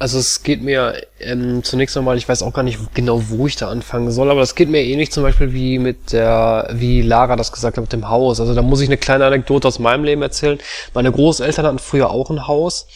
Also 0.00 0.18
es 0.18 0.42
geht 0.42 0.62
mir 0.62 0.94
ähm, 1.20 1.62
zunächst 1.62 1.94
einmal, 1.94 2.16
ich 2.16 2.26
weiß 2.26 2.42
auch 2.42 2.54
gar 2.54 2.62
nicht 2.62 2.78
genau, 2.94 3.22
wo 3.28 3.46
ich 3.46 3.56
da 3.56 3.68
anfangen 3.68 4.10
soll, 4.10 4.30
aber 4.30 4.40
es 4.40 4.54
geht 4.54 4.70
mir 4.70 4.82
ähnlich 4.82 5.12
zum 5.12 5.22
Beispiel 5.22 5.52
wie 5.52 5.78
mit 5.78 6.12
der, 6.12 6.70
wie 6.72 7.02
Lara 7.02 7.36
das 7.36 7.52
gesagt 7.52 7.76
hat 7.76 7.82
mit 7.82 7.92
dem 7.92 8.08
Haus. 8.08 8.40
Also 8.40 8.54
da 8.54 8.62
muss 8.62 8.80
ich 8.80 8.88
eine 8.88 8.96
kleine 8.96 9.26
Anekdote 9.26 9.68
aus 9.68 9.78
meinem 9.78 10.04
Leben 10.04 10.22
erzählen. 10.22 10.58
Meine 10.94 11.12
Großeltern 11.12 11.66
hatten 11.66 11.78
früher 11.78 12.08
auch 12.08 12.30
ein 12.30 12.48
Haus 12.48 12.86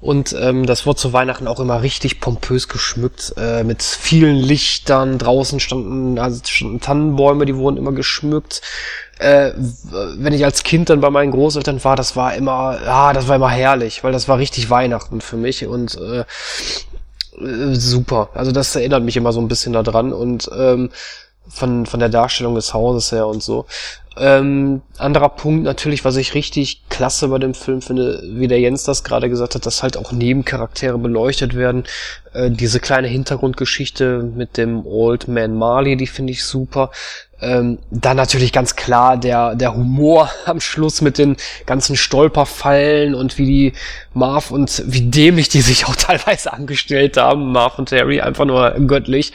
und 0.00 0.34
ähm, 0.40 0.64
das 0.64 0.86
wurde 0.86 0.98
zu 0.98 1.12
Weihnachten 1.12 1.48
auch 1.48 1.60
immer 1.60 1.82
richtig 1.82 2.20
pompös 2.20 2.66
geschmückt 2.68 3.34
äh, 3.36 3.62
mit 3.62 3.82
vielen 3.82 4.36
Lichtern. 4.36 5.18
Draußen 5.18 5.60
standen, 5.60 6.18
also 6.18 6.40
standen 6.46 6.80
Tannenbäume, 6.80 7.44
die 7.44 7.56
wurden 7.56 7.76
immer 7.76 7.92
geschmückt 7.92 8.62
äh, 9.18 9.52
wenn 10.16 10.32
ich 10.32 10.44
als 10.44 10.62
Kind 10.62 10.90
dann 10.90 11.00
bei 11.00 11.10
meinen 11.10 11.30
Großeltern 11.30 11.82
war, 11.84 11.96
das 11.96 12.16
war 12.16 12.34
immer, 12.34 12.78
ja, 12.84 13.12
das 13.12 13.28
war 13.28 13.36
immer 13.36 13.50
herrlich, 13.50 14.02
weil 14.04 14.12
das 14.12 14.28
war 14.28 14.38
richtig 14.38 14.70
Weihnachten 14.70 15.20
für 15.20 15.36
mich 15.36 15.66
und 15.66 15.96
äh, 15.96 16.24
äh, 17.40 17.74
super. 17.74 18.30
Also 18.34 18.52
das 18.52 18.74
erinnert 18.74 19.04
mich 19.04 19.16
immer 19.16 19.32
so 19.32 19.40
ein 19.40 19.48
bisschen 19.48 19.72
daran 19.72 20.12
und 20.12 20.50
ähm, 20.56 20.90
von, 21.48 21.86
von 21.86 22.00
der 22.00 22.08
Darstellung 22.08 22.54
des 22.54 22.72
Hauses 22.74 23.12
her 23.12 23.26
und 23.26 23.42
so. 23.42 23.66
Ähm, 24.16 24.82
anderer 24.96 25.28
Punkt 25.28 25.64
natürlich, 25.64 26.04
was 26.04 26.16
ich 26.16 26.34
richtig 26.34 26.82
klasse 26.88 27.28
bei 27.28 27.38
dem 27.38 27.54
Film 27.54 27.82
finde, 27.82 28.22
wie 28.24 28.46
der 28.46 28.60
Jens 28.60 28.84
das 28.84 29.02
gerade 29.02 29.28
gesagt 29.28 29.56
hat, 29.56 29.66
dass 29.66 29.82
halt 29.82 29.96
auch 29.96 30.12
Nebencharaktere 30.12 30.98
beleuchtet 30.98 31.56
werden. 31.56 31.84
Äh, 32.32 32.50
diese 32.50 32.78
kleine 32.78 33.08
Hintergrundgeschichte 33.08 34.22
mit 34.22 34.56
dem 34.56 34.86
Old 34.86 35.26
Man 35.26 35.56
Marley, 35.56 35.96
die 35.96 36.06
finde 36.06 36.32
ich 36.32 36.44
super. 36.44 36.90
Ähm, 37.40 37.78
dann 37.90 38.16
natürlich 38.16 38.52
ganz 38.52 38.76
klar 38.76 39.16
der, 39.16 39.56
der 39.56 39.74
Humor 39.74 40.30
am 40.46 40.60
Schluss 40.60 41.00
mit 41.00 41.18
den 41.18 41.36
ganzen 41.66 41.96
Stolperfallen 41.96 43.14
und 43.14 43.36
wie 43.38 43.46
die 43.46 43.72
Marv 44.14 44.52
und 44.52 44.82
wie 44.86 45.10
dämlich 45.10 45.48
die 45.48 45.60
sich 45.60 45.86
auch 45.86 45.96
teilweise 45.96 46.52
angestellt 46.52 47.16
haben. 47.16 47.50
Marv 47.50 47.78
und 47.78 47.90
Harry 47.90 48.20
einfach 48.20 48.44
nur 48.44 48.70
göttlich. 48.86 49.32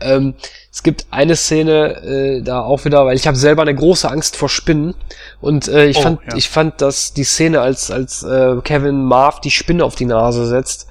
Ähm, 0.00 0.34
es 0.70 0.82
gibt 0.82 1.06
eine 1.10 1.34
Szene 1.34 2.02
äh, 2.02 2.42
da 2.42 2.60
auch 2.60 2.84
wieder, 2.84 3.04
weil 3.04 3.16
ich 3.16 3.26
habe 3.26 3.36
selber 3.36 3.62
eine 3.62 3.74
große 3.74 4.08
Angst 4.08 4.17
vor 4.36 4.48
Spinnen 4.48 4.94
und 5.40 5.68
äh, 5.68 5.86
ich 5.86 5.98
oh, 5.98 6.02
fand 6.02 6.20
ja. 6.28 6.36
ich 6.36 6.48
fand, 6.48 6.80
dass 6.80 7.12
die 7.12 7.24
Szene 7.24 7.60
als 7.60 7.90
als 7.90 8.22
äh, 8.22 8.56
Kevin 8.62 9.04
Marv 9.04 9.40
die 9.40 9.50
Spinne 9.50 9.84
auf 9.84 9.94
die 9.94 10.06
Nase 10.06 10.46
setzt. 10.46 10.88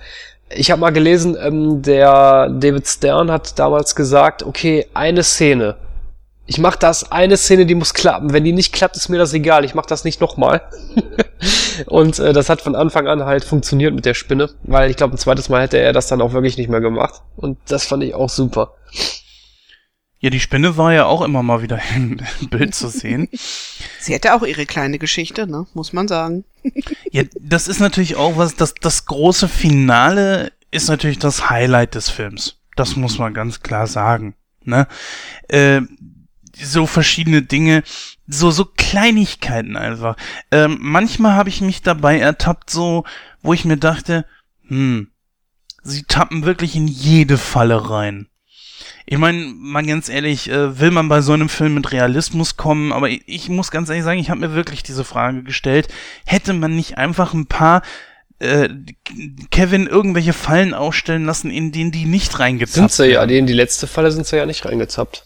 Ich 0.49 0.71
habe 0.71 0.79
mal 0.79 0.91
gelesen, 0.91 1.37
ähm, 1.39 1.81
der 1.81 2.49
David 2.49 2.87
Stern 2.87 3.31
hat 3.31 3.59
damals 3.59 3.95
gesagt, 3.95 4.43
okay, 4.43 4.87
eine 4.93 5.23
Szene 5.23 5.75
ich 6.47 6.57
mach 6.59 6.77
das, 6.77 7.11
eine 7.11 7.35
Szene, 7.35 7.65
die 7.65 7.75
muss 7.75 7.93
klappen. 7.93 8.31
Wenn 8.31 8.45
die 8.45 8.53
nicht 8.53 8.71
klappt, 8.71 8.95
ist 8.95 9.09
mir 9.09 9.17
das 9.17 9.33
egal. 9.33 9.65
Ich 9.65 9.75
mach 9.75 9.85
das 9.85 10.05
nicht 10.05 10.21
nochmal. 10.21 10.61
und 11.87 12.19
äh, 12.19 12.31
das 12.31 12.49
hat 12.49 12.61
von 12.61 12.75
Anfang 12.75 13.07
an 13.07 13.25
halt 13.25 13.43
funktioniert 13.43 13.93
mit 13.93 14.05
der 14.05 14.13
Spinne, 14.13 14.49
weil 14.63 14.89
ich 14.89 14.95
glaube, 14.95 15.13
ein 15.13 15.17
zweites 15.17 15.49
Mal 15.49 15.61
hätte 15.61 15.77
er 15.77 15.91
das 15.91 16.07
dann 16.07 16.21
auch 16.21 16.31
wirklich 16.31 16.57
nicht 16.57 16.69
mehr 16.69 16.79
gemacht. 16.79 17.21
Und 17.35 17.57
das 17.67 17.85
fand 17.85 18.01
ich 18.03 18.15
auch 18.15 18.29
super. 18.29 18.75
Ja, 20.19 20.31
die 20.31 20.39
Spinne 20.39 20.77
war 20.77 20.93
ja 20.93 21.05
auch 21.05 21.21
immer 21.21 21.43
mal 21.43 21.61
wieder 21.61 21.79
im 21.95 22.19
Bild 22.49 22.73
zu 22.73 22.89
sehen. 22.89 23.29
Sie 23.99 24.13
hätte 24.13 24.33
auch 24.33 24.43
ihre 24.43 24.65
kleine 24.65 24.99
Geschichte, 24.99 25.47
ne? 25.47 25.67
Muss 25.73 25.93
man 25.93 26.07
sagen. 26.07 26.43
ja, 27.11 27.23
das 27.39 27.67
ist 27.67 27.79
natürlich 27.79 28.15
auch 28.15 28.37
was, 28.37 28.55
das, 28.55 28.73
das 28.75 29.05
große 29.05 29.47
Finale 29.47 30.51
ist 30.71 30.89
natürlich 30.89 31.19
das 31.19 31.49
Highlight 31.49 31.95
des 31.95 32.09
Films. 32.09 32.57
Das 32.75 32.95
muss 32.95 33.17
man 33.17 33.33
ganz 33.33 33.61
klar 33.61 33.87
sagen. 33.87 34.35
Ne? 34.63 34.87
Äh, 35.47 35.81
so 36.53 36.87
verschiedene 36.87 37.41
Dinge, 37.41 37.83
so, 38.27 38.51
so 38.51 38.65
Kleinigkeiten 38.65 39.77
einfach. 39.77 40.17
Ähm, 40.51 40.77
manchmal 40.81 41.33
habe 41.33 41.49
ich 41.49 41.61
mich 41.61 41.81
dabei 41.81 42.19
ertappt, 42.19 42.69
so, 42.69 43.05
wo 43.41 43.53
ich 43.53 43.65
mir 43.65 43.77
dachte, 43.77 44.25
hm, 44.67 45.09
sie 45.83 46.03
tappen 46.03 46.43
wirklich 46.43 46.75
in 46.75 46.87
jede 46.87 47.37
Falle 47.37 47.89
rein. 47.89 48.27
Ich 49.05 49.17
meine, 49.17 49.53
mal 49.55 49.85
ganz 49.85 50.09
ehrlich, 50.09 50.49
äh, 50.49 50.79
will 50.79 50.91
man 50.91 51.09
bei 51.09 51.21
so 51.21 51.33
einem 51.33 51.49
Film 51.49 51.75
mit 51.75 51.91
Realismus 51.91 52.57
kommen, 52.57 52.91
aber 52.91 53.09
ich, 53.09 53.23
ich 53.25 53.49
muss 53.49 53.71
ganz 53.71 53.89
ehrlich 53.89 54.03
sagen, 54.03 54.19
ich 54.19 54.29
habe 54.29 54.41
mir 54.41 54.53
wirklich 54.53 54.83
diese 54.83 55.03
Frage 55.03 55.43
gestellt, 55.43 55.87
hätte 56.25 56.53
man 56.53 56.75
nicht 56.75 56.97
einfach 56.97 57.33
ein 57.33 57.45
paar 57.45 57.81
äh, 58.39 58.69
Kevin 59.51 59.87
irgendwelche 59.87 60.33
Fallen 60.33 60.73
ausstellen 60.73 61.25
lassen, 61.25 61.49
in 61.49 61.71
denen 61.71 61.91
die 61.91 62.05
nicht 62.05 62.39
reingezappt 62.39 62.91
sind. 62.91 63.05
sie 63.05 63.13
ja, 63.13 63.23
in 63.23 63.47
die 63.47 63.53
letzte 63.53 63.87
Falle 63.87 64.11
sind 64.11 64.27
sie 64.27 64.37
ja 64.37 64.45
nicht 64.45 64.65
reingezappt. 64.65 65.25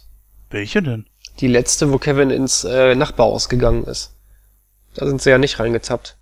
Welche 0.49 0.81
denn? 0.81 1.05
Die 1.39 1.47
letzte, 1.47 1.91
wo 1.91 1.97
Kevin 1.97 2.29
ins 2.29 2.63
äh, 2.63 2.95
Nachbarhaus 2.95 3.49
gegangen 3.49 3.85
ist. 3.85 4.15
Da 4.95 5.07
sind 5.07 5.21
sie 5.21 5.29
ja 5.29 5.37
nicht 5.37 5.59
reingezappt. 5.59 6.17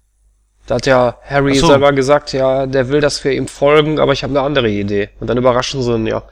Da 0.68 0.76
hat 0.76 0.86
ja 0.86 1.18
Harry 1.26 1.56
so. 1.56 1.66
selber 1.66 1.94
gesagt, 1.94 2.32
ja, 2.32 2.68
der 2.68 2.90
will, 2.90 3.02
dass 3.02 3.24
wir 3.24 3.32
ihm 3.32 3.48
folgen, 3.48 4.00
aber 4.00 4.14
ich 4.14 4.24
habe 4.24 4.38
eine 4.38 4.46
andere 4.46 4.70
Idee. 4.70 5.10
Und 5.20 5.28
dann 5.28 5.38
überraschen 5.38 5.82
sie 5.82 5.96
ihn 5.96 6.06
ja. 6.06 6.24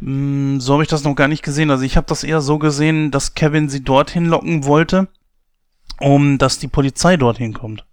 Mm, 0.00 0.58
so 0.58 0.74
habe 0.74 0.82
ich 0.82 0.88
das 0.88 1.04
noch 1.04 1.14
gar 1.14 1.28
nicht 1.28 1.42
gesehen. 1.42 1.70
Also 1.70 1.84
ich 1.84 1.96
habe 1.96 2.06
das 2.06 2.24
eher 2.24 2.40
so 2.40 2.58
gesehen, 2.58 3.10
dass 3.10 3.34
Kevin 3.34 3.68
sie 3.68 3.84
dorthin 3.84 4.26
locken 4.26 4.64
wollte, 4.64 5.08
um 6.00 6.38
dass 6.38 6.58
die 6.58 6.68
Polizei 6.68 7.16
dorthin 7.16 7.54
kommt. 7.54 7.84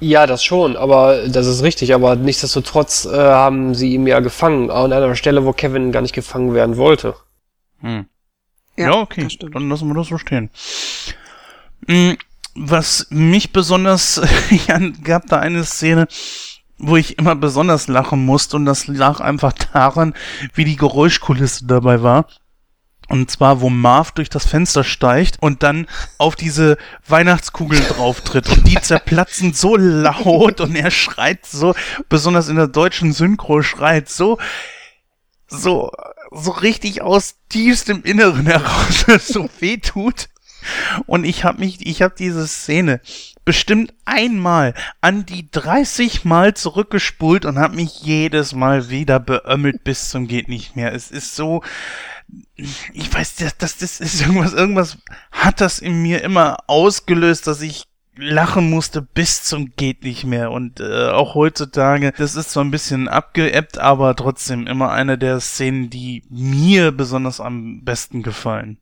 Ja, 0.00 0.26
das 0.26 0.44
schon, 0.44 0.76
aber 0.76 1.26
das 1.28 1.46
ist 1.46 1.62
richtig. 1.62 1.94
Aber 1.94 2.14
nichtsdestotrotz 2.16 3.06
äh, 3.06 3.16
haben 3.16 3.74
sie 3.74 3.94
ihn 3.94 4.06
ja 4.06 4.20
gefangen 4.20 4.70
an 4.70 4.92
einer 4.92 5.16
Stelle, 5.16 5.44
wo 5.44 5.52
Kevin 5.52 5.90
gar 5.90 6.02
nicht 6.02 6.14
gefangen 6.14 6.54
werden 6.54 6.76
wollte. 6.76 7.14
Hm. 7.80 8.06
Ja, 8.76 8.90
ja 8.90 9.00
okay, 9.00 9.26
dann 9.52 9.68
lassen 9.68 9.88
wir 9.88 9.94
das 9.94 10.08
so 10.08 10.18
stehen. 10.18 10.50
Hm, 11.88 12.16
was 12.54 13.08
mich 13.10 13.52
besonders, 13.52 14.20
ja, 14.68 14.78
gab 15.02 15.26
da 15.26 15.38
eine 15.38 15.64
Szene, 15.64 16.06
wo 16.78 16.96
ich 16.96 17.18
immer 17.18 17.34
besonders 17.34 17.88
lachen 17.88 18.24
musste 18.24 18.56
und 18.56 18.64
das 18.64 18.86
lag 18.86 19.20
einfach 19.20 19.52
daran, 19.52 20.14
wie 20.54 20.64
die 20.64 20.76
Geräuschkulisse 20.76 21.66
dabei 21.66 22.02
war. 22.02 22.26
Und 23.08 23.30
zwar, 23.30 23.62
wo 23.62 23.70
Marv 23.70 24.12
durch 24.12 24.28
das 24.28 24.46
Fenster 24.46 24.84
steigt 24.84 25.38
und 25.40 25.62
dann 25.62 25.86
auf 26.18 26.36
diese 26.36 26.76
Weihnachtskugeln 27.06 27.82
drauf 27.88 28.20
tritt. 28.20 28.48
Und 28.50 28.68
die 28.68 28.78
zerplatzen 28.80 29.54
so 29.54 29.76
laut 29.76 30.60
und 30.60 30.76
er 30.76 30.90
schreit 30.90 31.46
so, 31.46 31.74
besonders 32.10 32.48
in 32.48 32.56
der 32.56 32.68
deutschen 32.68 33.14
Synchro 33.14 33.62
schreit 33.62 34.10
so, 34.10 34.38
so, 35.46 35.90
so 36.30 36.50
richtig 36.50 37.00
aus 37.00 37.36
tiefstem 37.48 38.02
Inneren 38.02 38.46
heraus, 38.46 39.06
dass 39.06 39.28
so 39.28 39.48
weh 39.58 39.78
tut. 39.78 40.28
Und 41.06 41.24
ich 41.24 41.44
habe 41.44 41.60
mich, 41.60 41.86
ich 41.86 42.02
habe 42.02 42.14
diese 42.18 42.46
Szene 42.46 43.00
bestimmt 43.44 43.94
einmal 44.04 44.74
an 45.00 45.24
die 45.24 45.50
30 45.50 46.24
Mal 46.24 46.54
zurückgespult 46.54 47.44
und 47.44 47.58
habe 47.58 47.76
mich 47.76 48.00
jedes 48.02 48.54
Mal 48.54 48.90
wieder 48.90 49.20
beömmelt 49.20 49.84
bis 49.84 50.10
zum 50.10 50.26
geht 50.26 50.48
nicht 50.48 50.76
mehr. 50.76 50.92
Es 50.92 51.10
ist 51.10 51.34
so, 51.34 51.62
ich 52.56 53.12
weiß, 53.12 53.36
das, 53.36 53.56
das, 53.56 53.78
das 53.78 54.00
ist 54.00 54.20
irgendwas, 54.20 54.52
irgendwas 54.52 54.98
hat 55.30 55.60
das 55.60 55.78
in 55.78 56.02
mir 56.02 56.22
immer 56.22 56.58
ausgelöst, 56.66 57.46
dass 57.46 57.62
ich 57.62 57.84
lachen 58.18 58.68
musste 58.68 59.00
bis 59.00 59.44
zum 59.44 59.72
geht 59.76 60.02
nicht 60.02 60.24
mehr 60.24 60.50
und 60.50 60.80
äh, 60.80 61.10
auch 61.10 61.34
heutzutage, 61.34 62.12
das 62.18 62.34
ist 62.34 62.50
so 62.50 62.60
ein 62.60 62.70
bisschen 62.70 63.08
abgeebbt, 63.08 63.78
aber 63.78 64.14
trotzdem 64.16 64.66
immer 64.66 64.90
eine 64.90 65.18
der 65.18 65.40
Szenen, 65.40 65.88
die 65.88 66.24
mir 66.28 66.90
besonders 66.90 67.40
am 67.40 67.84
besten 67.84 68.22
gefallen. 68.22 68.78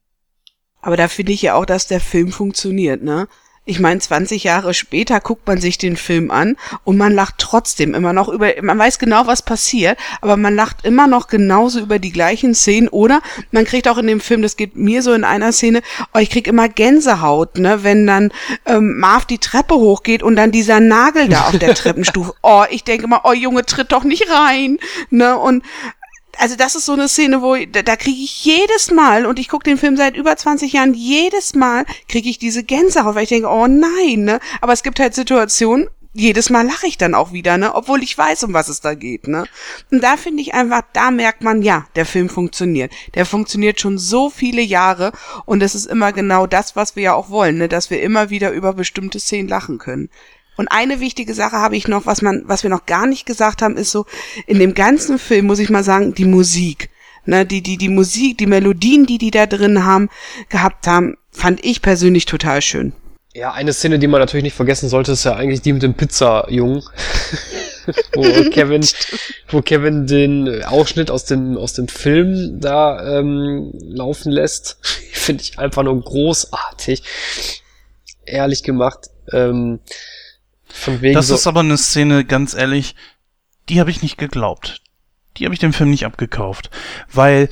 Aber 0.87 0.97
da 0.97 1.09
finde 1.09 1.33
ich 1.33 1.43
ja 1.43 1.55
auch, 1.55 1.67
dass 1.67 1.89
der 1.89 1.99
Film 1.99 2.31
funktioniert, 2.31 3.03
ne? 3.03 3.27
Ich 3.69 3.81
meine, 3.81 3.99
20 3.99 4.45
Jahre 4.45 4.73
später 4.75 5.19
guckt 5.19 5.45
man 5.49 5.61
sich 5.61 5.77
den 5.77 5.97
Film 5.97 6.31
an 6.31 6.57
und 6.85 6.97
man 6.97 7.13
lacht 7.13 7.35
trotzdem 7.39 7.95
immer 7.95 8.13
noch 8.13 8.29
über, 8.29 8.53
man 8.63 8.79
weiß 8.79 9.01
genau, 9.01 9.27
was 9.27 9.43
passiert, 9.43 9.99
aber 10.21 10.37
man 10.37 10.55
lacht 10.55 10.85
immer 10.85 11.09
noch 11.09 11.27
genauso 11.27 11.81
über 11.81 11.99
die 11.99 12.13
gleichen 12.13 12.55
Szenen 12.55 12.87
oder 12.87 13.21
man 13.51 13.65
kriegt 13.65 13.89
auch 13.89 13.99
in 13.99 14.07
dem 14.07 14.21
Film, 14.21 14.43
das 14.43 14.57
geht 14.57 14.77
mir 14.77 15.03
so 15.03 15.13
in 15.13 15.25
einer 15.25 15.51
Szene, 15.51 15.83
oh, 16.15 16.21
ich 16.21 16.31
krieg 16.31 16.47
immer 16.47 16.69
Gänsehaut, 16.69 17.59
ne, 17.59 17.83
wenn 17.83 18.07
dann 18.07 18.31
ähm, 18.67 19.01
Marv 19.01 19.25
die 19.25 19.39
Treppe 19.39 19.75
hochgeht 19.75 20.23
und 20.23 20.37
dann 20.37 20.53
dieser 20.53 20.79
Nagel 20.79 21.29
da 21.29 21.49
auf 21.49 21.59
der 21.59 21.75
Treppenstufe, 21.75 22.35
oh, 22.43 22.63
ich 22.71 22.85
denke 22.85 23.09
mal, 23.09 23.23
oh 23.25 23.33
Junge, 23.33 23.67
tritt 23.67 23.91
doch 23.91 24.05
nicht 24.05 24.31
rein, 24.31 24.79
ne, 25.11 25.37
und 25.37 25.65
also 26.39 26.57
das 26.57 26.75
ist 26.75 26.87
so 26.87 26.93
eine 26.93 27.09
Szene, 27.09 27.43
wo 27.43 27.57
da, 27.57 27.83
da 27.83 27.97
kriege 27.97 28.23
ich 28.23 28.45
jedes 28.45 28.91
Mal 28.91 29.27
und 29.27 29.39
ich 29.39 29.49
gucke 29.49 29.65
den 29.65 29.79
Film 29.79 29.97
seit 29.97 30.17
über 30.17 30.37
20 30.37 30.73
Jahren, 30.73 30.95
jedes 30.95 31.55
Mal 31.55 31.85
kriege 32.09 32.29
ich 32.29 32.39
diese 32.39 32.65
Gänsehaut, 32.65 33.15
weil 33.15 33.25
ich 33.25 33.29
denke, 33.29 33.49
oh 33.49 33.67
nein, 33.67 34.25
ne? 34.25 34.41
Aber 34.61 34.73
es 34.73 34.83
gibt 34.83 35.01
halt 35.01 35.15
Situationen, 35.15 35.89
jedes 36.19 36.49
Mal 36.49 36.67
lache 36.67 36.87
ich 36.87 36.97
dann 36.97 37.15
auch 37.15 37.33
wieder, 37.33 37.59
ne? 37.59 37.75
Obwohl 37.75 38.03
ich 38.03 38.17
weiß, 38.17 38.45
um 38.45 38.55
was 38.55 38.69
es 38.69 38.81
da 38.81 38.95
geht, 38.95 39.29
ne? 39.29 39.45
Und 39.91 40.03
da 40.03 40.17
finde 40.17 40.43
ich 40.43 40.55
einfach, 40.55 40.83
da 40.95 41.11
merkt 41.11 41.43
man, 41.43 41.61
ja, 41.61 41.87
der 41.95 42.07
Film 42.07 42.31
funktioniert. 42.31 42.91
Der 43.15 43.27
funktioniert 43.27 43.81
schon 43.81 43.99
so 43.99 44.31
viele 44.31 44.63
Jahre 44.63 45.13
und 45.45 45.63
es 45.63 45.75
ist 45.75 45.87
immer 45.87 46.13
genau 46.13 46.47
das, 46.47 46.75
was 46.75 46.97
wir 46.97 47.03
ja 47.03 47.15
auch 47.15 47.29
wollen, 47.29 47.59
ne? 47.59 47.69
Dass 47.69 47.91
wir 47.91 48.03
immer 48.03 48.31
wieder 48.31 48.51
über 48.53 48.73
bestimmte 48.73 49.21
Szenen 49.21 49.49
lachen 49.49 49.79
können. 49.79 50.09
Und 50.57 50.69
eine 50.69 51.01
wichtige 51.01 51.35
Sache 51.35 51.57
habe 51.57 51.77
ich 51.77 51.89
noch, 51.89 52.07
was 52.07 52.23
man, 52.23 52.43
was 52.47 52.63
wir 52.63 52.71
noch 52.71 52.87
gar 52.87 53.07
nicht 53.07 53.27
gesagt 53.27 53.63
haben, 53.63 53.77
ist 53.77 53.91
so, 53.91 54.07
in 54.47 54.59
dem 54.59 54.75
ganzen 54.75 55.19
Film 55.19 55.47
muss 55.47 55.59
ich 55.59 55.71
mal 55.71 55.85
sagen, 55.85 56.15
die 56.15 56.25
Musik. 56.25 56.91
Ne, 57.29 57.45
die, 57.45 57.61
die, 57.61 57.77
die 57.77 57.89
Musik, 57.89 58.39
die 58.39 58.47
Melodien, 58.47 59.05
die 59.05 59.19
die 59.19 59.33
da 59.33 59.47
drin 59.47 59.85
haben, 59.85 60.09
gehabt 60.49 60.87
haben, 60.87 61.17
fand 61.33 61.65
ich 61.65 61.83
persönlich 61.83 62.25
total 62.25 62.63
schön. 62.63 62.93
Ja, 63.35 63.53
eine 63.53 63.73
Szene, 63.73 63.99
die 63.99 64.07
man 64.07 64.21
natürlich 64.21 64.45
nicht 64.45 64.55
vergessen 64.55 64.89
sollte, 64.89 65.13
ist 65.13 65.25
ja 65.25 65.35
eigentlich 65.35 65.61
die 65.61 65.73
mit 65.73 65.83
dem 65.83 65.95
Pizzajungen. 65.95 66.85
wo 68.15 68.23
Kevin, 68.51 68.87
wo 69.49 69.63
Kevin 69.63 70.07
den 70.07 70.65
Ausschnitt 70.65 71.11
aus 71.11 71.25
dem, 71.25 71.57
aus 71.57 71.73
dem 71.73 71.89
Film 71.89 72.61
da 72.61 73.19
ähm, 73.19 73.73
laufen 73.81 74.33
lässt. 74.33 74.79
Finde 75.13 75.43
ich 75.43 75.59
einfach 75.59 75.83
nur 75.83 76.01
großartig. 76.01 77.03
Ehrlich 78.25 78.63
gemacht. 78.63 79.11
Ähm, 79.33 79.81
das 81.13 81.29
so 81.29 81.35
ist 81.35 81.47
aber 81.47 81.61
eine 81.61 81.77
Szene, 81.77 82.25
ganz 82.25 82.55
ehrlich, 82.55 82.95
die 83.69 83.81
habe 83.81 83.91
ich 83.91 84.03
nicht 84.03 84.19
geglaubt. 84.19 84.81
Die 85.37 85.45
habe 85.45 85.55
ich 85.55 85.61
dem 85.61 85.73
Film 85.73 85.91
nicht 85.91 86.07
abgekauft. 86.07 86.71
Weil 87.13 87.49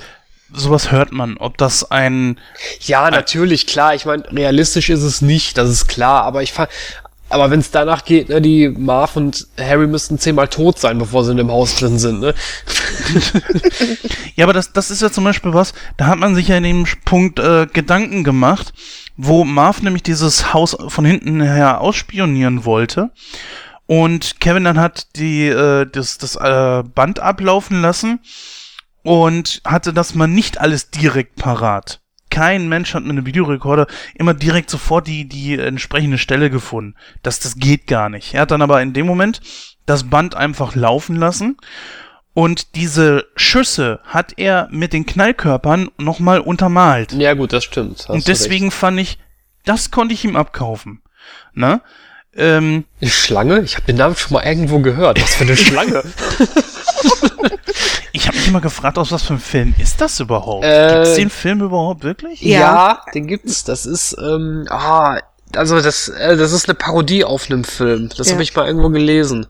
sowas 0.52 0.90
hört 0.90 1.12
man, 1.12 1.36
ob 1.36 1.58
das 1.58 1.90
ein. 1.90 2.38
Ja, 2.80 3.10
natürlich, 3.10 3.66
klar. 3.66 3.94
Ich 3.94 4.06
meine, 4.06 4.30
realistisch 4.32 4.90
ist 4.90 5.02
es 5.02 5.20
nicht, 5.20 5.58
das 5.58 5.68
ist 5.68 5.88
klar. 5.88 6.24
Aber 6.24 6.42
ich 6.42 6.52
fand, 6.52 6.70
aber 7.28 7.50
wenn 7.50 7.60
es 7.60 7.70
danach 7.70 8.04
geht, 8.04 8.28
ne, 8.28 8.40
die 8.40 8.68
Marv 8.68 9.16
und 9.16 9.46
Harry 9.58 9.86
müssten 9.86 10.18
zehnmal 10.18 10.48
tot 10.48 10.78
sein, 10.78 10.98
bevor 10.98 11.24
sie 11.24 11.32
in 11.32 11.38
dem 11.38 11.50
Haus 11.50 11.76
drin 11.76 11.98
sind, 11.98 12.20
ne? 12.20 12.34
ja, 14.36 14.44
aber 14.44 14.52
das, 14.52 14.72
das 14.72 14.90
ist 14.90 15.02
ja 15.02 15.10
zum 15.10 15.24
Beispiel 15.24 15.54
was, 15.54 15.72
da 15.96 16.06
hat 16.06 16.18
man 16.18 16.34
sich 16.34 16.48
ja 16.48 16.56
in 16.56 16.64
dem 16.64 16.86
Punkt 17.04 17.38
äh, 17.38 17.66
Gedanken 17.66 18.24
gemacht 18.24 18.72
wo 19.16 19.44
Marv 19.44 19.82
nämlich 19.82 20.02
dieses 20.02 20.52
Haus 20.52 20.76
von 20.88 21.04
hinten 21.04 21.40
her 21.40 21.80
ausspionieren 21.80 22.64
wollte. 22.64 23.10
Und 23.86 24.40
Kevin 24.40 24.64
dann 24.64 24.80
hat 24.80 25.16
die, 25.16 25.46
äh, 25.46 25.86
das, 25.86 26.18
das 26.18 26.36
äh, 26.36 26.82
Band 26.82 27.20
ablaufen 27.20 27.82
lassen 27.82 28.20
und 29.02 29.60
hatte 29.64 29.92
das 29.92 30.14
mal 30.14 30.26
nicht 30.26 30.58
alles 30.58 30.90
direkt 30.90 31.36
parat. 31.36 32.00
Kein 32.34 32.68
Mensch 32.68 32.94
hat 32.94 33.04
mit 33.04 33.12
einem 33.12 33.26
Videorekorder 33.26 33.86
immer 34.16 34.34
direkt 34.34 34.68
sofort 34.68 35.06
die, 35.06 35.28
die 35.28 35.56
entsprechende 35.56 36.18
Stelle 36.18 36.50
gefunden. 36.50 36.96
Das, 37.22 37.38
das 37.38 37.54
geht 37.58 37.86
gar 37.86 38.08
nicht. 38.08 38.34
Er 38.34 38.40
hat 38.40 38.50
dann 38.50 38.60
aber 38.60 38.82
in 38.82 38.92
dem 38.92 39.06
Moment 39.06 39.40
das 39.86 40.10
Band 40.10 40.34
einfach 40.34 40.74
laufen 40.74 41.14
lassen 41.14 41.56
und 42.32 42.74
diese 42.74 43.26
Schüsse 43.36 44.00
hat 44.02 44.32
er 44.36 44.66
mit 44.72 44.92
den 44.92 45.06
Knallkörpern 45.06 45.90
nochmal 45.96 46.40
untermalt. 46.40 47.12
Ja 47.12 47.34
gut, 47.34 47.52
das 47.52 47.62
stimmt. 47.62 48.10
Und 48.10 48.26
deswegen 48.26 48.72
fand 48.72 48.98
ich, 48.98 49.18
das 49.64 49.92
konnte 49.92 50.12
ich 50.14 50.24
ihm 50.24 50.34
abkaufen. 50.34 51.02
Ne? 51.52 51.82
Ähm, 52.34 52.84
eine 53.00 53.10
Schlange? 53.10 53.60
Ich 53.60 53.76
habe 53.76 53.86
den 53.86 53.94
Namen 53.94 54.16
schon 54.16 54.32
mal 54.32 54.42
irgendwo 54.44 54.80
gehört. 54.80 55.22
Was 55.22 55.36
für 55.36 55.44
eine 55.44 55.56
Schlange? 55.56 56.02
ich 58.12 58.26
habe 58.26 58.36
mich 58.36 58.48
immer 58.48 58.60
gefragt, 58.60 58.98
aus 58.98 59.12
was 59.12 59.22
für 59.22 59.34
einem 59.34 59.40
Film 59.40 59.74
ist 59.78 60.00
das 60.00 60.20
überhaupt? 60.20 60.64
Äh, 60.64 60.94
gibt's 60.94 61.14
den 61.14 61.30
Film 61.30 61.60
überhaupt 61.60 62.04
wirklich? 62.04 62.40
Ja, 62.40 62.58
ja 62.58 63.00
den 63.14 63.26
gibt's. 63.26 63.64
Das 63.64 63.86
ist, 63.86 64.16
ähm, 64.18 64.66
ah, 64.68 65.20
also 65.56 65.80
das, 65.80 66.08
äh, 66.08 66.36
das 66.36 66.52
ist 66.52 66.68
eine 66.68 66.74
Parodie 66.74 67.24
auf 67.24 67.50
einem 67.50 67.64
Film. 67.64 68.10
Das 68.16 68.28
ja. 68.28 68.34
habe 68.34 68.42
ich 68.42 68.54
mal 68.54 68.66
irgendwo 68.66 68.90
gelesen. 68.90 69.46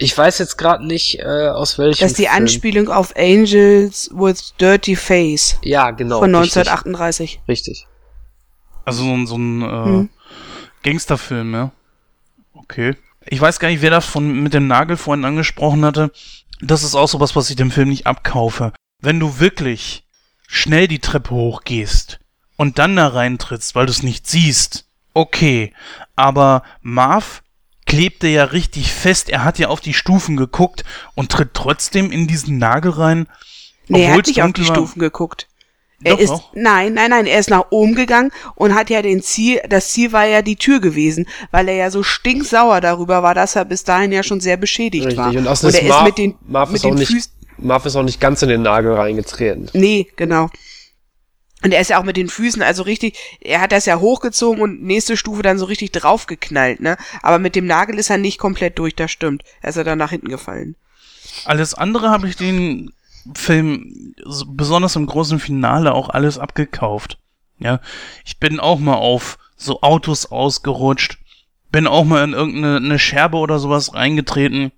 Ich 0.00 0.16
weiß 0.16 0.38
jetzt 0.38 0.56
gerade 0.56 0.86
nicht, 0.86 1.18
äh, 1.18 1.48
aus 1.48 1.78
welchem. 1.78 2.00
Das 2.00 2.12
ist 2.12 2.18
die 2.18 2.26
Film. 2.26 2.36
Anspielung 2.36 2.88
auf 2.88 3.16
Angels 3.16 4.10
with 4.14 4.54
Dirty 4.60 4.94
Face. 4.94 5.56
Ja, 5.62 5.90
genau. 5.90 6.20
Von 6.20 6.34
1938. 6.34 7.40
Richtig. 7.48 7.86
Also 8.84 9.02
so, 9.02 9.12
ein, 9.12 9.26
so 9.26 9.36
ein 9.36 9.62
äh, 9.62 9.66
hm. 9.66 10.08
Gangsterfilm, 10.84 11.52
ja. 11.52 11.72
Okay. 12.54 12.96
Ich 13.30 13.40
weiß 13.40 13.58
gar 13.58 13.68
nicht, 13.68 13.82
wer 13.82 13.90
das 13.90 14.06
von 14.06 14.42
mit 14.42 14.54
dem 14.54 14.66
Nagel 14.66 14.96
vorhin 14.96 15.24
angesprochen 15.24 15.84
hatte. 15.84 16.12
Das 16.60 16.82
ist 16.82 16.94
auch 16.94 17.08
sowas, 17.08 17.36
was 17.36 17.50
ich 17.50 17.56
dem 17.56 17.70
Film 17.70 17.90
nicht 17.90 18.06
abkaufe. 18.06 18.72
Wenn 19.00 19.20
du 19.20 19.38
wirklich 19.38 20.04
schnell 20.46 20.88
die 20.88 20.98
Treppe 20.98 21.30
hochgehst 21.30 22.20
und 22.56 22.78
dann 22.78 22.96
da 22.96 23.08
reintrittst, 23.08 23.74
weil 23.74 23.86
du 23.86 23.92
es 23.92 24.02
nicht 24.02 24.26
siehst, 24.26 24.86
okay. 25.14 25.72
Aber 26.16 26.62
Marv 26.80 27.42
klebte 27.86 28.28
ja 28.28 28.44
richtig 28.44 28.92
fest. 28.92 29.28
Er 29.28 29.44
hat 29.44 29.58
ja 29.58 29.68
auf 29.68 29.80
die 29.80 29.94
Stufen 29.94 30.36
geguckt 30.36 30.84
und 31.14 31.30
tritt 31.30 31.54
trotzdem 31.54 32.10
in 32.10 32.26
diesen 32.26 32.58
Nagel 32.58 32.92
rein. 32.92 33.28
Nee, 33.88 34.04
er 34.04 34.14
hat 34.14 34.26
nicht 34.26 34.42
auf 34.42 34.52
die 34.52 34.64
Stufen 34.64 35.00
geguckt. 35.00 35.47
Er 36.04 36.12
Doch, 36.12 36.20
ist, 36.20 36.30
auch. 36.30 36.52
nein, 36.54 36.94
nein, 36.94 37.10
nein, 37.10 37.26
er 37.26 37.40
ist 37.40 37.50
nach 37.50 37.66
oben 37.70 37.96
gegangen 37.96 38.30
und 38.54 38.74
hat 38.74 38.88
ja 38.88 39.02
den 39.02 39.20
Ziel, 39.20 39.60
das 39.68 39.90
Ziel 39.90 40.12
war 40.12 40.26
ja 40.26 40.42
die 40.42 40.54
Tür 40.54 40.80
gewesen, 40.80 41.26
weil 41.50 41.68
er 41.68 41.74
ja 41.74 41.90
so 41.90 42.04
stinksauer 42.04 42.80
darüber 42.80 43.24
war, 43.24 43.34
dass 43.34 43.56
er 43.56 43.64
bis 43.64 43.82
dahin 43.82 44.12
ja 44.12 44.22
schon 44.22 44.40
sehr 44.40 44.56
beschädigt 44.56 45.06
Richtig. 45.06 45.18
war. 45.18 45.30
Und, 45.30 45.38
und 45.38 45.74
er 45.74 45.98
ist 45.98 46.04
mit 46.04 46.18
den, 46.18 46.36
Marv 46.46 46.70
mit 46.70 46.84
den 46.84 46.98
Füßen. 46.98 47.32
Marv 47.56 47.84
ist 47.84 47.96
auch 47.96 48.04
nicht 48.04 48.20
ganz 48.20 48.42
in 48.42 48.48
den 48.48 48.62
Nagel 48.62 48.92
reingetreten. 48.92 49.70
Nee, 49.72 50.06
genau. 50.14 50.48
Und 51.64 51.74
er 51.74 51.80
ist 51.80 51.90
ja 51.90 51.98
auch 51.98 52.04
mit 52.04 52.16
den 52.16 52.28
Füßen, 52.28 52.62
also 52.62 52.84
richtig, 52.84 53.18
er 53.40 53.60
hat 53.60 53.72
das 53.72 53.84
ja 53.84 53.98
hochgezogen 53.98 54.62
und 54.62 54.84
nächste 54.84 55.16
Stufe 55.16 55.42
dann 55.42 55.58
so 55.58 55.64
richtig 55.64 55.90
draufgeknallt, 55.90 56.78
ne? 56.78 56.96
Aber 57.22 57.40
mit 57.40 57.56
dem 57.56 57.66
Nagel 57.66 57.98
ist 57.98 58.10
er 58.10 58.18
nicht 58.18 58.38
komplett 58.38 58.78
durch, 58.78 58.94
das 58.94 59.10
stimmt. 59.10 59.42
Er 59.60 59.70
ist 59.70 59.76
ja 59.76 59.82
dann 59.82 59.98
nach 59.98 60.10
hinten 60.10 60.28
gefallen. 60.28 60.76
Alles 61.44 61.74
andere 61.74 62.10
habe 62.10 62.28
ich 62.28 62.36
den 62.36 62.92
Film, 63.34 64.14
besonders 64.46 64.96
im 64.96 65.06
großen 65.06 65.38
Finale, 65.38 65.94
auch 65.94 66.08
alles 66.08 66.38
abgekauft. 66.38 67.18
Ja, 67.58 67.80
ich 68.24 68.38
bin 68.38 68.60
auch 68.60 68.78
mal 68.78 68.94
auf 68.94 69.38
so 69.56 69.80
Autos 69.80 70.26
ausgerutscht, 70.26 71.18
bin 71.72 71.86
auch 71.86 72.04
mal 72.04 72.24
in 72.24 72.32
irgendeine 72.32 72.98
Scherbe 72.98 73.36
oder 73.38 73.58
sowas 73.58 73.94
reingetreten. 73.94 74.72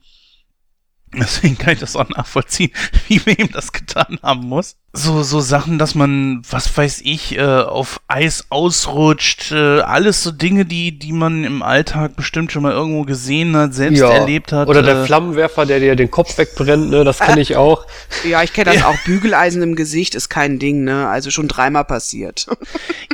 Deswegen 1.12 1.58
kann 1.58 1.72
ich 1.74 1.80
das 1.80 1.96
auch 1.96 2.08
nachvollziehen, 2.08 2.70
wie 3.08 3.24
wir 3.26 3.38
ihm 3.38 3.50
das 3.52 3.72
getan 3.72 4.18
haben 4.22 4.46
muss. 4.48 4.76
So, 4.92 5.22
so 5.22 5.38
Sachen, 5.40 5.78
dass 5.78 5.94
man, 5.94 6.42
was 6.50 6.76
weiß 6.76 7.02
ich, 7.04 7.36
äh, 7.38 7.42
auf 7.42 8.00
Eis 8.08 8.46
ausrutscht, 8.50 9.52
äh, 9.52 9.80
alles 9.80 10.22
so 10.24 10.32
Dinge, 10.32 10.64
die, 10.64 10.98
die 10.98 11.12
man 11.12 11.44
im 11.44 11.62
Alltag 11.62 12.16
bestimmt 12.16 12.50
schon 12.50 12.62
mal 12.64 12.72
irgendwo 12.72 13.02
gesehen 13.04 13.56
hat, 13.56 13.72
selbst 13.72 14.00
Ja. 14.00 14.10
erlebt 14.10 14.52
hat. 14.52 14.66
Oder 14.68 14.82
der 14.82 15.02
äh, 15.02 15.06
Flammenwerfer, 15.06 15.64
der 15.66 15.78
dir 15.78 15.94
den 15.94 16.10
Kopf 16.10 16.36
wegbrennt, 16.38 16.90
ne, 16.90 17.04
das 17.04 17.18
kenne 17.20 17.40
ich 17.40 17.56
auch. 17.56 17.86
Ja, 18.28 18.42
ich 18.42 18.52
kenne 18.52 18.72
das 18.74 18.82
auch. 18.84 18.96
Bügeleisen 19.04 19.62
im 19.62 19.76
Gesicht 19.76 20.16
ist 20.16 20.28
kein 20.28 20.58
Ding, 20.58 20.82
ne? 20.82 21.08
Also 21.08 21.30
schon 21.30 21.46
dreimal 21.46 21.84
passiert. 21.84 22.46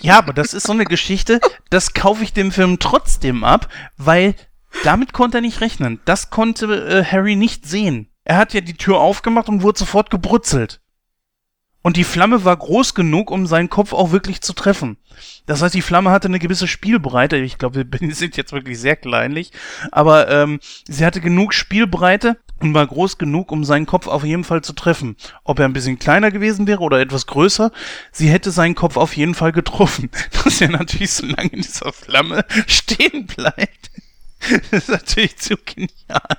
Ja, 0.01 0.17
aber 0.19 0.33
das 0.33 0.55
ist 0.55 0.67
so 0.67 0.73
eine 0.73 0.85
Geschichte, 0.85 1.41
das 1.69 1.93
kaufe 1.93 2.23
ich 2.25 2.33
dem 2.33 2.53
Film 2.53 2.79
trotzdem 2.79 3.45
ab, 3.45 3.69
weil 3.99 4.35
damit 4.85 5.13
konnte 5.13 5.39
er 5.39 5.43
nicht 5.43 5.61
rechnen. 5.61 6.01
Das 6.05 6.31
konnte 6.31 6.67
äh, 6.67 7.05
Harry 7.05 7.37
nicht 7.37 7.67
sehen. 7.67 8.09
Er 8.25 8.37
hat 8.37 8.55
ja 8.55 8.61
die 8.61 8.77
Tür 8.77 8.99
aufgemacht 8.99 9.49
und 9.49 9.63
wurde 9.63 9.79
sofort 9.79 10.11
gebrutzelt. 10.11 10.81
Und 11.87 11.97
die 11.97 12.03
Flamme 12.03 12.45
war 12.45 12.57
groß 12.57 12.95
genug, 12.95 13.31
um 13.31 13.47
seinen 13.47 13.71
Kopf 13.71 13.93
auch 13.93 14.11
wirklich 14.11 14.41
zu 14.41 14.55
treffen. 14.55 14.97
Das 15.47 15.63
heißt, 15.63 15.73
die 15.73 15.83
Flamme 15.83 16.11
hatte 16.11 16.27
eine 16.27 16.41
gewisse 16.41 16.67
Spielbreite. 16.67 17.37
Ich 17.37 17.59
glaube, 17.59 17.85
wir 17.89 18.13
sind 18.15 18.37
jetzt 18.37 18.53
wirklich 18.53 18.81
sehr 18.81 18.97
kleinlich. 18.97 19.53
Aber 19.93 20.29
ähm, 20.29 20.59
sie 20.89 21.07
hatte 21.07 21.21
genug 21.21 21.55
Spielbreite 21.55 22.39
und 22.59 22.75
war 22.75 22.85
groß 22.85 23.19
genug, 23.19 23.53
um 23.53 23.65
seinen 23.65 23.87
Kopf 23.87 24.09
auf 24.09 24.25
jeden 24.25 24.43
Fall 24.43 24.63
zu 24.63 24.73
treffen. 24.73 25.15
Ob 25.45 25.61
er 25.61 25.67
ein 25.67 25.73
bisschen 25.73 26.01
kleiner 26.01 26.33
gewesen 26.33 26.67
wäre 26.67 26.81
oder 26.81 26.99
etwas 26.99 27.29
größer, 27.29 27.71
sie 28.11 28.31
hätte 28.31 28.51
seinen 28.51 28.75
Kopf 28.75 28.97
auf 28.97 29.17
jeden 29.17 29.37
Fall 29.37 29.53
getroffen. 29.53 30.11
Dass 30.45 30.61
er 30.61 30.71
natürlich 30.71 31.13
so 31.13 31.25
lange 31.25 31.51
in 31.51 31.63
dieser 31.63 31.93
Flamme 31.93 32.45
stehen 32.67 33.27
bleibt. 33.27 33.93
Das 34.71 34.83
ist 34.83 34.89
natürlich 34.89 35.37
zu 35.39 35.57
genial. 35.57 36.39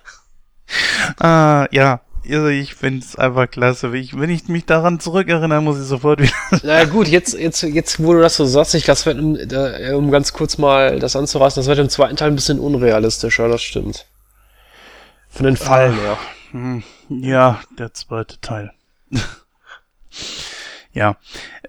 Ah, 1.19 1.67
ja. 1.71 2.01
Also 2.29 2.47
ich 2.47 2.75
find's 2.75 3.15
einfach 3.15 3.49
klasse. 3.49 3.93
Wenn 3.93 4.01
ich, 4.01 4.19
wenn 4.19 4.29
ich 4.29 4.47
mich 4.49 4.65
daran 4.65 4.99
zurückerinnere, 4.99 5.61
muss 5.61 5.79
ich 5.79 5.85
sofort 5.85 6.19
wieder. 6.21 6.33
Na 6.63 6.83
gut, 6.83 7.07
jetzt, 7.07 7.33
jetzt, 7.33 7.61
jetzt, 7.63 8.03
wo 8.03 8.13
du 8.13 8.21
das 8.21 8.35
so 8.35 8.45
sagst, 8.45 8.75
ich 8.75 8.83
das 8.83 9.05
wird, 9.05 9.17
um 9.93 10.11
ganz 10.11 10.33
kurz 10.33 10.57
mal 10.57 10.99
das 10.99 11.15
anzureißen, 11.15 11.61
das 11.61 11.67
wird 11.67 11.79
im 11.79 11.89
zweiten 11.89 12.17
Teil 12.17 12.29
ein 12.29 12.35
bisschen 12.35 12.59
unrealistischer, 12.59 13.47
das 13.47 13.61
stimmt. 13.63 14.07
Von 15.29 15.45
den 15.45 15.55
Fallen 15.57 15.97
her. 15.97 16.17
Hm, 16.51 16.83
Ja, 17.09 17.61
der 17.77 17.93
zweite 17.93 18.41
Teil. 18.41 18.71
ja. 20.93 21.15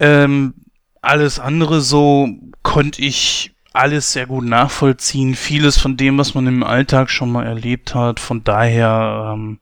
Ähm, 0.01 0.55
alles 1.01 1.39
andere 1.39 1.81
so 1.81 2.29
konnte 2.63 3.01
ich 3.03 3.55
alles 3.79 4.13
sehr 4.13 4.27
gut 4.27 4.45
nachvollziehen. 4.45 5.35
Vieles 5.35 5.79
von 5.79 5.97
dem, 5.97 6.19
was 6.19 6.35
man 6.35 6.47
im 6.47 6.63
Alltag 6.63 7.11
schon 7.11 7.31
mal 7.31 7.47
erlebt 7.47 7.95
hat. 7.95 8.21
Von 8.21 8.43
daher, 8.45 9.35
ähm, 9.35 9.61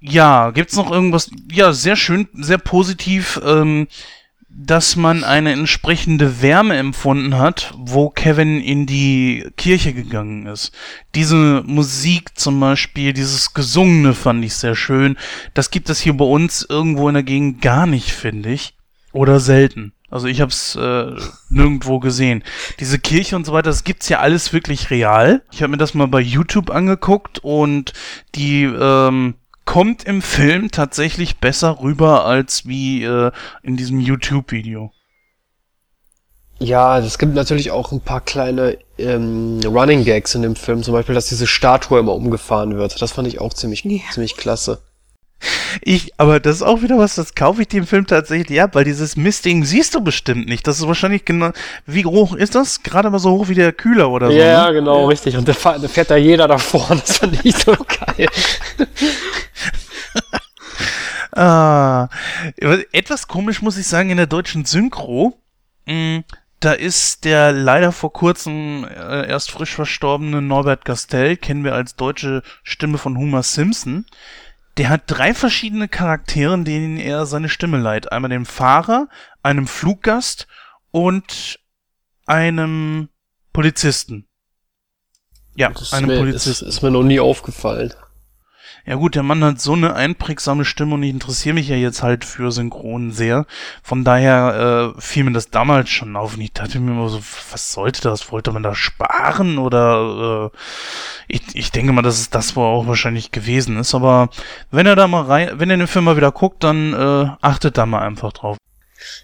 ja, 0.00 0.50
gibt's 0.50 0.76
noch 0.76 0.90
irgendwas? 0.90 1.30
Ja, 1.52 1.72
sehr 1.72 1.96
schön, 1.96 2.28
sehr 2.32 2.58
positiv, 2.58 3.40
ähm, 3.44 3.88
dass 4.48 4.96
man 4.96 5.24
eine 5.24 5.52
entsprechende 5.52 6.42
Wärme 6.42 6.76
empfunden 6.76 7.38
hat, 7.38 7.72
wo 7.76 8.10
Kevin 8.10 8.60
in 8.60 8.86
die 8.86 9.46
Kirche 9.56 9.92
gegangen 9.92 10.46
ist. 10.46 10.72
Diese 11.14 11.62
Musik 11.66 12.38
zum 12.38 12.58
Beispiel, 12.60 13.12
dieses 13.12 13.54
Gesungene 13.54 14.14
fand 14.14 14.44
ich 14.44 14.54
sehr 14.54 14.74
schön. 14.74 15.16
Das 15.54 15.70
gibt 15.70 15.88
es 15.90 16.00
hier 16.00 16.16
bei 16.16 16.24
uns 16.24 16.66
irgendwo 16.68 17.08
in 17.08 17.14
der 17.14 17.22
Gegend 17.22 17.60
gar 17.60 17.86
nicht, 17.86 18.10
finde 18.10 18.50
ich. 18.50 18.74
Oder 19.12 19.40
selten. 19.40 19.92
Also 20.10 20.26
ich 20.26 20.40
habe 20.40 20.50
es 20.50 20.74
äh, 20.74 21.12
nirgendwo 21.48 22.00
gesehen. 22.00 22.42
Diese 22.80 22.98
Kirche 22.98 23.36
und 23.36 23.46
so 23.46 23.52
weiter, 23.52 23.70
das 23.70 23.84
gibt's 23.84 24.08
ja 24.08 24.18
alles 24.18 24.52
wirklich 24.52 24.90
real. 24.90 25.42
Ich 25.52 25.62
habe 25.62 25.70
mir 25.70 25.76
das 25.76 25.94
mal 25.94 26.08
bei 26.08 26.20
YouTube 26.20 26.70
angeguckt 26.70 27.38
und 27.38 27.92
die 28.34 28.64
ähm, 28.64 29.34
kommt 29.64 30.02
im 30.04 30.20
Film 30.20 30.72
tatsächlich 30.72 31.38
besser 31.38 31.80
rüber 31.80 32.24
als 32.26 32.66
wie 32.66 33.04
äh, 33.04 33.30
in 33.62 33.76
diesem 33.76 34.00
YouTube-Video. 34.00 34.92
Ja, 36.58 36.98
es 36.98 37.18
gibt 37.18 37.34
natürlich 37.34 37.70
auch 37.70 37.90
ein 37.92 38.00
paar 38.02 38.20
kleine 38.20 38.76
ähm, 38.98 39.60
Running 39.64 40.04
Gags 40.04 40.34
in 40.34 40.42
dem 40.42 40.56
Film, 40.56 40.82
zum 40.82 40.92
Beispiel, 40.92 41.14
dass 41.14 41.28
diese 41.28 41.46
Statue 41.46 42.00
immer 42.00 42.14
umgefahren 42.14 42.76
wird. 42.76 43.00
Das 43.00 43.12
fand 43.12 43.28
ich 43.28 43.40
auch 43.40 43.54
ziemlich, 43.54 43.84
Ja. 43.84 44.00
ziemlich 44.12 44.36
klasse. 44.36 44.82
Ich, 45.82 46.12
aber 46.18 46.40
das 46.40 46.56
ist 46.56 46.62
auch 46.62 46.82
wieder 46.82 46.98
was, 46.98 47.14
das 47.14 47.34
kaufe 47.34 47.62
ich 47.62 47.68
dem 47.68 47.86
Film 47.86 48.06
tatsächlich 48.06 48.60
ab, 48.60 48.74
weil 48.74 48.84
dieses 48.84 49.16
Mistding 49.16 49.64
siehst 49.64 49.94
du 49.94 50.00
bestimmt 50.02 50.48
nicht. 50.48 50.66
Das 50.66 50.78
ist 50.78 50.86
wahrscheinlich 50.86 51.24
genau. 51.24 51.52
Wie 51.86 52.04
hoch 52.04 52.34
ist 52.34 52.54
das? 52.54 52.82
Gerade 52.82 53.10
mal 53.10 53.18
so 53.18 53.30
hoch 53.30 53.48
wie 53.48 53.54
der 53.54 53.72
Kühler 53.72 54.10
oder 54.10 54.32
so. 54.32 54.32
ja, 54.32 54.66
ne? 54.68 54.74
genau, 54.74 55.06
richtig. 55.06 55.36
Und 55.36 55.48
da 55.48 55.54
fährt, 55.54 56.10
da 56.10 56.16
jeder 56.16 56.48
davor. 56.48 56.88
Das 57.00 57.18
fand 57.18 57.44
ich 57.44 57.56
so 57.56 57.74
geil. 57.74 58.28
Ah, 61.32 62.08
etwas 62.92 63.28
komisch 63.28 63.62
muss 63.62 63.76
ich 63.76 63.86
sagen 63.86 64.10
in 64.10 64.16
der 64.16 64.26
deutschen 64.26 64.64
Synchro. 64.64 65.38
Mm, 65.86 66.18
Da 66.58 66.72
ist 66.72 67.24
der 67.24 67.52
leider 67.52 67.92
vor 67.92 68.12
kurzem 68.12 68.84
äh, 68.84 69.28
erst 69.28 69.50
frisch 69.50 69.72
verstorbene 69.74 70.42
Norbert 70.42 70.84
Gastel, 70.84 71.36
kennen 71.36 71.64
wir 71.64 71.74
als 71.74 71.96
deutsche 71.96 72.42
Stimme 72.64 72.98
von 72.98 73.16
Homer 73.16 73.42
Simpson. 73.42 74.04
Der 74.80 74.88
hat 74.88 75.02
drei 75.08 75.34
verschiedene 75.34 75.88
Charaktere, 75.88 76.58
denen 76.62 76.96
er 76.96 77.26
seine 77.26 77.50
Stimme 77.50 77.76
leiht. 77.76 78.10
Einmal 78.12 78.30
dem 78.30 78.46
Fahrer, 78.46 79.08
einem 79.42 79.66
Fluggast 79.66 80.46
und 80.90 81.60
einem 82.24 83.10
Polizisten. 83.52 84.26
Ja, 85.54 85.68
Das 85.68 85.82
ist 85.82 85.92
einem 85.92 86.06
mir, 86.06 86.14
ist, 86.14 86.20
Polizisten. 86.20 86.66
ist 86.66 86.80
mir 86.80 86.90
noch 86.90 87.02
nie 87.02 87.20
aufgefallen. 87.20 87.92
Ja 88.86 88.94
gut, 88.94 89.14
der 89.14 89.22
Mann 89.22 89.44
hat 89.44 89.60
so 89.60 89.74
eine 89.74 89.94
einprägsame 89.94 90.64
Stimme 90.64 90.94
und 90.94 91.02
ich 91.02 91.10
interessiere 91.10 91.54
mich 91.54 91.68
ja 91.68 91.76
jetzt 91.76 92.02
halt 92.02 92.24
für 92.24 92.50
Synchron 92.50 93.12
sehr. 93.12 93.46
Von 93.82 94.04
daher 94.04 94.94
äh, 94.96 95.00
fiel 95.00 95.24
mir 95.24 95.32
das 95.32 95.50
damals 95.50 95.90
schon 95.90 96.16
auf 96.16 96.34
und 96.34 96.40
ich 96.40 96.52
dachte 96.52 96.80
mir 96.80 96.92
immer 96.92 97.08
so, 97.08 97.20
was 97.52 97.72
sollte 97.72 98.00
das? 98.02 98.32
Wollte 98.32 98.52
man 98.52 98.62
da 98.62 98.74
sparen 98.74 99.58
oder 99.58 100.50
äh, 100.52 100.56
ich, 101.28 101.42
ich 101.54 101.70
denke 101.72 101.92
mal, 101.92 102.02
dass 102.02 102.18
es 102.18 102.30
das 102.30 102.56
wohl 102.56 102.64
auch 102.64 102.86
wahrscheinlich 102.86 103.30
gewesen 103.30 103.76
ist. 103.76 103.94
Aber 103.94 104.30
wenn 104.70 104.86
er 104.86 104.96
da 104.96 105.06
mal 105.06 105.22
rein, 105.22 105.50
wenn 105.54 105.70
er 105.70 105.76
den 105.76 105.86
Film 105.86 106.06
mal 106.06 106.16
wieder 106.16 106.32
guckt, 106.32 106.64
dann 106.64 106.94
äh, 106.94 107.30
achtet 107.40 107.78
da 107.78 107.86
mal 107.86 108.00
einfach 108.00 108.32
drauf. 108.32 108.56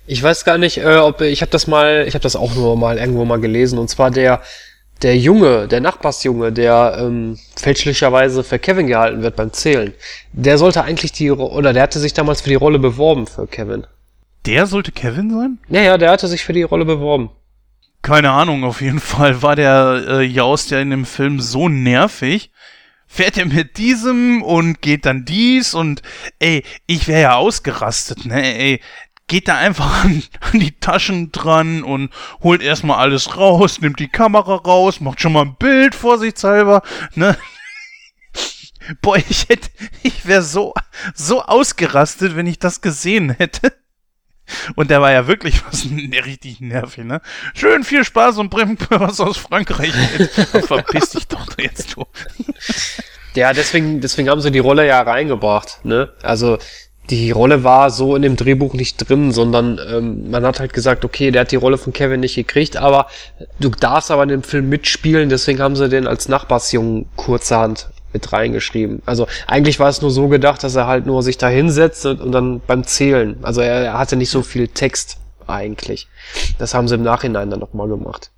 Ich 0.06 0.22
weiß 0.22 0.44
gar 0.44 0.58
nicht, 0.58 0.78
äh, 0.78 0.96
ob 0.96 1.20
ich 1.20 1.42
habe 1.42 1.50
das 1.50 1.66
mal, 1.66 2.04
ich 2.06 2.14
habe 2.14 2.22
das 2.22 2.36
auch 2.36 2.54
nur 2.54 2.76
mal 2.76 2.98
irgendwo 2.98 3.24
mal 3.24 3.40
gelesen 3.40 3.78
und 3.78 3.88
zwar 3.88 4.10
der 4.10 4.42
der 5.02 5.16
Junge, 5.16 5.68
der 5.68 5.80
Nachbarsjunge, 5.80 6.52
der 6.52 6.96
ähm, 7.00 7.38
fälschlicherweise 7.56 8.42
für 8.42 8.58
Kevin 8.58 8.86
gehalten 8.86 9.22
wird 9.22 9.36
beim 9.36 9.52
Zählen. 9.52 9.92
Der 10.32 10.58
sollte 10.58 10.82
eigentlich 10.84 11.12
die 11.12 11.30
oder 11.30 11.72
der 11.72 11.82
hatte 11.82 12.00
sich 12.00 12.14
damals 12.14 12.40
für 12.40 12.48
die 12.48 12.54
Rolle 12.54 12.78
beworben 12.78 13.26
für 13.26 13.46
Kevin. 13.46 13.86
Der 14.46 14.66
sollte 14.66 14.92
Kevin 14.92 15.30
sein? 15.30 15.58
Ja, 15.68 15.82
ja, 15.82 15.98
der 15.98 16.10
hatte 16.10 16.28
sich 16.28 16.44
für 16.44 16.52
die 16.52 16.62
Rolle 16.62 16.84
beworben. 16.84 17.30
Keine 18.02 18.30
Ahnung, 18.30 18.64
auf 18.64 18.80
jeden 18.80 19.00
Fall 19.00 19.42
war 19.42 19.56
der 19.56 20.04
äh, 20.08 20.22
Jaus 20.22 20.70
ja 20.70 20.80
in 20.80 20.90
dem 20.90 21.04
Film 21.04 21.40
so 21.40 21.68
nervig. 21.68 22.50
Fährt 23.08 23.38
er 23.38 23.46
mit 23.46 23.78
diesem 23.78 24.42
und 24.42 24.82
geht 24.82 25.06
dann 25.06 25.24
dies 25.24 25.74
und 25.74 26.02
ey, 26.38 26.64
ich 26.86 27.06
wäre 27.06 27.22
ja 27.22 27.34
ausgerastet, 27.36 28.26
ne? 28.26 28.56
Ey, 28.56 28.80
geht 29.28 29.48
da 29.48 29.56
einfach 29.56 30.04
an, 30.04 30.22
an 30.40 30.60
die 30.60 30.78
Taschen 30.78 31.32
dran 31.32 31.82
und 31.82 32.10
holt 32.42 32.62
erstmal 32.62 32.98
alles 32.98 33.36
raus, 33.36 33.80
nimmt 33.80 33.98
die 33.98 34.08
Kamera 34.08 34.56
raus, 34.56 35.00
macht 35.00 35.20
schon 35.20 35.32
mal 35.32 35.42
ein 35.42 35.56
Bild 35.56 35.94
vorsichtshalber, 35.94 36.82
ne? 37.14 37.36
Boah, 39.02 39.16
ich 39.16 39.48
hätte, 39.48 39.68
ich 40.02 40.26
wäre 40.26 40.42
so, 40.42 40.72
so 41.14 41.42
ausgerastet, 41.42 42.36
wenn 42.36 42.46
ich 42.46 42.60
das 42.60 42.80
gesehen 42.80 43.30
hätte. 43.30 43.72
Und 44.76 44.90
der 44.90 45.00
war 45.00 45.10
ja 45.10 45.26
wirklich 45.26 45.66
was 45.66 45.86
richtig 46.24 46.60
nervig, 46.60 47.04
ne? 47.04 47.20
Schön 47.54 47.82
viel 47.82 48.04
Spaß 48.04 48.38
und 48.38 48.48
bring 48.48 48.78
mir 48.90 49.00
was 49.00 49.18
aus 49.18 49.38
Frankreich. 49.38 49.92
Verpiss 50.66 51.10
dich 51.10 51.26
doch 51.26 51.46
jetzt, 51.58 51.96
du. 51.96 52.04
Ja, 53.34 53.52
deswegen, 53.52 54.00
deswegen 54.00 54.30
haben 54.30 54.40
sie 54.40 54.50
die 54.50 54.60
Rolle 54.60 54.86
ja 54.86 55.02
reingebracht, 55.02 55.84
ne? 55.84 56.14
Also 56.22 56.56
die 57.10 57.30
Rolle 57.30 57.64
war 57.64 57.90
so 57.90 58.16
in 58.16 58.22
dem 58.22 58.36
Drehbuch 58.36 58.74
nicht 58.74 59.08
drin, 59.08 59.32
sondern 59.32 59.78
ähm, 59.88 60.30
man 60.30 60.44
hat 60.44 60.60
halt 60.60 60.72
gesagt, 60.72 61.04
okay, 61.04 61.30
der 61.30 61.42
hat 61.42 61.52
die 61.52 61.56
Rolle 61.56 61.78
von 61.78 61.92
Kevin 61.92 62.20
nicht 62.20 62.34
gekriegt, 62.34 62.76
aber 62.76 63.06
du 63.60 63.70
darfst 63.70 64.10
aber 64.10 64.24
in 64.24 64.28
dem 64.28 64.42
Film 64.42 64.68
mitspielen, 64.68 65.28
deswegen 65.28 65.60
haben 65.60 65.76
sie 65.76 65.88
den 65.88 66.06
als 66.06 66.28
Nachbarsjungen 66.28 67.06
kurzerhand 67.16 67.90
mit 68.12 68.32
reingeschrieben. 68.32 69.02
Also 69.06 69.26
eigentlich 69.46 69.78
war 69.78 69.88
es 69.88 70.02
nur 70.02 70.10
so 70.10 70.28
gedacht, 70.28 70.64
dass 70.64 70.74
er 70.74 70.86
halt 70.86 71.06
nur 71.06 71.22
sich 71.22 71.38
da 71.38 71.48
hinsetzt 71.48 72.06
und, 72.06 72.20
und 72.20 72.32
dann 72.32 72.60
beim 72.66 72.84
Zählen, 72.84 73.38
also 73.42 73.60
er, 73.60 73.84
er 73.84 73.98
hatte 73.98 74.16
nicht 74.16 74.30
so 74.30 74.42
viel 74.42 74.68
Text 74.68 75.18
eigentlich. 75.46 76.08
Das 76.58 76.74
haben 76.74 76.88
sie 76.88 76.96
im 76.96 77.02
Nachhinein 77.02 77.50
dann 77.50 77.60
nochmal 77.60 77.88
gemacht. 77.88 78.32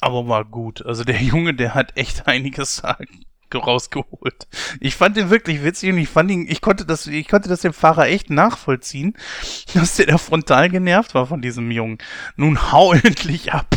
Aber 0.00 0.28
war 0.28 0.44
gut. 0.44 0.84
Also 0.86 1.04
der 1.04 1.20
Junge, 1.20 1.54
der 1.54 1.74
hat 1.74 1.96
echt 1.96 2.26
einiges 2.26 2.76
sagen 2.76 3.24
rausgeholt. 3.58 4.48
Ich 4.80 4.94
fand 4.94 5.16
den 5.16 5.30
wirklich 5.30 5.62
witzig 5.62 5.90
und 5.90 5.98
ich 5.98 6.08
fand 6.08 6.30
ihn, 6.30 6.46
ich 6.48 6.60
konnte 6.60 6.84
das, 6.84 7.06
ich 7.06 7.28
konnte 7.28 7.48
das 7.48 7.60
dem 7.60 7.72
Fahrer 7.72 8.06
echt 8.06 8.30
nachvollziehen, 8.30 9.16
dass 9.74 9.96
der 9.96 10.06
da 10.06 10.18
frontal 10.18 10.68
genervt 10.68 11.14
war 11.14 11.26
von 11.26 11.42
diesem 11.42 11.70
Jungen. 11.70 11.98
Nun 12.36 12.72
hau 12.72 12.92
endlich 13.04 13.52
ab. 13.52 13.76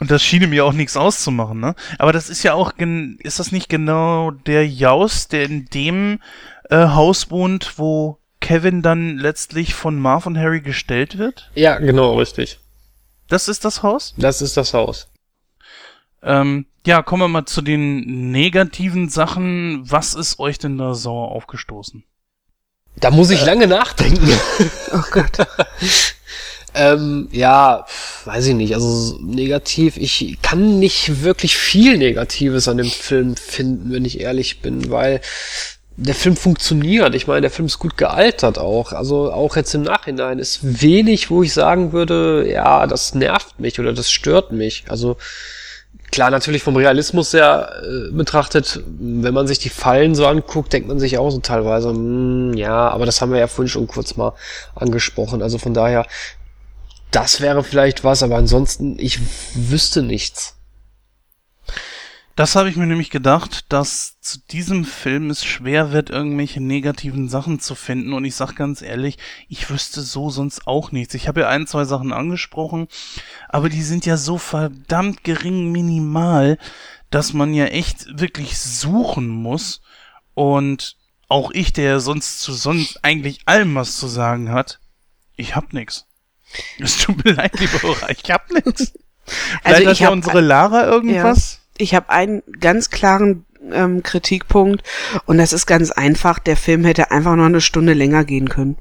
Und 0.00 0.10
das 0.10 0.22
schien 0.22 0.48
mir 0.50 0.64
auch 0.64 0.72
nichts 0.72 0.96
auszumachen, 0.96 1.60
ne? 1.60 1.74
Aber 1.98 2.12
das 2.12 2.28
ist 2.28 2.42
ja 2.42 2.54
auch, 2.54 2.72
ist 2.78 3.38
das 3.38 3.52
nicht 3.52 3.68
genau 3.68 4.32
der 4.32 4.68
Jaus, 4.68 5.28
der 5.28 5.44
in 5.44 5.66
dem 5.66 6.20
äh, 6.68 6.88
Haus 6.88 7.30
wohnt, 7.30 7.78
wo 7.78 8.18
Kevin 8.40 8.82
dann 8.82 9.16
letztlich 9.16 9.74
von 9.74 9.98
Marv 9.98 10.26
und 10.26 10.36
Harry 10.36 10.60
gestellt 10.60 11.16
wird? 11.16 11.50
Ja, 11.54 11.78
genau, 11.78 12.18
richtig. 12.18 12.58
Das 13.28 13.48
ist 13.48 13.64
das 13.64 13.82
Haus? 13.82 14.14
Das 14.18 14.42
ist 14.42 14.56
das 14.56 14.74
Haus. 14.74 15.08
Ähm, 16.22 16.66
ja, 16.86 17.02
kommen 17.02 17.22
wir 17.22 17.28
mal 17.28 17.46
zu 17.46 17.62
den 17.62 18.30
negativen 18.30 19.08
Sachen. 19.08 19.90
Was 19.90 20.14
ist 20.14 20.38
euch 20.38 20.58
denn 20.58 20.78
da 20.78 20.94
sauer 20.94 21.32
aufgestoßen? 21.32 22.04
Da 22.96 23.10
muss 23.10 23.30
ich 23.30 23.42
äh. 23.42 23.46
lange 23.46 23.66
nachdenken. 23.66 24.28
oh 24.92 25.02
Gott. 25.10 25.38
ähm, 26.74 27.28
ja, 27.32 27.86
weiß 28.24 28.46
ich 28.46 28.54
nicht. 28.54 28.74
Also 28.74 29.18
negativ. 29.22 29.96
Ich 29.96 30.38
kann 30.42 30.78
nicht 30.78 31.22
wirklich 31.22 31.56
viel 31.56 31.96
Negatives 31.98 32.68
an 32.68 32.76
dem 32.76 32.90
Film 32.90 33.36
finden, 33.36 33.92
wenn 33.92 34.04
ich 34.04 34.20
ehrlich 34.20 34.60
bin, 34.60 34.90
weil 34.90 35.20
der 35.96 36.14
Film 36.14 36.36
funktioniert. 36.36 37.14
Ich 37.14 37.26
meine, 37.26 37.42
der 37.42 37.50
Film 37.50 37.66
ist 37.66 37.78
gut 37.78 37.96
gealtert 37.96 38.58
auch. 38.58 38.92
Also 38.92 39.32
auch 39.32 39.56
jetzt 39.56 39.74
im 39.74 39.82
Nachhinein 39.82 40.38
ist 40.38 40.82
wenig, 40.82 41.30
wo 41.30 41.42
ich 41.42 41.52
sagen 41.52 41.92
würde, 41.92 42.46
ja, 42.50 42.86
das 42.86 43.14
nervt 43.14 43.60
mich 43.60 43.78
oder 43.78 43.92
das 43.92 44.10
stört 44.10 44.52
mich. 44.52 44.84
Also 44.88 45.16
klar, 46.10 46.30
natürlich 46.30 46.62
vom 46.62 46.76
Realismus 46.76 47.32
her 47.32 47.82
äh, 47.82 48.12
betrachtet, 48.12 48.82
wenn 48.86 49.34
man 49.34 49.46
sich 49.46 49.58
die 49.58 49.68
Fallen 49.68 50.14
so 50.14 50.26
anguckt, 50.26 50.72
denkt 50.72 50.88
man 50.88 51.00
sich 51.00 51.18
auch 51.18 51.30
so 51.30 51.40
teilweise, 51.40 51.92
mh, 51.92 51.96
hm, 51.96 52.54
ja, 52.54 52.88
aber 52.88 53.06
das 53.06 53.20
haben 53.20 53.32
wir 53.32 53.40
ja 53.40 53.48
vorhin 53.48 53.68
schon 53.68 53.86
kurz 53.86 54.16
mal 54.16 54.32
angesprochen. 54.74 55.42
Also 55.42 55.58
von 55.58 55.74
daher, 55.74 56.06
das 57.10 57.40
wäre 57.40 57.64
vielleicht 57.64 58.04
was, 58.04 58.22
aber 58.22 58.36
ansonsten, 58.36 58.96
ich 58.98 59.18
wüsste 59.54 60.02
nichts. 60.02 60.53
Das 62.36 62.56
habe 62.56 62.68
ich 62.68 62.76
mir 62.76 62.86
nämlich 62.86 63.10
gedacht, 63.10 63.72
dass 63.72 64.18
zu 64.20 64.40
diesem 64.50 64.84
Film 64.84 65.30
es 65.30 65.44
schwer 65.44 65.92
wird, 65.92 66.10
irgendwelche 66.10 66.60
negativen 66.60 67.28
Sachen 67.28 67.60
zu 67.60 67.76
finden. 67.76 68.12
Und 68.12 68.24
ich 68.24 68.34
sag 68.34 68.56
ganz 68.56 68.82
ehrlich, 68.82 69.18
ich 69.48 69.70
wüsste 69.70 70.02
so 70.02 70.30
sonst 70.30 70.66
auch 70.66 70.90
nichts. 70.90 71.14
Ich 71.14 71.28
habe 71.28 71.42
ja 71.42 71.48
ein, 71.48 71.68
zwei 71.68 71.84
Sachen 71.84 72.12
angesprochen, 72.12 72.88
aber 73.48 73.68
die 73.68 73.82
sind 73.82 74.04
ja 74.04 74.16
so 74.16 74.36
verdammt 74.38 75.22
gering 75.22 75.70
minimal, 75.70 76.58
dass 77.10 77.34
man 77.34 77.54
ja 77.54 77.66
echt 77.66 78.18
wirklich 78.18 78.58
suchen 78.58 79.28
muss. 79.28 79.80
Und 80.34 80.96
auch 81.28 81.52
ich, 81.52 81.72
der 81.72 82.00
sonst 82.00 82.40
zu 82.40 82.52
sonst 82.52 83.04
eigentlich 83.04 83.42
allem 83.46 83.76
was 83.76 83.96
zu 83.96 84.08
sagen 84.08 84.50
hat, 84.50 84.80
ich 85.36 85.54
hab 85.54 85.72
nix. 85.72 86.06
Es 86.80 86.98
tut 86.98 87.24
mir 87.24 87.32
leid, 87.34 87.60
lieber 87.60 87.84
Ora, 87.84 88.10
ich 88.10 88.28
hab 88.28 88.50
nix. 88.50 88.92
Also 89.62 89.78
Vielleicht 89.78 89.86
hat 89.86 89.98
ja 90.00 90.08
unsere 90.10 90.40
Lara 90.40 90.84
irgendwas? 90.86 91.54
Ja 91.54 91.63
ich 91.78 91.94
habe 91.94 92.10
einen 92.10 92.42
ganz 92.60 92.90
klaren 92.90 93.44
ähm, 93.72 94.02
Kritikpunkt 94.02 94.82
und 95.26 95.38
das 95.38 95.52
ist 95.52 95.66
ganz 95.66 95.90
einfach. 95.90 96.38
Der 96.38 96.56
Film 96.56 96.84
hätte 96.84 97.10
einfach 97.10 97.36
noch 97.36 97.46
eine 97.46 97.60
Stunde 97.60 97.94
länger 97.94 98.24
gehen 98.24 98.48
können. 98.48 98.76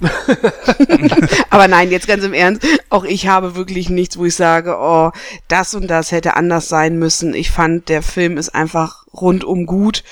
Aber 1.50 1.68
nein, 1.68 1.90
jetzt 1.90 2.08
ganz 2.08 2.24
im 2.24 2.32
Ernst, 2.32 2.66
auch 2.90 3.04
ich 3.04 3.28
habe 3.28 3.54
wirklich 3.54 3.90
nichts, 3.90 4.18
wo 4.18 4.24
ich 4.24 4.34
sage, 4.34 4.76
oh, 4.78 5.10
das 5.48 5.74
und 5.74 5.88
das 5.88 6.12
hätte 6.12 6.34
anders 6.36 6.68
sein 6.68 6.98
müssen. 6.98 7.34
Ich 7.34 7.50
fand, 7.50 7.88
der 7.88 8.02
Film 8.02 8.36
ist 8.36 8.54
einfach 8.54 9.04
rundum 9.14 9.66
gut 9.66 10.02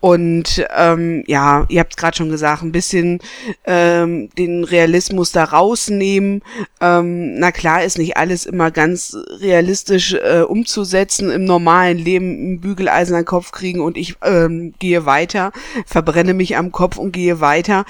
und 0.00 0.66
ähm, 0.76 1.24
ja, 1.26 1.64
ihr 1.68 1.80
habt 1.80 1.92
es 1.92 1.96
gerade 1.96 2.16
schon 2.16 2.28
gesagt, 2.28 2.62
ein 2.62 2.72
bisschen 2.72 3.20
ähm, 3.64 4.28
den 4.36 4.64
Realismus 4.64 5.32
da 5.32 5.44
rausnehmen. 5.44 6.42
Ähm, 6.80 7.38
na 7.38 7.50
klar 7.50 7.82
ist 7.82 7.98
nicht 7.98 8.16
alles 8.16 8.44
immer 8.44 8.70
ganz 8.70 9.16
realistisch 9.40 10.14
äh, 10.14 10.42
umzusetzen, 10.42 11.30
im 11.30 11.44
normalen 11.44 11.98
Leben 11.98 12.52
ein 12.52 12.60
Bügeleisen 12.60 13.14
an 13.14 13.22
den 13.22 13.26
Kopf 13.26 13.52
kriegen 13.52 13.80
und 13.80 13.96
ich 13.96 14.16
ähm, 14.22 14.74
gehe 14.78 15.06
weiter, 15.06 15.52
verbrenne 15.86 16.34
mich 16.34 16.56
am 16.56 16.72
Kopf 16.72 16.98
und 16.98 17.12
gehe 17.12 17.40
weiter. 17.40 17.86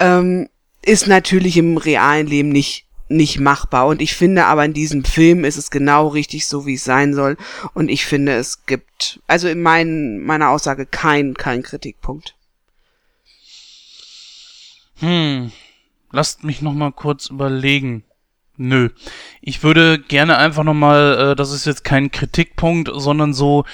Ähm, 0.00 0.48
ist 0.86 1.06
natürlich 1.06 1.56
im 1.56 1.76
realen 1.76 2.26
Leben 2.26 2.48
nicht 2.48 2.86
nicht 3.08 3.38
machbar. 3.38 3.86
Und 3.86 4.02
ich 4.02 4.14
finde 4.14 4.46
aber 4.46 4.64
in 4.64 4.72
diesem 4.72 5.04
Film 5.04 5.44
ist 5.44 5.56
es 5.56 5.70
genau 5.70 6.08
richtig 6.08 6.46
so, 6.46 6.66
wie 6.66 6.74
es 6.74 6.84
sein 6.84 7.14
soll. 7.14 7.36
Und 7.74 7.88
ich 7.88 8.04
finde, 8.04 8.32
es 8.32 8.66
gibt, 8.66 9.20
also 9.26 9.48
in 9.48 9.62
mein, 9.62 10.18
meiner 10.18 10.50
Aussage 10.50 10.86
kein, 10.86 11.34
kein 11.34 11.62
Kritikpunkt. 11.62 12.34
Hm, 14.98 15.52
lasst 16.10 16.42
mich 16.42 16.62
noch 16.62 16.72
mal 16.72 16.92
kurz 16.92 17.30
überlegen. 17.30 18.02
Nö. 18.56 18.88
Ich 19.42 19.62
würde 19.62 19.98
gerne 19.98 20.38
einfach 20.38 20.64
noch 20.64 20.74
mal, 20.74 21.32
äh, 21.32 21.36
das 21.36 21.52
ist 21.52 21.66
jetzt 21.66 21.84
kein 21.84 22.10
Kritikpunkt, 22.10 22.90
sondern 22.92 23.34
so 23.34 23.64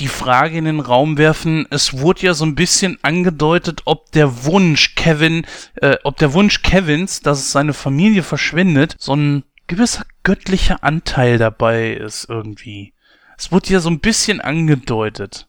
die 0.00 0.08
Frage 0.08 0.58
in 0.58 0.64
den 0.64 0.80
Raum 0.80 1.18
werfen. 1.18 1.66
Es 1.70 1.98
wurde 1.98 2.22
ja 2.22 2.34
so 2.34 2.44
ein 2.44 2.54
bisschen 2.54 2.98
angedeutet, 3.02 3.82
ob 3.84 4.10
der 4.12 4.44
Wunsch 4.44 4.94
Kevin, 4.94 5.46
äh, 5.76 5.96
ob 6.04 6.16
der 6.16 6.32
Wunsch 6.32 6.62
Kevins, 6.62 7.20
dass 7.20 7.52
seine 7.52 7.74
Familie 7.74 8.22
verschwindet, 8.22 8.96
so 8.98 9.14
ein 9.14 9.44
gewisser 9.66 10.04
göttlicher 10.22 10.82
Anteil 10.82 11.38
dabei 11.38 11.92
ist 11.92 12.28
irgendwie. 12.28 12.94
Es 13.36 13.52
wurde 13.52 13.72
ja 13.72 13.80
so 13.80 13.90
ein 13.90 14.00
bisschen 14.00 14.40
angedeutet. 14.40 15.46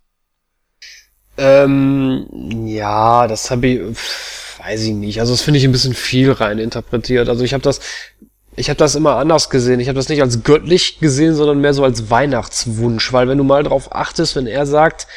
Ähm, 1.38 2.28
ja, 2.68 3.28
das 3.28 3.50
habe 3.50 3.68
ich, 3.68 3.80
weiß 4.60 4.84
ich 4.84 4.94
nicht. 4.94 5.20
Also 5.20 5.34
das 5.34 5.42
finde 5.42 5.60
ich 5.60 5.66
ein 5.66 5.72
bisschen 5.72 5.96
viel 5.96 6.32
rein 6.32 6.60
interpretiert. 6.60 7.30
Also 7.30 7.44
ich 7.44 7.54
habe 7.54 7.64
das 7.64 7.80
ich 8.56 8.70
habe 8.70 8.78
das 8.78 8.96
immer 8.96 9.16
anders 9.16 9.50
gesehen. 9.50 9.80
Ich 9.80 9.88
habe 9.88 9.96
das 9.96 10.10
nicht 10.10 10.22
als 10.22 10.44
göttlich 10.44 11.00
gesehen, 11.00 11.36
sondern 11.36 11.62
mehr 11.62 11.74
so 11.74 11.84
als 11.84 12.10
Weihnachtswunsch. 12.10 13.14
Weil 13.14 13.28
wenn 13.28 13.38
du 13.38 13.44
mal 13.44 13.64
drauf 13.64 13.96
achtest, 13.96 14.36
wenn 14.36 14.48
er 14.48 14.66
sagt, 14.66 15.08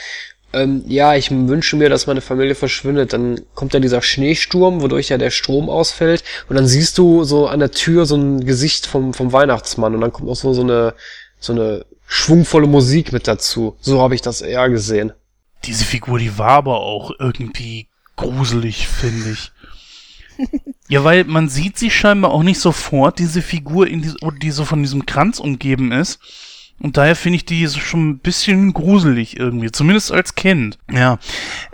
ähm, 0.52 0.85
ja, 0.86 1.16
ich 1.16 1.31
wünsche 1.32 1.74
mir, 1.77 1.89
dass 1.89 2.06
meine 2.06 2.20
Familie 2.20 2.55
verschwindet, 2.55 3.12
dann 3.12 3.40
kommt 3.55 3.74
ja 3.74 3.81
dieser 3.81 4.02
Schneesturm, 4.02 4.82
wodurch 4.82 5.09
ja 5.09 5.19
der 5.19 5.31
Strom 5.31 5.69
ausfällt. 5.69 6.23
Und 6.48 6.56
dann 6.56 6.69
siehst 6.69 6.97
du 6.97 7.24
so 7.24 7.48
an 7.48 7.59
der 7.59 7.73
Tür 7.73 8.06
so 8.06 8.16
ein 8.16 8.44
Gesicht 8.47 8.86
vom, 8.86 9.12
vom 9.15 9.32
Weihnachtsmann. 9.32 9.94
Und 9.94 10.01
dann 10.01 10.12
kommt 10.12 10.31
auch 10.31 10.36
so, 10.36 10.55
so 10.55 10.62
eine, 10.62 10.94
so 11.40 11.52
eine 11.52 11.85
schwungvolle 12.06 12.69
Musik 12.69 13.12
mit 13.12 13.27
dazu. 13.27 13.77
So 13.81 14.01
habe 14.01 14.15
ich 14.15 14.23
das 14.23 14.43
eher 14.43 14.69
gesehen. 14.69 15.12
Diese 15.65 15.85
Figur, 15.85 16.20
die 16.20 16.39
war 16.39 16.51
aber 16.51 16.81
auch 16.81 17.11
irgendwie 17.19 17.89
gruselig, 18.16 18.86
finde 18.86 19.31
ich. 19.31 19.51
ja, 20.89 21.05
weil 21.05 21.24
man 21.24 21.48
sieht 21.48 21.78
sie 21.78 21.90
scheinbar 21.90 22.31
auch 22.32 22.43
nicht 22.43 22.61
sofort, 22.61 23.19
diese 23.19 23.43
Figur, 23.43 23.86
in 23.86 24.02
die, 24.02 24.12
die 24.43 24.51
so 24.51 24.65
von 24.65 24.82
diesem 24.82 25.06
Kranz 25.06 25.39
umgeben 25.39 25.93
ist. 25.93 26.19
Und 26.81 26.97
daher 26.97 27.15
finde 27.15 27.36
ich 27.36 27.44
die 27.44 27.69
schon 27.69 28.11
ein 28.11 28.19
bisschen 28.19 28.73
gruselig 28.73 29.39
irgendwie, 29.39 29.70
zumindest 29.70 30.11
als 30.11 30.35
Kind. 30.35 30.78
Ja, 30.90 31.19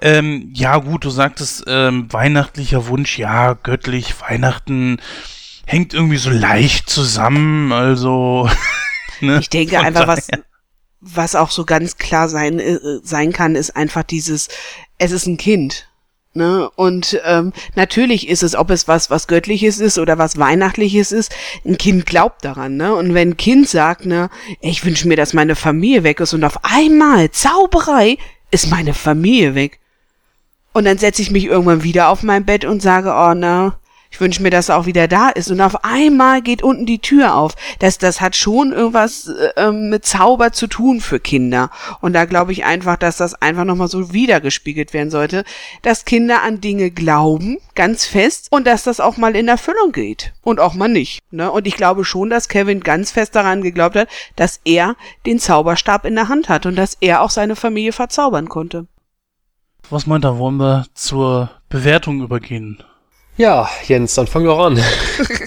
ähm, 0.01 0.51
ja 0.55 0.77
gut, 0.77 1.05
du 1.05 1.11
sagtest 1.11 1.65
ähm, 1.66 2.12
weihnachtlicher 2.12 2.87
Wunsch, 2.87 3.19
ja, 3.19 3.55
göttlich, 3.55 4.20
Weihnachten 4.20 5.01
hängt 5.66 5.95
irgendwie 5.95 6.19
so 6.19 6.31
leicht 6.31 6.91
zusammen, 6.91 7.73
also. 7.73 8.49
ne? 9.20 9.39
Ich 9.41 9.49
denke 9.49 9.77
Von 9.77 9.87
einfach, 9.87 10.07
was, 10.07 10.28
was 11.01 11.35
auch 11.35 11.51
so 11.51 11.65
ganz 11.65 11.97
klar 11.97 12.28
sein, 12.28 12.59
äh, 12.59 12.78
sein 13.03 13.32
kann, 13.32 13.57
ist 13.57 13.74
einfach 13.74 14.03
dieses, 14.03 14.49
es 14.99 15.12
ist 15.12 15.27
ein 15.27 15.39
Kind. 15.39 15.90
Ne? 16.32 16.70
Und 16.77 17.20
ähm, 17.24 17.52
natürlich 17.74 18.28
ist 18.28 18.44
es, 18.44 18.55
ob 18.55 18.70
es 18.70 18.86
was, 18.86 19.11
was 19.11 19.27
Göttliches 19.27 19.81
ist 19.81 19.98
oder 19.98 20.16
was 20.16 20.39
Weihnachtliches 20.39 21.11
ist, 21.11 21.35
ein 21.65 21.77
Kind 21.77 22.07
glaubt 22.07 22.44
daran, 22.44 22.77
ne? 22.77 22.94
Und 22.94 23.15
wenn 23.15 23.31
ein 23.31 23.36
Kind 23.36 23.69
sagt, 23.69 24.07
ne, 24.07 24.31
ich 24.61 24.85
wünsche 24.85 25.09
mir, 25.09 25.16
dass 25.16 25.32
meine 25.32 25.57
Familie 25.57 26.05
weg 26.05 26.20
ist 26.20 26.32
und 26.32 26.44
auf 26.44 26.61
einmal, 26.62 27.32
Zauberei, 27.32 28.16
ist 28.52 28.70
meine 28.70 28.94
Familie 28.94 29.57
weg. 29.57 29.81
Und 30.73 30.85
dann 30.85 30.98
setze 30.98 31.20
ich 31.20 31.32
mich 31.32 31.47
irgendwann 31.47 31.82
wieder 31.82 32.09
auf 32.09 32.23
mein 32.23 32.44
Bett 32.44 32.65
und 32.65 32.81
sage, 32.81 33.09
oh, 33.09 33.35
na, 33.35 33.78
ich 34.11 34.20
wünsche 34.20 34.43
mir, 34.43 34.51
dass 34.51 34.69
er 34.69 34.77
auch 34.77 34.87
wieder 34.87 35.07
da 35.07 35.28
ist. 35.28 35.51
Und 35.51 35.61
auf 35.61 35.85
einmal 35.85 36.43
geht 36.43 36.62
unten 36.62 36.85
die 36.85 36.99
Tür 36.99 37.35
auf. 37.37 37.55
Das, 37.78 37.97
das 37.99 38.20
hat 38.20 38.35
schon 38.35 38.73
irgendwas 38.73 39.28
äh, 39.28 39.53
ähm, 39.57 39.89
mit 39.89 40.05
Zauber 40.05 40.53
zu 40.53 40.66
tun 40.66 41.01
für 41.01 41.20
Kinder. 41.20 41.70
Und 42.01 42.12
da 42.12 42.24
glaube 42.24 42.53
ich 42.53 42.65
einfach, 42.65 42.97
dass 42.97 43.16
das 43.16 43.35
einfach 43.41 43.65
nochmal 43.65 43.89
so 43.89 44.12
wiedergespiegelt 44.12 44.93
werden 44.93 45.11
sollte, 45.11 45.45
dass 45.82 46.05
Kinder 46.05 46.43
an 46.43 46.61
Dinge 46.61 46.91
glauben, 46.91 47.59
ganz 47.74 48.05
fest, 48.05 48.49
und 48.51 48.66
dass 48.66 48.82
das 48.82 49.01
auch 49.01 49.16
mal 49.16 49.37
in 49.37 49.49
Erfüllung 49.49 49.93
geht. 49.93 50.32
Und 50.43 50.59
auch 50.59 50.74
mal 50.74 50.89
nicht. 50.89 51.20
Ne? 51.31 51.51
Und 51.51 51.66
ich 51.66 51.77
glaube 51.77 52.05
schon, 52.05 52.31
dass 52.31 52.49
Kevin 52.49 52.81
ganz 52.81 53.12
fest 53.12 53.37
daran 53.37 53.62
geglaubt 53.62 53.95
hat, 53.95 54.09
dass 54.35 54.61
er 54.65 54.97
den 55.24 55.39
Zauberstab 55.39 56.05
in 56.05 56.16
der 56.16 56.28
Hand 56.28 56.49
hat 56.49 56.66
und 56.66 56.74
dass 56.74 56.97
er 57.01 57.23
auch 57.23 57.31
seine 57.31 57.55
Familie 57.55 57.93
verzaubern 57.93 58.49
konnte. 58.49 58.87
Was 59.89 60.07
meint 60.07 60.24
er? 60.24 60.39
Wollen 60.39 60.57
wir 60.57 60.87
zur 60.95 61.51
Bewertung 61.69 62.23
übergehen? 62.23 62.82
Ja, 63.41 63.71
Jens, 63.87 64.15
dann 64.17 64.27
fang 64.27 64.45
doch 64.45 64.62
an. 64.67 64.79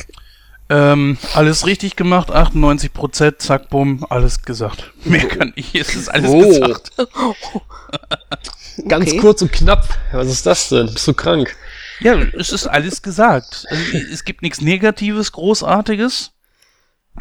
ähm, 0.69 1.15
alles 1.35 1.67
richtig 1.67 1.95
gemacht, 1.95 2.31
98 2.31 2.91
Prozent, 2.91 3.39
zack, 3.39 3.69
bumm, 3.69 4.03
alles 4.09 4.41
gesagt. 4.41 4.91
Mehr 5.03 5.27
kann 5.27 5.53
ich, 5.55 5.75
es 5.75 5.93
ist 5.93 6.09
alles 6.09 6.31
oh. 6.31 6.39
gesagt. 6.39 6.91
Ganz 8.87 9.11
okay. 9.11 9.19
kurz 9.19 9.43
und 9.43 9.51
knapp. 9.51 9.87
Was 10.11 10.27
ist 10.27 10.47
das 10.47 10.69
denn? 10.69 10.87
Bist 10.91 11.07
du 11.07 11.13
krank? 11.13 11.55
Ja, 11.99 12.15
es 12.15 12.51
ist 12.51 12.65
alles 12.65 13.03
gesagt. 13.03 13.67
Also, 13.69 13.83
es 14.11 14.25
gibt 14.25 14.41
nichts 14.41 14.59
Negatives, 14.59 15.31
Großartiges. 15.31 16.31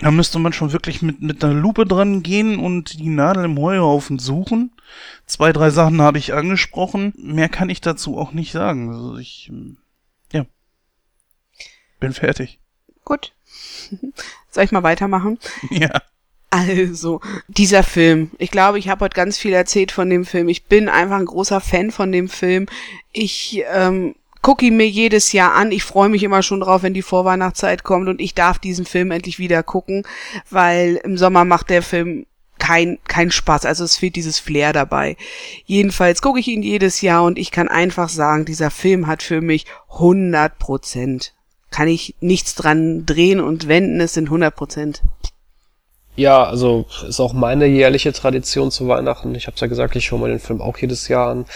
Da 0.00 0.10
müsste 0.10 0.38
man 0.38 0.54
schon 0.54 0.72
wirklich 0.72 1.02
mit, 1.02 1.20
mit 1.20 1.44
einer 1.44 1.52
Lupe 1.52 1.84
dran 1.84 2.22
gehen 2.22 2.58
und 2.58 2.98
die 2.98 3.10
Nadel 3.10 3.44
im 3.44 3.58
Heuhaufen 3.58 4.18
suchen. 4.18 4.72
Zwei, 5.26 5.52
drei 5.52 5.68
Sachen 5.68 6.00
habe 6.00 6.16
ich 6.16 6.32
angesprochen. 6.32 7.12
Mehr 7.18 7.50
kann 7.50 7.68
ich 7.68 7.82
dazu 7.82 8.16
auch 8.16 8.32
nicht 8.32 8.52
sagen. 8.52 8.88
Also 8.88 9.18
ich, 9.18 9.50
ja. 9.52 9.81
Bin 12.02 12.12
fertig. 12.12 12.58
Gut. 13.04 13.32
Soll 14.50 14.64
ich 14.64 14.72
mal 14.72 14.82
weitermachen? 14.82 15.38
Ja. 15.70 16.02
Also, 16.50 17.22
dieser 17.48 17.82
Film. 17.82 18.32
Ich 18.36 18.50
glaube, 18.50 18.78
ich 18.78 18.88
habe 18.88 19.04
heute 19.04 19.14
ganz 19.14 19.38
viel 19.38 19.54
erzählt 19.54 19.90
von 19.90 20.10
dem 20.10 20.26
Film. 20.26 20.48
Ich 20.48 20.64
bin 20.64 20.90
einfach 20.90 21.16
ein 21.16 21.24
großer 21.24 21.60
Fan 21.60 21.90
von 21.92 22.12
dem 22.12 22.28
Film. 22.28 22.66
Ich 23.12 23.62
ähm, 23.72 24.16
gucke 24.42 24.66
ihn 24.66 24.76
mir 24.76 24.88
jedes 24.88 25.32
Jahr 25.32 25.54
an. 25.54 25.70
Ich 25.70 25.84
freue 25.84 26.10
mich 26.10 26.24
immer 26.24 26.42
schon 26.42 26.60
drauf, 26.60 26.82
wenn 26.82 26.92
die 26.92 27.02
Vorweihnachtszeit 27.02 27.84
kommt 27.84 28.08
und 28.08 28.20
ich 28.20 28.34
darf 28.34 28.58
diesen 28.58 28.84
Film 28.84 29.12
endlich 29.12 29.38
wieder 29.38 29.62
gucken, 29.62 30.02
weil 30.50 30.96
im 31.04 31.16
Sommer 31.16 31.46
macht 31.46 31.70
der 31.70 31.82
Film 31.82 32.26
kein, 32.58 32.98
kein 33.06 33.30
Spaß. 33.30 33.64
Also 33.64 33.84
es 33.84 33.96
fehlt 33.96 34.16
dieses 34.16 34.40
Flair 34.40 34.72
dabei. 34.72 35.16
Jedenfalls 35.64 36.20
gucke 36.20 36.40
ich 36.40 36.48
ihn 36.48 36.62
jedes 36.62 37.00
Jahr 37.00 37.22
und 37.22 37.38
ich 37.38 37.52
kann 37.52 37.68
einfach 37.68 38.08
sagen, 38.08 38.44
dieser 38.44 38.70
Film 38.70 39.06
hat 39.06 39.22
für 39.22 39.40
mich 39.40 39.66
100 39.88 40.58
Prozent. 40.58 41.32
Kann 41.72 41.88
ich 41.88 42.14
nichts 42.20 42.54
dran 42.54 43.04
drehen 43.06 43.40
und 43.40 43.66
wenden, 43.66 44.00
es 44.00 44.14
sind 44.14 44.26
100 44.26 44.54
Prozent. 44.54 45.02
Ja, 46.14 46.44
also 46.44 46.84
ist 47.08 47.20
auch 47.20 47.32
meine 47.32 47.66
jährliche 47.66 48.12
Tradition 48.12 48.70
zu 48.70 48.86
Weihnachten. 48.86 49.34
Ich 49.34 49.46
habe 49.46 49.56
ja 49.58 49.66
gesagt, 49.66 49.96
ich 49.96 50.04
schaue 50.04 50.20
mir 50.20 50.28
den 50.28 50.40
Film 50.40 50.60
auch 50.60 50.76
jedes 50.76 51.08
Jahr 51.08 51.30
an. 51.30 51.46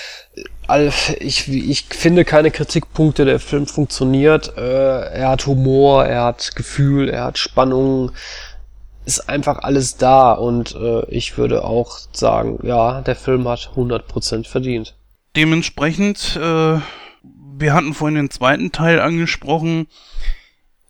Ich, 1.21 1.49
ich 1.49 1.85
finde 1.91 2.25
keine 2.25 2.51
Kritikpunkte. 2.51 3.27
Der 3.27 3.39
Film 3.39 3.67
funktioniert. 3.67 4.57
Äh, 4.57 4.61
er 4.61 5.29
hat 5.29 5.47
Humor, 5.47 6.07
er 6.07 6.25
hat 6.25 6.57
Gefühl, 6.57 7.11
er 7.11 7.25
hat 7.25 7.39
Spannung. 7.39 8.13
Ist 9.05 9.29
einfach 9.29 9.59
alles 9.59 9.99
da 9.99 10.33
und 10.33 10.75
äh, 10.75 11.05
ich 11.11 11.39
würde 11.39 11.65
auch 11.65 11.99
sagen, 12.13 12.59
ja, 12.63 13.03
der 13.03 13.15
Film 13.15 13.47
hat 13.47 13.71
100% 13.77 14.49
verdient. 14.49 14.97
Dementsprechend, 15.37 16.37
äh, 16.43 16.79
wir 17.59 17.75
hatten 17.75 17.95
vorhin 17.95 18.17
den 18.17 18.31
zweiten 18.31 18.73
Teil 18.73 19.01
angesprochen. 19.01 19.87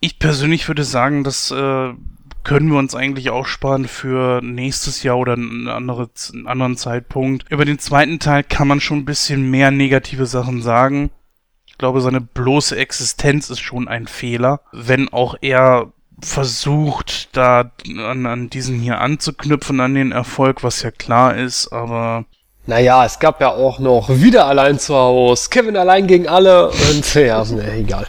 Ich 0.01 0.19
persönlich 0.19 0.69
würde 0.69 0.85
sagen, 0.85 1.25
dass 1.25 1.51
äh, 1.51 1.95
können 2.47 2.71
wir 2.71 2.79
uns 2.79 2.95
eigentlich 2.95 3.31
auch 3.31 3.47
sparen 3.47 3.89
für 3.89 4.41
nächstes 4.41 5.03
Jahr 5.03 5.19
oder 5.19 5.33
einen, 5.33 5.69
andere, 5.69 6.09
einen 6.33 6.47
anderen 6.47 6.77
Zeitpunkt. 6.77 7.51
Über 7.51 7.65
den 7.65 7.81
zweiten 7.81 8.21
Teil 8.21 8.45
kann 8.45 8.69
man 8.69 8.81
schon 8.81 8.99
ein 8.99 9.05
bisschen 9.05 9.51
mehr 9.51 9.73
negative 9.73 10.27
Sachen 10.27 10.63
sagen. 10.63 11.11
Ich 11.67 11.77
glaube, 11.77 12.01
seine 12.01 12.21
bloße 12.21 12.77
Existenz 12.77 13.51
ist 13.51 13.59
schon 13.61 13.89
ein 13.89 14.07
Fehler, 14.07 14.61
wenn 14.73 15.09
auch 15.09 15.35
er 15.41 15.93
versucht, 16.21 17.37
da 17.37 17.73
an, 17.85 18.27
an 18.27 18.49
diesen 18.49 18.79
hier 18.79 19.01
anzuknüpfen, 19.01 19.81
an 19.81 19.95
den 19.95 20.13
Erfolg, 20.13 20.63
was 20.63 20.83
ja 20.83 20.91
klar 20.91 21.37
ist, 21.37 21.73
aber 21.73 22.27
naja, 22.67 23.05
es 23.05 23.19
gab 23.19 23.41
ja 23.41 23.51
auch 23.53 23.79
noch 23.79 24.09
wieder 24.09 24.47
allein 24.47 24.79
zu 24.79 24.95
Hause. 24.95 25.49
Kevin 25.51 25.77
allein 25.77 26.07
gegen 26.07 26.29
alle 26.29 26.71
und 26.71 27.15
ja, 27.15 27.45
ne, 27.45 27.73
egal. 27.75 28.07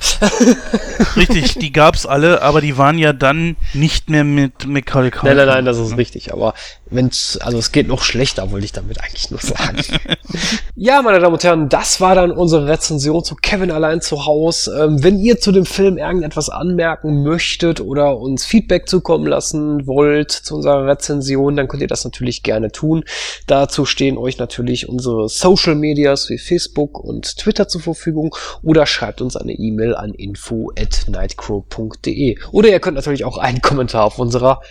Richtig, 1.15 1.55
die 1.59 1.71
gab's 1.71 2.05
alle, 2.05 2.41
aber 2.41 2.61
die 2.61 2.77
waren 2.77 2.97
ja 2.97 3.13
dann 3.13 3.55
nicht 3.73 4.09
mehr 4.09 4.23
mit 4.23 4.65
Macaulay 4.65 5.11
Culkin. 5.11 5.29
Nein, 5.29 5.37
nein, 5.37 5.47
nein, 5.47 5.65
das 5.65 5.77
ist 5.77 5.95
richtig. 5.97 6.33
Aber 6.33 6.53
wenn's, 6.89 7.37
also 7.41 7.57
es 7.57 7.71
geht 7.71 7.87
noch 7.87 8.03
schlechter, 8.03 8.51
wollte 8.51 8.65
ich 8.65 8.71
damit 8.71 9.01
eigentlich 9.01 9.31
nur 9.31 9.39
sagen. 9.39 9.81
ja, 10.75 11.01
meine 11.01 11.19
Damen 11.19 11.33
und 11.33 11.43
Herren, 11.43 11.69
das 11.69 12.01
war 12.01 12.15
dann 12.15 12.31
unsere 12.31 12.67
Rezension 12.67 13.23
zu 13.23 13.35
Kevin 13.35 13.71
allein 13.71 14.01
zu 14.01 14.25
Hause. 14.25 14.77
Ähm, 14.83 15.03
wenn 15.03 15.19
ihr 15.19 15.39
zu 15.39 15.51
dem 15.51 15.65
Film 15.65 15.97
irgendetwas 15.97 16.49
anmerken 16.49 17.23
möchtet 17.23 17.81
oder 17.81 18.17
uns 18.17 18.45
Feedback 18.45 18.89
zukommen 18.89 19.27
lassen 19.27 19.87
wollt 19.87 20.31
zu 20.31 20.55
unserer 20.55 20.85
Rezension, 20.85 21.55
dann 21.55 21.67
könnt 21.67 21.81
ihr 21.81 21.87
das 21.87 22.03
natürlich 22.03 22.43
gerne 22.43 22.71
tun. 22.71 23.03
Dazu 23.47 23.85
stehen 23.85 24.17
euch 24.17 24.37
natürlich 24.37 24.47
natürlich 24.47 24.89
unsere 24.89 25.29
Social 25.29 25.75
Medias 25.75 26.29
wie 26.29 26.37
Facebook 26.37 26.99
und 26.99 27.37
Twitter 27.37 27.67
zur 27.67 27.81
Verfügung 27.81 28.35
oder 28.63 28.85
schreibt 28.85 29.21
uns 29.21 29.35
eine 29.35 29.53
E-Mail 29.53 29.95
an 29.95 30.13
info 30.13 30.71
at 30.77 31.05
nightcrow.de. 31.07 32.37
Oder 32.51 32.69
ihr 32.69 32.79
könnt 32.79 32.95
natürlich 32.95 33.25
auch 33.25 33.37
einen 33.37 33.61
Kommentar 33.61 34.05
auf 34.05 34.19
unserer 34.19 34.61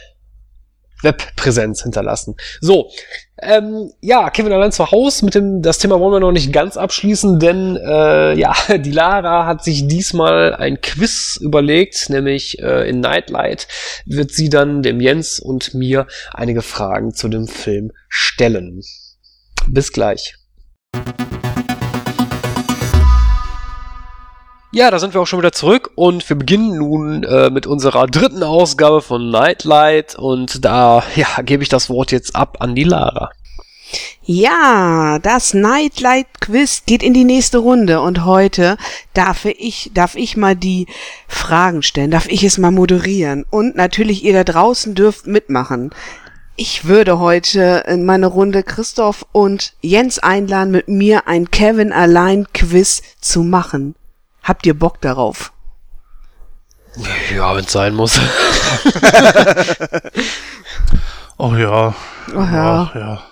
Webpräsenz 1.03 1.83
hinterlassen. 1.83 2.37
So, 2.61 2.91
ähm, 3.43 3.93
ja, 4.01 4.31
Kevin 4.31 4.53
allein 4.53 4.73
zu 4.73 4.91
Hause. 4.91 5.25
Mit 5.25 5.35
dem 5.35 5.63
das 5.63 5.79
Thema 5.79 6.01
wollen 6.01 6.13
wir 6.13 6.21
noch 6.21 6.33
nicht 6.33 6.53
ganz 6.53 6.77
abschließen, 6.77 7.39
denn 7.39 7.77
äh, 7.77 8.35
ja, 8.35 8.55
die 8.79 8.91
Lara 8.91 9.47
hat 9.47 9.63
sich 9.63 9.87
diesmal 9.87 10.55
ein 10.55 10.81
Quiz 10.81 11.39
überlegt, 11.41 12.09
nämlich 12.09 12.59
äh, 12.61 12.89
in 12.89 13.01
Nightlight 13.01 13.69
wird 14.07 14.33
sie 14.33 14.49
dann 14.49 14.83
dem 14.83 15.01
Jens 15.01 15.39
und 15.39 15.75
mir 15.75 16.07
einige 16.33 16.63
Fragen 16.63 17.15
zu 17.15 17.29
dem 17.29 17.47
Film 17.47 17.93
stellen. 18.09 18.81
Bis 19.69 19.93
gleich. 19.93 20.35
Ja, 24.77 24.91
da 24.91 24.99
sind 24.99 25.15
wir 25.15 25.23
auch 25.23 25.27
schon 25.27 25.39
wieder 25.39 25.53
zurück 25.53 25.93
und 25.95 26.29
wir 26.29 26.37
beginnen 26.37 26.77
nun 26.77 27.23
äh, 27.23 27.49
mit 27.49 27.67
unserer 27.67 28.07
dritten 28.07 28.43
Ausgabe 28.43 29.01
von 29.01 29.31
Nightlight 29.31 30.17
und 30.17 30.67
da 30.67 31.03
ja, 31.15 31.41
gebe 31.41 31.63
ich 31.63 31.71
das 31.71 31.89
Wort 31.89 32.13
jetzt 32.13 32.37
ab 32.37 32.59
an 32.61 32.75
die 32.75 32.85
Lara. 32.85 33.31
Ja, 34.23 35.19
das 35.23 35.55
Nightlight 35.55 36.27
Quiz 36.43 36.83
geht 36.85 37.03
in 37.03 37.15
die 37.15 37.25
nächste 37.25 37.57
Runde 37.57 38.03
und 38.03 38.27
heute 38.27 38.77
darf 39.15 39.47
ich, 39.47 39.93
darf 39.95 40.15
ich 40.15 40.37
mal 40.37 40.55
die 40.55 40.87
Fragen 41.27 41.83
stellen, 41.83 42.11
darf 42.11 42.29
ich 42.29 42.45
es 42.45 42.59
mal 42.59 42.71
moderieren 42.71 43.47
und 43.49 43.77
natürlich 43.77 44.25
ihr 44.25 44.35
da 44.35 44.45
draußen 44.45 44.95
dürft 44.95 45.27
mitmachen. 45.27 45.89
Ich 46.57 46.85
würde 46.85 47.19
heute 47.19 47.85
in 47.89 48.05
meine 48.05 48.27
Runde 48.27 48.63
Christoph 48.63 49.25
und 49.33 49.73
Jens 49.81 50.19
einladen, 50.19 50.71
mit 50.71 50.89
mir 50.89 51.27
ein 51.29 51.51
Kevin 51.51 51.95
allein 51.95 52.47
Quiz 52.53 53.01
zu 53.23 53.43
machen. 53.43 53.95
Habt 54.47 54.65
ihr 54.65 54.79
Bock 54.79 55.01
darauf? 55.01 55.53
Ja, 57.35 57.57
wenn 57.57 57.65
es 57.65 57.73
sein 57.73 57.95
muss. 57.95 58.21
oh 61.37 61.57
ja. 61.57 61.95
Oh 62.33 62.35
ja. 62.35 62.89
Ach, 62.89 62.95
ja. 62.95 63.23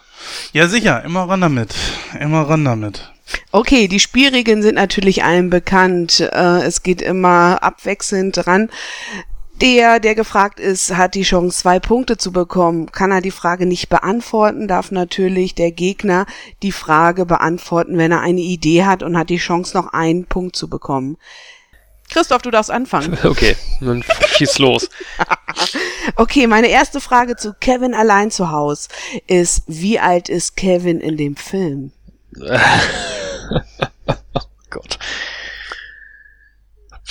Ja, 0.52 0.66
sicher, 0.66 1.04
immer 1.04 1.28
ran 1.28 1.40
damit. 1.40 1.72
Immer 2.18 2.48
ran 2.48 2.64
damit. 2.64 3.12
Okay, 3.52 3.86
die 3.86 4.00
Spielregeln 4.00 4.60
sind 4.60 4.74
natürlich 4.74 5.22
allen 5.22 5.50
bekannt. 5.50 6.18
Äh, 6.18 6.62
es 6.64 6.82
geht 6.82 7.00
immer 7.00 7.62
abwechselnd 7.62 8.48
ran. 8.48 8.68
Der, 9.64 9.98
der 9.98 10.14
gefragt 10.14 10.60
ist, 10.60 10.94
hat 10.94 11.14
die 11.14 11.22
Chance, 11.22 11.60
zwei 11.60 11.80
Punkte 11.80 12.18
zu 12.18 12.32
bekommen. 12.32 12.92
Kann 12.92 13.10
er 13.10 13.22
die 13.22 13.30
Frage 13.30 13.64
nicht 13.64 13.88
beantworten, 13.88 14.68
darf 14.68 14.90
natürlich 14.90 15.54
der 15.54 15.72
Gegner 15.72 16.26
die 16.62 16.70
Frage 16.70 17.24
beantworten, 17.24 17.96
wenn 17.96 18.12
er 18.12 18.20
eine 18.20 18.42
Idee 18.42 18.84
hat 18.84 19.02
und 19.02 19.16
hat 19.16 19.30
die 19.30 19.38
Chance, 19.38 19.74
noch 19.74 19.94
einen 19.94 20.26
Punkt 20.26 20.54
zu 20.54 20.68
bekommen. 20.68 21.16
Christoph, 22.10 22.42
du 22.42 22.50
darfst 22.50 22.70
anfangen. 22.70 23.16
Okay, 23.24 23.56
dann 23.80 24.04
schieß 24.36 24.58
los. 24.58 24.90
okay, 26.16 26.46
meine 26.46 26.68
erste 26.68 27.00
Frage 27.00 27.36
zu 27.36 27.54
Kevin 27.54 27.94
allein 27.94 28.30
zu 28.30 28.50
Haus 28.50 28.88
ist, 29.28 29.62
wie 29.66 29.98
alt 29.98 30.28
ist 30.28 30.58
Kevin 30.58 31.00
in 31.00 31.16
dem 31.16 31.36
Film? 31.36 31.90
oh 32.38 32.50
Gott. 34.68 34.98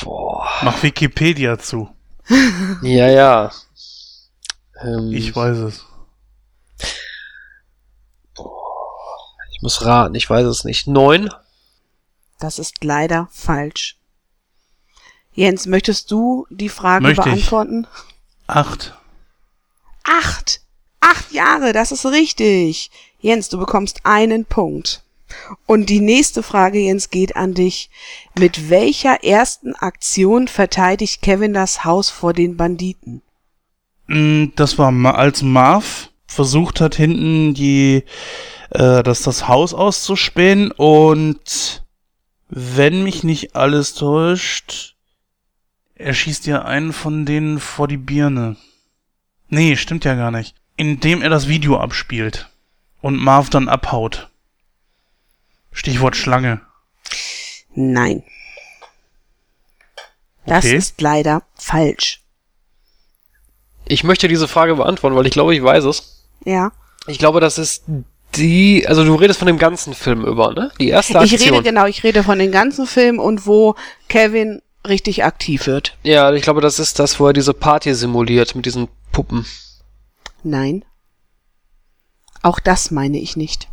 Boah. 0.04 0.48
Mach 0.62 0.84
Wikipedia 0.84 1.58
zu 1.58 1.90
ja, 2.82 3.08
ja. 3.10 3.52
Ähm, 4.82 5.12
ich 5.12 5.36
weiß 5.36 5.58
es. 5.58 5.86
Ich 9.52 9.62
muss 9.62 9.86
raten, 9.86 10.16
ich 10.16 10.30
weiß 10.30 10.45
es 10.45 10.64
nicht. 10.64 10.88
Neun? 10.88 11.30
Das 12.40 12.60
ist 12.60 12.84
leider 12.84 13.30
falsch. 13.32 13.98
Jens, 15.34 15.66
möchtest 15.66 16.12
du 16.12 16.45
die 16.50 16.70
Frage 16.70 17.04
Möchte 17.04 17.24
beantworten? 17.24 17.88
Ich. 17.91 18.50
Acht. 18.50 18.94
Acht! 20.04 20.62
Acht 21.00 21.32
Jahre, 21.32 21.74
das 21.74 21.91
ist 21.91 22.06
richtig. 22.06 22.91
Jens, 23.20 23.50
du 23.50 23.58
bekommst 23.58 24.02
einen 24.04 24.45
Punkt. 24.45 25.03
Und 25.65 25.89
die 25.89 25.99
nächste 25.99 26.43
Frage, 26.43 26.80
Jens, 26.80 27.10
geht 27.10 27.35
an 27.35 27.53
dich. 27.53 27.89
Mit 28.38 28.69
welcher 28.69 29.23
ersten 29.23 29.76
Aktion 29.76 30.47
verteidigt 30.47 31.22
Kevin 31.22 31.53
das 31.53 31.84
Haus 31.84 32.10
vor 32.10 32.34
den 32.34 32.57
Banditen? 32.57 33.22
Mm, 34.07 34.47
das 34.55 34.77
war 34.77 34.91
als 35.15 35.41
Marv 35.41 36.10
versucht 36.27 36.81
hat, 36.81 36.95
hinten 36.95 37.53
die, 37.53 38.03
äh, 38.72 39.03
das, 39.03 39.22
das 39.22 39.47
Haus 39.47 39.73
auszuspähen 39.73 40.72
und 40.72 41.84
wenn 42.49 43.03
mich 43.03 43.23
nicht 43.23 43.55
alles 43.55 43.93
täuscht, 43.93 44.95
er 45.95 46.14
schießt 46.14 46.45
ja 46.47 46.64
einen 46.64 46.91
von 46.91 47.26
denen 47.26 47.60
vor 47.60 47.88
die 47.88 47.97
Birne. 47.97 48.57
Nee, 49.49 49.76
stimmt 49.76 50.05
ja 50.05 50.15
gar 50.15 50.31
nicht. 50.31 50.55
Indem 50.76 51.22
er 51.22 51.30
das 51.30 51.47
Video 51.47 51.77
abspielt 51.77 52.49
und 53.01 53.15
Marv 53.15 53.49
dann 53.49 53.69
abhaut. 53.69 54.30
Stichwort 55.74 56.16
Schlange. 56.16 56.62
Nein. 57.76 58.24
Das 60.45 60.66
okay. 60.66 60.76
ist 60.76 61.02
leider 61.02 61.44
falsch. 61.56 62.22
Ich 63.86 64.04
möchte 64.04 64.28
diese 64.28 64.48
Frage 64.48 64.76
beantworten, 64.76 65.16
weil 65.16 65.26
ich 65.26 65.34
glaube, 65.34 65.56
ich 65.56 65.64
weiß 65.64 65.84
es. 65.86 66.26
Ja. 66.45 66.72
Ich 67.08 67.20
glaube, 67.20 67.40
das 67.40 67.58
ist 67.58 67.84
die, 68.36 68.88
also 68.88 69.04
du 69.04 69.16
redest 69.16 69.40
von 69.40 69.48
dem 69.48 69.58
ganzen 69.58 69.94
Film 69.94 70.26
über, 70.26 70.54
ne? 70.54 70.72
Die 70.80 70.90
erste 70.90 71.14
Ich 71.24 71.34
Aktion. 71.34 71.56
rede 71.56 71.64
genau, 71.64 71.86
ich 71.86 72.04
rede 72.04 72.24
von 72.24 72.40
den 72.40 72.52
ganzen 72.52 72.88
Film 72.88 73.20
und 73.20 73.45
wo 73.45 73.76
Kevin 74.08 74.62
richtig 74.88 75.24
aktiv 75.24 75.68
wird. 75.68 75.98
Ja, 76.04 76.32
ich 76.34 76.44
glaube, 76.44 76.62
das 76.62 76.80
ist 76.80 77.00
das, 77.00 77.20
wo 77.20 77.28
er 77.28 77.34
diese 77.34 77.54
Party 77.54 77.94
simuliert 77.94 78.56
mit 78.56 78.66
diesen 78.66 78.88
Puppen. 79.12 79.45
Nein. 80.44 80.84
Auch 82.41 82.60
das 82.60 82.91
meine 82.91 83.20
ich 83.20 83.38
nicht. 83.38 83.70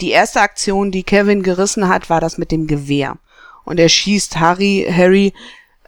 Die 0.00 0.10
erste 0.10 0.40
Aktion, 0.40 0.90
die 0.90 1.02
Kevin 1.02 1.42
gerissen 1.42 1.88
hat, 1.88 2.08
war 2.08 2.20
das 2.20 2.38
mit 2.38 2.50
dem 2.50 2.66
Gewehr. 2.66 3.16
Und 3.64 3.78
er 3.78 3.88
schießt 3.88 4.38
Harry, 4.38 4.86
Harry 4.90 5.34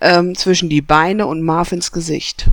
ähm, 0.00 0.36
zwischen 0.36 0.68
die 0.68 0.82
Beine 0.82 1.26
und 1.26 1.42
Marv 1.42 1.72
ins 1.72 1.92
Gesicht. 1.92 2.50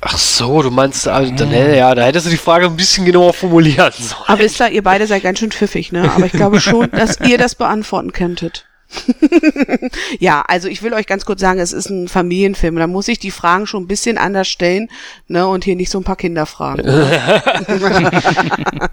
Ach 0.00 0.18
so, 0.18 0.62
du 0.62 0.70
meinst, 0.70 1.08
also, 1.08 1.34
dann, 1.34 1.50
ja, 1.50 1.94
da 1.94 2.04
hättest 2.04 2.26
du 2.26 2.30
die 2.30 2.36
Frage 2.36 2.66
ein 2.66 2.76
bisschen 2.76 3.04
genauer 3.04 3.32
formulieren 3.32 3.92
sollen. 3.96 4.22
Aber 4.26 4.42
ist 4.42 4.56
klar, 4.56 4.70
ihr 4.70 4.82
beide 4.82 5.06
seid 5.06 5.22
ganz 5.22 5.38
schön 5.38 5.50
pfiffig, 5.50 5.90
ne? 5.90 6.10
Aber 6.14 6.26
ich 6.26 6.32
glaube 6.32 6.60
schon, 6.60 6.90
dass 6.90 7.18
ihr 7.26 7.38
das 7.38 7.54
beantworten 7.54 8.12
könntet. 8.12 8.66
ja, 10.20 10.44
also 10.46 10.68
ich 10.68 10.82
will 10.82 10.92
euch 10.92 11.06
ganz 11.06 11.24
kurz 11.24 11.40
sagen, 11.40 11.58
es 11.58 11.72
ist 11.72 11.90
ein 11.90 12.08
Familienfilm. 12.08 12.76
Da 12.76 12.86
muss 12.86 13.08
ich 13.08 13.18
die 13.18 13.32
Fragen 13.32 13.66
schon 13.66 13.84
ein 13.84 13.88
bisschen 13.88 14.16
anders 14.16 14.48
stellen, 14.48 14.88
ne? 15.26 15.48
Und 15.48 15.64
hier 15.64 15.76
nicht 15.76 15.90
so 15.90 15.98
ein 15.98 16.04
paar 16.04 16.16
Kinderfragen. 16.16 16.86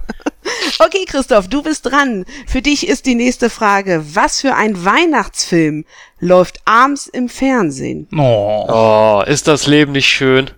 okay, 0.79 1.05
Christoph, 1.07 1.47
du 1.47 1.61
bist 1.63 1.85
dran. 1.85 2.25
Für 2.47 2.61
dich 2.61 2.87
ist 2.87 3.05
die 3.05 3.15
nächste 3.15 3.49
Frage. 3.49 4.03
Was 4.13 4.41
für 4.41 4.55
ein 4.55 4.83
Weihnachtsfilm 4.85 5.85
läuft 6.19 6.61
abends 6.65 7.07
im 7.07 7.29
Fernsehen? 7.29 8.07
Oh. 8.15 8.65
Oh, 8.67 9.23
ist 9.25 9.47
das 9.47 9.67
Leben 9.67 9.91
nicht 9.93 10.07
schön? 10.07 10.51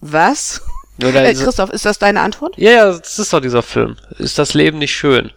Was? 0.00 0.60
Oder 0.98 1.24
Äh, 1.24 1.32
ist- 1.32 1.42
Christoph, 1.44 1.70
ist 1.70 1.84
das 1.86 1.98
deine 1.98 2.20
Antwort? 2.20 2.56
ja, 2.58 2.70
ja, 2.70 2.98
das 2.98 3.18
ist 3.18 3.32
doch 3.32 3.40
dieser 3.40 3.62
Film. 3.62 3.96
Ist 4.18 4.38
das 4.38 4.54
Leben 4.54 4.78
nicht 4.78 4.94
schön? 4.94 5.32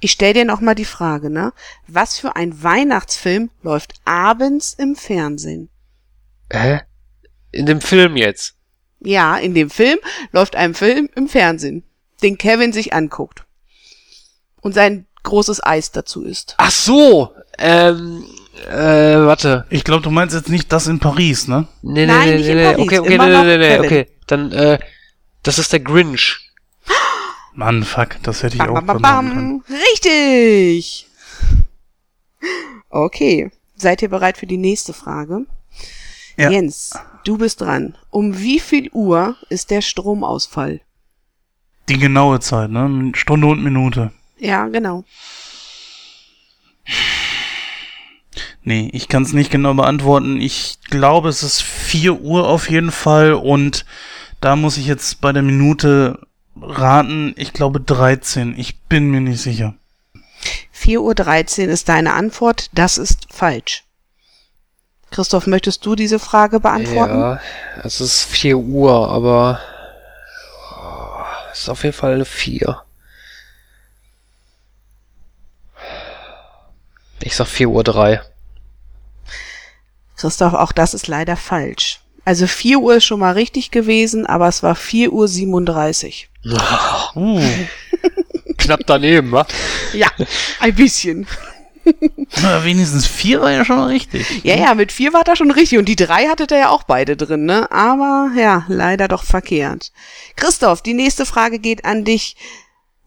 Ich 0.00 0.12
stell 0.12 0.34
dir 0.34 0.44
noch 0.44 0.60
mal 0.60 0.74
die 0.74 0.84
Frage, 0.84 1.30
ne? 1.30 1.52
Was 1.86 2.18
für 2.18 2.36
ein 2.36 2.62
Weihnachtsfilm 2.62 3.50
läuft 3.62 3.94
abends 4.04 4.74
im 4.74 4.96
Fernsehen? 4.96 5.70
Hä? 6.52 6.80
In 7.52 7.66
dem 7.66 7.80
Film 7.80 8.16
jetzt. 8.16 8.54
Ja, 9.00 9.36
in 9.36 9.54
dem 9.54 9.70
Film 9.70 9.98
läuft 10.32 10.56
ein 10.56 10.74
Film 10.74 11.08
im 11.16 11.28
Fernsehen, 11.28 11.84
den 12.22 12.38
Kevin 12.38 12.72
sich 12.72 12.92
anguckt. 12.92 13.44
Und 14.60 14.74
sein 14.74 15.06
großes 15.24 15.62
Eis 15.64 15.90
dazu 15.92 16.22
isst. 16.24 16.54
Ach 16.58 16.70
so, 16.70 17.32
ähm, 17.58 18.24
äh, 18.68 18.74
warte. 19.16 19.66
Ich 19.70 19.82
glaube, 19.84 20.02
du 20.02 20.10
meinst 20.10 20.34
jetzt 20.34 20.48
nicht 20.48 20.72
das 20.72 20.86
in 20.86 20.98
Paris, 21.00 21.48
ne? 21.48 21.66
Nee, 21.82 22.06
nee, 22.06 22.06
Nein, 22.06 22.28
nee, 22.28 22.36
nicht 22.36 22.46
nee, 22.46 22.52
in. 22.62 22.64
Paris, 22.72 22.86
Okay, 22.86 22.98
okay, 23.00 23.14
immer 23.14 23.26
nee, 23.26 23.42
nee, 23.44 23.58
nee, 23.58 23.68
Kevin. 23.68 23.86
okay. 23.86 24.06
Dann, 24.26 24.52
äh, 24.52 24.78
das 25.42 25.58
ist 25.58 25.72
der 25.72 25.80
Grinch. 25.80 26.38
Mann, 27.54 27.82
fuck, 27.84 28.16
das 28.22 28.42
hätte 28.42 28.54
ich 28.56 28.58
Bam, 28.62 28.70
auch 28.70 28.74
bam, 28.82 28.86
bam, 28.86 29.02
beantworten 29.02 29.34
können. 29.34 29.62
bam. 29.68 29.76
Richtig! 29.90 31.06
Okay, 32.88 33.50
seid 33.76 34.02
ihr 34.02 34.08
bereit 34.08 34.36
für 34.38 34.46
die 34.46 34.56
nächste 34.58 34.92
Frage? 34.92 35.46
Ja. 36.36 36.50
Jens, 36.50 36.92
du 37.24 37.36
bist 37.38 37.60
dran. 37.60 37.96
Um 38.10 38.38
wie 38.38 38.60
viel 38.60 38.90
Uhr 38.92 39.36
ist 39.48 39.70
der 39.70 39.80
Stromausfall? 39.82 40.80
Die 41.92 41.98
genaue 41.98 42.40
Zeit, 42.40 42.70
ne? 42.70 43.12
Stunde 43.14 43.48
und 43.48 43.62
Minute. 43.62 44.12
Ja, 44.38 44.66
genau. 44.68 45.04
Nee, 48.62 48.88
ich 48.94 49.08
kann 49.08 49.24
es 49.24 49.34
nicht 49.34 49.50
genau 49.50 49.74
beantworten. 49.74 50.40
Ich 50.40 50.78
glaube, 50.88 51.28
es 51.28 51.42
ist 51.42 51.60
4 51.60 52.22
Uhr 52.22 52.48
auf 52.48 52.70
jeden 52.70 52.92
Fall 52.92 53.34
und 53.34 53.84
da 54.40 54.56
muss 54.56 54.78
ich 54.78 54.86
jetzt 54.86 55.20
bei 55.20 55.32
der 55.32 55.42
Minute 55.42 56.18
raten. 56.58 57.34
Ich 57.36 57.52
glaube 57.52 57.78
13. 57.78 58.58
Ich 58.58 58.80
bin 58.80 59.10
mir 59.10 59.20
nicht 59.20 59.42
sicher. 59.42 59.74
4.13 60.74 61.66
Uhr 61.66 61.68
ist 61.68 61.90
deine 61.90 62.14
Antwort. 62.14 62.70
Das 62.72 62.96
ist 62.96 63.26
falsch. 63.30 63.84
Christoph, 65.10 65.46
möchtest 65.46 65.84
du 65.84 65.94
diese 65.94 66.18
Frage 66.18 66.58
beantworten? 66.58 67.18
Ja, 67.18 67.40
es 67.84 68.00
ist 68.00 68.24
4 68.24 68.56
Uhr, 68.56 69.10
aber 69.10 69.60
ist 71.60 71.68
auf 71.68 71.84
jeden 71.84 71.96
Fall 71.96 72.14
eine 72.14 72.24
4. 72.24 72.82
Ich 77.22 77.36
sag 77.36 77.46
4 77.46 77.68
Uhr 77.68 77.84
3. 77.84 78.20
Christoph, 80.16 80.54
auch 80.54 80.72
das 80.72 80.94
ist 80.94 81.08
leider 81.08 81.36
falsch. 81.36 82.00
Also 82.24 82.46
4 82.46 82.78
Uhr 82.78 82.96
ist 82.96 83.04
schon 83.04 83.20
mal 83.20 83.32
richtig 83.32 83.70
gewesen, 83.70 84.26
aber 84.26 84.48
es 84.48 84.62
war 84.62 84.74
4 84.74 85.12
Uhr 85.12 85.28
37. 85.28 86.28
Uh, 87.14 87.42
Knapp 88.56 88.80
daneben, 88.86 89.32
wa? 89.32 89.46
Ja, 89.92 90.08
ein 90.60 90.74
bisschen. 90.74 91.26
Na, 92.42 92.64
wenigstens 92.64 93.06
4 93.06 93.40
war 93.40 93.50
ja 93.50 93.64
schon 93.64 93.76
mal 93.76 93.88
richtig. 93.88 94.44
Ja, 94.44 94.56
ja, 94.56 94.74
mit 94.74 94.92
4 94.92 95.12
war 95.12 95.24
da 95.24 95.36
schon 95.36 95.50
richtig 95.50 95.78
und 95.78 95.86
die 95.86 95.96
3 95.96 96.28
hattet 96.28 96.50
ihr 96.52 96.58
ja 96.58 96.68
auch 96.68 96.84
beide 96.84 97.16
drin, 97.16 97.44
ne? 97.44 97.70
Aber 97.70 98.30
ja, 98.36 98.64
leider 98.68 99.08
doch 99.08 99.24
verkehrt. 99.24 99.92
Christoph, 100.36 100.82
die 100.82 100.94
nächste 100.94 101.26
Frage 101.26 101.58
geht 101.58 101.84
an 101.84 102.04
dich. 102.04 102.36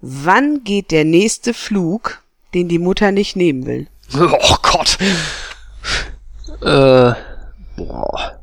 Wann 0.01 0.63
geht 0.63 0.91
der 0.91 1.05
nächste 1.05 1.53
Flug, 1.53 2.21
den 2.53 2.67
die 2.67 2.79
Mutter 2.79 3.11
nicht 3.11 3.35
nehmen 3.35 3.65
will? 3.65 3.87
Oh 4.13 4.55
Gott. 4.61 4.97
Äh, 6.61 7.13
boah. 7.75 8.41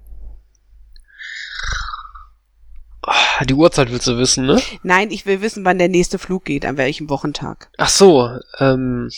Ah, 3.05 3.45
Die 3.45 3.55
Uhrzeit 3.55 3.91
willst 3.91 4.07
du 4.07 4.17
wissen, 4.19 4.47
ne? 4.47 4.61
Nein, 4.83 5.11
ich 5.11 5.27
will 5.27 5.41
wissen, 5.41 5.65
wann 5.65 5.79
der 5.79 5.89
nächste 5.89 6.19
Flug 6.19 6.45
geht, 6.45 6.65
an 6.65 6.77
welchem 6.77 7.11
Wochentag. 7.11 7.69
Ach 7.79 7.89
so, 7.89 8.31
ähm. 8.61 9.11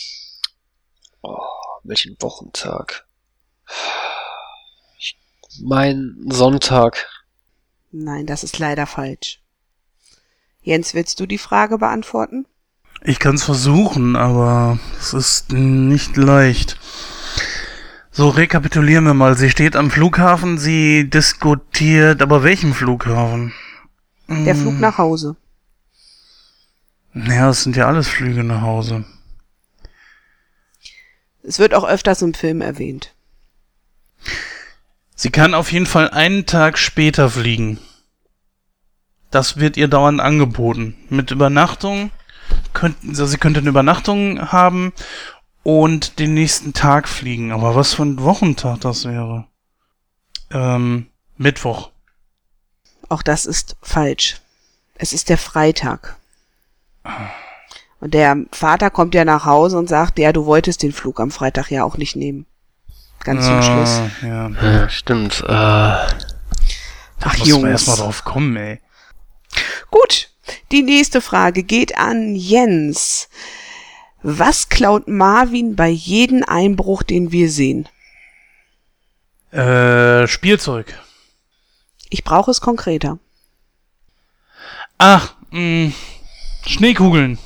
Oh, 1.27 1.39
welchen 1.83 2.15
Wochentag? 2.19 3.07
Ich 4.99 5.17
mein 5.63 6.15
Sonntag. 6.29 7.07
Nein, 7.91 8.27
das 8.27 8.43
ist 8.43 8.59
leider 8.59 8.85
falsch. 8.85 9.41
Jens, 10.61 10.93
willst 10.93 11.19
du 11.19 11.25
die 11.25 11.39
Frage 11.39 11.79
beantworten? 11.79 12.45
Ich 13.01 13.17
kann 13.17 13.35
es 13.35 13.43
versuchen, 13.43 14.15
aber 14.15 14.77
es 14.99 15.13
ist 15.13 15.51
nicht 15.51 16.15
leicht. 16.15 16.77
So, 18.11 18.29
rekapitulieren 18.29 19.05
wir 19.05 19.15
mal. 19.15 19.35
Sie 19.35 19.49
steht 19.49 19.75
am 19.75 19.89
Flughafen, 19.89 20.59
sie 20.59 21.09
diskutiert, 21.09 22.21
aber 22.21 22.43
welchem 22.43 22.73
Flughafen? 22.73 23.51
Der 24.27 24.55
Flug 24.55 24.79
nach 24.79 24.99
Hause. 24.99 25.37
Naja, 27.13 27.49
es 27.49 27.63
sind 27.63 27.75
ja 27.75 27.87
alles 27.87 28.07
Flüge 28.07 28.43
nach 28.43 28.61
Hause. 28.61 29.05
Es 31.47 31.59
wird 31.59 31.73
auch 31.73 31.83
öfters 31.83 32.21
im 32.21 32.33
Film 32.33 32.61
erwähnt. 32.61 33.13
Sie 35.15 35.29
kann 35.29 35.53
auf 35.53 35.71
jeden 35.71 35.85
Fall 35.85 36.09
einen 36.09 36.45
Tag 36.45 36.77
später 36.77 37.29
fliegen. 37.29 37.79
Das 39.31 39.57
wird 39.57 39.77
ihr 39.77 39.87
dauernd 39.87 40.19
angeboten. 40.19 40.95
Mit 41.09 41.31
Übernachtung 41.31 42.11
könnten, 42.73 43.09
also 43.09 43.25
sie 43.25 43.37
könnte 43.37 43.59
eine 43.59 43.69
Übernachtung 43.69 44.51
haben 44.51 44.93
und 45.63 46.19
den 46.19 46.33
nächsten 46.33 46.73
Tag 46.73 47.07
fliegen. 47.07 47.51
Aber 47.51 47.75
was 47.75 47.93
für 47.93 48.03
ein 48.03 48.21
Wochentag 48.21 48.81
das 48.81 49.05
wäre? 49.05 49.47
Ähm, 50.51 51.07
Mittwoch. 51.37 51.91
Auch 53.09 53.21
das 53.21 53.45
ist 53.45 53.75
falsch. 53.81 54.41
Es 54.95 55.13
ist 55.13 55.29
der 55.29 55.37
Freitag. 55.37 56.17
Und 58.05 58.13
der 58.13 58.37
Vater 58.51 58.91
kommt 58.91 59.15
ja 59.15 59.25
nach 59.25 59.45
Hause 59.45 59.79
und 59.79 59.89
sagt, 59.89 60.19
ja, 60.19 60.31
du 60.31 60.45
wolltest 60.45 60.83
den 60.83 60.91
Flug 60.91 61.19
am 61.19 61.31
Freitag 61.31 61.71
ja 61.71 61.83
auch 61.83 61.97
nicht 61.97 62.15
nehmen. 62.15 62.45
Ganz 63.23 63.47
zum 63.47 63.63
Schluss. 63.63 63.89
Ah, 63.89 64.11
Ja, 64.21 64.49
Ja, 64.49 64.89
stimmt. 64.89 65.41
Äh, 65.41 65.47
Ach, 65.51 66.05
muss 67.23 67.39
man 67.39 67.47
Jungs. 67.47 67.63
erstmal 67.67 67.97
drauf 67.97 68.23
kommen, 68.23 68.55
ey. 68.57 68.79
Gut, 69.89 70.29
die 70.71 70.83
nächste 70.83 71.19
Frage 71.19 71.63
geht 71.63 71.97
an 71.97 72.35
Jens. 72.35 73.27
Was 74.21 74.69
klaut 74.69 75.07
Marvin 75.07 75.75
bei 75.75 75.89
jedem 75.89 76.43
Einbruch, 76.43 77.01
den 77.01 77.31
wir 77.31 77.49
sehen? 77.49 77.89
Äh, 79.49 80.27
Spielzeug. 80.27 80.93
Ich 82.11 82.23
brauche 82.23 82.51
es 82.51 82.61
konkreter. 82.61 83.17
Ach, 84.99 85.33
mh, 85.49 85.91
Schneekugeln. 86.67 87.39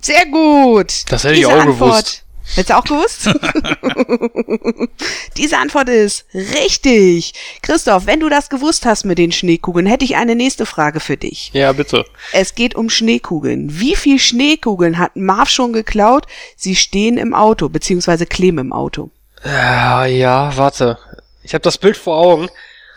Sehr 0.00 0.26
gut. 0.26 1.10
Das 1.10 1.24
hätte 1.24 1.34
ich 1.34 1.40
Diese 1.40 1.52
auch 1.52 1.60
Antwort. 1.60 1.78
gewusst. 1.78 2.24
Hättest 2.56 2.70
du 2.70 2.76
auch 2.78 2.84
gewusst? 2.84 3.30
Diese 5.36 5.56
Antwort 5.58 5.88
ist 5.88 6.24
richtig. 6.34 7.32
Christoph, 7.62 8.06
wenn 8.06 8.18
du 8.18 8.28
das 8.28 8.48
gewusst 8.48 8.86
hast 8.86 9.04
mit 9.04 9.18
den 9.18 9.30
Schneekugeln, 9.30 9.86
hätte 9.86 10.04
ich 10.04 10.16
eine 10.16 10.34
nächste 10.34 10.66
Frage 10.66 10.98
für 11.00 11.16
dich. 11.16 11.50
ja, 11.52 11.72
bitte. 11.72 12.04
Es 12.32 12.54
geht 12.56 12.74
um 12.74 12.90
Schneekugeln. 12.90 13.78
Wie 13.78 13.94
viel 13.94 14.18
Schneekugeln 14.18 14.98
hat 14.98 15.14
Marv 15.14 15.48
schon 15.48 15.72
geklaut? 15.72 16.26
Sie 16.56 16.74
stehen 16.74 17.18
im 17.18 17.34
Auto, 17.34 17.68
beziehungsweise 17.68 18.26
kleben 18.26 18.58
im 18.58 18.72
Auto. 18.72 19.10
Ja, 19.44 20.04
ja, 20.06 20.56
warte. 20.56 20.98
Ich 21.44 21.54
habe 21.54 21.62
das 21.62 21.78
Bild 21.78 21.96
vor 21.96 22.16
Augen. 22.18 22.48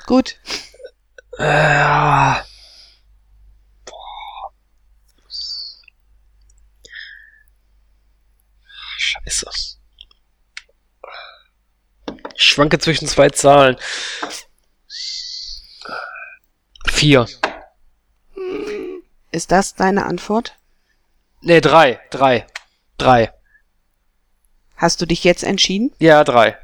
Gut. 0.07 0.35
Äh, 1.37 1.43
ja. 1.43 2.43
Scheiße. 9.03 9.49
Ich 12.35 12.43
schwanke 12.43 12.79
zwischen 12.79 13.07
zwei 13.07 13.29
Zahlen. 13.29 13.75
Vier. 16.87 17.27
Ist 19.31 19.51
das 19.51 19.75
deine 19.75 20.05
Antwort? 20.05 20.55
Nee, 21.41 21.59
drei. 21.59 21.99
Drei. 22.11 22.47
Drei. 22.97 23.33
Hast 24.77 25.01
du 25.01 25.05
dich 25.05 25.23
jetzt 25.23 25.43
entschieden? 25.43 25.93
Ja, 25.99 26.23
drei. 26.23 26.57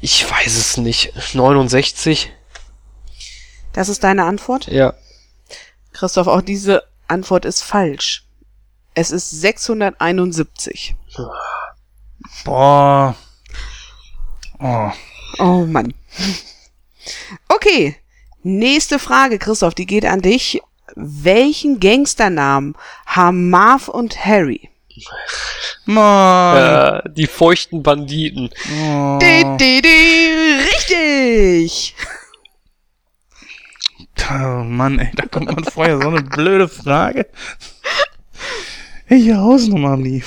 Ich 0.00 0.30
weiß 0.30 0.56
es 0.56 0.76
nicht. 0.76 1.14
69? 1.34 2.30
Das 3.72 3.88
ist 3.88 4.04
deine 4.04 4.24
Antwort? 4.24 4.68
Ja. 4.68 4.94
Christoph, 5.92 6.28
auch 6.28 6.42
diese 6.42 6.84
Antwort 7.08 7.44
ist 7.44 7.62
falsch. 7.62 8.24
Es 8.94 9.10
ist 9.10 9.30
671. 9.30 10.94
Boah. 12.44 13.14
Oh. 14.58 14.90
Oh 15.38 15.66
Mann. 15.66 15.94
Okay. 17.48 17.96
Nächste 18.42 18.98
Frage, 18.98 19.38
Christoph, 19.38 19.74
die 19.74 19.86
geht 19.86 20.04
an 20.04 20.20
dich. 20.20 20.60
Welchen 20.94 21.80
Gangsternamen 21.80 22.74
haben 23.06 23.50
Marv 23.50 23.88
und 23.88 24.24
Harry? 24.24 24.68
Mann. 25.84 26.56
Äh, 26.56 27.10
die 27.10 27.26
feuchten 27.26 27.82
Banditen. 27.82 28.50
Oh. 28.84 29.18
Di, 29.20 29.44
di, 29.58 29.80
di, 29.80 30.62
richtig! 30.68 31.94
Oh 34.30 34.62
Mann, 34.64 34.98
ey, 34.98 35.10
da 35.14 35.26
kommt 35.26 35.46
man 35.46 35.64
vorher 35.64 36.00
so 36.00 36.08
eine 36.08 36.22
blöde 36.22 36.68
Frage. 36.68 37.26
Welche 39.12 39.36
Hausnummer 39.36 39.90
haben 39.90 40.04
die? 40.04 40.24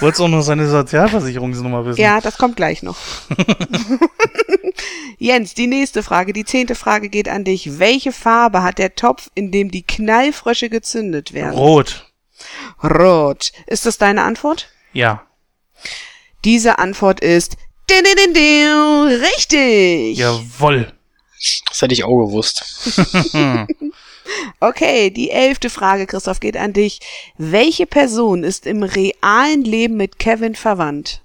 Wolltest 0.00 0.20
auch 0.20 0.28
noch 0.28 0.42
seine 0.42 0.68
Sozialversicherungsnummer 0.68 1.86
wissen? 1.86 1.98
Ja, 1.98 2.20
das 2.20 2.36
kommt 2.36 2.56
gleich 2.56 2.82
noch. 2.82 2.98
Jens, 5.18 5.54
die 5.54 5.66
nächste 5.66 6.02
Frage, 6.02 6.34
die 6.34 6.44
zehnte 6.44 6.74
Frage 6.74 7.08
geht 7.08 7.26
an 7.26 7.44
dich. 7.44 7.78
Welche 7.78 8.12
Farbe 8.12 8.62
hat 8.62 8.76
der 8.76 8.94
Topf, 8.94 9.30
in 9.34 9.50
dem 9.50 9.70
die 9.70 9.82
Knallfrösche 9.82 10.68
gezündet 10.68 11.32
werden? 11.32 11.54
Rot. 11.54 12.12
Rot. 12.84 13.52
Ist 13.66 13.86
das 13.86 13.96
deine 13.96 14.24
Antwort? 14.24 14.68
Ja. 14.92 15.22
Diese 16.44 16.78
Antwort 16.78 17.20
ist 17.20 17.56
din, 17.88 18.04
din, 18.04 18.14
din, 18.14 18.34
din, 18.34 19.22
richtig. 19.22 20.18
Jawoll. 20.18 20.92
Das 21.66 21.80
hätte 21.80 21.94
ich 21.94 22.04
auch 22.04 22.26
gewusst. 22.26 22.62
Okay, 24.60 25.10
die 25.10 25.30
elfte 25.30 25.70
Frage, 25.70 26.06
Christoph, 26.06 26.40
geht 26.40 26.56
an 26.56 26.72
dich. 26.72 27.00
Welche 27.36 27.86
Person 27.86 28.44
ist 28.44 28.66
im 28.66 28.82
realen 28.82 29.62
Leben 29.62 29.96
mit 29.96 30.18
Kevin 30.18 30.54
verwandt? 30.54 31.22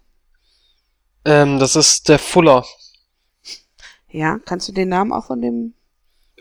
Ähm, 1.25 1.59
das 1.59 1.75
ist 1.75 2.09
der 2.09 2.19
Fuller. 2.19 2.65
Ja, 4.09 4.39
kannst 4.45 4.67
du 4.67 4.71
den 4.71 4.89
Namen 4.89 5.11
auch 5.11 5.25
von 5.25 5.41
dem 5.41 5.73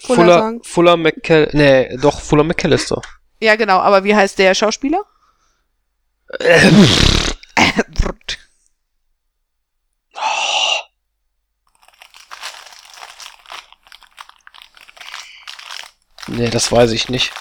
Fuller, 0.00 0.16
Fuller, 0.16 0.38
sagen? 0.38 0.60
Fuller 0.62 0.96
McCall, 0.96 1.48
nee, 1.52 1.96
doch, 1.96 2.20
Fuller 2.20 2.44
McAllister. 2.44 3.00
Ja, 3.40 3.56
genau, 3.56 3.78
aber 3.78 4.04
wie 4.04 4.14
heißt 4.14 4.38
der 4.38 4.54
Schauspieler? 4.54 5.04
Nee, 16.32 16.50
das 16.50 16.72
weiß 16.72 16.92
ich 16.92 17.08
nicht. 17.08 17.32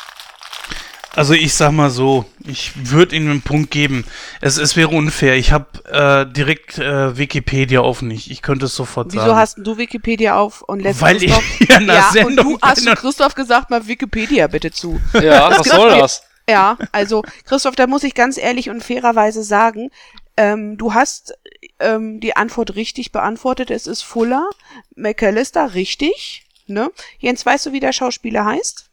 Also 1.13 1.33
ich 1.33 1.53
sag 1.53 1.71
mal 1.71 1.89
so, 1.89 2.23
ich 2.45 2.71
würde 2.89 3.17
Ihnen 3.17 3.29
einen 3.29 3.41
Punkt 3.41 3.69
geben. 3.69 4.05
Es, 4.39 4.57
es 4.57 4.77
wäre 4.77 4.89
unfair. 4.89 5.35
Ich 5.35 5.51
habe 5.51 5.65
äh, 5.91 6.31
direkt 6.31 6.77
äh, 6.77 7.17
Wikipedia 7.17 7.81
offen. 7.81 8.09
Ich, 8.11 8.31
ich 8.31 8.41
könnte 8.41 8.65
es 8.65 8.75
sofort 8.75 9.07
Wieso 9.11 9.25
sagen. 9.25 9.35
hast 9.35 9.57
denn 9.57 9.65
du 9.65 9.77
Wikipedia 9.77 10.37
auf 10.37 10.61
und 10.61 10.79
lässt 10.79 11.01
Weil 11.01 11.17
ich 11.17 11.33
Christoph... 11.33 11.43
hier 11.57 11.77
in 11.77 11.87
der 11.87 11.95
ja, 11.95 12.09
Sendung 12.13 12.53
und 12.53 12.61
du 12.61 12.67
hast 12.67 12.87
du 12.87 12.95
Christoph 12.95 13.35
gesagt, 13.35 13.69
mal 13.69 13.87
Wikipedia 13.87 14.47
bitte 14.47 14.71
zu. 14.71 15.01
Ja, 15.21 15.51
was 15.51 15.67
soll 15.67 15.89
das? 15.99 16.23
Ja, 16.49 16.77
also 16.91 17.23
Christoph, 17.45 17.75
da 17.75 17.87
muss 17.87 18.03
ich 18.03 18.15
ganz 18.15 18.37
ehrlich 18.37 18.69
und 18.69 18.81
fairerweise 18.81 19.43
sagen, 19.43 19.91
ähm, 20.37 20.77
du 20.77 20.93
hast 20.93 21.33
ähm, 21.79 22.21
die 22.21 22.37
Antwort 22.37 22.75
richtig 22.75 23.11
beantwortet. 23.11 23.69
Es 23.69 23.85
ist 23.85 24.01
Fuller, 24.01 24.49
McAllister, 24.95 25.73
richtig. 25.73 26.45
Ne? 26.73 26.91
Jens, 27.19 27.45
weißt 27.45 27.67
du, 27.67 27.71
wie 27.73 27.79
der 27.79 27.93
Schauspieler 27.93 28.45
heißt? 28.45 28.89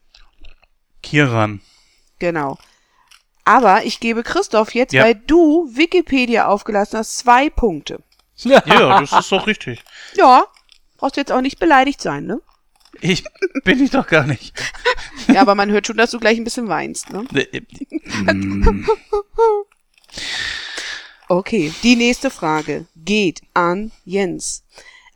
Kiran. 1.03 1.61
Genau. 2.19 2.59
Aber 3.45 3.85
ich 3.85 4.01
gebe 4.01 4.23
Christoph 4.23 4.75
jetzt, 4.75 4.93
Ja. 4.93 5.05
weil 5.05 5.15
du 5.15 5.71
Wikipedia 5.75 6.47
aufgelassen 6.49 6.99
hast, 6.99 7.17
zwei 7.19 7.49
Punkte. 7.49 8.03
Ja, 8.37 8.61
das 9.01 9.13
ist 9.13 9.33
doch 9.33 9.47
richtig. 9.47 9.83
Ja, 10.17 10.45
brauchst 10.97 11.17
du 11.17 11.21
jetzt 11.21 11.33
auch 11.33 11.41
nicht 11.41 11.59
beleidigt 11.59 12.01
sein, 12.03 12.27
ne? 12.27 12.41
Ich 13.01 13.25
bin 13.65 13.83
ich 13.83 13.91
doch 13.91 14.07
gar 14.07 14.27
nicht. 14.27 14.53
Ja, 15.27 15.43
aber 15.43 15.55
man 15.55 15.71
hört 15.71 15.87
schon, 15.87 15.99
dass 15.99 16.13
du 16.13 16.19
gleich 16.19 16.39
ein 16.39 16.45
bisschen 16.45 16.69
weinst, 16.69 17.11
ne? 17.11 17.23
Äh, 17.35 17.61
mm, 18.33 18.89
Okay, 21.29 21.71
die 21.83 21.97
nächste 21.97 22.31
Frage 22.31 22.87
geht 22.97 23.43
an 23.53 23.93
Jens. 24.07 24.65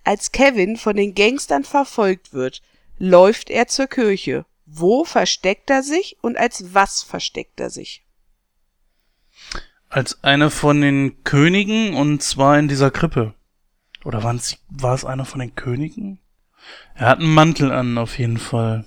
Als 0.05 0.33
Kevin 0.33 0.77
von 0.77 0.97
den 0.97 1.15
Gangstern 1.15 1.65
verfolgt 1.65 2.33
wird, 2.33 2.63
läuft 2.99 3.51
er 3.51 3.69
zur 3.69 3.87
Kirche. 3.87 4.45
Wo 4.67 5.05
versteckt 5.05 5.71
er 5.71 5.83
sich 5.83 6.17
und 6.23 6.37
als 6.37 6.75
was 6.75 7.03
versteckt 7.03 7.61
er 7.61 7.71
sich? 7.71 8.05
Als 9.89 10.25
einer 10.25 10.51
von 10.51 10.81
den 10.81 11.23
Königen 11.25 11.95
und 11.95 12.23
zwar 12.23 12.59
in 12.59 12.69
dieser 12.69 12.91
Krippe. 12.91 13.35
Oder 14.05 14.23
waren's, 14.23 14.59
war 14.69 14.95
es 14.95 15.05
einer 15.05 15.25
von 15.25 15.41
den 15.41 15.55
Königen? 15.55 16.19
Er 16.95 17.09
hat 17.09 17.19
einen 17.19 17.35
Mantel 17.35 17.71
an, 17.71 17.99
auf 17.99 18.19
jeden 18.19 18.39
Fall. 18.39 18.85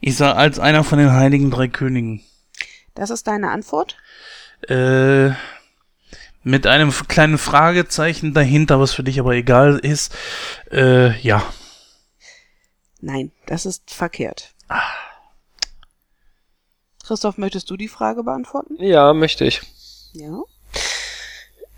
Ich 0.00 0.16
sag 0.16 0.36
als 0.36 0.58
einer 0.58 0.84
von 0.84 0.98
den 0.98 1.12
heiligen 1.12 1.50
drei 1.50 1.68
Königen. 1.68 2.22
Das 2.94 3.10
ist 3.10 3.26
deine 3.26 3.50
Antwort? 3.50 3.96
Äh, 4.62 5.30
mit 6.48 6.66
einem 6.66 6.90
kleinen 7.08 7.36
Fragezeichen 7.36 8.32
dahinter, 8.32 8.80
was 8.80 8.92
für 8.92 9.02
dich 9.02 9.20
aber 9.20 9.34
egal 9.34 9.78
ist. 9.78 10.16
Äh, 10.72 11.18
ja. 11.20 11.42
Nein, 13.02 13.32
das 13.46 13.66
ist 13.66 13.90
verkehrt. 13.92 14.54
Christoph, 17.06 17.36
möchtest 17.36 17.68
du 17.70 17.76
die 17.76 17.88
Frage 17.88 18.24
beantworten? 18.24 18.76
Ja, 18.78 19.12
möchte 19.12 19.44
ich. 19.44 19.60
Ja. 20.14 20.40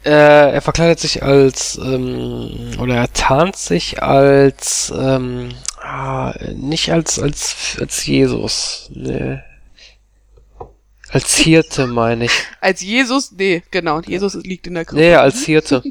Äh, 0.04 0.52
er 0.52 0.62
verkleidet 0.62 1.00
sich 1.00 1.22
als, 1.24 1.76
ähm, 1.76 2.76
oder 2.80 2.94
er 2.94 3.12
tarnt 3.12 3.56
sich 3.56 4.02
als, 4.02 4.92
ähm, 4.96 5.50
ah, 5.82 6.32
nicht 6.54 6.92
als, 6.92 7.18
als, 7.18 7.76
als 7.80 8.06
Jesus. 8.06 8.88
Nee. 8.94 9.40
Als 11.12 11.36
Hirte, 11.36 11.86
meine 11.86 12.26
ich. 12.26 12.32
Als 12.60 12.80
Jesus, 12.80 13.32
nee, 13.32 13.62
genau, 13.70 14.00
Jesus 14.00 14.34
liegt 14.34 14.66
in 14.66 14.74
der 14.74 14.84
Krippe. 14.84 15.00
Nee, 15.00 15.14
als 15.14 15.44
Hirte. 15.44 15.82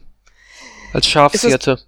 Als 0.93 1.07
Schafshirte. 1.07 1.79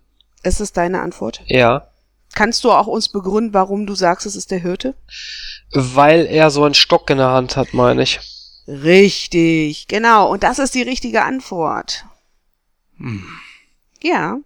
Ist 0.43 0.59
es 0.59 0.73
deine 0.73 1.01
Antwort? 1.01 1.41
Ja. 1.45 1.87
Kannst 2.33 2.63
du 2.63 2.71
auch 2.71 2.87
uns 2.87 3.09
begründen, 3.09 3.53
warum 3.53 3.85
du 3.85 3.95
sagst, 3.95 4.25
es 4.25 4.35
ist 4.35 4.51
der 4.51 4.59
Hirte? 4.59 4.95
Weil 5.71 6.25
er 6.25 6.49
so 6.51 6.63
einen 6.63 6.73
Stock 6.73 7.09
in 7.09 7.17
der 7.17 7.29
Hand 7.29 7.57
hat, 7.57 7.73
meine 7.73 8.03
ich. 8.03 8.19
Richtig, 8.67 9.87
genau. 9.87 10.29
Und 10.31 10.43
das 10.43 10.59
ist 10.59 10.75
die 10.75 10.83
richtige 10.83 11.23
Antwort. 11.23 12.05
Ja. 14.01 14.37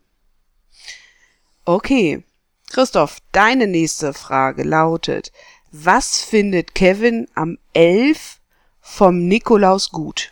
Okay. 1.65 2.23
Christoph, 2.69 3.17
deine 3.31 3.67
nächste 3.67 4.13
Frage 4.13 4.63
lautet, 4.63 5.31
was 5.71 6.21
findet 6.21 6.75
Kevin 6.75 7.27
am 7.35 7.57
11 7.73 8.34
vom 8.85 9.27
Nikolaus 9.27 9.89
gut? 9.89 10.31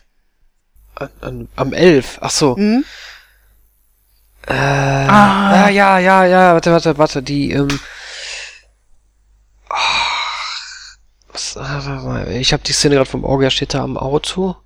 An, 0.94 1.10
an, 1.20 1.48
am 1.56 1.72
11. 1.72 2.18
Ach 2.20 2.30
so. 2.30 2.56
Hm? 2.56 2.84
Äh, 4.46 4.54
ja, 4.54 5.68
ja, 5.68 5.98
ja, 5.98 6.24
ja, 6.24 6.54
warte, 6.54 6.70
warte, 6.70 6.98
warte, 6.98 7.22
die, 7.22 7.50
ähm, 7.50 7.80
ach, 9.68 10.96
was, 11.32 11.56
ah, 11.56 11.82
warte 11.84 12.06
mal, 12.06 12.30
ich 12.32 12.52
habe 12.52 12.62
die 12.62 12.72
Szene 12.72 12.94
gerade 12.94 13.10
vom 13.10 13.24
Auge, 13.24 13.50
steht 13.50 13.74
da 13.74 13.82
am 13.82 13.96
Auto. 13.96 14.56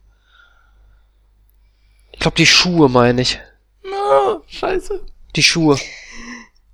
Ich 2.12 2.18
glaube, 2.18 2.36
die 2.36 2.46
Schuhe 2.46 2.88
meine 2.88 3.22
ich. 3.22 3.40
Ah, 3.86 4.38
scheiße. 4.48 5.00
Die 5.36 5.42
Schuhe. 5.42 5.78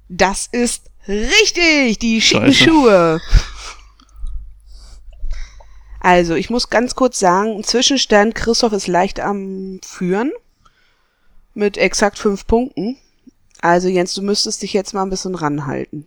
Das 0.08 0.48
ist 0.50 0.90
richtig, 1.06 1.98
die 1.98 2.20
schicken 2.20 2.52
Scheiße. 2.52 2.70
Schuhe. 2.70 3.20
Also, 6.04 6.34
ich 6.34 6.50
muss 6.50 6.68
ganz 6.68 6.94
kurz 6.94 7.18
sagen, 7.18 7.64
Zwischenstand, 7.64 8.34
Christoph 8.34 8.74
ist 8.74 8.88
leicht 8.88 9.20
am 9.20 9.80
Führen. 9.82 10.32
Mit 11.54 11.78
exakt 11.78 12.18
fünf 12.18 12.46
Punkten. 12.46 12.98
Also, 13.62 13.88
Jens, 13.88 14.12
du 14.12 14.20
müsstest 14.20 14.60
dich 14.60 14.74
jetzt 14.74 14.92
mal 14.92 15.02
ein 15.02 15.08
bisschen 15.08 15.34
ranhalten. 15.34 16.06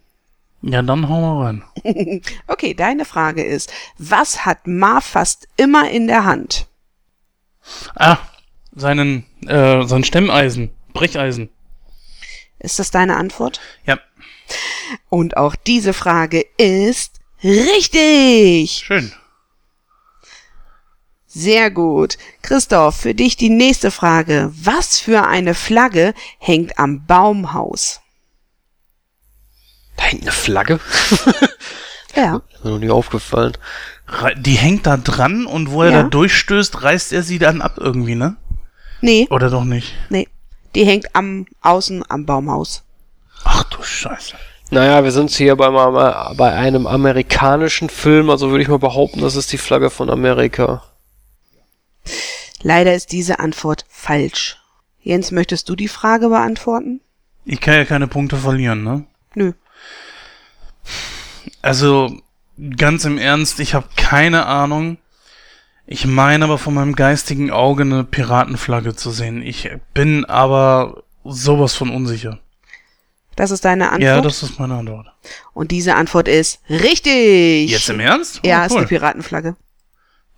Ja, 0.62 0.84
dann 0.84 1.10
hauen 1.10 1.22
wir 1.24 1.46
rein. 1.46 2.22
Okay, 2.48 2.76
deine 2.76 3.06
Frage 3.06 3.44
ist, 3.44 3.74
was 3.98 4.46
hat 4.46 4.68
Mar 4.68 5.02
fast 5.02 5.48
immer 5.58 5.90
in 5.90 6.06
der 6.06 6.26
Hand? 6.26 6.68
Ah, 7.96 8.20
seinen, 8.76 9.26
äh, 9.48 9.84
sein 9.88 10.04
Stemmeisen. 10.04 10.70
Brecheisen. 10.94 11.50
Ist 12.60 12.78
das 12.78 12.92
deine 12.92 13.18
Antwort? 13.18 13.60
Ja, 13.88 13.98
Und 15.10 15.38
auch 15.38 15.56
diese 15.56 15.94
Frage 15.94 16.46
ist 16.58 17.20
richtig. 17.44 18.84
schön. 18.86 19.12
Sehr 21.38 21.70
gut. 21.70 22.18
Christoph, 22.42 22.96
für 23.02 23.14
dich 23.14 23.38
die 23.38 23.50
nächste 23.52 23.92
Frage. 23.92 24.52
Was 24.56 24.98
für 25.00 25.28
eine 25.28 25.54
Flagge 25.54 26.16
hängt 26.40 26.80
am 26.80 27.06
Baumhaus? 27.06 28.02
Da 29.98 30.04
hängt 30.06 30.24
eine 30.24 30.32
Flagge. 30.32 30.80
Ja. 32.16 32.42
Ist 32.52 32.64
mir 32.66 32.72
noch 32.72 32.80
nie 32.80 32.90
aufgefallen. 32.90 33.54
Die 34.38 34.56
hängt 34.56 34.88
da 34.88 34.98
dran 34.98 35.46
und 35.46 35.70
wo 35.70 35.84
er 35.84 35.92
Ja. 35.92 36.02
da 36.04 36.10
durchstößt, 36.10 36.82
reißt 36.82 37.14
er 37.14 37.22
sie 37.22 37.38
dann 37.38 37.62
ab 37.62 37.74
irgendwie, 37.78 38.16
ne? 38.16 38.38
Nee, 39.02 39.28
Oder 39.30 39.52
doch 39.52 39.64
nicht? 39.66 39.94
nee. 40.10 40.28
Die 40.74 40.84
hängt 40.84 41.16
am 41.16 41.46
außen 41.62 42.04
am 42.10 42.26
Baumhaus. 42.26 42.82
Ach 43.44 43.64
du 43.66 43.84
Scheiße. 43.84 44.34
Naja, 44.72 45.04
wir 45.04 45.12
sind 45.12 45.30
hier 45.30 45.56
bei, 45.58 45.70
bei 46.34 46.54
einem 46.54 46.88
amerikanischen 46.88 47.90
Film, 47.90 48.32
also 48.32 48.50
würde 48.50 48.64
ich 48.64 48.70
mal 48.70 48.80
behaupten, 48.80 49.22
das 49.22 49.36
ist 49.36 49.52
die 49.52 49.60
Flagge 49.60 49.92
von 49.92 50.10
Amerika. 50.10 50.82
Leider 52.62 52.94
ist 52.94 53.12
diese 53.12 53.40
Antwort 53.40 53.86
falsch. 53.90 54.58
Jens, 55.02 55.32
möchtest 55.32 55.70
du 55.70 55.76
die 55.76 55.88
Frage 55.88 56.30
beantworten? 56.30 57.02
Ich 57.46 57.62
kann 57.62 57.76
ja 57.76 57.86
keine 57.86 58.08
Punkte 58.08 58.38
verlieren, 58.38 58.84
ne? 58.84 59.06
Nö. 59.36 59.54
Also, 61.62 62.18
ganz 62.78 63.06
im 63.06 63.18
Ernst, 63.18 63.60
ich 63.60 63.74
habe 63.74 63.88
keine 63.96 64.46
Ahnung. 64.46 64.98
Ich 65.86 66.06
meine 66.06 66.44
aber 66.46 66.58
von 66.58 66.74
meinem 66.74 66.96
geistigen 66.96 67.52
Auge 67.52 67.84
eine 67.84 68.04
Piratenflagge 68.04 68.96
zu 68.96 69.12
sehen. 69.12 69.42
Ich 69.42 69.70
bin 69.94 70.26
aber 70.26 71.04
sowas 71.24 71.76
von 71.76 71.90
unsicher. 71.90 72.40
Das 73.38 73.52
ist 73.52 73.64
deine 73.64 73.86
Antwort. 73.90 74.02
Ja, 74.02 74.20
das 74.22 74.44
ist 74.44 74.60
meine 74.60 74.76
Antwort. 74.76 75.08
Und 75.54 75.72
diese 75.72 75.96
Antwort 75.96 76.28
ist 76.28 76.60
richtig. 76.70 77.70
Jetzt 77.70 77.90
im 77.90 78.00
Ernst? 78.00 78.42
Ja, 78.44 78.64
Oh, 78.64 78.66
ist 78.66 78.72
cool. 78.72 78.78
eine 78.80 78.88
Piratenflagge. 78.88 79.56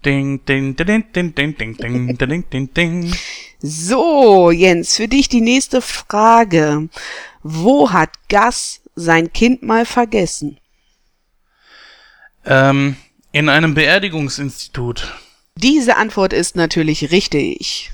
Ding, 0.06 0.44
ding, 0.46 0.76
ding, 0.76 1.12
ding, 1.14 1.36
ding, 1.36 1.56
ding, 1.58 1.76
ding, 1.76 1.78
ding, 1.78 2.18
ding, 2.18 2.50
ding, 2.50 2.74
ding. 2.74 3.14
So, 3.62 4.50
Jens, 4.52 4.96
für 4.96 5.08
dich 5.10 5.28
die 5.28 5.42
nächste 5.42 5.82
Frage. 5.82 6.88
Wo 7.44 7.92
hat 7.92 8.10
Gas 8.30 8.80
sein 8.96 9.34
Kind 9.34 9.62
mal 9.64 9.86
vergessen? 9.86 10.58
Ähm, 12.46 12.96
in 13.32 13.50
einem 13.50 13.74
Beerdigungsinstitut. 13.74 15.14
Diese 15.56 15.98
Antwort 15.98 16.32
ist 16.32 16.56
natürlich 16.56 17.12
richtig. 17.12 17.92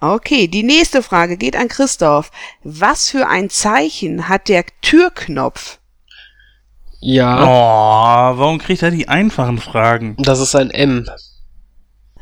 Okay, 0.00 0.46
die 0.46 0.62
nächste 0.62 1.02
Frage 1.02 1.36
geht 1.36 1.56
an 1.56 1.66
Christoph. 1.66 2.30
Was 2.62 3.10
für 3.10 3.26
ein 3.26 3.50
Zeichen 3.50 4.28
hat 4.28 4.48
der 4.48 4.64
Türknopf? 4.80 5.78
Ja, 7.00 7.42
Oh, 7.42 8.38
warum 8.38 8.58
kriegt 8.58 8.82
er 8.82 8.92
die 8.92 9.08
einfachen 9.08 9.58
Fragen? 9.58 10.14
das 10.18 10.38
ist 10.38 10.54
ein 10.54 10.70
M. 10.70 11.08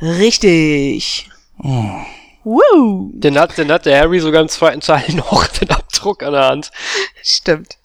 Richtig. 0.00 1.28
Oh. 1.62 1.84
Woo. 2.44 3.10
Den 3.14 3.38
hat, 3.38 3.56
den 3.58 3.72
hat 3.72 3.86
der 3.86 3.98
Harry 4.00 4.20
sogar 4.20 4.42
im 4.42 4.48
zweiten 4.48 4.80
Teil 4.80 5.04
noch 5.14 5.46
den 5.48 5.70
Abdruck 5.70 6.22
an 6.22 6.32
der 6.32 6.44
Hand. 6.46 6.70
Stimmt. 7.22 7.76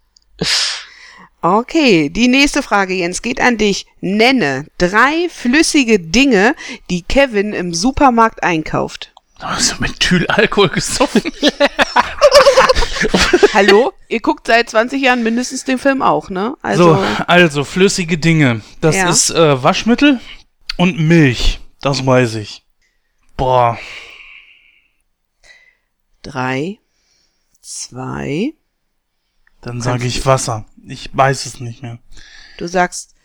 Okay, 1.41 2.09
die 2.09 2.27
nächste 2.27 2.61
Frage, 2.61 2.93
Jens, 2.93 3.21
geht 3.23 3.41
an 3.41 3.57
dich. 3.57 3.88
Nenne 4.01 4.67
drei 4.77 5.27
flüssige 5.29 5.99
Dinge, 5.99 6.55
die 6.91 7.01
Kevin 7.01 7.53
im 7.53 7.73
Supermarkt 7.73 8.43
einkauft. 8.43 9.11
Hast 9.39 9.71
du 9.71 9.75
Methylalkohol 9.81 10.69
gesoffen? 10.69 11.23
Hallo? 13.55 13.91
Ihr 14.07 14.19
guckt 14.19 14.45
seit 14.45 14.69
20 14.69 15.01
Jahren 15.01 15.23
mindestens 15.23 15.63
den 15.63 15.79
Film 15.79 16.03
auch, 16.03 16.29
ne? 16.29 16.55
Also, 16.61 16.93
so, 16.95 17.03
also 17.25 17.63
flüssige 17.63 18.19
Dinge. 18.19 18.61
Das 18.81 18.95
Ja. 18.95 19.09
ist 19.09 19.31
äh, 19.31 19.63
Waschmittel 19.63 20.19
und 20.77 20.99
Milch. 20.99 21.59
Das 21.82 22.06
weiß 22.06 22.36
ich. 22.36 22.64
Boah. 23.38 23.78
drei, 26.22 26.78
zwei, 27.62 28.53
Dann 29.62 29.82
sage 29.82 30.06
ich 30.06 30.26
Wasser. 30.26 30.66
Ich 30.88 31.10
weiß 31.14 31.45
es 31.48 31.60
nicht 31.60 31.82
mehr. 31.82 31.98
du 32.58 32.68
sagst 32.68 33.16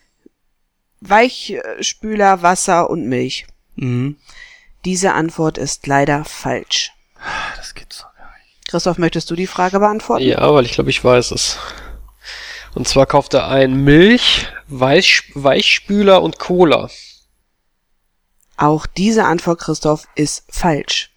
Weichspüler, 1.01 2.41
Wasser 2.41 2.89
und 2.89 3.05
Milch. 3.07 3.45
Mhm. 3.75 4.17
Diese 4.85 5.13
Antwort 5.13 5.59
ist 5.59 5.85
leider 5.85 6.25
falsch. 6.25 6.91
Das 7.55 7.75
gibt's 7.75 7.99
doch 7.99 8.15
gar 8.15 8.31
nicht. 8.37 8.67
Christoph, 8.67 8.97
möchtest 8.97 9.29
du 9.29 9.35
die 9.35 9.45
Frage 9.47 9.79
beantworten? 9.79 10.23
Ja, 10.25 10.51
weil 10.53 10.65
ich 10.65 10.71
glaube, 10.71 10.89
ich 10.89 11.03
weiß 11.03 11.31
es. 11.31 11.59
Und 12.73 12.87
zwar 12.87 13.05
kauft 13.05 13.33
er 13.35 13.47
ein 13.47 13.83
Milch, 13.83 14.47
Weich, 14.67 15.31
Weichspüler 15.35 16.21
und 16.23 16.39
Cola. 16.39 16.89
Auch 18.57 18.85
diese 18.85 19.25
Antwort, 19.25 19.59
Christoph, 19.59 20.07
ist 20.15 20.43
falsch. 20.49 21.11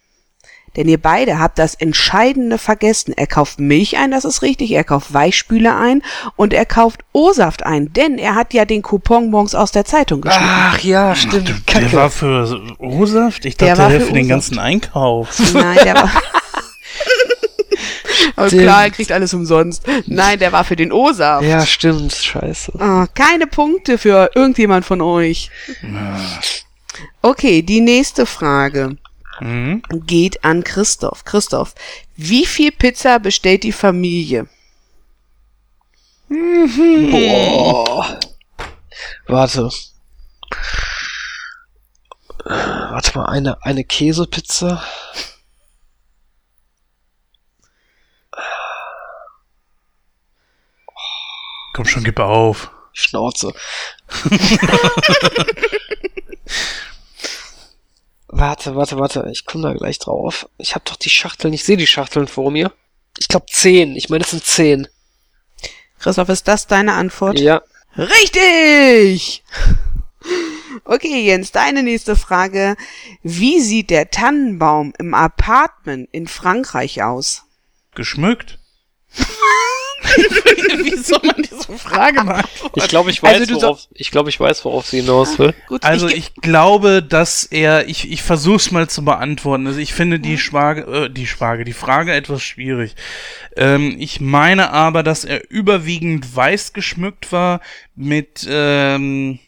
Denn 0.77 0.89
ihr 0.89 0.99
beide 0.99 1.41
habt 1.41 1.59
das 1.59 1.75
Entscheidende 1.75 2.57
vergessen. 2.57 3.13
Er 3.17 3.27
kauft 3.27 3.59
Milch 3.59 3.97
ein, 3.97 4.13
das 4.13 4.25
ist 4.25 4.43
richtig. 4.43 4.71
Er 4.71 4.85
kauft 4.85 5.13
Weichspüler 5.13 5.77
ein 5.77 6.03
und 6.37 6.53
er 6.53 6.65
kauft 6.65 7.01
O-Saft 7.13 7.67
ein. 7.67 7.93
Denn 7.93 8.19
er 8.19 8.37
hat 8.37 8.55
ja 8.55 8.65
den 8.65 8.83
Coupon 8.83 9.31
morgens 9.31 9.57
aus 9.57 9.73
der 9.73 9.85
Zeitung 9.85 10.21
geschrieben. 10.21 10.47
Ach 10.49 10.79
ja, 10.81 11.17
stimmt. 11.17 11.53
Der 11.75 11.93
war 11.93 12.09
für 12.11 12.63
O-Saft? 12.79 13.47
Ich 13.47 13.57
Der 13.57 13.71
dachte, 13.71 13.83
war 13.83 13.91
der 13.91 14.01
für 14.01 14.07
für 14.07 14.13
den 14.13 14.29
ganzen 14.29 14.61
Einkauf. 14.61 15.29
Nein, 15.53 15.79
der 15.83 15.95
war, 15.97 16.11
Aber 18.37 18.49
klar, 18.49 18.85
er 18.85 18.91
kriegt 18.91 19.11
alles 19.13 19.35
umsonst. 19.35 19.83
Nein, 20.07 20.39
der 20.39 20.53
war 20.53 20.65
für 20.65 20.77
den 20.77 20.93
O-Saft. 20.93 21.45
Ja, 21.47 21.67
stimmt. 21.67 22.13
Scheiße. 22.13 22.73
Ah, 22.79 23.07
keine 23.15 23.47
Punkte 23.47 23.99
für 23.99 24.31
irgendjemand 24.35 24.85
von 24.85 25.01
euch. 25.01 25.51
Okay, 27.23 27.63
die 27.63 27.81
nächste 27.81 28.27
Frage 28.27 28.97
Mhm. 29.41 29.83
geht 30.07 30.45
an 30.45 30.65
Christoph. 30.65 31.25
Christoph, 31.25 31.75
wie 32.17 32.47
viel 32.47 32.73
Pizza 32.73 33.19
bestellt 33.19 33.63
die 33.63 33.73
Familie? 33.73 34.49
Boah. 36.29 38.19
Warte. 39.27 39.71
Warte 42.45 43.19
mal, 43.19 43.27
eine, 43.27 43.63
eine 43.65 43.85
Käsepizza. 43.85 44.83
Komm 51.75 51.85
schon, 51.87 52.05
gib 52.05 52.19
auf. 52.19 52.71
Schnauze. 52.93 53.53
warte, 58.33 58.77
warte, 58.77 58.99
warte. 58.99 59.29
Ich 59.31 59.45
komme 59.45 59.69
da 59.69 59.75
gleich 59.75 59.99
drauf. 59.99 60.49
Ich 60.59 60.75
habe 60.75 60.85
doch 60.87 60.97
die 60.97 61.11
Schachteln. 61.11 61.53
Ich 61.53 61.65
sehe 61.65 61.77
die 61.77 61.87
Schachteln 61.87 62.29
vor 62.29 62.51
mir. 62.51 62.73
Ich 63.19 63.29
glaube 63.29 63.47
zehn. 63.51 63.97
Ich 63.97 64.09
meine, 64.09 64.25
es 64.25 64.31
sind 64.31 64.45
zehn. 64.45 64.89
Christoph, 65.99 66.29
ist 66.29 66.49
das 66.49 66.67
deine 66.67 66.95
Antwort? 66.95 67.39
Ja. 67.39 67.63
Richtig! 67.97 69.43
Okay, 70.85 71.25
Jens, 71.25 71.51
deine 71.51 71.83
nächste 71.83 72.15
Frage. 72.15 72.77
Wie 73.23 73.61
sieht 73.61 73.91
der 73.91 74.11
Tannenbaum 74.11 74.93
im 74.99 75.15
Apartment 75.15 76.09
in 76.13 76.27
Frankreich 76.29 77.03
aus? 77.03 77.43
Geschmückt? 77.95 78.60
Wie 80.85 80.97
soll 80.97 81.21
man 81.25 81.37
diese 81.43 81.73
Frage 81.79 82.25
beantworten? 82.25 82.79
Ich 82.79 82.89
glaube, 82.89 83.11
ich 83.11 83.23
weiß, 83.23 83.41
Also 83.41 83.55
worauf, 83.63 83.89
ich 83.93 84.11
glaube, 84.11 84.31
ich 84.31 84.39
weiß, 84.41 84.65
worauf 84.65 84.87
sie 84.87 85.01
hinaus 85.01 85.39
will. 85.39 85.55
Gut, 85.69 85.85
Also 85.85 86.07
ge- 86.07 86.17
ich 86.17 86.35
glaube, 86.35 87.03
dass 87.03 87.45
er, 87.45 87.89
ich, 87.89 88.11
ich 88.11 88.23
versuche 88.23 88.57
es 88.57 88.71
mal 88.71 88.89
zu 88.89 89.05
beantworten. 89.05 89.67
Also 89.67 89.79
ich 89.79 89.93
finde 89.95 90.19
die 90.21 90.39
Schwage, 90.39 90.83
äh, 91.07 91.11
die 91.11 91.27
Schwage, 91.27 91.65
die 91.65 91.73
Frage 91.73 92.13
etwas 92.13 92.43
schwierig. 92.43 92.95
Ähm, 93.57 93.97
ich 93.99 94.21
meine 94.21 94.71
aber, 94.71 95.03
dass 95.03 95.25
er 95.25 95.51
überwiegend 95.51 96.35
weiß 96.35 96.73
geschmückt 96.73 97.33
war 97.33 97.61
mit 97.95 98.47
ähm, 98.49 99.39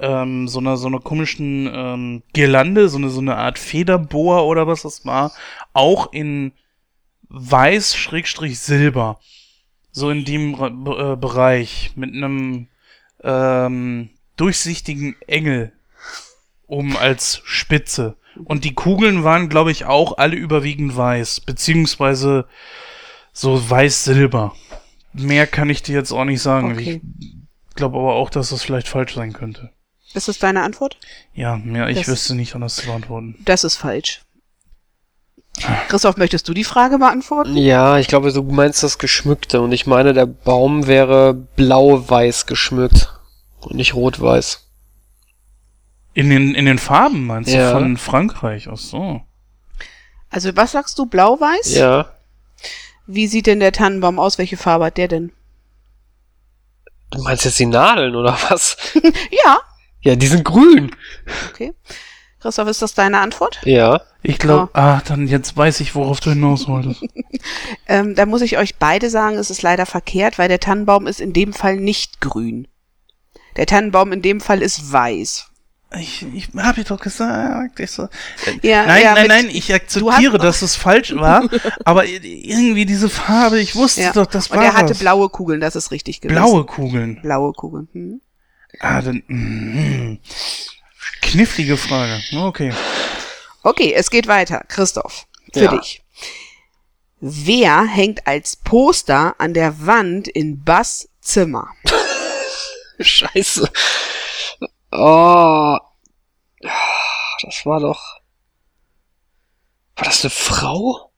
ähm, 0.00 0.46
so 0.48 0.60
einer 0.60 0.76
so 0.76 0.86
einer 0.86 1.00
komischen 1.00 1.68
ähm, 1.72 2.22
Girlande, 2.32 2.88
so 2.88 2.98
eine 2.98 3.10
so 3.10 3.20
eine 3.20 3.36
Art 3.36 3.58
Federboa 3.58 4.42
oder 4.42 4.66
was 4.66 4.82
das 4.82 5.04
war, 5.04 5.32
auch 5.72 6.12
in 6.12 6.52
weiß 7.30 7.96
Schrägstrich 7.96 8.58
Silber. 8.60 9.18
So 9.90 10.10
in 10.10 10.24
dem 10.24 10.54
äh, 10.54 11.16
Bereich 11.16 11.92
mit 11.96 12.12
einem 12.14 12.68
ähm, 13.22 14.10
durchsichtigen 14.36 15.16
Engel 15.26 15.72
oben 16.66 16.96
als 16.96 17.40
Spitze. 17.44 18.16
Und 18.44 18.64
die 18.64 18.74
Kugeln 18.74 19.24
waren, 19.24 19.48
glaube 19.48 19.72
ich, 19.72 19.84
auch 19.86 20.18
alle 20.18 20.36
überwiegend 20.36 20.96
weiß, 20.96 21.40
beziehungsweise 21.40 22.46
so 23.32 23.68
weiß-silber. 23.68 24.54
Mehr 25.12 25.46
kann 25.46 25.70
ich 25.70 25.82
dir 25.82 25.96
jetzt 25.96 26.12
auch 26.12 26.24
nicht 26.24 26.42
sagen. 26.42 26.72
Okay. 26.72 27.00
Ich 27.70 27.74
glaube 27.74 27.98
aber 27.98 28.14
auch, 28.14 28.30
dass 28.30 28.50
das 28.50 28.62
vielleicht 28.62 28.88
falsch 28.88 29.14
sein 29.14 29.32
könnte. 29.32 29.70
Ist 30.14 30.28
das 30.28 30.38
deine 30.38 30.62
Antwort? 30.62 30.98
Ja, 31.34 31.56
mehr, 31.56 31.88
ich 31.88 31.98
Das- 31.98 32.08
wüsste 32.08 32.34
nicht 32.34 32.54
anders 32.54 32.76
zu 32.76 32.86
beantworten. 32.86 33.36
Das 33.44 33.64
ist 33.64 33.76
falsch. 33.76 34.22
Christoph, 35.88 36.16
möchtest 36.16 36.48
du 36.48 36.54
die 36.54 36.64
Frage 36.64 36.98
beantworten? 36.98 37.56
Ja, 37.56 37.98
ich 37.98 38.08
glaube, 38.08 38.32
du 38.32 38.42
meinst 38.42 38.82
das 38.82 38.98
Geschmückte 38.98 39.60
und 39.60 39.72
ich 39.72 39.86
meine, 39.86 40.12
der 40.12 40.26
Baum 40.26 40.86
wäre 40.86 41.34
blau-weiß 41.34 42.46
geschmückt 42.46 43.12
und 43.60 43.74
nicht 43.76 43.94
rot-weiß. 43.94 44.64
In 46.14 46.30
den, 46.30 46.54
in 46.54 46.64
den 46.66 46.78
Farben 46.78 47.26
meinst 47.26 47.50
Ja. 47.50 47.72
du 47.72 47.78
von 47.78 47.96
Frankreich? 47.96 48.68
Ach 48.70 48.76
so. 48.76 49.20
Also, 50.30 50.54
was 50.56 50.72
sagst 50.72 50.98
du? 50.98 51.06
Blau-Weiß? 51.06 51.74
Ja. 51.76 52.10
Wie 53.06 53.26
sieht 53.28 53.46
denn 53.46 53.60
der 53.60 53.72
Tannenbaum 53.72 54.18
aus? 54.18 54.36
Welche 54.36 54.56
Farbe 54.58 54.86
hat 54.86 54.96
der 54.98 55.08
denn? 55.08 55.32
Du 57.10 57.22
meinst 57.22 57.44
jetzt 57.46 57.58
die 57.58 57.66
Nadeln 57.66 58.14
oder 58.14 58.36
was? 58.50 58.76
Ja. 59.44 59.60
Ja, 60.00 60.14
die 60.16 60.26
sind 60.26 60.44
grün. 60.44 60.90
Okay. 61.50 61.72
Christoph, 62.40 62.68
ist 62.68 62.82
das 62.82 62.94
deine 62.94 63.18
Antwort? 63.20 63.60
Ja. 63.64 64.00
Ich 64.22 64.38
glaube, 64.38 64.70
ah, 64.74 65.00
dann 65.06 65.26
jetzt 65.28 65.56
weiß 65.56 65.80
ich, 65.80 65.94
worauf 65.94 66.20
du 66.20 66.30
hinaus 66.30 66.68
wolltest. 66.68 67.02
Ähm, 67.86 68.14
da 68.14 68.26
muss 68.26 68.42
ich 68.42 68.58
euch 68.58 68.76
beide 68.76 69.08
sagen, 69.10 69.36
es 69.36 69.48
ist 69.50 69.62
leider 69.62 69.86
verkehrt, 69.86 70.38
weil 70.38 70.48
der 70.48 70.60
Tannenbaum 70.60 71.06
ist 71.06 71.20
in 71.20 71.32
dem 71.32 71.52
Fall 71.54 71.76
nicht 71.76 72.20
grün. 72.20 72.66
Der 73.56 73.64
Tannenbaum 73.66 74.12
in 74.12 74.20
dem 74.22 74.40
Fall 74.40 74.60
ist 74.60 74.92
weiß. 74.92 75.46
Ich, 75.98 76.26
ich 76.34 76.48
hab 76.56 76.76
ich 76.76 76.86
doch 76.86 77.00
gesagt. 77.00 77.80
Ich 77.80 77.90
so, 77.92 78.02
äh, 78.04 78.08
Ja, 78.68 78.84
nein, 78.84 79.02
ja, 79.02 79.14
nein, 79.14 79.22
mit- 79.22 79.30
nein, 79.30 79.48
ich 79.50 79.72
akzeptiere, 79.72 80.36
dass 80.38 80.60
es 80.62 80.76
falsch 80.76 81.14
war, 81.14 81.48
aber 81.84 82.04
irgendwie 82.06 82.84
diese 82.84 83.08
Farbe, 83.08 83.58
ich 83.60 83.74
wusste 83.74 84.02
Ja. 84.02 84.12
doch, 84.12 84.26
das 84.26 84.50
war 84.50 84.58
Und 84.58 84.64
er 84.64 84.74
hatte 84.74 84.90
was. 84.90 84.98
blaue 84.98 85.30
Kugeln, 85.30 85.60
das 85.60 85.76
ist 85.76 85.90
richtig 85.90 86.20
gewesen. 86.20 86.36
blaue 86.38 86.64
Kugeln. 86.66 87.20
Blaue 87.22 87.52
Kugeln. 87.54 87.88
Hm. 87.92 88.20
Ah, 88.80 89.00
dann, 89.00 89.22
mm, 89.28 90.18
knifflige 91.20 91.76
Frage. 91.76 92.22
Okay. 92.34 92.72
Okay, 93.62 93.92
es 93.94 94.10
geht 94.10 94.26
weiter. 94.26 94.64
Christoph, 94.68 95.26
für 95.52 95.64
Ja. 95.64 95.76
dich. 95.76 96.02
Wer 97.20 97.84
hängt 97.84 98.26
als 98.26 98.56
Poster 98.56 99.34
an 99.38 99.52
der 99.54 99.86
Wand 99.86 100.28
in 100.28 100.62
Bass 100.62 101.08
Zimmer? 101.20 101.68
Scheiße. 103.00 103.68
Oh. 104.92 105.76
Das 107.42 107.64
war 107.66 107.80
doch. 107.80 108.20
War 109.96 110.04
das 110.04 110.22
eine 110.22 110.30
Frau? 110.30 111.12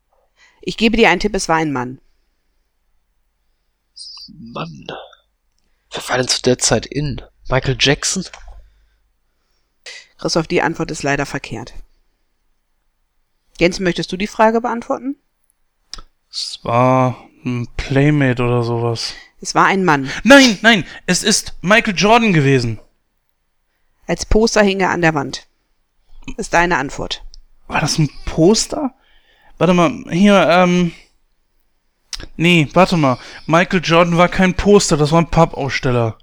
Ich 0.62 0.77
gebe 0.77 0.97
dir 0.97 1.10
einen 1.10 1.20
Tipp, 1.20 1.35
es 1.35 1.48
war 1.48 1.56
ein 1.56 1.72
Mann. 1.72 2.01
Mann. 4.28 4.86
Wer 5.93 6.09
war 6.09 6.16
denn 6.18 6.28
zu 6.28 6.40
der 6.43 6.59
Zeit 6.59 6.86
in? 6.86 7.20
Michael 7.48 7.77
Jackson? 7.78 8.24
Christoph, 10.21 10.47
die 10.47 10.61
Antwort 10.61 10.91
ist 10.91 11.03
leider 11.03 11.25
verkehrt. 11.25 11.73
Jens, 13.59 13.81
möchtest 13.81 14.13
du 14.13 14.19
die 14.19 14.27
Frage 14.27 14.61
beantworten? 14.61 15.17
Es 16.31 16.61
war 16.63 17.17
ein 17.45 17.67
Playmate 17.79 18.43
oder 18.43 18.63
sowas. 18.63 19.15
Es 19.41 19.55
war 19.55 19.65
ein 19.65 19.83
Mann. 19.83 20.11
Nein, 20.23 20.59
nein, 20.61 20.85
es 21.07 21.23
ist 21.23 21.55
Michael 21.63 21.95
Jordan 21.97 22.35
gewesen. 22.35 22.79
Als 24.07 24.27
Poster 24.27 24.63
hing 24.63 24.81
er 24.81 24.91
an 24.91 25.01
der 25.01 25.15
Wand. 25.15 25.47
Ist 26.37 26.53
deine 26.53 26.77
Antwort. 26.77 27.25
War 27.67 27.81
das 27.81 27.99
ein 27.99 28.11
Poster? 28.27 28.93
Warte 29.57 29.73
mal, 29.73 30.05
hier, 30.11 30.47
ähm. 30.51 30.93
Nee, 32.37 32.69
warte 32.75 32.99
mal. 32.99 33.19
Michael 33.47 33.81
Jordan 33.83 34.19
war 34.19 34.29
kein 34.29 34.53
Poster, 34.53 34.99
das 34.99 35.13
war 35.13 35.23
ein 35.23 35.31
Pappaussteller. 35.31 36.19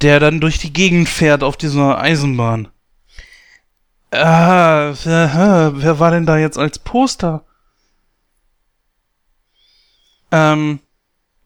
Der 0.00 0.20
dann 0.20 0.40
durch 0.40 0.58
die 0.58 0.72
Gegend 0.72 1.10
fährt 1.10 1.42
auf 1.42 1.58
dieser 1.58 1.98
Eisenbahn. 1.98 2.68
Ah, 4.10 4.94
wer, 5.04 5.72
wer 5.74 5.98
war 5.98 6.10
denn 6.10 6.26
da 6.26 6.38
jetzt 6.38 6.58
als 6.58 6.78
Poster? 6.78 7.44
Ähm. 10.30 10.80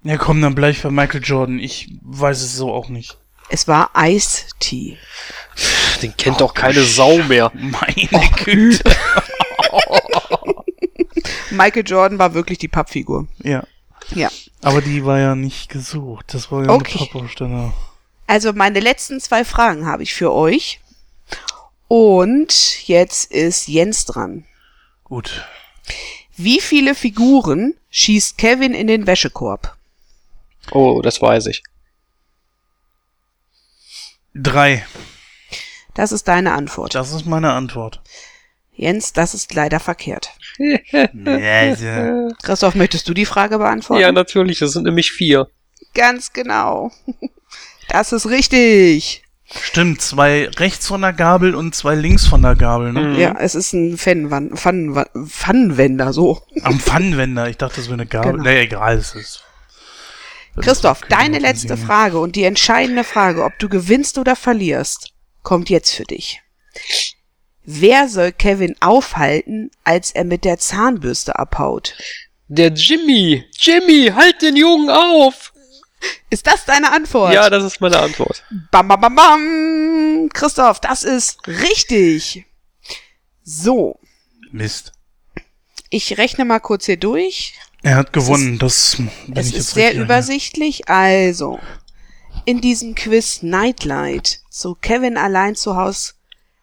Ja, 0.04 0.16
komm, 0.16 0.42
dann 0.42 0.56
bleib 0.56 0.72
ich 0.72 0.82
bei 0.82 0.90
Michael 0.90 1.22
Jordan. 1.22 1.60
Ich 1.60 1.88
weiß 2.02 2.42
es 2.42 2.56
so 2.56 2.72
auch 2.72 2.88
nicht. 2.88 3.18
Es 3.48 3.68
war 3.68 3.90
Ice-T. 3.96 4.98
Den 6.02 6.16
kennt 6.16 6.40
doch 6.40 6.54
keine 6.54 6.82
Sau 6.82 7.18
mehr. 7.18 7.52
Meine 7.54 8.28
Güte. 8.44 8.82
Michael 11.50 11.84
Jordan 11.86 12.18
war 12.18 12.34
wirklich 12.34 12.58
die 12.58 12.66
Pappfigur. 12.68 13.28
Ja. 13.44 13.62
Ja. 14.14 14.28
Aber 14.62 14.80
die 14.80 15.04
war 15.04 15.20
ja 15.20 15.36
nicht 15.36 15.68
gesucht. 15.68 16.34
Das 16.34 16.50
war 16.50 16.64
ja 16.64 16.70
Okay. 16.70 16.98
eine 16.98 17.06
Pappaussteller. 17.06 17.72
Also 18.26 18.52
meine 18.52 18.80
letzten 18.80 19.20
zwei 19.20 19.44
Fragen 19.44 19.86
habe 19.86 20.02
ich 20.02 20.14
für 20.14 20.32
euch. 20.32 20.80
Und 21.94 22.88
jetzt 22.88 23.30
ist 23.30 23.68
Jens 23.68 24.06
dran. 24.06 24.46
Gut. 25.04 25.46
Wie 26.38 26.58
viele 26.58 26.94
Figuren 26.94 27.74
schießt 27.90 28.38
Kevin 28.38 28.72
in 28.72 28.86
den 28.86 29.06
Wäschekorb? 29.06 29.76
Oh, 30.70 31.02
das 31.02 31.20
weiß 31.20 31.44
ich. 31.48 31.62
Drei. 34.34 34.86
Das 35.92 36.12
ist 36.12 36.28
deine 36.28 36.54
Antwort. 36.54 36.94
Das 36.94 37.12
ist 37.12 37.26
meine 37.26 37.52
Antwort. 37.52 38.00
Jens, 38.72 39.12
das 39.12 39.34
ist 39.34 39.52
leider 39.52 39.78
verkehrt. 39.78 40.30
Christoph, 42.42 42.74
möchtest 42.74 43.06
du 43.06 43.12
die 43.12 43.26
Frage 43.26 43.58
beantworten? 43.58 44.00
Ja, 44.00 44.12
natürlich, 44.12 44.60
das 44.60 44.72
sind 44.72 44.84
nämlich 44.84 45.12
vier. 45.12 45.50
Ganz 45.92 46.32
genau. 46.32 46.90
Das 47.88 48.12
ist 48.12 48.30
richtig. 48.30 49.21
Stimmt, 49.60 50.00
zwei 50.00 50.48
rechts 50.48 50.86
von 50.86 51.02
der 51.02 51.12
Gabel 51.12 51.54
und 51.54 51.74
zwei 51.74 51.94
links 51.94 52.26
von 52.26 52.42
der 52.42 52.56
Gabel, 52.56 52.92
ne? 52.92 53.20
Ja, 53.20 53.36
es 53.38 53.54
ist 53.54 53.72
ein 53.72 53.98
Pfannenwender, 53.98 56.12
so. 56.12 56.40
Am 56.62 56.80
Pfannenwender. 56.80 57.48
Ich 57.48 57.58
dachte, 57.58 57.76
das 57.76 57.86
wäre 57.86 57.94
eine 57.94 58.06
Gabel. 58.06 58.32
Genau. 58.32 58.44
Nee, 58.44 58.62
egal, 58.62 58.96
es 58.96 59.14
ist. 59.14 59.44
Christoph, 60.60 61.02
Okay, 61.02 61.14
deine 61.16 61.38
letzte. 61.38 61.76
Frage 61.76 62.18
und 62.18 62.36
die 62.36 62.44
entscheidende 62.44 63.04
Frage, 63.04 63.44
ob 63.44 63.58
du 63.58 63.68
gewinnst 63.68 64.18
oder 64.18 64.36
verlierst, 64.36 65.12
kommt 65.42 65.70
jetzt 65.70 65.94
für 65.94 66.04
dich. 66.04 66.42
Wer 67.64 68.08
soll 68.08 68.32
Kevin 68.32 68.74
aufhalten, 68.80 69.70
als 69.84 70.10
er 70.10 70.24
mit 70.24 70.44
der 70.44 70.58
Zahnbürste 70.58 71.38
abhaut? 71.38 71.94
Der 72.48 72.68
Jimmy. 72.68 73.44
Jimmy, 73.58 74.10
halt 74.14 74.42
den 74.42 74.56
Jungen 74.56 74.90
auf. 74.90 75.51
Ist 76.30 76.46
das 76.46 76.64
deine 76.64 76.92
Antwort? 76.92 77.32
Ja, 77.34 77.48
das 77.50 77.64
ist 77.64 77.80
meine 77.80 77.98
Antwort. 77.98 78.42
Bam, 78.70 78.88
bam, 78.88 79.00
bam, 79.00 79.14
bam. 79.14 80.28
Christoph, 80.32 80.80
das 80.80 81.04
ist 81.04 81.46
richtig. 81.46 82.44
So, 83.44 83.98
Mist. 84.50 84.92
ich 85.90 86.16
rechne 86.18 86.44
mal 86.44 86.60
kurz 86.60 86.86
hier 86.86 86.96
durch. 86.96 87.54
Er 87.82 87.96
hat 87.96 88.12
gewonnen, 88.12 88.58
das 88.58 88.96
bin 88.96 89.10
Es 89.34 89.48
ich 89.48 89.54
ist 89.54 89.58
jetzt 89.58 89.74
sehr 89.74 89.88
richtig 89.88 90.04
übersichtlich. 90.04 90.88
Also, 90.88 91.58
in 92.44 92.60
diesem 92.60 92.94
Quiz 92.94 93.42
Nightlight 93.42 94.40
zu 94.50 94.74
Kevin 94.76 95.16
allein 95.16 95.54
zu 95.56 95.76
Haus 95.76 96.14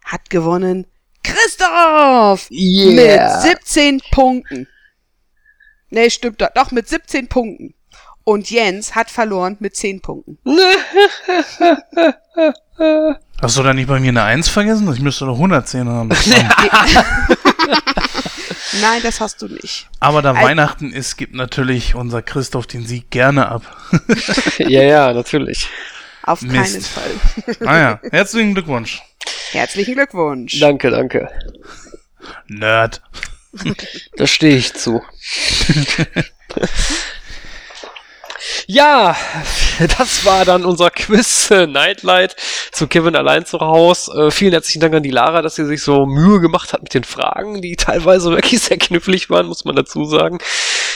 hat 0.03 0.30
gewonnen 0.30 0.88
Christoph 1.24 2.49
Yeah. 2.49 3.41
mit 3.44 3.60
17 3.61 4.02
Punkten. 4.11 4.68
Nee, 5.90 6.10
stimmt 6.10 6.41
doch. 6.41 6.49
Doch, 6.56 6.72
mit 6.72 6.88
17 6.88 7.28
Punkten. 7.28 7.74
Und 8.30 8.52
Jens 8.52 8.94
hat 8.94 9.10
verloren 9.10 9.58
mit 9.60 9.76
10 9.76 10.02
Punkten. 10.02 10.38
Hast 13.42 13.58
du 13.58 13.64
da 13.64 13.74
nicht 13.74 13.88
bei 13.88 14.00
mir 14.00 14.10
eine 14.10 14.22
1 14.22 14.50
vergessen? 14.50 14.94
Ich 14.94 15.00
müsste 15.00 15.26
doch 15.26 15.34
110 15.34 15.90
haben. 15.90 16.10
Nein, 18.82 19.02
das 19.02 19.20
hast 19.20 19.42
du 19.42 19.48
nicht. 19.48 19.90
Aber 20.00 20.22
da 20.22 20.34
Al- 20.34 20.44
Weihnachten 20.44 20.92
ist, 20.92 21.18
gibt 21.18 21.34
natürlich 21.34 21.96
unser 21.96 22.22
Christoph 22.22 22.68
den 22.68 22.86
Sieg 22.86 23.10
gerne 23.10 23.48
ab. 23.50 23.64
ja, 24.60 24.84
ja, 24.84 25.12
natürlich. 25.12 25.68
Auf 26.22 26.44
Mist. 26.44 26.54
keinen 26.54 26.82
Fall. 26.84 27.10
Naja, 27.62 28.00
herzlichen 28.12 28.54
Glückwunsch. 28.54 29.02
Herzlichen 29.54 29.96
Glückwunsch. 29.96 30.60
Danke, 30.60 30.92
danke. 30.92 31.30
Nerd. 32.48 33.02
Da 34.18 34.28
stehe 34.28 34.56
ich 34.56 34.76
zu. 34.76 35.02
Ja, 38.68 39.16
das 39.98 40.26
war 40.26 40.46
dann 40.46 40.66
unser 40.66 40.92
Quiz 40.92 41.52
äh, 41.52 41.68
Nightlight 41.68 42.36
zu 42.72 42.88
Kevin 42.88 43.16
allein 43.16 43.46
zu 43.46 43.60
Haus. 43.60 44.10
Äh, 44.10 44.32
vielen 44.32 44.52
herzlichen 44.52 44.80
Dank 44.80 44.94
an 44.94 45.04
die 45.04 45.12
Lara, 45.12 45.42
dass 45.42 45.56
sie 45.56 45.66
sich 45.66 45.82
so 45.82 46.06
Mühe 46.06 46.40
gemacht 46.40 46.74
hat 46.74 46.84
mit 46.84 46.94
den 46.94 47.04
Fragen, 47.04 47.62
die 47.62 47.76
teilweise 47.76 48.32
wirklich 48.36 48.62
sehr 48.62 48.78
knifflig 48.78 49.30
waren, 49.30 49.48
muss 49.48 49.66
man 49.66 49.76
dazu 49.76 50.06
sagen. 50.06 50.40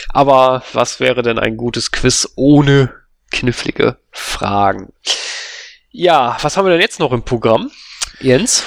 Aber 0.09 0.63
was 0.73 0.99
wäre 0.99 1.21
denn 1.21 1.39
ein 1.39 1.57
gutes 1.57 1.91
Quiz 1.91 2.29
ohne 2.35 2.93
knifflige 3.31 3.97
Fragen? 4.11 4.93
Ja, 5.89 6.37
was 6.41 6.57
haben 6.57 6.65
wir 6.65 6.71
denn 6.71 6.81
jetzt 6.81 6.99
noch 6.99 7.11
im 7.11 7.23
Programm? 7.23 7.71
Jens? 8.19 8.63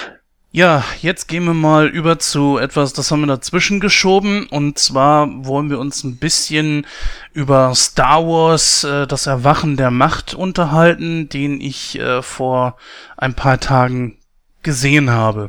Ja, 0.56 0.82
jetzt 1.02 1.28
gehen 1.28 1.44
wir 1.44 1.52
mal 1.52 1.86
über 1.86 2.18
zu 2.18 2.56
etwas, 2.56 2.94
das 2.94 3.10
haben 3.10 3.20
wir 3.20 3.26
dazwischen 3.26 3.78
geschoben. 3.78 4.46
Und 4.46 4.78
zwar 4.78 5.28
wollen 5.44 5.68
wir 5.68 5.78
uns 5.78 6.02
ein 6.02 6.16
bisschen 6.16 6.86
über 7.34 7.74
Star 7.74 8.26
Wars, 8.26 8.82
äh, 8.82 9.06
das 9.06 9.26
Erwachen 9.26 9.76
der 9.76 9.90
Macht 9.90 10.32
unterhalten, 10.32 11.28
den 11.28 11.60
ich 11.60 11.98
äh, 11.98 12.22
vor 12.22 12.78
ein 13.18 13.34
paar 13.34 13.60
Tagen 13.60 14.16
gesehen 14.62 15.10
habe. 15.10 15.48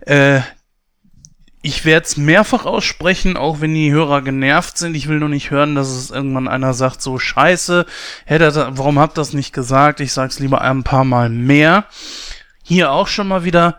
Äh, 0.00 0.40
ich 1.62 1.84
werde 1.84 2.04
es 2.04 2.16
mehrfach 2.16 2.66
aussprechen, 2.66 3.36
auch 3.36 3.60
wenn 3.60 3.74
die 3.74 3.92
Hörer 3.92 4.22
genervt 4.22 4.76
sind. 4.76 4.96
Ich 4.96 5.06
will 5.06 5.20
nur 5.20 5.28
nicht 5.28 5.52
hören, 5.52 5.76
dass 5.76 5.88
es 5.88 6.10
irgendwann 6.10 6.48
einer 6.48 6.74
sagt, 6.74 7.00
so 7.00 7.16
scheiße, 7.16 7.86
hätte 8.24 8.70
warum 8.72 8.98
habt 8.98 9.18
das 9.18 9.34
nicht 9.34 9.52
gesagt? 9.52 10.00
Ich 10.00 10.12
sag's 10.12 10.40
lieber 10.40 10.62
ein 10.62 10.82
paar 10.82 11.04
Mal 11.04 11.28
mehr. 11.28 11.84
Hier 12.64 12.90
auch 12.90 13.06
schon 13.06 13.28
mal 13.28 13.44
wieder 13.44 13.78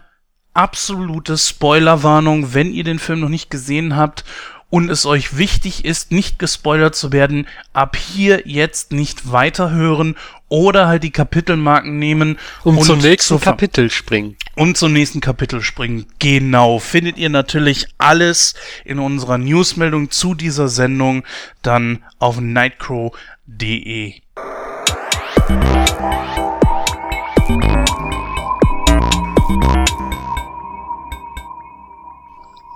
absolute 0.53 1.38
Spoilerwarnung, 1.38 2.53
wenn 2.53 2.71
ihr 2.73 2.84
den 2.84 2.99
Film 2.99 3.19
noch 3.21 3.30
nicht 3.30 3.49
gesehen 3.49 3.95
habt 3.95 4.23
und 4.69 4.89
es 4.89 5.05
euch 5.05 5.38
wichtig 5.38 5.85
ist, 5.85 6.11
nicht 6.11 6.39
gespoilert 6.39 6.95
zu 6.95 7.11
werden, 7.11 7.47
ab 7.73 7.95
hier 7.95 8.41
jetzt 8.45 8.91
nicht 8.91 9.31
weiterhören 9.31 10.15
oder 10.49 10.88
halt 10.88 11.03
die 11.03 11.11
Kapitelmarken 11.11 11.97
nehmen 11.99 12.38
Um 12.63 12.77
und 12.77 12.85
zum 12.85 12.99
nächsten 12.99 13.39
Ver- 13.39 13.51
Kapitel 13.51 13.89
springen. 13.91 14.35
und 14.55 14.77
zum 14.77 14.93
nächsten 14.93 15.19
Kapitel 15.21 15.61
springen. 15.61 16.05
Genau. 16.19 16.80
Findet 16.80 17.17
ihr 17.17 17.30
natürlich 17.30 17.88
alles 17.99 18.55
in 18.85 18.99
unserer 18.99 19.38
Newsmeldung 19.38 20.09
zu 20.11 20.34
dieser 20.35 20.67
Sendung 20.69 21.23
dann 21.61 22.03
auf 22.19 22.39
nightcrow.de. 22.39 24.13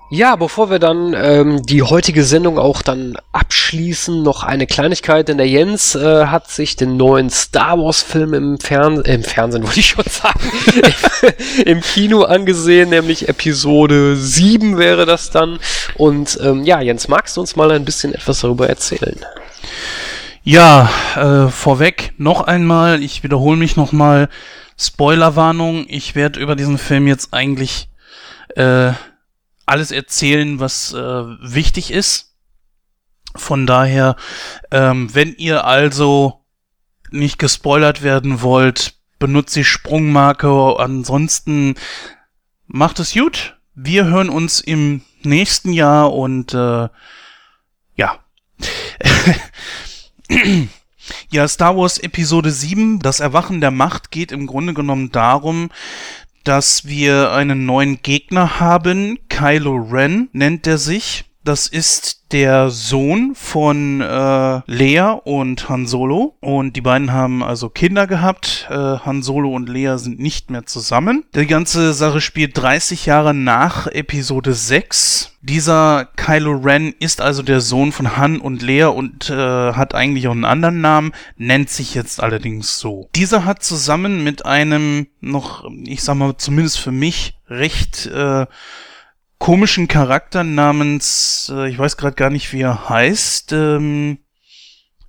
Ja, 0.09 0.37
bevor 0.37 0.69
wir 0.69 0.79
dann 0.79 1.13
ähm, 1.13 1.63
die 1.65 1.83
heutige 1.83 2.23
Sendung 2.23 2.57
auch 2.57 2.81
dann 2.81 3.17
abschließen, 3.33 4.23
noch 4.23 4.43
eine 4.43 4.65
Kleinigkeit, 4.65 5.27
denn 5.27 5.37
der 5.37 5.49
Jens 5.49 5.95
äh, 5.95 6.27
hat 6.27 6.49
sich 6.49 6.77
den 6.77 6.95
neuen 6.95 7.29
Star 7.29 7.77
Wars 7.77 8.03
Film 8.03 8.33
im, 8.33 8.57
Fern 8.57 9.01
im 9.01 9.25
Fernsehen, 9.25 9.63
wollte 9.65 9.81
ich 9.81 9.87
schon 9.87 10.05
sagen, 10.05 10.39
im 11.65 11.81
Kino 11.81 12.23
angesehen, 12.23 12.89
nämlich 12.89 13.27
Episode 13.27 14.15
7 14.15 14.77
wäre 14.77 15.05
das 15.05 15.29
dann. 15.29 15.59
Und 15.95 16.39
ähm, 16.41 16.63
ja, 16.63 16.79
Jens, 16.79 17.09
magst 17.09 17.35
du 17.35 17.41
uns 17.41 17.57
mal 17.57 17.69
ein 17.71 17.83
bisschen 17.83 18.13
etwas 18.13 18.39
darüber 18.39 18.69
erzählen? 18.69 19.19
Ja, 20.43 20.89
äh, 21.17 21.49
vorweg 21.49 22.13
noch 22.17 22.39
einmal, 22.39 23.03
ich 23.03 23.23
wiederhole 23.23 23.57
mich 23.57 23.75
nochmal, 23.75 24.29
Spoilerwarnung, 24.79 25.85
ich 25.89 26.15
werde 26.15 26.39
über 26.39 26.55
diesen 26.55 26.77
Film 26.77 27.07
jetzt 27.07 27.33
eigentlich 27.33 27.89
äh, 28.55 28.93
alles 29.67 29.91
erzählen, 29.91 30.59
was 30.59 30.93
äh, 30.93 30.97
wichtig 30.97 31.91
ist. 31.91 32.35
Von 33.35 33.67
daher, 33.67 34.15
ähm, 34.71 35.13
wenn 35.13 35.35
ihr 35.35 35.65
also 35.65 36.43
nicht 37.11 37.37
gespoilert 37.37 38.01
werden 38.01 38.41
wollt, 38.41 38.95
benutzt 39.19 39.55
die 39.55 39.63
Sprungmarke, 39.63 40.75
ansonsten 40.79 41.75
macht 42.65 42.99
es 42.99 43.13
gut. 43.13 43.57
Wir 43.75 44.05
hören 44.05 44.29
uns 44.29 44.59
im 44.59 45.01
nächsten 45.23 45.71
Jahr 45.71 46.13
und 46.13 46.53
äh, 46.53 46.89
ja. 47.95 48.19
Ja, 51.29 51.47
Star 51.47 51.77
Wars 51.77 51.99
Episode 51.99 52.51
7, 52.51 52.99
das 52.99 53.19
Erwachen 53.19 53.61
der 53.61 53.71
Macht, 53.71 54.11
geht 54.11 54.31
im 54.31 54.45
Grunde 54.45 54.73
genommen 54.73 55.11
darum, 55.11 55.69
dass 56.47 56.87
wir 56.87 57.33
einen 57.33 57.65
neuen 57.65 58.01
Gegner 58.01 58.61
haben. 58.61 59.19
Kylo 59.27 59.75
Ren 59.75 60.29
nennt 60.31 60.65
er 60.65 60.77
sich. 60.77 61.25
Das 61.43 61.67
ist 61.67 62.16
der 62.31 62.69
Sohn 62.69 63.33
von 63.35 64.01
äh, 64.01 64.61
Lea 64.65 65.17
und 65.23 65.69
Han 65.69 65.87
Solo. 65.87 66.35
Und 66.39 66.75
die 66.75 66.81
beiden 66.81 67.11
haben 67.11 67.43
also 67.43 67.69
Kinder 67.69 68.07
gehabt. 68.07 68.67
Äh, 68.69 68.73
Han 68.73 69.23
Solo 69.23 69.53
und 69.53 69.69
Lea 69.69 69.97
sind 69.97 70.19
nicht 70.19 70.49
mehr 70.51 70.65
zusammen. 70.65 71.25
Die 71.35 71.47
ganze 71.47 71.93
Sache 71.93 72.21
spielt 72.21 72.57
30 72.57 73.05
Jahre 73.05 73.33
nach 73.33 73.87
Episode 73.87 74.53
6. 74.53 75.37
Dieser 75.41 76.09
Kylo 76.17 76.53
Ren 76.57 76.93
ist 76.99 77.21
also 77.21 77.41
der 77.41 77.61
Sohn 77.61 77.91
von 77.91 78.17
Han 78.17 78.39
und 78.39 78.61
Lea 78.61 78.85
und 78.85 79.29
äh, 79.29 79.35
hat 79.73 79.95
eigentlich 79.95 80.27
auch 80.27 80.33
einen 80.33 80.43
anderen 80.43 80.81
Namen, 80.81 81.13
nennt 81.37 81.69
sich 81.69 81.95
jetzt 81.95 82.21
allerdings 82.21 82.79
so. 82.79 83.09
Dieser 83.15 83.45
hat 83.45 83.63
zusammen 83.63 84.23
mit 84.23 84.45
einem 84.45 85.07
noch, 85.21 85.63
ich 85.85 86.03
sag 86.03 86.15
mal 86.15 86.35
zumindest 86.37 86.79
für 86.79 86.91
mich, 86.91 87.37
recht 87.47 88.07
äh, 88.07 88.45
komischen 89.39 89.87
Charakter 89.87 90.43
namens, 90.43 91.51
äh, 91.53 91.69
ich 91.69 91.77
weiß 91.77 91.97
gerade 91.97 92.15
gar 92.15 92.29
nicht, 92.29 92.53
wie 92.53 92.61
er 92.61 92.89
heißt. 92.89 93.53
Ähm, 93.53 94.19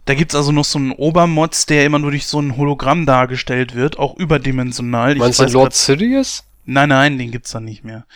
da 0.04 0.14
gibt's 0.14 0.34
also 0.34 0.52
noch 0.52 0.64
so 0.64 0.78
einen 0.78 0.92
Obermods, 0.92 1.66
der 1.66 1.84
immer 1.84 1.98
nur 1.98 2.10
durch 2.10 2.26
so 2.26 2.40
ein 2.40 2.56
Hologramm 2.56 3.04
dargestellt 3.04 3.74
wird, 3.74 3.98
auch 3.98 4.16
überdimensional. 4.16 5.14
Meinst 5.16 5.40
du 5.40 5.44
Lord 5.44 5.74
Sidious? 5.74 6.44
Nein, 6.64 6.88
nein, 6.90 7.18
den 7.18 7.30
gibt's 7.30 7.50
da 7.50 7.60
nicht 7.60 7.84
mehr. 7.84 8.06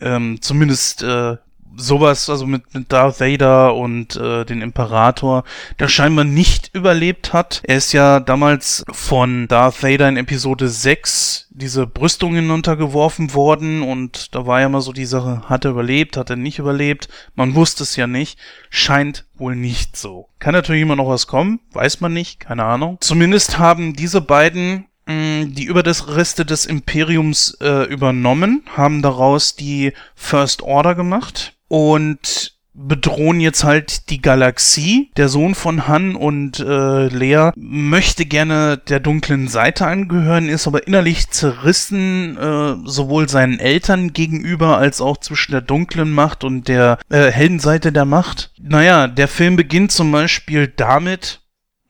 Ähm, 0.00 0.38
zumindest 0.40 1.02
äh, 1.02 1.36
sowas, 1.76 2.28
also 2.28 2.46
mit, 2.46 2.74
mit 2.74 2.92
Darth 2.92 3.20
Vader 3.20 3.74
und 3.74 4.16
äh, 4.16 4.44
den 4.44 4.62
Imperator, 4.62 5.44
der 5.78 5.88
scheinbar 5.88 6.24
nicht 6.24 6.70
überlebt 6.74 7.32
hat. 7.32 7.62
Er 7.64 7.76
ist 7.76 7.92
ja 7.92 8.20
damals 8.20 8.84
von 8.90 9.48
Darth 9.48 9.82
Vader 9.82 10.08
in 10.08 10.16
Episode 10.16 10.68
6 10.68 11.48
diese 11.50 11.86
Brüstung 11.86 12.34
hinuntergeworfen 12.34 13.34
worden 13.34 13.82
und 13.82 14.34
da 14.34 14.46
war 14.46 14.60
ja 14.60 14.68
mal 14.68 14.80
so 14.80 14.92
die 14.92 15.04
Sache, 15.04 15.42
hat 15.48 15.64
er 15.64 15.72
überlebt, 15.72 16.16
hat 16.16 16.30
er 16.30 16.36
nicht 16.36 16.58
überlebt? 16.58 17.08
Man 17.34 17.54
wusste 17.54 17.82
es 17.82 17.96
ja 17.96 18.06
nicht. 18.06 18.38
Scheint 18.70 19.26
wohl 19.34 19.54
nicht 19.54 19.96
so. 19.96 20.28
Kann 20.38 20.54
natürlich 20.54 20.82
immer 20.82 20.96
noch 20.96 21.08
was 21.08 21.26
kommen, 21.26 21.60
weiß 21.72 22.00
man 22.00 22.12
nicht, 22.12 22.40
keine 22.40 22.64
Ahnung. 22.64 22.98
Zumindest 23.00 23.58
haben 23.58 23.94
diese 23.94 24.20
beiden 24.20 24.86
mh, 25.06 25.46
die 25.50 25.64
Überreste 25.64 26.44
des 26.44 26.66
Imperiums 26.66 27.56
äh, 27.60 27.84
übernommen, 27.84 28.64
haben 28.74 29.02
daraus 29.02 29.56
die 29.56 29.92
First 30.14 30.62
Order 30.62 30.94
gemacht 30.94 31.54
und 31.72 32.58
bedrohen 32.74 33.40
jetzt 33.40 33.64
halt 33.64 34.10
die 34.10 34.20
Galaxie. 34.20 35.10
Der 35.16 35.30
Sohn 35.30 35.54
von 35.54 35.88
Han 35.88 36.16
und 36.16 36.60
äh, 36.60 37.06
Lea 37.06 37.50
möchte 37.56 38.26
gerne 38.26 38.76
der 38.76 39.00
dunklen 39.00 39.48
Seite 39.48 39.86
angehören, 39.86 40.50
ist 40.50 40.66
aber 40.66 40.86
innerlich 40.86 41.30
zerrissen, 41.30 42.36
äh, 42.36 42.74
sowohl 42.84 43.26
seinen 43.30 43.58
Eltern 43.58 44.12
gegenüber 44.12 44.76
als 44.76 45.00
auch 45.00 45.16
zwischen 45.16 45.52
der 45.52 45.62
dunklen 45.62 46.10
Macht 46.10 46.44
und 46.44 46.68
der 46.68 46.98
äh, 47.08 47.30
hellen 47.30 47.58
Seite 47.58 47.90
der 47.90 48.04
Macht. 48.04 48.52
Naja, 48.60 49.08
der 49.08 49.28
Film 49.28 49.56
beginnt 49.56 49.92
zum 49.92 50.12
Beispiel 50.12 50.68
damit, 50.68 51.40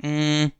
mh, 0.00 0.50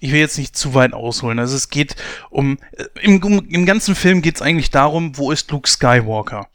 ich 0.00 0.12
will 0.12 0.20
jetzt 0.20 0.38
nicht 0.38 0.56
zu 0.56 0.74
weit 0.74 0.92
ausholen. 0.92 1.38
Also 1.38 1.56
es 1.56 1.68
geht 1.68 1.96
um, 2.30 2.58
äh, 2.72 2.84
im, 3.02 3.20
im 3.48 3.66
ganzen 3.66 3.94
Film 3.94 4.22
geht 4.22 4.36
es 4.36 4.42
eigentlich 4.42 4.70
darum, 4.70 5.16
wo 5.16 5.30
ist 5.30 5.50
Luke 5.50 5.68
Skywalker? 5.68 6.48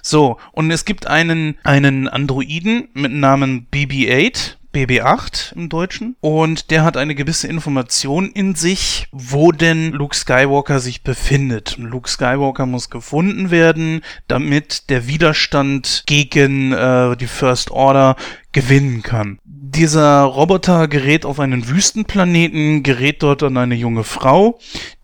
So, 0.00 0.38
und 0.52 0.70
es 0.70 0.84
gibt 0.84 1.06
einen, 1.06 1.58
einen 1.64 2.08
Androiden 2.08 2.88
mit 2.94 3.12
Namen 3.12 3.66
BB-8, 3.72 4.56
BB-8 4.72 5.54
im 5.54 5.68
Deutschen. 5.68 6.16
Und 6.20 6.70
der 6.70 6.84
hat 6.84 6.96
eine 6.96 7.14
gewisse 7.14 7.48
Information 7.48 8.30
in 8.30 8.54
sich, 8.54 9.06
wo 9.12 9.52
denn 9.52 9.92
Luke 9.92 10.16
Skywalker 10.16 10.80
sich 10.80 11.02
befindet. 11.02 11.76
Luke 11.78 12.08
Skywalker 12.08 12.66
muss 12.66 12.90
gefunden 12.90 13.50
werden, 13.50 14.02
damit 14.28 14.88
der 14.90 15.06
Widerstand 15.06 16.04
gegen 16.06 16.72
äh, 16.72 17.16
die 17.16 17.26
First 17.26 17.70
Order 17.70 18.16
gewinnen 18.52 19.02
kann. 19.02 19.38
Dieser 19.74 20.22
Roboter 20.22 20.86
gerät 20.86 21.24
auf 21.24 21.40
einen 21.40 21.66
Wüstenplaneten, 21.66 22.82
gerät 22.82 23.22
dort 23.22 23.42
an 23.42 23.56
eine 23.56 23.74
junge 23.74 24.04
Frau. 24.04 24.58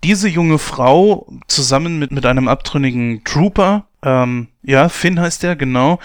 Diese 0.04 0.28
junge 0.28 0.58
Frau 0.58 1.26
zusammen 1.46 1.98
mit, 1.98 2.12
mit 2.12 2.26
einem 2.26 2.48
abtrünnigen 2.48 3.24
Trooper, 3.24 3.86
ähm, 4.02 4.48
ja, 4.62 4.88
Finn 4.88 5.18
heißt 5.18 5.42
der, 5.42 5.56
genau, 5.56 5.98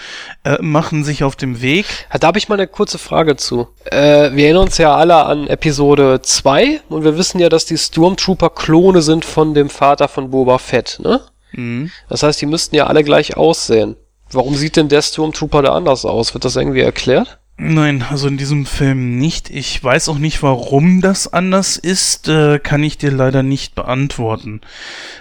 äh, 0.44 0.56
machen 0.60 1.04
sich 1.04 1.22
auf 1.22 1.36
dem 1.36 1.60
Weg. 1.60 1.84
Da 2.18 2.26
habe 2.26 2.38
ich 2.38 2.48
mal 2.48 2.56
eine 2.56 2.66
kurze 2.66 2.98
Frage 2.98 3.36
zu. 3.36 3.68
Äh, 3.84 4.32
wir 4.32 4.46
erinnern 4.46 4.64
uns 4.64 4.78
ja 4.78 4.94
alle 4.96 5.26
an 5.26 5.46
Episode 5.46 6.22
2 6.22 6.80
und 6.88 7.04
wir 7.04 7.18
wissen 7.18 7.38
ja, 7.38 7.48
dass 7.48 7.66
die 7.66 7.76
Stormtrooper 7.76 8.50
Klone 8.50 9.02
sind 9.02 9.24
von 9.24 9.54
dem 9.54 9.68
Vater 9.68 10.08
von 10.08 10.30
Boba 10.30 10.58
Fett, 10.58 11.00
ne? 11.02 11.20
Mhm. 11.52 11.90
Das 12.08 12.22
heißt, 12.22 12.40
die 12.40 12.46
müssten 12.46 12.74
ja 12.74 12.86
alle 12.86 13.04
gleich 13.04 13.36
aussehen. 13.36 13.96
Warum 14.30 14.54
sieht 14.56 14.76
denn 14.76 14.88
der 14.88 15.02
Stormtrooper 15.02 15.62
da 15.62 15.74
anders 15.74 16.04
aus? 16.04 16.34
Wird 16.34 16.44
das 16.44 16.56
irgendwie 16.56 16.80
erklärt? 16.80 17.38
Nein, 17.56 18.04
also 18.10 18.26
in 18.26 18.36
diesem 18.36 18.66
Film 18.66 19.16
nicht. 19.16 19.48
Ich 19.48 19.82
weiß 19.82 20.08
auch 20.08 20.18
nicht, 20.18 20.42
warum 20.42 21.00
das 21.00 21.32
anders 21.32 21.76
ist, 21.76 22.26
äh, 22.28 22.58
kann 22.58 22.82
ich 22.82 22.98
dir 22.98 23.12
leider 23.12 23.44
nicht 23.44 23.76
beantworten. 23.76 24.60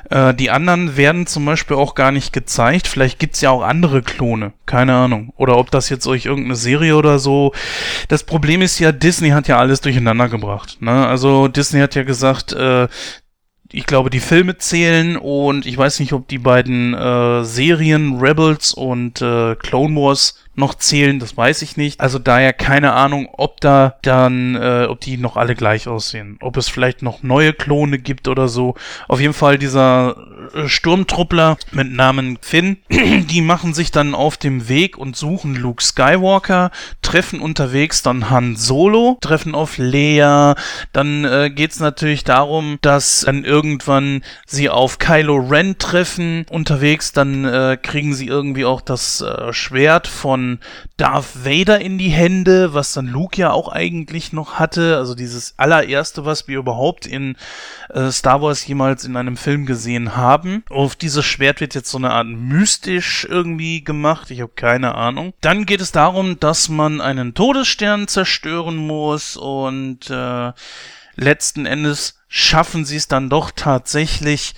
Äh, 0.09 0.33
die 0.33 0.49
anderen 0.49 0.97
werden 0.97 1.27
zum 1.27 1.45
Beispiel 1.45 1.77
auch 1.77 1.93
gar 1.93 2.11
nicht 2.11 2.33
gezeigt. 2.33 2.87
Vielleicht 2.87 3.19
gibt's 3.19 3.41
ja 3.41 3.51
auch 3.51 3.61
andere 3.61 4.01
Klone, 4.01 4.53
keine 4.65 4.95
Ahnung. 4.95 5.31
Oder 5.37 5.57
ob 5.57 5.69
das 5.69 5.89
jetzt 5.89 6.07
euch 6.07 6.25
irgendeine 6.25 6.55
Serie 6.55 6.95
oder 6.95 7.19
so. 7.19 7.53
Das 8.07 8.23
Problem 8.23 8.63
ist 8.63 8.79
ja, 8.79 8.91
Disney 8.91 9.29
hat 9.29 9.47
ja 9.47 9.59
alles 9.59 9.81
durcheinander 9.81 10.27
gebracht. 10.27 10.81
Ne? 10.81 11.07
Also 11.07 11.47
Disney 11.47 11.81
hat 11.81 11.93
ja 11.93 12.01
gesagt, 12.01 12.51
äh, 12.53 12.87
ich 13.71 13.85
glaube, 13.85 14.09
die 14.09 14.19
Filme 14.19 14.57
zählen 14.57 15.17
und 15.17 15.65
ich 15.65 15.77
weiß 15.77 15.99
nicht, 15.99 16.13
ob 16.13 16.27
die 16.27 16.37
beiden 16.37 16.93
äh, 16.93 17.43
Serien 17.43 18.19
Rebels 18.19 18.73
und 18.73 19.21
äh, 19.21 19.55
Clone 19.55 19.95
Wars 19.95 20.42
noch 20.55 20.75
zählen, 20.75 21.19
das 21.19 21.35
weiß 21.35 21.63
ich 21.63 21.77
nicht. 21.77 21.99
Also 21.99 22.19
daher 22.19 22.53
keine 22.53 22.93
Ahnung, 22.93 23.27
ob 23.33 23.59
da 23.61 23.95
dann, 24.03 24.55
äh, 24.55 24.85
ob 24.87 24.99
die 25.01 25.17
noch 25.17 25.35
alle 25.35 25.55
gleich 25.55 25.87
aussehen. 25.87 26.37
Ob 26.41 26.57
es 26.57 26.69
vielleicht 26.69 27.01
noch 27.01 27.23
neue 27.23 27.53
Klone 27.53 27.97
gibt 27.97 28.27
oder 28.27 28.47
so. 28.47 28.75
Auf 29.07 29.19
jeden 29.19 29.33
Fall 29.33 29.57
dieser 29.57 30.15
äh, 30.53 30.67
Sturmtruppler 30.67 31.57
mit 31.71 31.91
Namen 31.91 32.37
Finn, 32.41 32.77
die 32.89 33.41
machen 33.41 33.73
sich 33.73 33.91
dann 33.91 34.13
auf 34.13 34.37
dem 34.37 34.69
Weg 34.69 34.97
und 34.97 35.15
suchen 35.15 35.55
Luke 35.55 35.83
Skywalker, 35.83 36.71
treffen 37.01 37.41
unterwegs 37.41 38.03
dann 38.03 38.29
Han 38.29 38.55
Solo, 38.55 39.17
treffen 39.21 39.55
auf 39.55 39.77
Leia. 39.77 40.55
Dann 40.91 41.25
äh, 41.25 41.49
geht's 41.49 41.79
natürlich 41.79 42.23
darum, 42.23 42.77
dass 42.81 43.21
dann 43.21 43.43
irgendwann 43.43 44.23
sie 44.45 44.69
auf 44.69 44.99
Kylo 44.99 45.35
Ren 45.35 45.77
treffen. 45.79 46.45
Unterwegs 46.49 47.11
dann 47.11 47.45
äh, 47.45 47.77
kriegen 47.81 48.13
sie 48.13 48.27
irgendwie 48.27 48.65
auch 48.65 48.81
das 48.81 49.21
äh, 49.21 49.51
Schwert 49.51 50.07
von 50.07 50.42
Darth 50.97 51.45
Vader 51.45 51.79
in 51.81 51.97
die 51.97 52.09
Hände, 52.09 52.73
was 52.73 52.93
dann 52.93 53.07
Luke 53.07 53.39
ja 53.39 53.51
auch 53.51 53.69
eigentlich 53.69 54.33
noch 54.33 54.55
hatte. 54.55 54.97
Also 54.97 55.15
dieses 55.15 55.57
allererste, 55.57 56.25
was 56.25 56.47
wir 56.47 56.57
überhaupt 56.57 57.05
in 57.05 57.35
äh, 57.89 58.11
Star 58.11 58.41
Wars 58.41 58.65
jemals 58.65 59.05
in 59.05 59.15
einem 59.15 59.37
Film 59.37 59.65
gesehen 59.65 60.15
haben. 60.15 60.63
Auf 60.69 60.95
dieses 60.95 61.25
Schwert 61.25 61.61
wird 61.61 61.75
jetzt 61.75 61.89
so 61.89 61.97
eine 61.97 62.11
Art 62.11 62.27
mystisch 62.27 63.25
irgendwie 63.29 63.83
gemacht. 63.83 64.31
Ich 64.31 64.41
habe 64.41 64.53
keine 64.55 64.95
Ahnung. 64.95 65.33
Dann 65.41 65.65
geht 65.65 65.81
es 65.81 65.91
darum, 65.91 66.39
dass 66.39 66.69
man 66.69 67.01
einen 67.01 67.33
Todesstern 67.33 68.07
zerstören 68.07 68.75
muss 68.77 69.37
und 69.37 70.09
äh, 70.09 70.51
letzten 71.15 71.65
Endes 71.65 72.19
schaffen 72.27 72.85
sie 72.85 72.97
es 72.97 73.07
dann 73.07 73.29
doch 73.29 73.51
tatsächlich, 73.51 74.55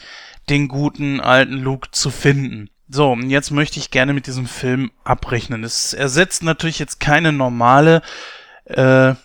den 0.49 0.67
guten 0.67 1.19
alten 1.19 1.57
Luke 1.57 1.89
zu 1.91 2.11
finden. 2.11 2.69
So, 2.87 3.13
und 3.13 3.29
jetzt 3.29 3.51
möchte 3.51 3.79
ich 3.79 3.89
gerne 3.89 4.13
mit 4.13 4.27
diesem 4.27 4.45
Film 4.45 4.91
abrechnen. 5.03 5.63
Es 5.63 5.93
ersetzt 5.93 6.43
natürlich 6.43 6.79
jetzt 6.79 6.99
keine 6.99 7.31
normale 7.31 8.01
äh, 8.65 9.15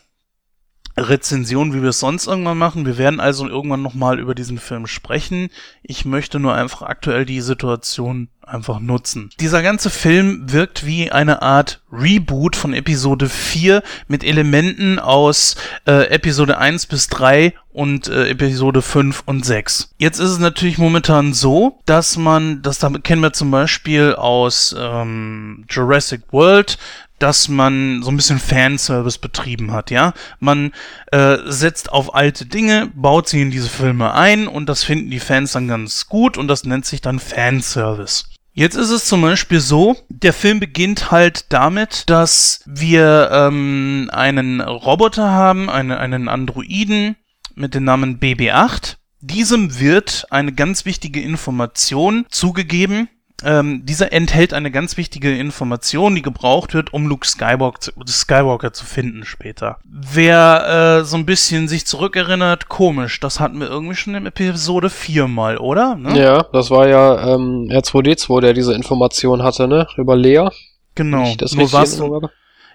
Rezension, 0.97 1.73
wie 1.73 1.83
wir 1.83 1.91
es 1.91 2.01
sonst 2.01 2.27
irgendwann 2.27 2.59
machen. 2.59 2.87
Wir 2.87 2.99
werden 2.99 3.21
also 3.21 3.49
irgendwann 3.49 3.83
nochmal 3.83 4.19
über 4.19 4.35
diesen 4.35 4.59
Film 4.59 4.87
sprechen. 4.87 5.51
Ich 5.83 6.05
möchte 6.05 6.41
nur 6.41 6.55
einfach 6.55 6.83
aktuell 6.83 7.25
die 7.25 7.41
Situation 7.41 8.29
einfach 8.51 8.81
nutzen. 8.81 9.31
Dieser 9.39 9.63
ganze 9.63 9.91
Film 9.91 10.53
wirkt 10.53 10.85
wie 10.85 11.13
eine 11.13 11.43
Art 11.43 11.81
Reboot 11.93 12.57
von 12.57 12.75
Episode 12.75 13.29
4 13.29 13.83
mit 14.09 14.25
Elementen 14.25 14.99
aus 14.99 15.57
äh, 15.87 16.09
Episode 16.09 16.59
1 16.59 16.87
bis 16.87 17.07
3 17.09 17.55
und 17.73 18.09
äh, 18.09 18.29
Episode 18.29 18.83
5 18.83 19.23
und 19.27 19.45
6. 19.47 19.95
Jetzt 19.99 20.19
ist 20.19 20.31
es 20.31 20.39
natürlich 20.39 20.79
momentan 20.79 21.33
so, 21.33 21.79
dass 21.87 22.17
man, 22.17 22.63
das 22.63 22.81
kennen 23.05 23.23
wir 23.23 23.33
zum 23.33 23.51
Beispiel 23.51 24.15
aus 24.15 24.75
ähm, 24.77 25.65
Jurassic 25.69 26.23
World, 26.33 26.79
dass 27.21 27.49
man 27.49 28.03
so 28.03 28.11
ein 28.11 28.17
bisschen 28.17 28.39
Fanservice 28.39 29.19
betrieben 29.19 29.73
hat, 29.73 29.91
ja. 29.91 30.13
Man 30.39 30.73
äh, 31.13 31.39
setzt 31.47 31.93
auf 31.93 32.15
alte 32.15 32.47
Dinge, 32.47 32.91
baut 32.95 33.29
sie 33.29 33.43
in 33.43 33.51
diese 33.51 33.69
Filme 33.69 34.15
ein 34.15 34.49
und 34.49 34.69
das 34.69 34.83
finden 34.83 35.11
die 35.11 35.21
Fans 35.21 35.53
dann 35.53 35.69
ganz 35.69 36.07
gut 36.07 36.37
und 36.37 36.49
das 36.49 36.65
nennt 36.65 36.87
sich 36.87 37.01
dann 37.01 37.21
Fanservice. 37.21 38.25
Jetzt 38.53 38.75
ist 38.75 38.91
es 38.91 39.05
zum 39.05 39.23
Beispiel 39.23 39.61
so, 39.61 39.97
der 40.09 40.33
Film 40.33 40.59
beginnt 40.59 41.13
halt 41.13 41.53
damit, 41.53 42.11
dass 42.11 42.63
wir 42.67 43.31
ähm, 43.33 44.11
einen 44.13 44.61
Roboter 44.61 45.31
haben, 45.31 45.71
eine, 45.71 45.99
einen 45.99 46.29
Androiden 46.29 47.17
mit 47.55 47.75
dem 47.75 47.85
Namen 47.85 48.19
BB8. 48.19 48.97
Diesem 49.21 49.79
wird 49.79 50.27
eine 50.31 50.53
ganz 50.53 50.85
wichtige 50.85 51.21
Information 51.21 52.27
zugegeben, 52.29 53.09
ähm, 53.45 53.85
dieser 53.85 54.13
enthält 54.13 54.53
eine 54.53 54.71
ganz 54.71 54.97
wichtige 54.97 55.37
Information, 55.37 56.15
die 56.15 56.23
gebraucht 56.23 56.75
wird, 56.75 56.93
um 56.93 57.07
Luke 57.07 57.27
Skywalker 57.27 57.81
zu, 57.81 57.93
Skywalker 58.07 58.73
zu 58.73 58.85
finden 58.85 59.25
später. 59.25 59.79
Wer 59.85 61.01
äh, 61.01 61.05
so 61.05 61.17
ein 61.17 61.27
bisschen 61.27 61.69
sich 61.69 61.87
zurückerinnert, 61.87 62.69
komisch, 62.69 63.21
das 63.21 63.41
hatten 63.41 63.61
wir 63.61 63.69
irgendwie 63.69 63.97
schon 63.97 64.15
in 64.15 64.27
Episode 64.27 64.91
4 64.91 65.29
mal, 65.29 65.59
oder? 65.59 65.97
Ne? 65.97 66.19
Ja, 66.19 66.43
das 66.53 66.71
war 66.71 66.89
ja 66.89 67.35
ähm, 67.35 67.69
R2D2, 67.71 68.41
der 68.41 68.55
diese 68.55 68.75
Information 68.75 69.43
hatte, 69.43 69.69
ne? 69.69 69.87
Über 69.97 70.17
Lea. 70.17 70.49
Genau. 70.95 71.35
Das 71.39 71.55
Nur 71.55 71.73
was, 71.73 72.01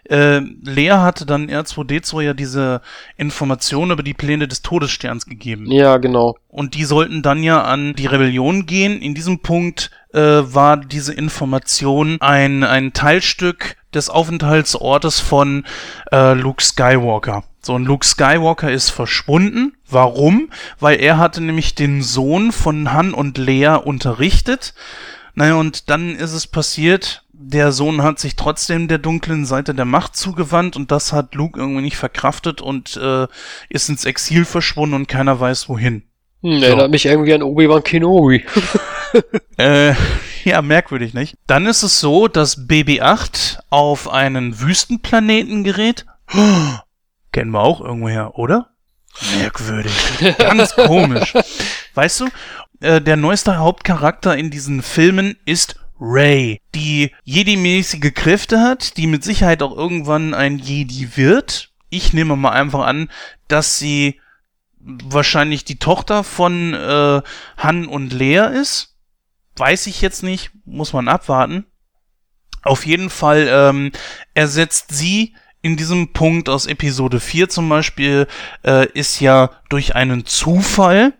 äh, 0.09 0.39
Lea 0.39 0.91
hatte 0.91 1.25
dann 1.25 1.49
R2D2 1.49 2.21
ja 2.21 2.33
diese 2.33 2.81
Information 3.17 3.91
über 3.91 4.03
die 4.03 4.13
Pläne 4.13 4.47
des 4.47 4.61
Todessterns 4.61 5.25
gegeben. 5.25 5.71
Ja, 5.71 5.97
genau. 5.97 6.35
Und 6.47 6.75
die 6.75 6.85
sollten 6.85 7.21
dann 7.21 7.43
ja 7.43 7.63
an 7.63 7.93
die 7.95 8.05
Rebellion 8.05 8.65
gehen. 8.65 9.01
In 9.01 9.15
diesem 9.15 9.39
Punkt 9.39 9.91
äh, 10.13 10.19
war 10.19 10.77
diese 10.77 11.13
Information 11.13 12.17
ein, 12.21 12.63
ein 12.63 12.93
Teilstück 12.93 13.77
des 13.93 14.09
Aufenthaltsortes 14.09 15.19
von 15.19 15.65
äh, 16.11 16.33
Luke 16.33 16.63
Skywalker. 16.63 17.43
So, 17.61 17.73
und 17.73 17.85
Luke 17.85 18.05
Skywalker 18.05 18.71
ist 18.71 18.91
verschwunden. 18.91 19.75
Warum? 19.89 20.51
Weil 20.79 20.99
er 20.99 21.17
hatte 21.17 21.41
nämlich 21.41 21.73
den 21.73 22.03
Sohn 22.03 22.51
von 22.51 22.93
Han 22.93 23.13
und 23.13 23.39
Lea 23.39 23.79
unterrichtet. 23.83 24.75
Naja, 25.33 25.55
und 25.55 25.89
dann 25.89 26.15
ist 26.15 26.33
es 26.33 26.47
passiert, 26.47 27.24
der 27.37 27.71
Sohn 27.71 28.01
hat 28.01 28.19
sich 28.19 28.35
trotzdem 28.35 28.87
der 28.87 28.97
dunklen 28.97 29.45
Seite 29.45 29.73
der 29.73 29.85
Macht 29.85 30.15
zugewandt 30.15 30.75
und 30.75 30.91
das 30.91 31.11
hat 31.13 31.35
Luke 31.35 31.59
irgendwie 31.59 31.81
nicht 31.81 31.97
verkraftet 31.97 32.61
und 32.61 32.97
äh, 32.97 33.27
ist 33.69 33.89
ins 33.89 34.05
Exil 34.05 34.45
verschwunden 34.45 34.95
und 34.95 35.07
keiner 35.07 35.39
weiß 35.39 35.67
wohin. 35.69 36.03
Hm, 36.41 36.59
so. 36.59 36.65
Erinnert 36.65 36.91
mich 36.91 37.05
irgendwie 37.05 37.33
an 37.33 37.43
Obi-Wan 37.43 37.83
Kenobi. 37.83 38.45
äh, 39.57 39.93
ja, 40.43 40.61
merkwürdig, 40.61 41.13
nicht? 41.13 41.37
Dann 41.47 41.65
ist 41.65 41.83
es 41.83 41.99
so, 41.99 42.27
dass 42.27 42.67
BB-8 42.67 43.59
auf 43.69 44.09
einen 44.09 44.59
Wüstenplaneten 44.59 45.63
gerät. 45.63 46.05
kennen 47.31 47.51
wir 47.51 47.61
auch 47.61 47.81
irgendwoher, 47.81 48.37
oder? 48.37 48.69
Merkwürdig. 49.37 49.93
Ganz 50.37 50.75
komisch. 50.75 51.33
Weißt 51.93 52.21
du, 52.21 52.27
äh, 52.81 53.01
der 53.01 53.17
neueste 53.17 53.57
Hauptcharakter 53.57 54.37
in 54.37 54.51
diesen 54.51 54.81
Filmen 54.81 55.37
ist 55.45 55.79
Ray, 56.07 56.61
die 56.75 57.11
Jedi-mäßige 57.23 58.13
Kräfte 58.13 58.61
hat, 58.61 58.97
die 58.97 59.07
mit 59.07 59.23
Sicherheit 59.23 59.63
auch 59.63 59.75
irgendwann 59.75 60.33
ein 60.33 60.59
Jedi 60.59 61.17
wird. 61.17 61.71
Ich 61.89 62.13
nehme 62.13 62.35
mal 62.35 62.51
einfach 62.51 62.85
an, 62.85 63.09
dass 63.47 63.79
sie 63.79 64.19
wahrscheinlich 64.79 65.65
die 65.65 65.79
Tochter 65.79 66.23
von 66.23 66.73
äh, 66.73 67.21
Han 67.57 67.87
und 67.87 68.13
Lea 68.13 68.47
ist. 68.53 68.95
Weiß 69.55 69.87
ich 69.87 70.01
jetzt 70.01 70.21
nicht, 70.21 70.51
muss 70.65 70.93
man 70.93 71.07
abwarten. 71.07 71.65
Auf 72.61 72.85
jeden 72.85 73.09
Fall 73.09 73.47
ähm, 73.49 73.91
ersetzt 74.33 74.93
sie 74.93 75.33
in 75.61 75.77
diesem 75.77 76.13
Punkt 76.13 76.49
aus 76.49 76.67
Episode 76.67 77.19
4 77.19 77.49
zum 77.49 77.67
Beispiel, 77.67 78.27
äh, 78.63 78.87
ist 78.91 79.19
ja 79.19 79.49
durch 79.69 79.95
einen 79.95 80.25
Zufall 80.25 81.13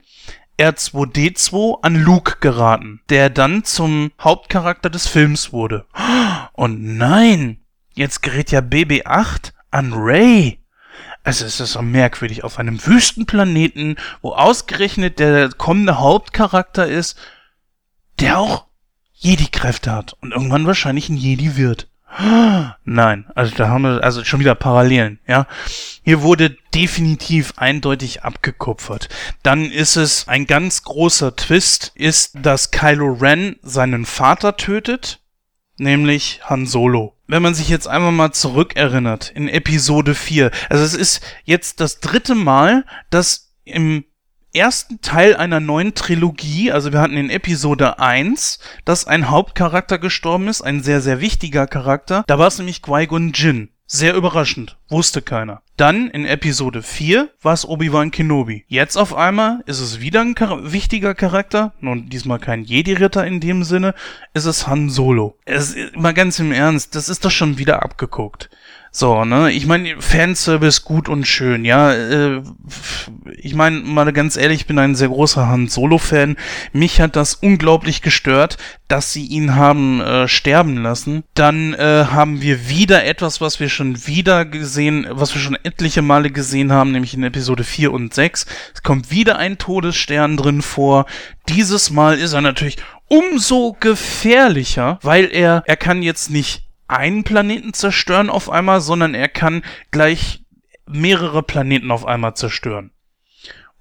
R2D2 0.57 1.81
an 1.81 1.95
Luke 1.95 2.37
geraten, 2.39 3.01
der 3.09 3.29
dann 3.29 3.63
zum 3.63 4.11
Hauptcharakter 4.19 4.89
des 4.89 5.07
Films 5.07 5.51
wurde. 5.51 5.85
Und 6.53 6.97
nein, 6.97 7.57
jetzt 7.93 8.21
gerät 8.21 8.51
ja 8.51 8.59
BB8 8.59 9.51
an 9.71 9.93
Ray. 9.93 10.59
Also 11.23 11.45
es 11.45 11.59
ist 11.59 11.73
so 11.73 11.81
merkwürdig, 11.81 12.43
auf 12.43 12.59
einem 12.59 12.85
Wüstenplaneten, 12.85 13.97
wo 14.21 14.33
ausgerechnet 14.33 15.19
der 15.19 15.49
kommende 15.49 15.99
Hauptcharakter 15.99 16.87
ist, 16.87 17.17
der 18.19 18.37
auch 18.37 18.67
Jedi-Kräfte 19.13 19.91
hat 19.91 20.13
und 20.21 20.31
irgendwann 20.31 20.67
wahrscheinlich 20.67 21.09
ein 21.09 21.17
Jedi 21.17 21.57
wird. 21.57 21.89
Nein, 22.85 23.25
also 23.35 23.55
da 23.55 23.67
haben 23.67 23.83
wir 23.83 24.03
also 24.03 24.23
schon 24.23 24.39
wieder 24.39 24.55
Parallelen, 24.55 25.19
ja. 25.27 25.47
Hier 26.03 26.21
wurde 26.21 26.55
definitiv 26.73 27.53
eindeutig 27.57 28.23
abgekupfert. 28.23 29.09
Dann 29.43 29.71
ist 29.71 29.95
es 29.95 30.27
ein 30.27 30.45
ganz 30.45 30.83
großer 30.83 31.35
Twist, 31.35 31.91
ist, 31.95 32.37
dass 32.41 32.71
Kylo 32.71 33.13
Ren 33.13 33.57
seinen 33.61 34.05
Vater 34.05 34.55
tötet, 34.55 35.19
nämlich 35.77 36.41
Han 36.43 36.67
Solo. 36.67 37.17
Wenn 37.27 37.41
man 37.41 37.55
sich 37.55 37.69
jetzt 37.69 37.87
einmal 37.87 38.11
mal 38.11 38.31
zurückerinnert 38.31 39.31
in 39.31 39.49
Episode 39.49 40.15
4, 40.15 40.51
also 40.69 40.83
es 40.83 40.93
ist 40.93 41.21
jetzt 41.43 41.79
das 41.79 41.99
dritte 41.99 42.35
Mal, 42.35 42.85
dass 43.09 43.53
im 43.63 44.05
ersten 44.55 45.01
Teil 45.01 45.35
einer 45.35 45.59
neuen 45.59 45.93
Trilogie, 45.93 46.71
also 46.71 46.93
wir 46.93 47.01
hatten 47.01 47.17
in 47.17 47.29
Episode 47.29 47.99
1, 47.99 48.59
dass 48.85 49.05
ein 49.05 49.29
Hauptcharakter 49.29 49.99
gestorben 49.99 50.47
ist, 50.47 50.61
ein 50.61 50.81
sehr, 50.81 51.01
sehr 51.01 51.21
wichtiger 51.21 51.67
Charakter. 51.67 52.23
Da 52.27 52.39
war 52.39 52.47
es 52.47 52.57
nämlich 52.57 52.81
Qui-Gon 52.81 53.33
Jinn. 53.33 53.69
Sehr 53.87 54.15
überraschend, 54.15 54.77
wusste 54.89 55.21
keiner. 55.21 55.61
Dann 55.77 56.09
in 56.09 56.25
Episode 56.25 56.81
4 56.81 57.29
war 57.43 57.53
es 57.53 57.67
Obi-Wan 57.67 58.09
Kenobi. 58.09 58.65
Jetzt 58.67 58.97
auf 58.97 59.13
einmal 59.13 59.61
ist 59.67 59.79
es 59.79 59.99
wieder 59.99 60.21
ein 60.21 60.35
Char 60.35 60.71
wichtiger 60.71 61.13
Charakter, 61.13 61.73
nun 61.81 62.09
diesmal 62.09 62.39
kein 62.39 62.63
Jedi-Ritter 62.63 63.27
in 63.27 63.41
dem 63.41 63.63
Sinne, 63.63 63.93
ist 64.33 64.45
es 64.45 64.65
Han 64.65 64.89
Solo. 64.89 65.37
Es, 65.45 65.75
mal 65.93 66.15
ganz 66.15 66.39
im 66.39 66.51
Ernst, 66.51 66.95
das 66.95 67.09
ist 67.09 67.25
doch 67.25 67.31
schon 67.31 67.59
wieder 67.59 67.83
abgeguckt. 67.83 68.49
So, 68.97 69.25
ne? 69.25 69.51
Ich 69.51 69.65
meine, 69.65 70.01
Fanservice 70.01 70.85
gut 70.85 71.09
und 71.09 71.27
schön, 71.27 71.65
ja. 71.65 71.91
Äh, 71.91 72.43
ich 73.35 73.53
meine, 73.53 73.81
mal 73.81 74.13
ganz 74.13 74.37
ehrlich, 74.37 74.61
ich 74.61 74.67
bin 74.67 74.79
ein 74.79 74.95
sehr 74.95 75.09
großer 75.09 75.49
Han 75.49 75.67
Solo-Fan. 75.67 76.37
Mich 76.71 77.01
hat 77.01 77.17
das 77.17 77.33
unglaublich 77.33 78.01
gestört, 78.01 78.57
dass 78.87 79.11
sie 79.11 79.25
ihn 79.25 79.55
haben 79.55 79.99
äh, 79.99 80.29
sterben 80.29 80.81
lassen. 80.81 81.25
Dann 81.33 81.73
äh, 81.73 82.05
haben 82.09 82.41
wir 82.41 82.69
wieder 82.69 83.03
etwas, 83.03 83.41
was 83.41 83.59
wir 83.59 83.67
schon 83.67 84.07
wieder 84.07 84.45
gesehen, 84.45 85.05
was 85.09 85.35
wir 85.35 85.41
schon 85.41 85.57
etliche 85.61 86.01
Male 86.01 86.31
gesehen 86.31 86.71
haben, 86.71 86.93
nämlich 86.93 87.15
in 87.15 87.23
Episode 87.23 87.65
4 87.65 87.91
und 87.91 88.13
6. 88.13 88.45
Es 88.73 88.81
kommt 88.81 89.11
wieder 89.11 89.37
ein 89.37 89.57
Todesstern 89.57 90.37
drin 90.37 90.61
vor. 90.61 91.05
Dieses 91.49 91.89
Mal 91.89 92.17
ist 92.17 92.31
er 92.31 92.39
natürlich 92.39 92.77
umso 93.09 93.75
gefährlicher, 93.77 94.99
weil 95.01 95.25
er, 95.33 95.63
er 95.65 95.75
kann 95.75 96.01
jetzt 96.01 96.29
nicht 96.29 96.64
einen 96.87 97.23
Planeten 97.23 97.73
zerstören 97.73 98.29
auf 98.29 98.49
einmal, 98.49 98.81
sondern 98.81 99.13
er 99.13 99.27
kann 99.27 99.63
gleich 99.91 100.43
mehrere 100.87 101.43
Planeten 101.43 101.91
auf 101.91 102.05
einmal 102.05 102.35
zerstören. 102.35 102.91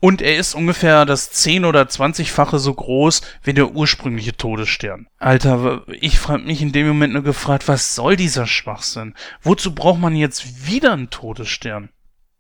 Und 0.01 0.21
er 0.21 0.37
ist 0.37 0.55
ungefähr 0.55 1.07
das 1.07 1.31
10 1.31 1.65
oder 1.65 1.83
20-fache 1.85 2.59
so 2.59 2.75
groß 2.75 3.23
wie 3.43 3.55
der 3.55 3.71
ursprüngliche 3.71 4.37
Todesstern. 4.37 5.07
Alter, 5.19 5.83
ich 5.89 6.19
frage 6.19 6.43
mich 6.43 6.61
in 6.61 6.73
dem 6.73 6.87
Moment 6.87 7.15
nur 7.15 7.23
gefragt, 7.23 7.69
was 7.69 7.95
soll 7.95 8.17
dieser 8.17 8.47
Schwachsinn? 8.47 9.15
Wozu 9.41 9.75
braucht 9.75 10.01
man 10.01 10.15
jetzt 10.15 10.67
wieder 10.67 10.93
einen 10.93 11.09
Todesstern? 11.09 11.89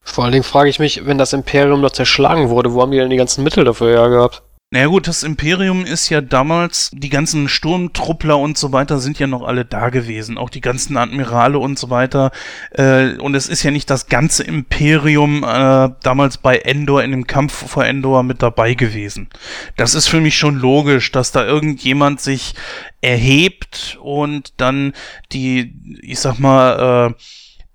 Vor 0.02 0.24
allen 0.24 0.34
Dingen 0.34 0.44
frage 0.44 0.68
ich 0.68 0.78
mich, 0.78 1.06
wenn 1.06 1.16
das 1.16 1.32
Imperium 1.32 1.80
noch 1.80 1.92
zerschlagen 1.92 2.50
wurde, 2.50 2.74
wo 2.74 2.82
haben 2.82 2.90
die 2.90 2.98
denn 2.98 3.08
die 3.08 3.16
ganzen 3.16 3.42
Mittel 3.42 3.64
dafür 3.64 3.88
her 3.88 4.10
gehabt? 4.10 4.42
Naja 4.74 4.88
gut, 4.88 5.06
das 5.06 5.22
Imperium 5.22 5.86
ist 5.86 6.08
ja 6.08 6.20
damals, 6.20 6.90
die 6.92 7.08
ganzen 7.08 7.48
Sturmtruppler 7.48 8.36
und 8.36 8.58
so 8.58 8.72
weiter 8.72 8.98
sind 8.98 9.20
ja 9.20 9.28
noch 9.28 9.44
alle 9.44 9.64
da 9.64 9.88
gewesen, 9.88 10.36
auch 10.36 10.50
die 10.50 10.60
ganzen 10.60 10.96
Admirale 10.96 11.60
und 11.60 11.78
so 11.78 11.90
weiter. 11.90 12.32
Äh, 12.72 13.16
und 13.18 13.36
es 13.36 13.46
ist 13.46 13.62
ja 13.62 13.70
nicht 13.70 13.88
das 13.88 14.08
ganze 14.08 14.42
Imperium 14.42 15.44
äh, 15.44 15.90
damals 16.02 16.38
bei 16.38 16.56
Endor 16.56 17.04
in 17.04 17.12
dem 17.12 17.28
Kampf 17.28 17.70
vor 17.70 17.84
Endor 17.84 18.24
mit 18.24 18.42
dabei 18.42 18.74
gewesen. 18.74 19.28
Das 19.76 19.94
ist 19.94 20.08
für 20.08 20.20
mich 20.20 20.36
schon 20.36 20.56
logisch, 20.56 21.12
dass 21.12 21.30
da 21.30 21.46
irgendjemand 21.46 22.20
sich 22.20 22.56
erhebt 23.00 23.96
und 24.02 24.54
dann 24.56 24.92
die, 25.30 25.72
ich 26.02 26.18
sag 26.18 26.40
mal, 26.40 27.12
äh, 27.12 27.14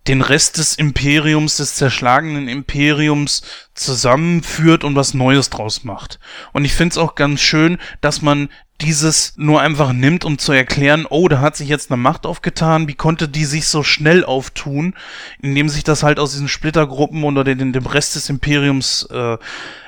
den 0.10 0.22
Rest 0.22 0.58
des 0.58 0.74
Imperiums, 0.74 1.58
des 1.58 1.76
zerschlagenen 1.76 2.48
Imperiums 2.48 3.44
zusammenführt 3.76 4.84
und 4.84 4.96
was 4.96 5.14
Neues 5.14 5.52
draus 5.52 5.84
macht. 5.84 6.20
Und 6.52 6.66
ich 6.66 6.74
finde 6.74 6.94
es 6.94 6.98
auch 6.98 7.14
ganz 7.14 7.42
schön, 7.42 7.78
dass 8.02 8.24
man 8.24 8.50
dieses 8.82 9.34
nur 9.38 9.62
einfach 9.62 9.94
nimmt, 9.94 10.26
um 10.26 10.40
zu 10.40 10.52
erklären, 10.52 11.06
oh, 11.08 11.28
da 11.28 11.42
hat 11.42 11.56
sich 11.56 11.70
jetzt 11.70 11.92
eine 11.92 12.02
Macht 12.02 12.26
aufgetan, 12.26 12.88
wie 12.88 12.96
konnte 12.96 13.30
die 13.30 13.46
sich 13.46 13.68
so 13.68 13.84
schnell 13.84 14.26
auftun, 14.26 14.96
indem 15.44 15.70
sich 15.70 15.84
das 15.84 16.02
halt 16.02 16.18
aus 16.18 16.32
diesen 16.32 16.48
Splittergruppen 16.48 17.24
oder 17.24 17.44
den, 17.44 17.72
dem 17.72 17.86
Rest 17.86 18.16
des 18.16 18.30
Imperiums 18.30 19.08
äh, 19.12 19.38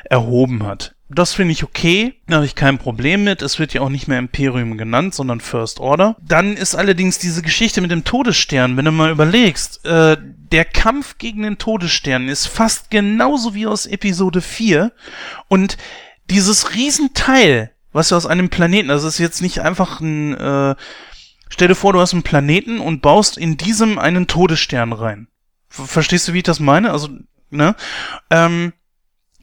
erhoben 0.03 0.67
hat. 0.67 0.93
Das 1.13 1.33
finde 1.33 1.51
ich 1.51 1.63
okay, 1.63 2.15
da 2.27 2.35
habe 2.35 2.45
ich 2.45 2.55
kein 2.55 2.77
Problem 2.77 3.25
mit. 3.25 3.41
Es 3.41 3.59
wird 3.59 3.73
ja 3.73 3.81
auch 3.81 3.89
nicht 3.89 4.07
mehr 4.07 4.19
Imperium 4.19 4.77
genannt, 4.77 5.13
sondern 5.13 5.41
First 5.41 5.81
Order. 5.81 6.15
Dann 6.21 6.55
ist 6.55 6.73
allerdings 6.73 7.19
diese 7.19 7.41
Geschichte 7.41 7.81
mit 7.81 7.91
dem 7.91 8.05
Todesstern, 8.05 8.77
wenn 8.77 8.85
du 8.85 8.91
mal 8.91 9.11
überlegst, 9.11 9.85
äh, 9.85 10.15
der 10.19 10.63
Kampf 10.65 11.17
gegen 11.17 11.43
den 11.43 11.57
Todesstern 11.57 12.29
ist 12.29 12.47
fast 12.47 12.91
genauso 12.91 13.53
wie 13.53 13.67
aus 13.67 13.85
Episode 13.85 14.41
4 14.41 14.93
und 15.49 15.77
dieses 16.29 16.75
Riesenteil, 16.75 17.71
was 17.91 18.11
wir 18.11 18.17
aus 18.17 18.25
einem 18.25 18.49
Planeten, 18.49 18.89
also 18.89 19.07
ist 19.07 19.17
jetzt 19.17 19.41
nicht 19.41 19.59
einfach 19.59 19.99
ein, 19.99 20.33
äh, 20.33 20.75
stell 21.49 21.67
dir 21.67 21.75
vor, 21.75 21.91
du 21.91 21.99
hast 21.99 22.13
einen 22.13 22.23
Planeten 22.23 22.79
und 22.79 23.01
baust 23.01 23.37
in 23.37 23.57
diesem 23.57 23.99
einen 23.99 24.27
Todesstern 24.27 24.93
rein. 24.93 25.27
Verstehst 25.67 26.27
du, 26.27 26.33
wie 26.33 26.39
ich 26.39 26.43
das 26.43 26.59
meine? 26.59 26.91
Also, 26.91 27.09
ne? 27.49 27.75
Ähm, 28.29 28.73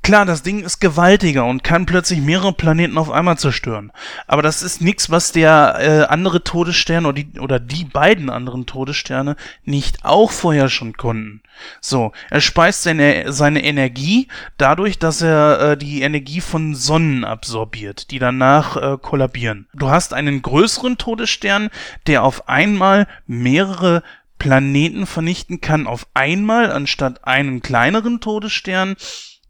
Klar, 0.02 0.24
das 0.24 0.42
Ding 0.42 0.60
ist 0.60 0.80
gewaltiger 0.80 1.44
und 1.44 1.64
kann 1.64 1.86
plötzlich 1.86 2.20
mehrere 2.20 2.52
Planeten 2.52 2.96
auf 2.98 3.10
einmal 3.10 3.36
zerstören. 3.36 3.92
Aber 4.26 4.42
das 4.42 4.62
ist 4.62 4.80
nichts, 4.80 5.10
was 5.10 5.32
der 5.32 5.76
äh, 5.78 6.04
andere 6.04 6.42
Todesstern 6.44 7.04
oder 7.04 7.14
die, 7.14 7.38
oder 7.40 7.60
die 7.60 7.84
beiden 7.84 8.30
anderen 8.30 8.66
Todessterne 8.66 9.36
nicht 9.64 10.04
auch 10.04 10.30
vorher 10.30 10.68
schon 10.68 10.94
konnten. 10.94 11.42
So, 11.80 12.12
er 12.30 12.40
speist 12.40 12.84
seine, 12.84 13.32
seine 13.32 13.64
Energie 13.64 14.28
dadurch, 14.56 14.98
dass 14.98 15.20
er 15.20 15.60
äh, 15.60 15.76
die 15.76 16.02
Energie 16.02 16.40
von 16.40 16.74
Sonnen 16.74 17.24
absorbiert, 17.24 18.10
die 18.10 18.18
danach 18.18 18.76
äh, 18.76 18.96
kollabieren. 18.98 19.66
Du 19.74 19.90
hast 19.90 20.14
einen 20.14 20.42
größeren 20.42 20.98
Todesstern, 20.98 21.68
der 22.06 22.22
auf 22.22 22.48
einmal 22.48 23.06
mehrere 23.26 24.02
Planeten 24.38 25.06
vernichten 25.06 25.60
kann 25.60 25.86
auf 25.86 26.06
einmal, 26.14 26.70
anstatt 26.70 27.24
einen 27.24 27.60
kleineren 27.60 28.20
Todesstern 28.20 28.96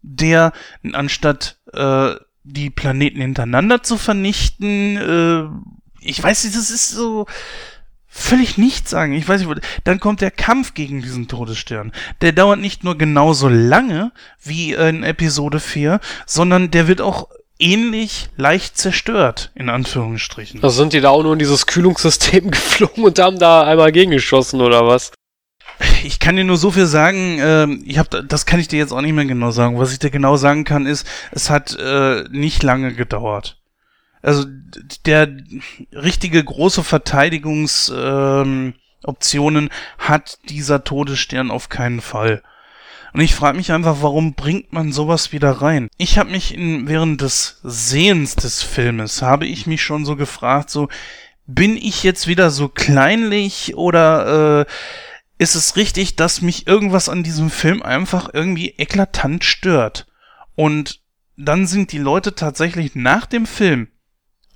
der 0.01 0.53
anstatt 0.93 1.57
äh, 1.73 2.15
die 2.43 2.69
Planeten 2.69 3.21
hintereinander 3.21 3.83
zu 3.83 3.97
vernichten, 3.97 4.97
äh, 4.97 5.43
ich 6.01 6.21
weiß 6.21 6.45
nicht, 6.45 6.55
das 6.55 6.71
ist 6.71 6.89
so 6.89 7.25
völlig 8.07 8.57
nichts 8.57 8.89
sagen. 8.89 9.13
Ich 9.13 9.27
weiß 9.27 9.41
nicht, 9.41 9.61
dann 9.83 9.99
kommt 9.99 10.21
der 10.21 10.31
Kampf 10.31 10.73
gegen 10.73 11.01
diesen 11.01 11.27
Todesstern. 11.27 11.91
Der 12.21 12.31
dauert 12.31 12.59
nicht 12.59 12.83
nur 12.83 12.97
genauso 12.97 13.47
lange 13.47 14.11
wie 14.43 14.73
in 14.73 15.03
Episode 15.03 15.59
4, 15.59 15.99
sondern 16.25 16.71
der 16.71 16.87
wird 16.87 17.01
auch 17.01 17.29
ähnlich 17.59 18.29
leicht 18.37 18.77
zerstört, 18.77 19.51
in 19.53 19.69
Anführungsstrichen. 19.69 20.63
Also 20.63 20.77
sind 20.77 20.93
die 20.93 21.01
da 21.01 21.09
auch 21.09 21.23
nur 21.23 21.33
in 21.33 21.39
dieses 21.39 21.67
Kühlungssystem 21.67 22.51
geflogen 22.51 23.03
und 23.03 23.19
haben 23.19 23.37
da 23.37 23.63
einmal 23.63 23.91
gegengeschossen 23.91 24.61
oder 24.61 24.87
was? 24.87 25.11
Ich 26.03 26.19
kann 26.19 26.35
dir 26.35 26.43
nur 26.43 26.57
so 26.57 26.71
viel 26.71 26.85
sagen, 26.85 27.39
äh, 27.39 27.67
ich 27.85 27.97
hab, 27.97 28.09
das 28.27 28.45
kann 28.45 28.59
ich 28.59 28.67
dir 28.67 28.79
jetzt 28.79 28.91
auch 28.91 29.01
nicht 29.01 29.13
mehr 29.13 29.25
genau 29.25 29.51
sagen. 29.51 29.79
Was 29.79 29.91
ich 29.91 29.99
dir 29.99 30.09
genau 30.09 30.37
sagen 30.37 30.63
kann, 30.63 30.85
ist, 30.85 31.07
es 31.31 31.49
hat 31.49 31.77
äh, 31.79 32.23
nicht 32.29 32.63
lange 32.63 32.93
gedauert. 32.93 33.57
Also 34.21 34.45
der 35.05 35.29
richtige 35.93 36.43
große 36.43 36.83
Verteidigungsoptionen 36.83 39.63
ähm, 39.65 39.69
hat 39.97 40.39
dieser 40.49 40.83
Todesstern 40.83 41.51
auf 41.51 41.69
keinen 41.69 42.01
Fall. 42.01 42.43
Und 43.13 43.21
ich 43.21 43.33
frage 43.33 43.57
mich 43.57 43.71
einfach, 43.71 43.97
warum 44.01 44.33
bringt 44.33 44.73
man 44.73 44.91
sowas 44.91 45.31
wieder 45.31 45.51
rein? 45.51 45.89
Ich 45.97 46.19
habe 46.19 46.29
mich 46.29 46.53
in, 46.53 46.87
während 46.87 47.21
des 47.21 47.59
Sehens 47.63 48.35
des 48.35 48.61
Filmes, 48.61 49.21
habe 49.21 49.47
ich 49.47 49.65
mich 49.65 49.81
schon 49.81 50.05
so 50.05 50.15
gefragt, 50.15 50.69
so, 50.69 50.89
bin 51.47 51.77
ich 51.77 52.03
jetzt 52.03 52.27
wieder 52.27 52.51
so 52.51 52.69
kleinlich 52.69 53.75
oder 53.75 54.61
äh, 54.61 54.65
ist 55.39 55.55
es 55.55 55.75
richtig, 55.75 56.15
dass 56.17 56.41
mich 56.41 56.67
irgendwas 56.67 57.09
an 57.09 57.23
diesem 57.23 57.49
Film 57.49 57.81
einfach 57.81 58.29
irgendwie 58.31 58.75
eklatant 58.77 59.43
stört? 59.43 60.05
Und 60.55 61.01
dann 61.37 61.65
sind 61.65 61.91
die 61.93 61.97
Leute 61.97 62.35
tatsächlich 62.35 62.93
nach 62.93 63.25
dem 63.25 63.45
Film 63.45 63.87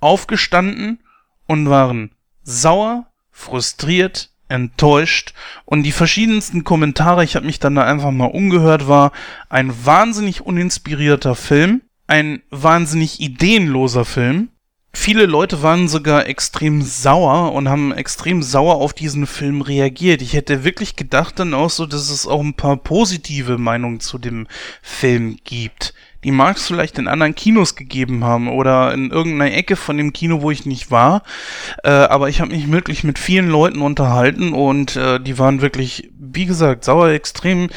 aufgestanden 0.00 1.02
und 1.46 1.70
waren 1.70 2.10
sauer, 2.42 3.06
frustriert, 3.30 4.30
enttäuscht 4.48 5.32
und 5.64 5.82
die 5.84 5.92
verschiedensten 5.92 6.64
Kommentare, 6.64 7.24
ich 7.24 7.34
habe 7.34 7.46
mich 7.46 7.58
dann 7.58 7.74
da 7.74 7.84
einfach 7.84 8.10
mal 8.10 8.26
umgehört, 8.26 8.86
war 8.86 9.12
ein 9.48 9.72
wahnsinnig 9.86 10.42
uninspirierter 10.42 11.34
Film, 11.34 11.80
ein 12.06 12.42
wahnsinnig 12.50 13.20
ideenloser 13.20 14.04
Film. 14.04 14.50
Viele 14.96 15.26
Leute 15.26 15.60
waren 15.60 15.88
sogar 15.88 16.26
extrem 16.28 16.80
sauer 16.80 17.52
und 17.52 17.68
haben 17.68 17.92
extrem 17.92 18.42
sauer 18.42 18.76
auf 18.76 18.94
diesen 18.94 19.26
Film 19.26 19.60
reagiert. 19.60 20.22
Ich 20.22 20.34
hätte 20.34 20.62
wirklich 20.62 20.94
gedacht 20.94 21.38
dann 21.38 21.52
auch 21.52 21.68
so, 21.68 21.84
dass 21.84 22.10
es 22.10 22.26
auch 22.28 22.40
ein 22.40 22.54
paar 22.54 22.76
positive 22.76 23.58
Meinungen 23.58 23.98
zu 23.98 24.18
dem 24.18 24.46
Film 24.82 25.36
gibt 25.44 25.94
die 26.24 26.30
mag 26.30 26.56
es 26.56 26.66
vielleicht 26.66 26.98
in 26.98 27.06
anderen 27.06 27.34
Kinos 27.34 27.76
gegeben 27.76 28.24
haben 28.24 28.48
oder 28.48 28.92
in 28.94 29.10
irgendeiner 29.10 29.54
Ecke 29.54 29.76
von 29.76 29.98
dem 29.98 30.12
Kino, 30.12 30.40
wo 30.40 30.50
ich 30.50 30.64
nicht 30.64 30.90
war. 30.90 31.22
Äh, 31.82 31.90
aber 31.90 32.30
ich 32.30 32.40
habe 32.40 32.52
mich 32.52 32.70
wirklich 32.72 33.04
mit 33.04 33.18
vielen 33.18 33.48
Leuten 33.48 33.82
unterhalten 33.82 34.54
und 34.54 34.96
äh, 34.96 35.20
die 35.20 35.38
waren 35.38 35.60
wirklich, 35.60 36.10
wie 36.18 36.46
gesagt, 36.46 36.84
sauer 36.84 37.10
extrem 37.10 37.68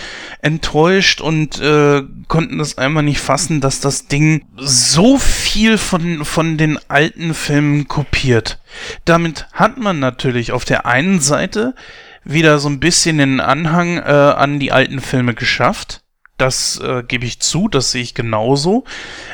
enttäuscht 0.41 1.19
und 1.19 1.59
äh, 1.59 2.03
konnten 2.29 2.57
das 2.57 2.77
einmal 2.77 3.03
nicht 3.03 3.19
fassen, 3.19 3.59
dass 3.59 3.81
das 3.81 4.07
Ding 4.07 4.45
so 4.55 5.17
viel 5.17 5.77
von, 5.77 6.23
von 6.23 6.57
den 6.57 6.79
alten 6.87 7.33
Filmen 7.33 7.89
kopiert. 7.89 8.59
Damit 9.03 9.47
hat 9.51 9.77
man 9.77 9.99
natürlich 9.99 10.53
auf 10.53 10.63
der 10.63 10.85
einen 10.85 11.19
Seite 11.19 11.75
wieder 12.23 12.59
so 12.59 12.69
ein 12.69 12.79
bisschen 12.79 13.17
den 13.17 13.39
Anhang 13.41 13.97
äh, 13.97 14.01
an 14.01 14.59
die 14.59 14.71
alten 14.71 15.01
Filme 15.01 15.33
geschafft 15.33 16.01
das 16.37 16.79
äh, 16.79 17.03
gebe 17.03 17.25
ich 17.25 17.39
zu, 17.39 17.67
das 17.67 17.91
sehe 17.91 18.03
ich 18.03 18.13
genauso. 18.13 18.83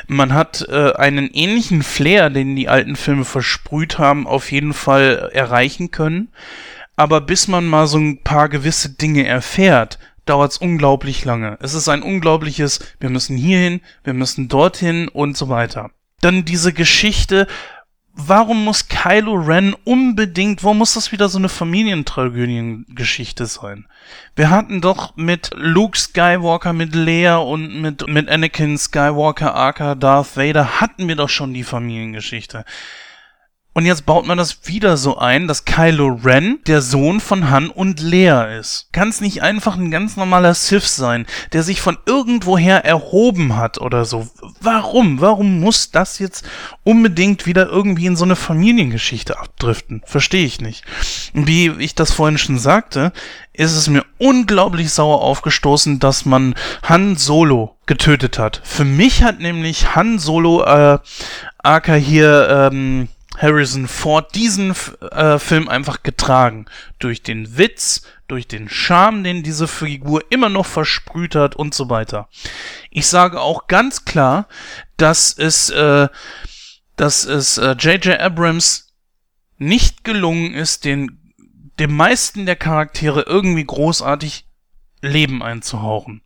Man 0.06 0.32
hat 0.34 0.66
äh, 0.68 0.92
einen 0.92 1.28
ähnlichen 1.32 1.82
Flair, 1.82 2.30
den 2.30 2.56
die 2.56 2.68
alten 2.68 2.96
Filme 2.96 3.24
versprüht 3.24 3.98
haben, 3.98 4.26
auf 4.26 4.50
jeden 4.50 4.72
Fall 4.72 5.30
erreichen 5.32 5.90
können. 5.90 6.28
Aber 6.96 7.20
bis 7.20 7.48
man 7.48 7.66
mal 7.66 7.86
so 7.86 7.98
ein 7.98 8.22
paar 8.22 8.48
gewisse 8.48 8.90
Dinge 8.90 9.26
erfährt, 9.26 9.98
dauert 10.26 10.52
es 10.52 10.58
unglaublich 10.58 11.24
lange. 11.24 11.58
Es 11.60 11.74
ist 11.74 11.88
ein 11.88 12.02
unglaubliches, 12.02 12.80
wir 13.00 13.10
müssen 13.10 13.36
hierhin, 13.36 13.80
wir 14.04 14.14
müssen 14.14 14.48
dorthin 14.48 15.08
und 15.08 15.36
so 15.36 15.48
weiter. 15.48 15.90
Dann 16.20 16.44
diese 16.44 16.72
Geschichte 16.72 17.46
warum 18.14 18.64
muss 18.64 18.88
Kylo 18.88 19.34
Ren 19.34 19.74
unbedingt, 19.84 20.62
warum 20.62 20.78
muss 20.78 20.94
das 20.94 21.12
wieder 21.12 21.28
so 21.28 21.38
eine 21.38 21.48
Familientragödiengeschichte 21.48 23.46
sein? 23.46 23.86
Wir 24.36 24.50
hatten 24.50 24.80
doch 24.80 25.16
mit 25.16 25.50
Luke 25.54 25.98
Skywalker, 25.98 26.72
mit 26.72 26.94
Leia 26.94 27.36
und 27.38 27.80
mit, 27.80 28.06
mit 28.08 28.28
Anakin 28.28 28.78
Skywalker, 28.78 29.54
aka 29.54 29.94
Darth 29.94 30.36
Vader, 30.36 30.80
hatten 30.80 31.08
wir 31.08 31.16
doch 31.16 31.28
schon 31.28 31.54
die 31.54 31.64
Familiengeschichte. 31.64 32.64
Und 33.74 33.86
jetzt 33.86 34.06
baut 34.06 34.24
man 34.24 34.38
das 34.38 34.68
wieder 34.68 34.96
so 34.96 35.18
ein, 35.18 35.48
dass 35.48 35.64
Kylo 35.64 36.20
Ren 36.24 36.60
der 36.68 36.80
Sohn 36.80 37.18
von 37.18 37.50
Han 37.50 37.70
und 37.70 38.00
Leia 38.00 38.44
ist. 38.44 38.88
Kann 38.92 39.08
es 39.08 39.20
nicht 39.20 39.42
einfach 39.42 39.76
ein 39.76 39.90
ganz 39.90 40.16
normaler 40.16 40.54
Sith 40.54 40.94
sein, 40.94 41.26
der 41.52 41.64
sich 41.64 41.80
von 41.80 41.98
irgendwoher 42.06 42.84
erhoben 42.84 43.56
hat 43.56 43.80
oder 43.80 44.04
so? 44.04 44.28
Warum? 44.60 45.20
Warum 45.20 45.58
muss 45.58 45.90
das 45.90 46.20
jetzt 46.20 46.46
unbedingt 46.84 47.46
wieder 47.46 47.66
irgendwie 47.66 48.06
in 48.06 48.14
so 48.14 48.24
eine 48.24 48.36
Familiengeschichte 48.36 49.40
abdriften? 49.40 50.02
Verstehe 50.06 50.46
ich 50.46 50.60
nicht. 50.60 50.84
Wie 51.32 51.70
ich 51.78 51.96
das 51.96 52.12
vorhin 52.12 52.38
schon 52.38 52.58
sagte, 52.58 53.12
ist 53.52 53.74
es 53.74 53.88
mir 53.88 54.04
unglaublich 54.18 54.92
sauer 54.92 55.20
aufgestoßen, 55.20 55.98
dass 55.98 56.24
man 56.24 56.54
Han 56.84 57.16
Solo 57.16 57.74
getötet 57.86 58.38
hat. 58.38 58.60
Für 58.62 58.84
mich 58.84 59.24
hat 59.24 59.40
nämlich 59.40 59.96
Han 59.96 60.20
Solo, 60.20 60.62
äh, 60.62 60.98
aka 61.58 61.94
hier, 61.94 62.70
ähm, 62.72 63.08
Harrison 63.36 63.88
Ford 63.88 64.34
diesen 64.34 64.74
äh, 65.10 65.38
Film 65.38 65.68
einfach 65.68 66.02
getragen. 66.02 66.66
Durch 66.98 67.22
den 67.22 67.58
Witz, 67.58 68.02
durch 68.28 68.46
den 68.46 68.68
Charme, 68.68 69.24
den 69.24 69.42
diese 69.42 69.68
Figur 69.68 70.24
immer 70.30 70.48
noch 70.48 70.66
versprüht 70.66 71.34
hat 71.34 71.56
und 71.56 71.74
so 71.74 71.90
weiter. 71.90 72.28
Ich 72.90 73.06
sage 73.06 73.40
auch 73.40 73.66
ganz 73.66 74.04
klar, 74.04 74.46
dass 74.96 75.36
es, 75.36 75.70
äh, 75.70 76.08
dass 76.96 77.24
es 77.24 77.56
J.J. 77.56 78.06
Äh, 78.06 78.18
Abrams 78.18 78.92
nicht 79.58 80.04
gelungen 80.04 80.54
ist, 80.54 80.84
den 80.84 81.20
dem 81.78 81.96
meisten 81.96 82.46
der 82.46 82.56
Charaktere 82.56 83.22
irgendwie 83.22 83.64
großartig 83.64 84.46
Leben 85.00 85.42
einzuhauchen. 85.42 86.22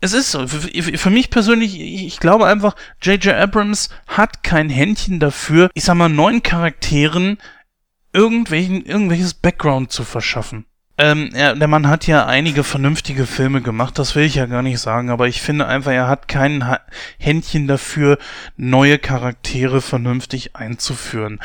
Es 0.00 0.12
ist 0.12 0.30
so. 0.30 0.46
Für, 0.46 1.10
mich 1.10 1.30
persönlich, 1.30 1.80
ich 1.80 2.20
glaube 2.20 2.46
einfach, 2.46 2.76
J.J. 3.02 3.34
Abrams 3.34 3.88
hat 4.06 4.42
kein 4.42 4.68
Händchen 4.68 5.20
dafür, 5.20 5.70
ich 5.74 5.84
sag 5.84 5.94
mal, 5.94 6.08
neuen 6.08 6.42
Charakteren 6.42 7.38
irgendwelchen, 8.12 8.84
irgendwelches 8.84 9.34
Background 9.34 9.92
zu 9.92 10.04
verschaffen. 10.04 10.66
Ähm, 10.98 11.30
er, 11.34 11.54
der 11.54 11.68
Mann 11.68 11.88
hat 11.88 12.06
ja 12.06 12.24
einige 12.24 12.64
vernünftige 12.64 13.26
Filme 13.26 13.60
gemacht, 13.60 13.98
das 13.98 14.14
will 14.14 14.24
ich 14.24 14.36
ja 14.36 14.46
gar 14.46 14.62
nicht 14.62 14.78
sagen, 14.78 15.10
aber 15.10 15.28
ich 15.28 15.42
finde 15.42 15.66
einfach, 15.66 15.92
er 15.92 16.08
hat 16.08 16.26
kein 16.26 16.66
ha 16.66 16.80
Händchen 17.18 17.66
dafür, 17.66 18.16
neue 18.56 18.98
Charaktere 18.98 19.82
vernünftig 19.82 20.56
einzuführen. 20.56 21.40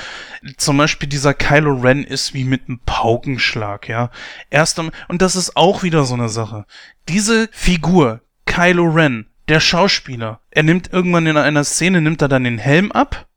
Zum 0.55 0.77
Beispiel 0.77 1.09
dieser 1.09 1.33
Kylo 1.33 1.73
Ren 1.73 2.05
ist 2.05 2.33
wie 2.33 2.45
mit 2.45 2.69
einem 2.69 2.79
Paukenschlag, 2.85 3.89
ja. 3.89 4.09
Erst 4.49 4.79
am, 4.79 4.91
und 5.09 5.21
das 5.21 5.35
ist 5.35 5.57
auch 5.57 5.83
wieder 5.83 6.05
so 6.05 6.13
eine 6.13 6.29
Sache. 6.29 6.65
Diese 7.09 7.49
Figur, 7.51 8.21
Kylo 8.51 8.83
Ren, 8.83 9.27
der 9.47 9.61
Schauspieler, 9.61 10.41
er 10.51 10.63
nimmt 10.63 10.91
irgendwann 10.91 11.25
in 11.25 11.37
einer 11.37 11.63
Szene, 11.63 12.01
nimmt 12.01 12.21
er 12.21 12.27
dann 12.27 12.43
den 12.43 12.57
Helm 12.57 12.91
ab 12.91 13.27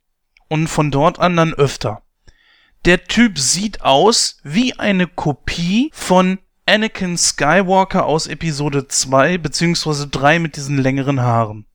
und 0.49 0.67
von 0.67 0.91
dort 0.91 1.21
an 1.21 1.37
dann 1.37 1.55
öfter. 1.55 2.03
Der 2.85 3.05
Typ 3.05 3.39
sieht 3.39 3.83
aus 3.83 4.39
wie 4.43 4.77
eine 4.77 5.07
Kopie 5.07 5.93
von 5.95 6.41
Anakin 6.67 7.17
Skywalker 7.17 8.07
aus 8.07 8.27
Episode 8.27 8.89
2 8.89 9.39
beziehungsweise 9.39 10.09
3 10.09 10.41
mit 10.41 10.57
diesen 10.57 10.79
längeren 10.79 11.21
Haaren. 11.21 11.67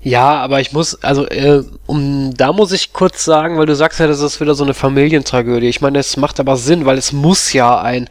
Ja, 0.00 0.36
aber 0.36 0.62
ich 0.62 0.72
muss, 0.72 1.04
also, 1.04 1.26
äh, 1.26 1.62
um, 1.84 2.32
da 2.34 2.54
muss 2.54 2.72
ich 2.72 2.94
kurz 2.94 3.22
sagen, 3.22 3.58
weil 3.58 3.66
du 3.66 3.76
sagst 3.76 4.00
ja, 4.00 4.06
das 4.06 4.20
ist 4.20 4.40
wieder 4.40 4.54
so 4.54 4.64
eine 4.64 4.72
Familientragödie. 4.72 5.68
Ich 5.68 5.82
meine, 5.82 5.98
es 5.98 6.16
macht 6.16 6.40
aber 6.40 6.56
Sinn, 6.56 6.86
weil 6.86 6.96
es 6.96 7.12
muss 7.12 7.52
ja 7.52 7.78
ein, 7.78 8.08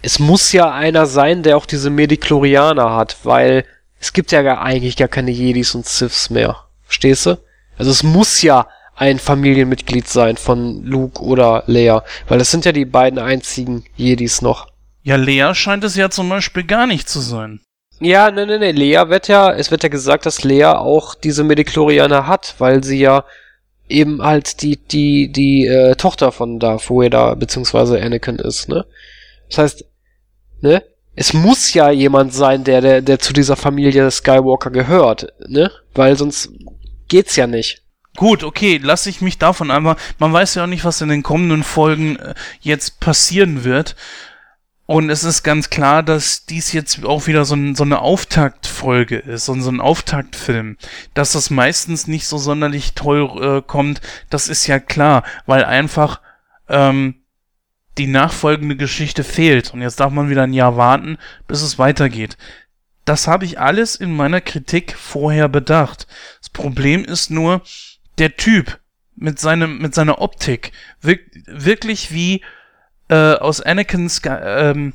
es 0.00 0.18
muss 0.18 0.50
ja 0.52 0.70
einer 0.70 1.04
sein, 1.04 1.42
der 1.42 1.58
auch 1.58 1.66
diese 1.66 1.90
Mediklorianer 1.90 2.94
hat, 2.96 3.18
weil 3.24 3.66
es 4.02 4.12
gibt 4.12 4.32
ja 4.32 4.42
gar, 4.42 4.60
eigentlich 4.60 4.96
gar 4.96 5.06
keine 5.06 5.30
Jedis 5.30 5.76
und 5.76 5.86
Siths 5.86 6.28
mehr. 6.28 6.56
Verstehst 6.82 7.24
du? 7.24 7.38
Also 7.78 7.92
es 7.92 8.02
muss 8.02 8.42
ja 8.42 8.66
ein 8.96 9.20
Familienmitglied 9.20 10.08
sein 10.08 10.36
von 10.36 10.82
Luke 10.82 11.22
oder 11.22 11.62
Leia, 11.66 12.02
weil 12.26 12.40
es 12.40 12.50
sind 12.50 12.64
ja 12.64 12.72
die 12.72 12.84
beiden 12.84 13.20
einzigen 13.20 13.84
Jedis 13.94 14.42
noch. 14.42 14.66
Ja, 15.04 15.14
Leia 15.14 15.54
scheint 15.54 15.84
es 15.84 15.94
ja 15.94 16.10
zum 16.10 16.28
Beispiel 16.28 16.64
gar 16.64 16.88
nicht 16.88 17.08
zu 17.08 17.20
sein. 17.20 17.60
Ja, 18.00 18.32
ne, 18.32 18.44
ne, 18.44 18.58
ne, 18.58 18.72
Leia 18.72 19.08
wird 19.08 19.28
ja, 19.28 19.52
es 19.52 19.70
wird 19.70 19.84
ja 19.84 19.88
gesagt, 19.88 20.26
dass 20.26 20.42
Leia 20.42 20.78
auch 20.78 21.14
diese 21.14 21.44
Mediklorianer 21.44 22.26
hat, 22.26 22.56
weil 22.58 22.82
sie 22.82 22.98
ja 22.98 23.24
eben 23.88 24.20
halt 24.20 24.62
die, 24.62 24.78
die, 24.78 25.30
die 25.30 25.66
äh, 25.66 25.94
Tochter 25.94 26.32
von 26.32 26.58
Darth 26.58 26.90
Vader 26.90 27.36
beziehungsweise 27.36 28.02
Anakin 28.02 28.40
ist, 28.40 28.68
ne? 28.68 28.84
Das 29.48 29.58
heißt, 29.58 29.84
ne? 30.60 30.82
Es 31.14 31.32
muss 31.32 31.74
ja 31.74 31.90
jemand 31.90 32.32
sein, 32.32 32.64
der, 32.64 32.80
der, 32.80 33.02
der 33.02 33.18
zu 33.18 33.32
dieser 33.32 33.56
Familie 33.56 34.10
Skywalker 34.10 34.70
gehört, 34.70 35.32
ne? 35.46 35.70
Weil 35.94 36.16
sonst 36.16 36.50
geht's 37.08 37.36
ja 37.36 37.46
nicht. 37.46 37.82
Gut, 38.16 38.44
okay, 38.44 38.78
lasse 38.82 39.08
ich 39.08 39.20
mich 39.20 39.38
davon 39.38 39.70
einfach. 39.70 39.96
Man 40.18 40.32
weiß 40.32 40.54
ja 40.54 40.64
auch 40.64 40.68
nicht, 40.68 40.84
was 40.84 41.00
in 41.00 41.08
den 41.08 41.22
kommenden 41.22 41.62
Folgen 41.62 42.16
äh, 42.16 42.34
jetzt 42.60 43.00
passieren 43.00 43.64
wird. 43.64 43.96
Und 44.84 45.08
es 45.08 45.24
ist 45.24 45.42
ganz 45.42 45.70
klar, 45.70 46.02
dass 46.02 46.44
dies 46.44 46.72
jetzt 46.72 47.04
auch 47.04 47.26
wieder 47.26 47.44
so, 47.44 47.54
ein, 47.54 47.74
so 47.74 47.84
eine 47.84 48.00
Auftaktfolge 48.00 49.16
ist 49.16 49.46
so 49.46 49.52
ein 49.54 49.80
Auftaktfilm. 49.80 50.76
Dass 51.14 51.32
das 51.32 51.48
meistens 51.50 52.06
nicht 52.06 52.26
so 52.26 52.36
sonderlich 52.36 52.92
toll 52.94 53.30
äh, 53.40 53.62
kommt, 53.62 54.02
das 54.28 54.48
ist 54.48 54.66
ja 54.66 54.78
klar, 54.78 55.24
weil 55.46 55.64
einfach 55.64 56.20
ähm, 56.68 57.21
die 57.98 58.06
nachfolgende 58.06 58.76
Geschichte 58.76 59.24
fehlt. 59.24 59.72
Und 59.72 59.82
jetzt 59.82 60.00
darf 60.00 60.12
man 60.12 60.30
wieder 60.30 60.42
ein 60.42 60.52
Jahr 60.54 60.76
warten, 60.76 61.18
bis 61.46 61.62
es 61.62 61.78
weitergeht. 61.78 62.36
Das 63.04 63.26
habe 63.26 63.44
ich 63.44 63.58
alles 63.58 63.96
in 63.96 64.14
meiner 64.14 64.40
Kritik 64.40 64.96
vorher 64.96 65.48
bedacht. 65.48 66.06
Das 66.40 66.50
Problem 66.50 67.04
ist 67.04 67.30
nur, 67.30 67.62
der 68.18 68.36
Typ 68.36 68.78
mit 69.16 69.38
seinem, 69.38 69.78
mit 69.78 69.94
seiner 69.94 70.20
Optik 70.20 70.72
wirkt 71.00 71.36
wirklich 71.46 72.12
wie 72.12 72.42
äh, 73.08 73.34
aus 73.34 73.60
Anakin 73.60 74.08
Sky, 74.08 74.36
ähm, 74.40 74.94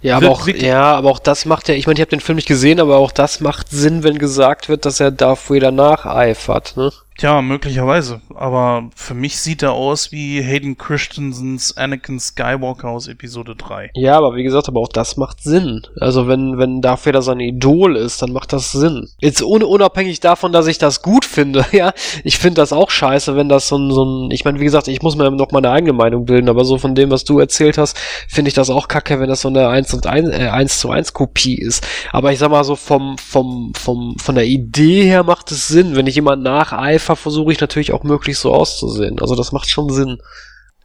Ja, 0.00 0.16
aber 0.16 0.30
auch, 0.30 0.48
ja, 0.48 0.94
aber 0.94 1.10
auch 1.10 1.18
das 1.18 1.44
macht 1.44 1.68
ja, 1.68 1.74
ich 1.74 1.86
meine, 1.86 1.94
ich 1.98 2.00
habe 2.00 2.10
den 2.10 2.20
Film 2.20 2.36
nicht 2.36 2.48
gesehen, 2.48 2.80
aber 2.80 2.96
auch 2.96 3.12
das 3.12 3.40
macht 3.40 3.70
Sinn, 3.70 4.02
wenn 4.02 4.18
gesagt 4.18 4.68
wird, 4.68 4.84
dass 4.84 5.00
er 5.00 5.10
Darth 5.10 5.48
Vader 5.50 5.70
nacheifert, 5.70 6.76
ne? 6.76 6.92
Tja, 7.18 7.40
möglicherweise. 7.40 8.20
Aber 8.34 8.90
für 8.94 9.14
mich 9.14 9.38
sieht 9.38 9.62
er 9.62 9.72
aus 9.72 10.12
wie 10.12 10.42
Hayden 10.42 10.76
Christensens 10.76 11.74
Anakin 11.74 12.20
Skywalker 12.20 12.90
aus 12.90 13.08
Episode 13.08 13.56
3. 13.56 13.90
Ja, 13.94 14.18
aber 14.18 14.36
wie 14.36 14.42
gesagt, 14.42 14.68
aber 14.68 14.80
auch 14.80 14.88
das 14.88 15.16
macht 15.16 15.42
Sinn. 15.42 15.86
Also 15.98 16.28
wenn, 16.28 16.58
wenn 16.58 16.82
Darth 16.82 17.06
Vader 17.06 17.22
sein 17.22 17.40
Idol 17.40 17.96
ist, 17.96 18.20
dann 18.20 18.32
macht 18.32 18.52
das 18.52 18.70
Sinn. 18.72 19.08
Jetzt 19.18 19.42
un 19.42 19.62
unabhängig 19.62 20.20
davon, 20.20 20.52
dass 20.52 20.66
ich 20.66 20.76
das 20.76 21.00
gut 21.00 21.24
finde, 21.36 21.64
ja. 21.72 21.94
Ich 22.22 22.36
finde 22.36 22.60
das 22.60 22.74
auch 22.74 22.90
scheiße, 22.90 23.34
wenn 23.34 23.48
das 23.48 23.68
so 23.68 23.78
ein, 23.78 23.90
so 23.90 24.04
ein, 24.04 24.30
ich 24.30 24.44
meine, 24.44 24.60
wie 24.60 24.64
gesagt, 24.64 24.88
ich 24.88 25.00
muss 25.00 25.16
mir 25.16 25.30
noch 25.30 25.52
meine 25.52 25.70
eigene 25.70 25.94
Meinung 25.94 26.26
bilden, 26.26 26.50
aber 26.50 26.66
so 26.66 26.76
von 26.76 26.94
dem, 26.94 27.10
was 27.10 27.24
du 27.24 27.38
erzählt 27.38 27.78
hast, 27.78 27.96
finde 28.28 28.50
ich 28.50 28.54
das 28.54 28.68
auch 28.68 28.88
kacke, 28.88 29.20
wenn 29.20 29.28
das 29.28 29.40
so 29.40 29.48
eine 29.48 29.68
1 29.68 29.94
und 29.94 30.06
1, 30.06 30.28
äh, 30.28 30.48
1 30.48 30.80
zu 30.80 30.90
1 30.90 31.14
Kopie 31.14 31.56
ist. 31.56 31.86
Aber 32.12 32.30
ich 32.32 32.38
sag 32.38 32.50
mal 32.50 32.64
so 32.64 32.76
vom, 32.76 33.16
vom, 33.16 33.72
vom, 33.74 34.16
von 34.18 34.34
der 34.34 34.44
Idee 34.44 35.04
her 35.04 35.22
macht 35.22 35.50
es 35.50 35.68
Sinn, 35.68 35.96
wenn 35.96 36.06
ich 36.06 36.16
jemand 36.16 36.42
nacheifere, 36.42 37.05
versuche 37.14 37.52
ich 37.52 37.60
natürlich 37.60 37.92
auch 37.92 38.02
möglichst 38.02 38.42
so 38.42 38.52
auszusehen. 38.52 39.20
Also 39.20 39.36
das 39.36 39.52
macht 39.52 39.70
schon 39.70 39.90
Sinn. 39.90 40.18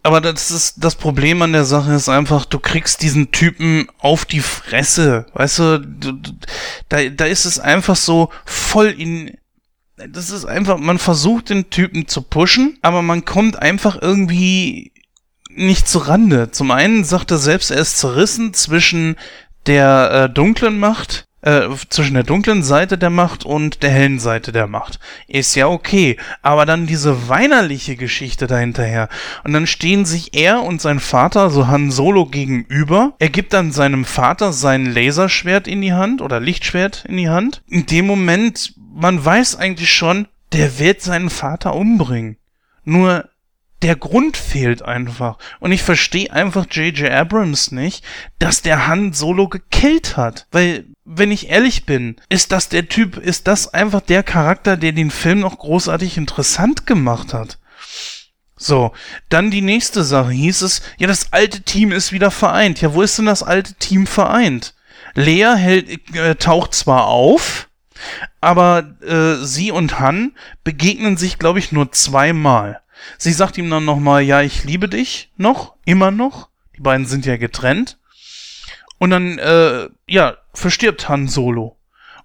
Aber 0.04 0.20
das 0.20 0.50
ist 0.50 0.84
das 0.84 0.96
Problem 0.96 1.42
an 1.42 1.54
der 1.54 1.66
Sache 1.66 1.94
ist 1.94 2.10
einfach, 2.10 2.46
du 2.46 2.60
kriegst 2.60 3.02
diesen 3.02 3.32
Typen 3.32 3.88
auf 4.00 4.26
die 4.26 4.40
Fresse. 4.40 5.28
Weißt 5.34 5.60
du, 5.60 5.80
du, 5.80 6.12
du 6.14 6.32
da, 6.90 7.08
da 7.10 7.26
ist 7.26 7.46
es 7.46 7.60
einfach 7.60 7.96
so 7.96 8.30
voll 8.46 8.88
in. 8.88 9.38
Das 10.10 10.32
ist 10.32 10.46
einfach, 10.46 10.80
man 10.80 10.98
versucht 10.98 11.50
den 11.50 11.70
Typen 11.70 12.08
zu 12.08 12.24
pushen, 12.24 12.80
aber 12.82 13.04
man 13.04 13.26
kommt 13.26 13.62
einfach 13.62 14.02
irgendwie 14.02 14.92
nicht 15.50 15.88
zu 15.88 16.00
Rande. 16.00 16.50
Zum 16.50 16.72
einen 16.72 17.04
sagt 17.04 17.30
er 17.30 17.38
selbst, 17.38 17.70
er 17.70 17.78
ist 17.78 18.00
zerrissen 18.00 18.56
zwischen 18.56 19.16
der 19.68 20.12
äh, 20.12 20.34
dunklen 20.34 20.80
Macht 20.80 21.28
äh, 21.42 21.70
zwischen 21.90 22.14
der 22.14 22.24
dunklen 22.24 22.64
Seite 22.64 22.98
der 22.98 23.10
Macht 23.10 23.46
und 23.46 23.84
der 23.84 23.90
hellen 23.90 24.20
Seite 24.20 24.52
der 24.52 24.68
Macht. 24.68 25.00
Ist 25.28 25.56
ja 25.56 25.68
okay. 25.68 26.18
Aber 26.42 26.66
dann 26.66 26.88
diese 26.88 27.30
weinerliche 27.30 27.96
Geschichte 27.96 28.48
dahinterher. 28.48 29.10
Und 29.44 29.54
dann 29.54 29.68
stehen 29.68 30.06
sich 30.06 30.36
er 30.36 30.64
und 30.64 30.82
sein 30.82 31.00
Vater, 31.00 31.50
so 31.50 31.68
Han 31.68 31.92
Solo, 31.92 32.26
gegenüber. 32.26 33.14
Er 33.20 33.30
gibt 33.30 33.54
dann 33.54 33.72
seinem 33.72 34.06
Vater 34.06 34.54
sein 34.54 34.86
Laserschwert 34.86 35.68
in 35.68 35.82
die 35.82 35.94
Hand 35.94 36.22
oder 36.22 36.40
Lichtschwert 36.40 37.06
in 37.06 37.18
die 37.18 37.30
Hand. 37.30 37.64
In 37.68 37.86
dem 37.86 38.06
Moment, 38.06 38.74
man 38.94 39.24
weiß 39.24 39.56
eigentlich 39.56 39.92
schon, 39.92 40.28
der 40.54 40.80
wird 40.80 41.02
seinen 41.02 41.30
Vater 41.30 41.76
umbringen. 41.76 42.38
Nur 42.84 43.30
der 43.82 43.96
Grund 43.96 44.38
fehlt 44.38 44.84
einfach. 44.84 45.38
Und 45.60 45.72
ich 45.72 45.82
verstehe 45.82 46.32
einfach 46.32 46.66
J.J. 46.70 47.10
Abrams 47.12 47.72
nicht, 47.72 48.04
dass 48.38 48.62
der 48.62 48.88
Han 48.88 49.14
Solo 49.14 49.48
gekillt 49.48 50.18
hat. 50.18 50.48
Weil, 50.52 50.86
wenn 51.06 51.32
ich 51.32 51.50
ehrlich 51.50 51.86
bin, 51.86 52.16
ist 52.30 52.52
das 52.52 52.70
der 52.70 52.88
Typ, 52.88 53.18
ist 53.18 53.48
das 53.48 53.74
einfach 53.74 54.02
der 54.02 54.24
Charakter, 54.24 54.78
der 54.78 54.92
den 54.92 55.12
Film 55.12 55.40
noch 55.40 55.58
großartig 55.58 56.18
interessant 56.18 56.86
gemacht 56.86 57.34
hat. 57.34 57.58
So, 58.56 58.94
dann 59.30 59.50
die 59.50 59.64
nächste 59.64 60.04
Sache 60.04 60.32
hieß 60.32 60.62
es, 60.62 60.82
ja, 61.00 61.08
das 61.08 61.34
alte 61.34 61.62
Team 61.62 61.92
ist 61.92 62.12
wieder 62.12 62.30
vereint. 62.30 62.80
Ja, 62.80 62.94
wo 62.94 63.02
ist 63.02 63.18
denn 63.18 63.26
das 63.26 63.42
alte 63.42 63.74
Team 63.74 64.06
vereint? 64.06 64.76
Lea 65.16 65.56
hält, 65.56 66.16
äh, 66.16 66.36
taucht 66.36 66.76
zwar 66.76 67.08
auf, 67.08 67.70
aber 68.40 68.96
äh, 69.02 69.44
sie 69.44 69.72
und 69.72 70.00
Han 70.00 70.34
begegnen 70.64 71.18
sich, 71.18 71.40
glaube 71.40 71.58
ich, 71.58 71.72
nur 71.72 71.92
zweimal. 71.92 72.82
Sie 73.18 73.34
sagt 73.34 73.58
ihm 73.58 73.70
dann 73.70 73.84
nochmal, 73.86 74.22
ja, 74.22 74.42
ich 74.42 74.64
liebe 74.64 74.88
dich 74.88 75.32
noch, 75.38 75.74
immer 75.86 76.12
noch. 76.12 76.50
Die 76.78 76.82
beiden 76.82 77.08
sind 77.08 77.26
ja 77.26 77.38
getrennt. 77.38 77.98
Und 79.00 79.10
dann, 79.10 79.40
äh, 79.40 79.90
ja, 80.12 80.36
verstirbt 80.54 81.08
Han 81.08 81.30
Solo. 81.30 81.78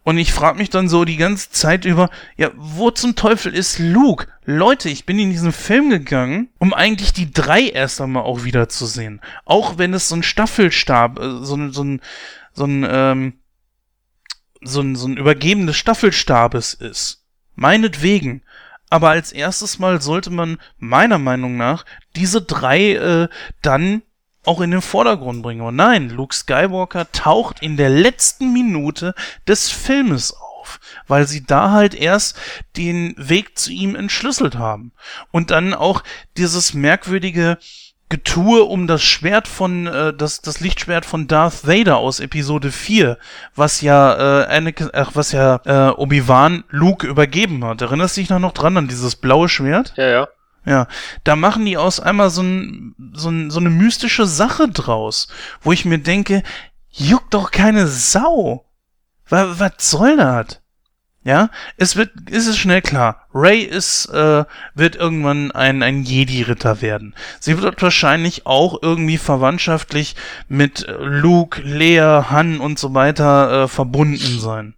Und 0.02 0.18
ich 0.18 0.32
frage 0.32 0.58
mich 0.58 0.70
dann 0.70 0.88
so 0.88 1.04
die 1.04 1.16
ganze 1.16 1.50
Zeit 1.50 1.84
über, 1.84 2.10
ja, 2.36 2.50
wo 2.56 2.90
zum 2.90 3.14
Teufel 3.14 3.54
ist 3.54 3.78
Luke? 3.78 4.26
Leute, 4.44 4.88
ich 4.88 5.06
bin 5.06 5.18
in 5.18 5.30
diesen 5.30 5.52
Film 5.52 5.90
gegangen, 5.90 6.48
um 6.58 6.74
eigentlich 6.74 7.12
die 7.12 7.30
drei 7.30 7.68
erst 7.68 8.00
einmal 8.00 8.24
auch 8.24 8.44
wiederzusehen. 8.44 9.20
Auch 9.44 9.78
wenn 9.78 9.94
es 9.94 10.08
so 10.08 10.16
ein 10.16 10.22
Staffelstab, 10.24 11.18
äh, 11.18 11.44
so, 11.44 11.56
ein, 11.56 11.72
so 11.72 11.84
ein, 11.84 12.00
so 12.52 12.64
ein, 12.64 12.86
ähm, 12.88 13.34
so 14.62 14.80
ein, 14.80 14.96
so 14.96 15.06
ein 15.06 15.16
Übergeben 15.16 15.66
des 15.66 15.76
Staffelstabes 15.76 16.74
ist. 16.74 17.24
Meinetwegen. 17.54 18.42
Aber 18.90 19.10
als 19.10 19.32
erstes 19.32 19.78
Mal 19.78 20.00
sollte 20.00 20.30
man 20.30 20.58
meiner 20.78 21.18
Meinung 21.18 21.56
nach 21.56 21.84
diese 22.16 22.42
drei 22.42 22.94
äh, 22.94 23.28
dann 23.62 24.02
auch 24.47 24.60
in 24.60 24.70
den 24.70 24.82
Vordergrund 24.82 25.43
bringen. 25.43 25.62
Und 25.62 25.77
nein, 25.77 26.10
Luke 26.10 26.35
Skywalker 26.35 27.10
taucht 27.12 27.62
in 27.62 27.77
der 27.77 27.90
letzten 27.90 28.52
Minute 28.52 29.14
des 29.47 29.70
Filmes 29.70 30.32
auf, 30.35 30.81
weil 31.06 31.27
sie 31.27 31.44
da 31.44 31.70
halt 31.70 31.94
erst 31.94 32.39
den 32.77 33.14
Weg 33.16 33.59
zu 33.59 33.73
ihm 33.73 33.94
entschlüsselt 33.94 34.56
haben. 34.56 34.93
Und 35.31 35.51
dann 35.51 35.74
auch 35.74 36.02
dieses 36.36 36.74
merkwürdige 36.74 37.59
Getue 38.09 38.62
um 38.62 38.86
das 38.86 39.02
Schwert 39.02 39.48
von, 39.48 39.89
äh, 39.89 40.14
das, 40.14 40.40
das 40.40 40.60
Lichtschwert 40.60 41.05
von 41.05 41.27
Darth 41.27 41.66
Vader 41.66 41.97
aus 41.97 42.20
Episode 42.20 42.70
4, 42.70 43.18
was 43.56 43.81
ja, 43.81 44.43
äh, 44.43 44.47
Anakin, 44.47 44.90
ach, 44.93 45.10
was 45.14 45.32
ja 45.32 45.60
äh, 45.64 45.90
Obi-Wan 45.90 46.62
Luke 46.68 47.05
übergeben 47.05 47.64
hat. 47.64 47.82
Erinnerst 47.82 48.16
du 48.16 48.20
dich 48.20 48.31
noch 48.31 48.52
dran 48.52 48.77
an 48.77 48.86
dieses 48.86 49.16
blaue 49.16 49.48
Schwert? 49.48 49.93
Ja, 49.97 50.09
ja. 50.09 50.28
Ja, 50.66 50.88
da 51.22 51.36
machen 51.36 51.64
die 51.64 51.76
aus 51.76 52.01
einmal 52.01 52.28
so, 52.28 52.43
ein, 52.43 52.94
so, 53.12 53.30
ein, 53.30 53.51
so 53.51 53.60
eine 53.60 53.70
mystische 53.70 54.26
Sache 54.26 54.68
draus, 54.68 55.28
wo 55.62 55.70
ich 55.70 55.84
mir 55.84 55.98
denke, 55.98 56.43
juckt 56.90 57.32
doch 57.34 57.52
keine 57.52 57.86
Sau. 57.86 58.66
Was, 59.28 59.60
was 59.60 59.72
soll 59.78 60.16
das? 60.16 60.60
Ja, 61.22 61.51
es 61.76 61.97
wird, 61.97 62.30
ist 62.30 62.47
es 62.47 62.56
schnell 62.56 62.82
klar. 62.82 63.26
Ray 63.34 63.62
ist, 63.62 64.06
äh, 64.06 64.44
wird 64.74 64.97
irgendwann 64.97 65.51
ein, 65.51 65.82
ein 65.82 66.02
Jedi-Ritter 66.05 66.82
werden. 66.82 67.14
Sie 67.40 67.60
wird 67.60 67.82
wahrscheinlich 67.82 68.47
auch 68.47 68.80
irgendwie 68.80 69.18
verwandtschaftlich 69.18 70.14
mit 70.48 70.86
Luke, 71.01 71.62
Lea, 71.62 72.22
Han 72.30 72.60
und 72.60 72.78
so 72.78 72.94
weiter 72.94 73.64
äh, 73.64 73.68
verbunden 73.68 74.38
sein. 74.38 74.74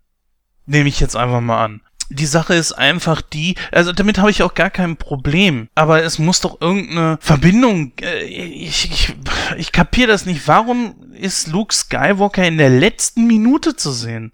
Nehme 0.64 0.88
ich 0.88 1.00
jetzt 1.00 1.16
einfach 1.16 1.42
mal 1.42 1.62
an. 1.62 1.82
Die 2.10 2.26
Sache 2.26 2.54
ist 2.54 2.72
einfach 2.72 3.20
die, 3.20 3.56
also 3.70 3.92
damit 3.92 4.18
habe 4.18 4.30
ich 4.30 4.42
auch 4.42 4.54
gar 4.54 4.70
kein 4.70 4.96
Problem. 4.96 5.68
Aber 5.74 6.02
es 6.02 6.18
muss 6.18 6.40
doch 6.40 6.60
irgendeine 6.60 7.18
Verbindung. 7.20 7.92
Äh, 8.00 8.24
ich, 8.24 8.90
ich, 8.90 9.16
ich 9.56 9.72
kapiere 9.72 10.08
das 10.08 10.24
nicht. 10.24 10.48
Warum 10.48 10.94
ist 11.12 11.48
Luke 11.48 11.74
Skywalker 11.74 12.46
in 12.46 12.58
der 12.58 12.70
letzten 12.70 13.26
Minute 13.26 13.76
zu 13.76 13.92
sehen? 13.92 14.32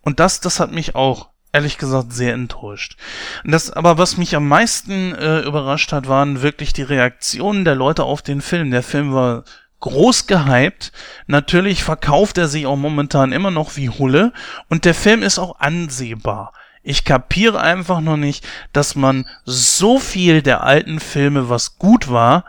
Und 0.00 0.20
das, 0.20 0.40
das 0.40 0.60
hat 0.60 0.72
mich 0.72 0.94
auch 0.94 1.30
ehrlich 1.52 1.78
gesagt 1.78 2.12
sehr 2.12 2.34
enttäuscht. 2.34 2.96
Das, 3.44 3.70
aber 3.70 3.96
was 3.96 4.16
mich 4.16 4.34
am 4.34 4.48
meisten 4.48 5.14
äh, 5.14 5.40
überrascht 5.40 5.92
hat, 5.92 6.08
waren 6.08 6.42
wirklich 6.42 6.72
die 6.72 6.82
Reaktionen 6.82 7.64
der 7.64 7.76
Leute 7.76 8.04
auf 8.04 8.22
den 8.22 8.40
Film. 8.40 8.70
Der 8.70 8.82
Film 8.82 9.14
war 9.14 9.44
groß 9.80 10.26
gehypt. 10.26 10.92
Natürlich 11.26 11.84
verkauft 11.84 12.38
er 12.38 12.48
sich 12.48 12.66
auch 12.66 12.76
momentan 12.76 13.32
immer 13.32 13.50
noch 13.50 13.76
wie 13.76 13.88
Hulle 13.88 14.32
und 14.68 14.84
der 14.84 14.94
Film 14.94 15.22
ist 15.22 15.38
auch 15.38 15.60
ansehbar. 15.60 16.52
Ich 16.84 17.04
kapiere 17.04 17.60
einfach 17.60 18.00
noch 18.00 18.18
nicht, 18.18 18.46
dass 18.72 18.94
man 18.94 19.26
so 19.44 19.98
viel 19.98 20.42
der 20.42 20.62
alten 20.62 21.00
Filme, 21.00 21.48
was 21.48 21.78
gut 21.78 22.10
war, 22.10 22.44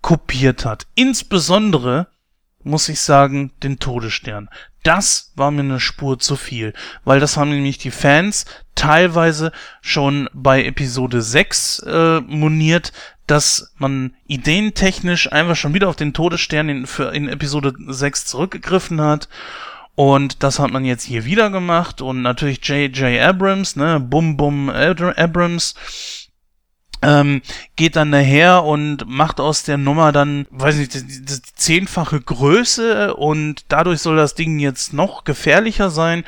kopiert 0.00 0.64
hat. 0.64 0.86
Insbesondere 0.94 2.08
muss 2.62 2.88
ich 2.88 2.98
sagen, 3.00 3.52
den 3.62 3.78
Todesstern. 3.78 4.48
Das 4.82 5.32
war 5.36 5.50
mir 5.50 5.60
eine 5.60 5.80
Spur 5.80 6.18
zu 6.18 6.36
viel, 6.36 6.72
weil 7.04 7.20
das 7.20 7.36
haben 7.36 7.50
nämlich 7.50 7.78
die 7.78 7.90
Fans 7.90 8.46
teilweise 8.74 9.52
schon 9.82 10.28
bei 10.32 10.64
Episode 10.64 11.22
6 11.22 11.78
äh, 11.80 12.20
moniert, 12.20 12.92
dass 13.26 13.72
man 13.76 14.14
ideentechnisch 14.26 15.30
einfach 15.30 15.56
schon 15.56 15.74
wieder 15.74 15.88
auf 15.88 15.96
den 15.96 16.12
Todesstern 16.12 16.68
in, 16.68 16.86
für, 16.86 17.14
in 17.14 17.28
Episode 17.28 17.74
6 17.86 18.26
zurückgegriffen 18.26 19.00
hat. 19.00 19.28
Und 19.96 20.42
das 20.42 20.58
hat 20.58 20.72
man 20.72 20.84
jetzt 20.84 21.04
hier 21.04 21.24
wieder 21.24 21.50
gemacht. 21.50 22.00
Und 22.00 22.22
natürlich 22.22 22.66
J.J. 22.66 23.20
Abrams, 23.20 23.76
ne, 23.76 24.00
Bum 24.00 24.36
Bum 24.36 24.68
Abrams, 24.70 25.74
ähm, 27.04 27.42
geht 27.76 27.96
dann 27.96 28.12
daher 28.12 28.64
und 28.64 29.06
macht 29.06 29.38
aus 29.38 29.62
der 29.62 29.76
Nummer 29.76 30.10
dann, 30.10 30.46
weiß 30.50 30.76
nicht, 30.76 30.94
die, 30.94 31.06
die, 31.06 31.24
die 31.24 31.40
zehnfache 31.54 32.20
Größe 32.20 33.14
und 33.14 33.66
dadurch 33.68 34.00
soll 34.00 34.16
das 34.16 34.34
Ding 34.34 34.58
jetzt 34.58 34.92
noch 34.92 35.24
gefährlicher 35.24 35.90
sein, 35.90 36.24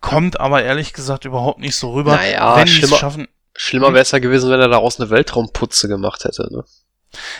kommt 0.00 0.40
aber 0.40 0.62
ehrlich 0.64 0.92
gesagt 0.92 1.24
überhaupt 1.24 1.60
nicht 1.60 1.76
so 1.76 1.92
rüber. 1.92 2.16
Naja, 2.16 2.56
wenn 2.56 2.66
schlimmer, 2.66 2.96
schaffen. 2.96 3.28
Schlimmer 3.54 3.92
wäre 3.92 4.02
es 4.02 4.10
ja 4.10 4.18
gewesen, 4.18 4.50
wenn 4.50 4.60
er 4.60 4.68
daraus 4.68 5.00
eine 5.00 5.10
Weltraumputze 5.10 5.88
gemacht 5.88 6.24
hätte, 6.24 6.48
ne? 6.50 6.64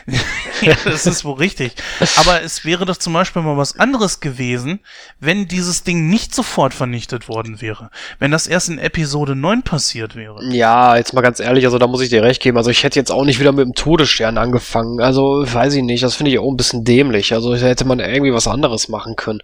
ja, 0.62 0.74
das 0.84 1.06
ist 1.06 1.24
wohl 1.24 1.34
richtig. 1.34 1.72
Aber 2.16 2.42
es 2.42 2.64
wäre 2.64 2.84
doch 2.84 2.96
zum 2.96 3.12
Beispiel 3.12 3.42
mal 3.42 3.56
was 3.56 3.78
anderes 3.78 4.20
gewesen, 4.20 4.80
wenn 5.20 5.48
dieses 5.48 5.84
Ding 5.84 6.08
nicht 6.08 6.34
sofort 6.34 6.74
vernichtet 6.74 7.28
worden 7.28 7.60
wäre. 7.60 7.90
Wenn 8.18 8.30
das 8.30 8.46
erst 8.46 8.68
in 8.68 8.78
Episode 8.78 9.34
9 9.34 9.62
passiert 9.62 10.16
wäre. 10.16 10.38
Ja, 10.50 10.96
jetzt 10.96 11.12
mal 11.12 11.20
ganz 11.20 11.40
ehrlich, 11.40 11.64
also 11.64 11.78
da 11.78 11.86
muss 11.86 12.00
ich 12.00 12.08
dir 12.08 12.22
recht 12.22 12.42
geben. 12.42 12.56
Also 12.56 12.70
ich 12.70 12.82
hätte 12.84 12.98
jetzt 12.98 13.10
auch 13.10 13.24
nicht 13.24 13.40
wieder 13.40 13.52
mit 13.52 13.64
dem 13.64 13.74
Todesstern 13.74 14.38
angefangen. 14.38 15.00
Also 15.00 15.44
weiß 15.46 15.74
ich 15.74 15.82
nicht, 15.82 16.02
das 16.02 16.14
finde 16.14 16.30
ich 16.30 16.38
auch 16.38 16.50
ein 16.50 16.56
bisschen 16.56 16.84
dämlich. 16.84 17.32
Also 17.32 17.54
da 17.54 17.60
hätte 17.60 17.84
man 17.84 18.00
irgendwie 18.00 18.32
was 18.32 18.48
anderes 18.48 18.88
machen 18.88 19.16
können. 19.16 19.40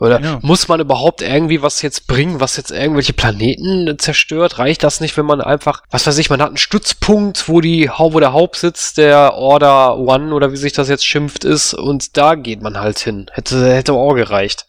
Oder 0.00 0.20
ja. 0.22 0.38
muss 0.40 0.66
man 0.66 0.80
überhaupt 0.80 1.20
irgendwie 1.20 1.60
was 1.60 1.82
jetzt 1.82 2.06
bringen, 2.06 2.40
was 2.40 2.56
jetzt 2.56 2.70
irgendwelche 2.70 3.12
Planeten 3.12 3.98
zerstört? 3.98 4.58
Reicht 4.58 4.82
das 4.82 5.00
nicht, 5.00 5.16
wenn 5.18 5.26
man 5.26 5.42
einfach, 5.42 5.82
was 5.90 6.06
weiß 6.06 6.16
ich, 6.16 6.30
man 6.30 6.40
hat 6.40 6.48
einen 6.48 6.56
Stützpunkt, 6.56 7.48
wo 7.50 7.60
die, 7.60 7.90
wo 7.90 8.18
der 8.18 8.32
Hauptsitz 8.32 8.94
der 8.94 9.34
Order 9.34 9.98
One 9.98 10.32
oder 10.32 10.52
wie 10.52 10.56
sich 10.56 10.72
das 10.72 10.88
jetzt 10.88 11.04
schimpft 11.06 11.44
ist 11.44 11.74
und 11.74 12.16
da 12.16 12.34
geht 12.34 12.62
man 12.62 12.80
halt 12.80 12.98
hin. 12.98 13.26
Hätte, 13.30 13.74
hätte 13.74 13.92
auch 13.92 14.14
gereicht. 14.14 14.66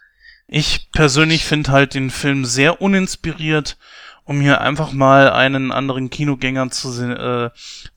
Ich 0.47 0.91
persönlich 0.91 1.45
finde 1.45 1.71
halt 1.71 1.93
den 1.93 2.09
Film 2.09 2.43
sehr 2.43 2.81
uninspiriert, 2.81 3.77
um 4.25 4.41
hier 4.41 4.59
einfach 4.59 4.91
mal 4.91 5.31
einen 5.31 5.71
anderen 5.71 6.09
Kinogänger 6.09 6.71
zu 6.71 6.89
äh, 7.05 7.51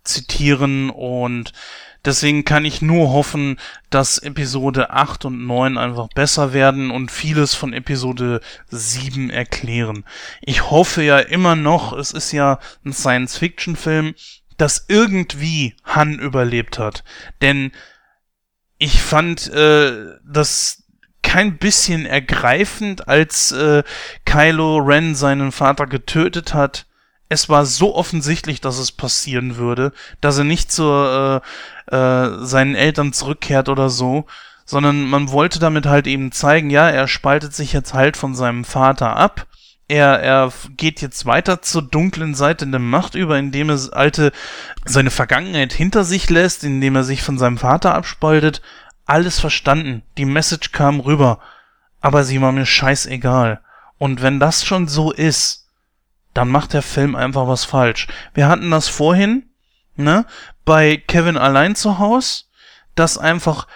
zitieren 0.05 0.89
und 0.89 1.53
Deswegen 2.05 2.45
kann 2.45 2.65
ich 2.65 2.83
nur 2.83 3.13
hoffen, 3.13 3.59
dass 3.91 4.19
Episode 4.19 4.91
8 4.91 5.25
und 5.25 5.47
9 5.47 5.79
einfach 5.79 6.09
besser 6.09 6.53
werden 6.53 6.91
und 6.91 7.11
vieles 7.11 7.55
von 7.55 7.73
Episode 7.73 8.41
7 8.69 9.31
erklären. 9.31 10.05
Ich 10.43 10.71
hoffe 10.71 11.03
ja 11.03 11.19
immer 11.19 11.57
noch, 11.57 11.93
es 11.93 12.13
ist 12.13 12.33
ja 12.33 12.59
ein 12.85 12.93
Science-Fiction-Film, 12.93 14.15
dass 14.59 14.85
irgendwie 14.89 15.75
Han 15.85 16.19
überlebt 16.19 16.79
hat. 16.79 17.05
Denn 17.41 17.73
ich 18.79 19.01
fand 19.01 19.51
äh, 19.53 20.19
das 20.25 20.85
kein 21.23 21.57
bisschen 21.57 22.05
ergreifend, 22.05 23.09
als 23.09 23.51
äh, 23.53 23.83
Kylo 24.27 24.77
Ren 24.77 25.15
seinen 25.15 25.53
Vater 25.53 25.87
getötet 25.87 26.53
hat 26.53 26.87
es 27.29 27.49
war 27.49 27.67
so 27.67 27.95
offensichtlich, 27.95 28.61
dass 28.61 28.79
es 28.79 28.93
passieren 28.93 29.57
würde, 29.57 29.93
dass 30.21 30.39
er 30.39 30.45
nicht 30.45 30.71
zu 30.71 30.85
äh, 30.85 31.41
äh, 31.91 32.29
seinen 32.41 32.75
Eltern 32.75 33.13
zurückkehrt 33.13 33.69
oder 33.69 33.91
so, 33.91 34.27
sondern 34.65 35.05
man 35.05 35.31
wollte 35.31 35.59
damit 35.59 35.87
halt 35.87 36.07
eben 36.07 36.33
zeigen, 36.33 36.71
ja, 36.71 36.89
er 36.89 37.09
spaltet 37.09 37.55
sich 37.55 37.73
jetzt 37.73 37.95
halt 37.95 38.17
von 38.17 38.35
seinem 38.35 38.65
Vater 38.65 39.17
ab. 39.17 39.47
Er, 39.87 40.21
er 40.21 40.53
geht 40.79 41.03
jetzt 41.03 41.27
weiter 41.27 41.61
zur 41.61 41.83
dunklen 41.83 42.35
Seite 42.35 42.67
der 42.67 42.81
Macht 42.81 43.15
über, 43.15 43.39
indem 43.39 43.69
er 43.69 43.79
alte, 43.93 44.33
seine 44.87 45.11
Vergangenheit 45.11 45.75
hinter 45.75 46.05
sich 46.05 46.31
lässt, 46.31 46.65
indem 46.65 46.97
er 46.97 47.05
sich 47.05 47.23
von 47.23 47.37
seinem 47.37 47.59
Vater 47.59 47.95
abspaltet. 47.95 48.63
Alles 49.05 49.39
verstanden. 49.39 50.03
Die 50.17 50.25
Message 50.25 50.73
kam 50.73 51.01
rüber. 51.01 51.39
Aber 52.01 52.25
sie 52.25 52.41
war 52.41 52.53
mir 52.53 52.65
scheißegal. 52.65 53.61
Und 53.99 54.23
wenn 54.23 54.41
das 54.41 54.65
schon 54.65 54.89
so 54.89 55.13
ist, 55.13 55.69
dann 56.33 56.49
macht 56.49 56.73
der 56.73 56.83
Film 56.83 57.15
einfach 57.15 57.47
was 57.47 57.65
falsch. 57.65 58.09
Wir 58.33 58.49
hatten 58.49 58.71
das 58.71 58.89
vorhin, 58.89 59.51
ne, 59.97 60.27
bei 60.65 60.97
Kevin 60.97 61.37
allein 61.37 61.75
zu 61.75 61.99
Haus, 61.99 62.51
dass 62.95 63.19
einfach 63.19 63.67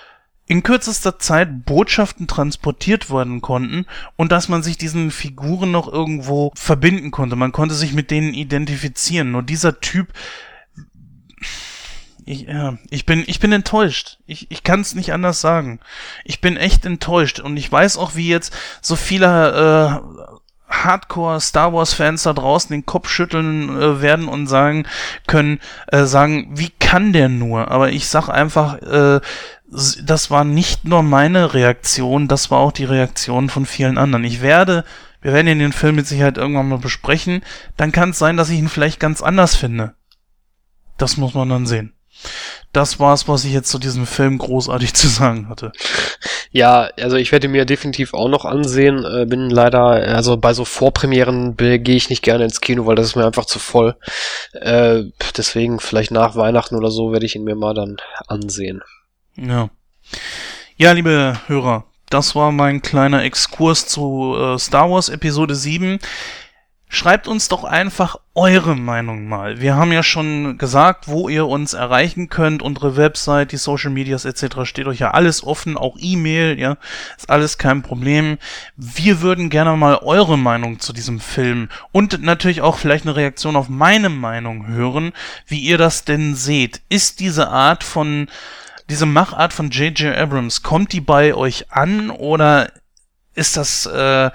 in 0.46 0.62
kürzester 0.62 1.18
Zeit 1.18 1.66
Botschaften 1.66 2.26
transportiert 2.26 3.12
werden 3.12 3.42
konnten 3.42 3.84
und 4.16 4.32
dass 4.32 4.48
man 4.48 4.62
sich 4.62 4.78
diesen 4.78 5.10
Figuren 5.10 5.70
noch 5.70 5.92
irgendwo 5.92 6.52
verbinden 6.54 7.10
konnte. 7.10 7.36
Man 7.36 7.52
konnte 7.52 7.74
sich 7.74 7.92
mit 7.92 8.10
denen 8.10 8.32
identifizieren. 8.32 9.30
Nur 9.30 9.42
dieser 9.42 9.80
Typ, 9.80 10.08
ich, 12.24 12.42
ja, 12.42 12.78
ich 12.88 13.04
bin, 13.04 13.24
ich 13.26 13.40
bin 13.40 13.52
enttäuscht. 13.52 14.18
Ich, 14.26 14.50
ich 14.50 14.62
kann 14.62 14.80
es 14.80 14.94
nicht 14.94 15.12
anders 15.12 15.42
sagen. 15.42 15.80
Ich 16.24 16.40
bin 16.40 16.56
echt 16.56 16.86
enttäuscht 16.86 17.40
und 17.40 17.56
ich 17.58 17.70
weiß 17.70 17.98
auch, 17.98 18.14
wie 18.14 18.28
jetzt 18.28 18.54
so 18.80 18.96
viele 18.96 20.02
äh, 20.04 20.27
Hardcore-Star 20.68 21.72
Wars-Fans 21.72 22.22
da 22.22 22.32
draußen 22.32 22.70
den 22.70 22.86
Kopf 22.86 23.08
schütteln 23.08 23.70
äh, 23.80 24.02
werden 24.02 24.28
und 24.28 24.46
sagen 24.46 24.86
können, 25.26 25.60
äh, 25.88 26.04
sagen, 26.04 26.48
wie 26.52 26.70
kann 26.70 27.12
der 27.12 27.28
nur? 27.28 27.70
Aber 27.70 27.90
ich 27.90 28.08
sag 28.08 28.28
einfach, 28.28 28.80
äh, 28.82 29.20
das 29.66 30.30
war 30.30 30.44
nicht 30.44 30.84
nur 30.84 31.02
meine 31.02 31.54
Reaktion, 31.54 32.28
das 32.28 32.50
war 32.50 32.58
auch 32.58 32.72
die 32.72 32.84
Reaktion 32.84 33.50
von 33.50 33.66
vielen 33.66 33.98
anderen. 33.98 34.24
Ich 34.24 34.40
werde, 34.40 34.84
wir 35.20 35.32
werden 35.32 35.58
den 35.58 35.72
Film 35.72 35.96
mit 35.96 36.06
Sicherheit 36.06 36.38
irgendwann 36.38 36.68
mal 36.68 36.78
besprechen, 36.78 37.42
dann 37.76 37.92
kann 37.92 38.10
es 38.10 38.18
sein, 38.18 38.36
dass 38.36 38.50
ich 38.50 38.58
ihn 38.58 38.68
vielleicht 38.68 39.00
ganz 39.00 39.22
anders 39.22 39.56
finde. 39.56 39.94
Das 40.96 41.16
muss 41.16 41.34
man 41.34 41.48
dann 41.48 41.66
sehen 41.66 41.92
das 42.72 43.00
war's, 43.00 43.28
was 43.28 43.44
ich 43.44 43.52
jetzt 43.52 43.70
zu 43.70 43.78
diesem 43.78 44.06
Film 44.06 44.38
großartig 44.38 44.94
zu 44.94 45.08
sagen 45.08 45.48
hatte. 45.48 45.72
Ja, 46.50 46.88
also 46.98 47.16
ich 47.16 47.32
werde 47.32 47.48
mir 47.48 47.64
definitiv 47.64 48.14
auch 48.14 48.28
noch 48.28 48.44
ansehen. 48.44 49.04
Äh, 49.04 49.26
bin 49.26 49.50
leider, 49.50 49.86
also 49.86 50.36
bei 50.36 50.54
so 50.54 50.64
Vorpremieren 50.64 51.56
gehe 51.56 51.96
ich 51.96 52.10
nicht 52.10 52.22
gerne 52.22 52.44
ins 52.44 52.60
Kino, 52.60 52.86
weil 52.86 52.96
das 52.96 53.06
ist 53.06 53.16
mir 53.16 53.26
einfach 53.26 53.46
zu 53.46 53.58
voll. 53.58 53.96
Äh, 54.52 55.04
deswegen 55.36 55.80
vielleicht 55.80 56.10
nach 56.10 56.36
Weihnachten 56.36 56.74
oder 56.76 56.90
so 56.90 57.12
werde 57.12 57.26
ich 57.26 57.36
ihn 57.36 57.44
mir 57.44 57.56
mal 57.56 57.74
dann 57.74 57.96
ansehen. 58.26 58.82
Ja. 59.36 59.70
Ja, 60.76 60.92
liebe 60.92 61.38
Hörer, 61.46 61.84
das 62.08 62.34
war 62.34 62.52
mein 62.52 62.82
kleiner 62.82 63.24
Exkurs 63.24 63.86
zu 63.86 64.36
äh, 64.38 64.58
Star 64.58 64.90
Wars 64.90 65.08
Episode 65.08 65.54
7. 65.54 65.98
Schreibt 66.90 67.28
uns 67.28 67.48
doch 67.48 67.64
einfach 67.64 68.16
eure 68.34 68.74
Meinung 68.74 69.28
mal. 69.28 69.60
Wir 69.60 69.76
haben 69.76 69.92
ja 69.92 70.02
schon 70.02 70.56
gesagt, 70.56 71.06
wo 71.06 71.28
ihr 71.28 71.46
uns 71.46 71.74
erreichen 71.74 72.30
könnt. 72.30 72.62
Unsere 72.62 72.96
Website, 72.96 73.52
die 73.52 73.58
Social 73.58 73.90
Medias 73.90 74.24
etc. 74.24 74.64
steht 74.64 74.86
euch 74.86 75.00
ja 75.00 75.10
alles 75.10 75.44
offen, 75.44 75.76
auch 75.76 75.96
E-Mail, 75.98 76.58
ja, 76.58 76.78
ist 77.16 77.28
alles 77.28 77.58
kein 77.58 77.82
Problem. 77.82 78.38
Wir 78.76 79.20
würden 79.20 79.50
gerne 79.50 79.76
mal 79.76 79.96
eure 79.96 80.38
Meinung 80.38 80.80
zu 80.80 80.94
diesem 80.94 81.20
Film 81.20 81.68
und 81.92 82.22
natürlich 82.22 82.62
auch 82.62 82.78
vielleicht 82.78 83.04
eine 83.04 83.16
Reaktion 83.16 83.56
auf 83.56 83.68
meine 83.68 84.08
Meinung 84.08 84.66
hören, 84.66 85.12
wie 85.46 85.60
ihr 85.60 85.76
das 85.76 86.04
denn 86.04 86.34
seht. 86.34 86.80
Ist 86.88 87.20
diese 87.20 87.48
Art 87.48 87.84
von 87.84 88.28
diese 88.88 89.04
Machart 89.04 89.52
von 89.52 89.68
J.J. 89.68 90.16
Abrams, 90.16 90.62
kommt 90.62 90.92
die 90.92 91.02
bei 91.02 91.34
euch 91.34 91.70
an 91.70 92.08
oder 92.08 92.72
ist 93.34 93.56
das 93.58 93.84
äh, 93.86 94.30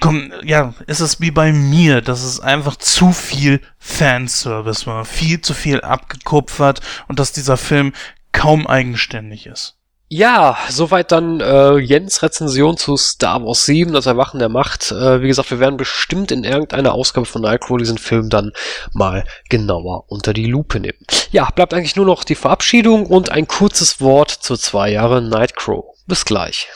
komm, 0.00 0.32
ja, 0.42 0.74
ist 0.86 1.00
es 1.00 1.20
wie 1.20 1.30
bei 1.30 1.52
mir, 1.52 2.00
dass 2.00 2.22
es 2.24 2.40
einfach 2.40 2.76
zu 2.76 3.12
viel 3.12 3.60
Fanservice 3.78 4.86
war, 4.86 5.04
viel 5.04 5.40
zu 5.40 5.54
viel 5.54 5.80
abgekupfert 5.82 6.80
und 7.08 7.18
dass 7.18 7.32
dieser 7.32 7.56
Film 7.56 7.92
kaum 8.32 8.66
eigenständig 8.66 9.46
ist. 9.46 9.76
Ja, 10.12 10.58
soweit 10.68 11.12
dann 11.12 11.40
äh, 11.40 11.76
Jens 11.76 12.24
Rezension 12.24 12.76
zu 12.76 12.96
Star 12.96 13.44
Wars 13.44 13.64
7, 13.64 13.92
das 13.92 14.06
Erwachen 14.06 14.40
der 14.40 14.48
Macht. 14.48 14.90
Äh, 14.90 15.22
wie 15.22 15.28
gesagt, 15.28 15.52
wir 15.52 15.60
werden 15.60 15.76
bestimmt 15.76 16.32
in 16.32 16.42
irgendeiner 16.42 16.94
Ausgabe 16.94 17.26
von 17.26 17.42
Nightcrow 17.42 17.78
diesen 17.78 17.96
Film 17.96 18.28
dann 18.28 18.50
mal 18.92 19.24
genauer 19.48 20.06
unter 20.08 20.32
die 20.32 20.46
Lupe 20.46 20.80
nehmen. 20.80 20.98
Ja, 21.30 21.48
bleibt 21.54 21.72
eigentlich 21.74 21.94
nur 21.94 22.06
noch 22.06 22.24
die 22.24 22.34
Verabschiedung 22.34 23.06
und 23.06 23.30
ein 23.30 23.46
kurzes 23.46 24.00
Wort 24.00 24.32
zu 24.32 24.56
zwei 24.56 24.90
Jahre 24.90 25.22
Nightcrow. 25.22 25.84
Bis 26.08 26.24
gleich. 26.24 26.66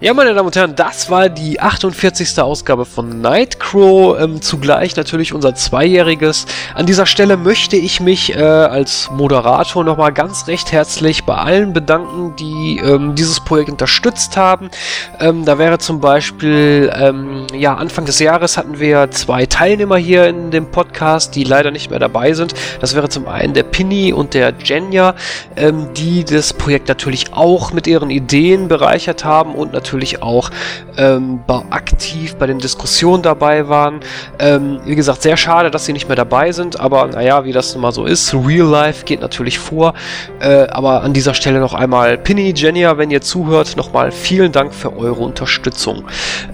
Ja, 0.00 0.14
meine 0.14 0.32
Damen 0.32 0.46
und 0.46 0.54
Herren, 0.54 0.76
das 0.76 1.10
war 1.10 1.28
die 1.28 1.58
48. 1.58 2.40
Ausgabe 2.40 2.84
von 2.84 3.20
Nightcrow. 3.20 4.16
Ähm, 4.20 4.40
zugleich 4.40 4.94
natürlich 4.94 5.34
unser 5.34 5.56
Zweijähriges. 5.56 6.46
An 6.76 6.86
dieser 6.86 7.04
Stelle 7.04 7.36
möchte 7.36 7.74
ich 7.74 7.98
mich 7.98 8.32
äh, 8.32 8.38
als 8.38 9.10
Moderator 9.10 9.82
nochmal 9.82 10.12
ganz 10.12 10.46
recht 10.46 10.70
herzlich 10.70 11.24
bei 11.24 11.34
allen 11.34 11.72
bedanken, 11.72 12.36
die 12.38 12.78
ähm, 12.78 13.16
dieses 13.16 13.40
Projekt 13.40 13.70
unterstützt 13.70 14.36
haben. 14.36 14.70
Ähm, 15.18 15.44
da 15.44 15.58
wäre 15.58 15.78
zum 15.78 16.00
Beispiel, 16.00 16.92
ähm, 16.94 17.48
ja, 17.52 17.74
Anfang 17.74 18.04
des 18.04 18.20
Jahres 18.20 18.56
hatten 18.56 18.78
wir 18.78 19.10
zwei 19.10 19.46
Teilnehmer 19.46 19.96
hier 19.96 20.28
in 20.28 20.52
dem 20.52 20.70
Podcast, 20.70 21.34
die 21.34 21.42
leider 21.42 21.72
nicht 21.72 21.90
mehr 21.90 21.98
dabei 21.98 22.34
sind. 22.34 22.54
Das 22.80 22.94
wäre 22.94 23.08
zum 23.08 23.26
einen 23.26 23.52
der 23.52 23.64
Pinny 23.64 24.12
und 24.12 24.34
der 24.34 24.54
Jenya, 24.62 25.16
ähm, 25.56 25.88
die 25.94 26.22
das 26.22 26.52
Projekt 26.52 26.86
natürlich 26.86 27.32
auch 27.32 27.72
mit 27.72 27.88
ihren 27.88 28.10
Ideen 28.10 28.68
bereichert 28.68 29.24
haben 29.24 29.56
und 29.56 29.72
natürlich 29.72 29.87
natürlich 29.88 30.22
auch 30.22 30.50
ähm, 30.98 31.40
aktiv 31.70 32.34
bei 32.36 32.46
den 32.46 32.58
Diskussionen 32.58 33.22
dabei 33.22 33.68
waren. 33.70 34.00
Ähm, 34.38 34.80
wie 34.84 34.94
gesagt, 34.94 35.22
sehr 35.22 35.38
schade, 35.38 35.70
dass 35.70 35.86
sie 35.86 35.94
nicht 35.94 36.08
mehr 36.08 36.16
dabei 36.16 36.52
sind, 36.52 36.78
aber 36.78 37.06
naja, 37.06 37.46
wie 37.46 37.52
das 37.52 37.72
nun 37.72 37.80
mal 37.80 37.92
so 37.92 38.04
ist, 38.04 38.34
Real 38.34 38.66
Life 38.66 39.06
geht 39.06 39.22
natürlich 39.22 39.58
vor. 39.58 39.94
Äh, 40.40 40.66
aber 40.68 41.02
an 41.02 41.14
dieser 41.14 41.32
Stelle 41.32 41.58
noch 41.58 41.72
einmal 41.72 42.18
Pinny, 42.18 42.52
Jenia, 42.54 42.98
wenn 42.98 43.10
ihr 43.10 43.22
zuhört, 43.22 43.78
nochmal 43.78 44.12
vielen 44.12 44.52
Dank 44.52 44.74
für 44.74 44.94
eure 44.94 45.22
Unterstützung. 45.22 46.04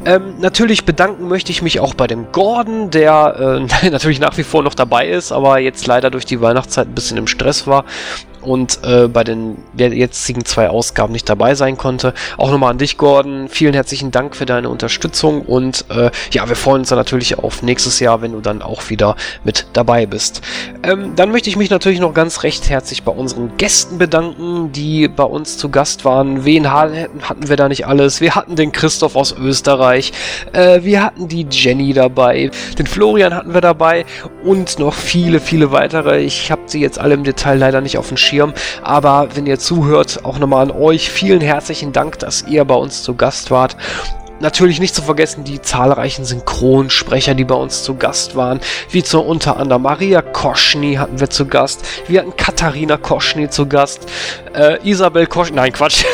Ähm, 0.04 0.34
natürlich 0.38 0.84
bedanken 0.84 1.26
möchte 1.26 1.50
ich 1.50 1.60
mich 1.60 1.80
auch 1.80 1.94
bei 1.94 2.06
dem 2.06 2.30
Gordon, 2.30 2.90
der 2.90 3.58
äh, 3.82 3.88
natürlich 3.90 4.20
nach 4.20 4.36
wie 4.38 4.44
vor 4.44 4.62
noch 4.62 4.74
dabei 4.74 5.08
ist, 5.08 5.32
aber 5.32 5.58
jetzt 5.58 5.88
leider 5.88 6.10
durch 6.10 6.24
die 6.24 6.40
Weihnachtszeit 6.40 6.86
ein 6.86 6.94
bisschen 6.94 7.16
im 7.16 7.26
Stress 7.26 7.66
war 7.66 7.84
und 8.44 8.80
äh, 8.84 9.08
bei 9.08 9.24
den 9.24 9.56
jetzigen 9.76 10.44
zwei 10.44 10.68
Ausgaben 10.68 11.12
nicht 11.12 11.28
dabei 11.28 11.54
sein 11.54 11.76
konnte. 11.76 12.14
Auch 12.36 12.50
nochmal 12.50 12.70
an 12.70 12.78
dich, 12.78 12.98
Gordon. 12.98 13.48
Vielen 13.48 13.74
herzlichen 13.74 14.10
Dank 14.10 14.36
für 14.36 14.46
deine 14.46 14.68
Unterstützung 14.68 15.42
und 15.42 15.84
äh, 15.90 16.10
ja, 16.30 16.48
wir 16.48 16.56
freuen 16.56 16.80
uns 16.80 16.90
dann 16.90 16.98
natürlich 16.98 17.38
auf 17.38 17.62
nächstes 17.62 18.00
Jahr, 18.00 18.22
wenn 18.22 18.32
du 18.32 18.40
dann 18.40 18.62
auch 18.62 18.90
wieder 18.90 19.16
mit 19.44 19.66
dabei 19.72 20.06
bist. 20.06 20.42
Ähm, 20.82 21.12
dann 21.16 21.30
möchte 21.30 21.48
ich 21.48 21.56
mich 21.56 21.70
natürlich 21.70 22.00
noch 22.00 22.14
ganz 22.14 22.42
recht 22.42 22.68
herzlich 22.68 23.02
bei 23.02 23.12
unseren 23.12 23.56
Gästen 23.56 23.98
bedanken, 23.98 24.72
die 24.72 25.08
bei 25.08 25.24
uns 25.24 25.56
zu 25.56 25.68
Gast 25.68 26.04
waren. 26.04 26.44
Wen 26.44 26.70
hatten 26.70 27.48
wir 27.48 27.56
da 27.56 27.68
nicht 27.68 27.86
alles? 27.86 28.20
Wir 28.20 28.34
hatten 28.34 28.56
den 28.56 28.72
Christoph 28.72 29.16
aus 29.16 29.34
Österreich, 29.36 30.12
äh, 30.52 30.82
wir 30.82 31.02
hatten 31.02 31.28
die 31.28 31.46
Jenny 31.50 31.92
dabei, 31.92 32.50
den 32.78 32.86
Florian 32.86 33.34
hatten 33.34 33.54
wir 33.54 33.60
dabei 33.60 34.04
und 34.44 34.78
noch 34.78 34.94
viele, 34.94 35.40
viele 35.40 35.72
weitere. 35.72 36.20
Ich 36.20 36.50
habe 36.50 36.62
sie 36.66 36.80
jetzt 36.80 36.98
alle 36.98 37.14
im 37.14 37.24
Detail 37.24 37.56
leider 37.56 37.80
nicht 37.80 37.98
auf 37.98 38.08
dem 38.08 38.16
Schirm, 38.16 38.33
aber 38.82 39.28
wenn 39.34 39.46
ihr 39.46 39.58
zuhört, 39.58 40.24
auch 40.24 40.38
nochmal 40.38 40.70
an 40.70 40.70
euch. 40.70 41.10
Vielen 41.10 41.40
herzlichen 41.40 41.92
Dank, 41.92 42.18
dass 42.18 42.42
ihr 42.42 42.64
bei 42.64 42.74
uns 42.74 43.02
zu 43.02 43.14
Gast 43.14 43.50
wart. 43.50 43.76
Natürlich 44.40 44.80
nicht 44.80 44.94
zu 44.94 45.02
vergessen 45.02 45.44
die 45.44 45.62
zahlreichen 45.62 46.24
Synchronsprecher, 46.24 47.34
die 47.34 47.44
bei 47.44 47.54
uns 47.54 47.82
zu 47.84 47.94
Gast 47.94 48.34
waren, 48.36 48.60
wie 48.90 49.02
zu 49.02 49.20
unter 49.20 49.56
anderem 49.56 49.82
Maria 49.82 50.22
Koschny 50.22 50.96
hatten 50.96 51.20
wir 51.20 51.30
zu 51.30 51.46
Gast, 51.46 51.84
wir 52.08 52.20
hatten 52.20 52.36
Katharina 52.36 52.96
Koschny 52.96 53.48
zu 53.48 53.66
Gast, 53.66 54.06
äh, 54.54 54.78
Isabel 54.88 55.26
Koschny, 55.26 55.56
nein 55.56 55.72
Quatsch. 55.72 56.04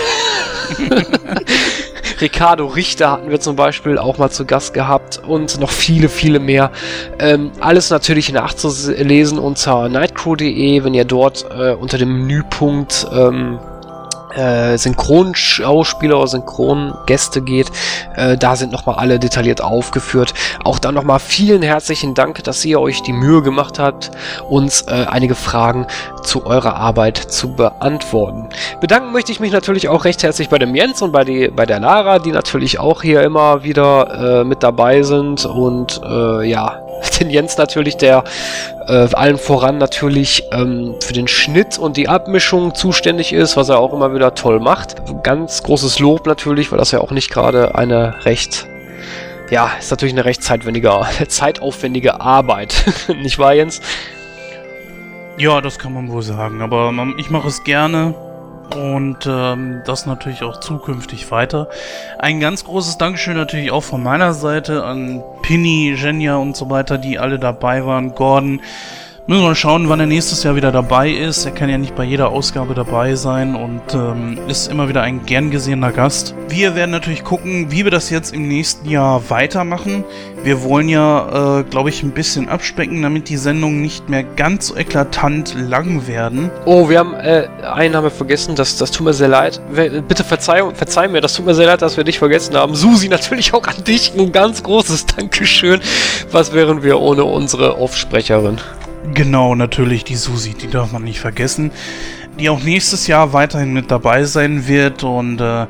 Ricardo 2.21 2.67
Richter 2.67 3.11
hatten 3.11 3.31
wir 3.31 3.41
zum 3.41 3.57
Beispiel 3.57 3.99
auch 3.99 4.19
mal 4.19 4.31
zu 4.31 4.45
Gast 4.45 4.75
gehabt 4.75 5.21
und 5.27 5.59
noch 5.61 5.71
viele, 5.71 6.09
viele 6.09 6.39
mehr. 6.39 6.71
Ähm, 7.19 7.51
alles 7.61 7.91
natürlich 7.91 8.33
nachzulesen 8.33 9.39
unter 9.39 9.89
nightcrow.de, 9.89 10.85
wenn 10.85 10.95
ihr 10.95 11.05
dort 11.05 11.47
äh, 11.51 11.73
unter 11.73 11.99
dem 11.99 12.21
Menüpunkt 12.21 13.07
ähm, 13.13 13.59
äh, 14.35 14.77
Synchronschauspieler 14.77 16.19
oder 16.19 16.27
Synchrongäste 16.27 17.43
geht. 17.43 17.71
Äh, 18.17 18.37
da 18.37 18.57
sind 18.57 18.73
nochmal 18.73 18.97
alle 18.97 19.19
detailliert 19.19 19.63
aufgeführt. 19.63 20.35
Auch 20.65 20.79
dann 20.79 20.95
nochmal 20.95 21.19
vielen 21.21 21.63
herzlichen 21.63 22.15
Dank, 22.15 22.43
dass 22.45 22.65
ihr 22.65 22.81
euch 22.81 23.03
die 23.03 23.13
Mühe 23.13 23.43
gemacht 23.43 23.79
habt, 23.79 24.11
uns 24.49 24.83
äh, 24.83 25.07
einige 25.09 25.35
Fragen 25.35 25.87
zu 26.23 26.47
eurer 26.47 26.77
Arbeit 26.77 27.19
zu 27.19 27.55
beantworten. 27.55 28.49
Bedanken 28.81 29.13
möchte 29.13 29.33
ich 29.33 29.41
mich 29.41 29.53
natürlich 29.53 29.89
auch 29.89 30.05
recht 30.05 30.23
herzlich 30.23 30.49
bei 30.49 30.59
dem 30.59 30.75
Jens 30.75 31.03
und 31.03 31.13
bei, 31.13 31.25
die, 31.25 31.49
bei 31.49 31.67
der 31.67 31.81
Lara, 31.81 32.19
die 32.19 32.33
natürlich 32.33 32.79
auch 32.79 33.03
hier 33.03 33.23
immer 33.23 33.65
wieder 33.65 34.41
äh, 34.41 34.45
mit 34.45 34.63
dabei 34.63 35.03
sind 35.03 35.45
und 35.45 36.01
äh, 36.05 36.49
ja, 36.49 36.81
den 37.21 37.31
Jens 37.31 37.57
natürlich, 37.57 37.97
der 37.97 38.25
äh, 38.87 39.09
allen 39.13 39.39
voran 39.39 39.79
natürlich 39.79 40.45
ähm, 40.53 40.95
für 41.01 41.13
den 41.13 41.29
Schnitt 41.29 41.79
und 41.79 41.97
die 41.97 42.09
Abmischung 42.09 42.75
zuständig 42.75 43.33
ist, 43.33 43.57
was 43.57 43.69
er 43.69 43.79
auch 43.79 43.93
immer 43.93 44.15
wieder 44.15 44.35
toll 44.35 44.61
macht. 44.61 44.97
Ganz 45.23 45.63
großes 45.63 45.99
Lob 45.99 46.27
natürlich, 46.27 46.71
weil 46.71 46.79
das 46.79 46.91
ja 46.91 47.01
auch 47.01 47.11
nicht 47.11 47.31
gerade 47.31 47.75
eine 47.75 48.25
recht 48.25 48.67
ja, 49.51 49.69
ist 49.81 49.91
natürlich 49.91 50.15
eine 50.15 50.25
recht 50.25 50.45
zeitaufwendige, 50.45 51.01
zeitaufwendige 51.29 52.21
Arbeit. 52.21 52.85
nicht 53.21 53.39
wahr, 53.39 53.55
Jens? 53.55 53.81
Ja, 55.39 55.61
das 55.61 55.79
kann 55.79 55.93
man 55.93 56.09
wohl 56.09 56.23
sagen, 56.23 56.63
aber 56.63 56.93
ich 57.19 57.31
mache 57.31 57.49
es 57.49 57.65
gerne 57.65 58.15
und 58.75 59.27
ähm, 59.27 59.83
das 59.85 60.07
natürlich 60.07 60.43
auch 60.43 60.61
zukünftig 60.61 61.31
weiter. 61.31 61.69
Ein 62.19 62.41
ganz 62.41 62.65
großes 62.65 62.99
Dankeschön 62.99 63.37
natürlich 63.37 63.71
auch 63.71 63.83
von 63.83 64.03
meiner 64.03 64.33
Seite 64.33 64.85
an 64.85 65.23
Pinny, 65.43 65.95
Jenja 65.97 66.37
und 66.37 66.57
so 66.57 66.71
weiter, 66.71 66.99
die 66.99 67.19
alle 67.19 67.39
dabei 67.39 67.85
waren, 67.85 68.15
Gordon, 68.15 68.61
Müssen 69.31 69.45
wir 69.45 69.55
schauen, 69.55 69.89
wann 69.89 70.01
er 70.01 70.07
nächstes 70.07 70.43
Jahr 70.43 70.57
wieder 70.57 70.73
dabei 70.73 71.09
ist. 71.09 71.45
Er 71.45 71.53
kann 71.53 71.71
ja 71.71 71.79
nicht 71.79 71.95
bei 71.95 72.03
jeder 72.03 72.31
Ausgabe 72.31 72.75
dabei 72.75 73.15
sein 73.15 73.55
und 73.55 73.81
ähm, 73.95 74.37
ist 74.49 74.67
immer 74.67 74.89
wieder 74.89 75.03
ein 75.03 75.25
gern 75.25 75.53
gesehener 75.53 75.93
Gast. 75.93 76.35
Wir 76.49 76.75
werden 76.75 76.91
natürlich 76.91 77.23
gucken, 77.23 77.71
wie 77.71 77.85
wir 77.85 77.93
das 77.93 78.11
jetzt 78.11 78.35
im 78.35 78.49
nächsten 78.49 78.91
Jahr 78.91 79.31
weitermachen. 79.31 80.03
Wir 80.43 80.65
wollen 80.65 80.89
ja, 80.89 81.61
äh, 81.61 81.63
glaube 81.63 81.91
ich, 81.91 82.03
ein 82.03 82.11
bisschen 82.11 82.49
abspecken, 82.49 83.03
damit 83.03 83.29
die 83.29 83.37
Sendungen 83.37 83.81
nicht 83.81 84.09
mehr 84.09 84.25
ganz 84.25 84.67
so 84.67 84.77
eklatant 84.77 85.55
lang 85.55 86.09
werden. 86.09 86.51
Oh, 86.65 86.89
wir 86.89 86.99
haben 86.99 87.15
äh, 87.15 87.47
einen 87.73 87.95
haben 87.95 88.03
wir 88.03 88.11
vergessen, 88.11 88.57
das, 88.57 88.79
das 88.79 88.91
tut 88.91 89.05
mir 89.07 89.15
sehr 89.15 89.29
leid. 89.29 89.61
Bitte 90.09 90.25
verzeih, 90.25 90.65
verzeih 90.75 91.07
mir, 91.07 91.21
das 91.21 91.35
tut 91.35 91.47
mir 91.47 91.55
sehr 91.55 91.69
leid, 91.69 91.83
dass 91.83 91.97
wir 91.97 92.03
dich 92.03 92.19
vergessen 92.19 92.57
haben. 92.57 92.75
Susi, 92.75 93.07
natürlich 93.09 93.55
auch 93.55 93.65
an 93.69 93.85
dich 93.85 94.13
ein 94.19 94.33
ganz 94.33 94.65
großes 94.65 95.07
Dankeschön. 95.07 95.81
Was 96.33 96.53
wären 96.53 96.83
wir 96.83 96.99
ohne 96.99 97.23
unsere 97.23 97.79
Offsprecherin? 97.79 98.59
Genau, 99.15 99.55
natürlich 99.55 100.05
die 100.05 100.17
Susi, 100.17 100.55
die 100.55 100.69
darf 100.69 100.93
man 100.93 101.05
nicht 101.05 101.21
vergessen, 101.21 101.71
die 102.39 102.49
auch 102.49 102.63
nächstes 102.63 103.07
Jahr 103.07 103.33
weiterhin 103.33 103.73
mit 103.73 103.91
dabei 103.91 104.25
sein 104.25 104.69
wird 104.69 105.03
und 105.05 105.41
äh, 105.41 105.67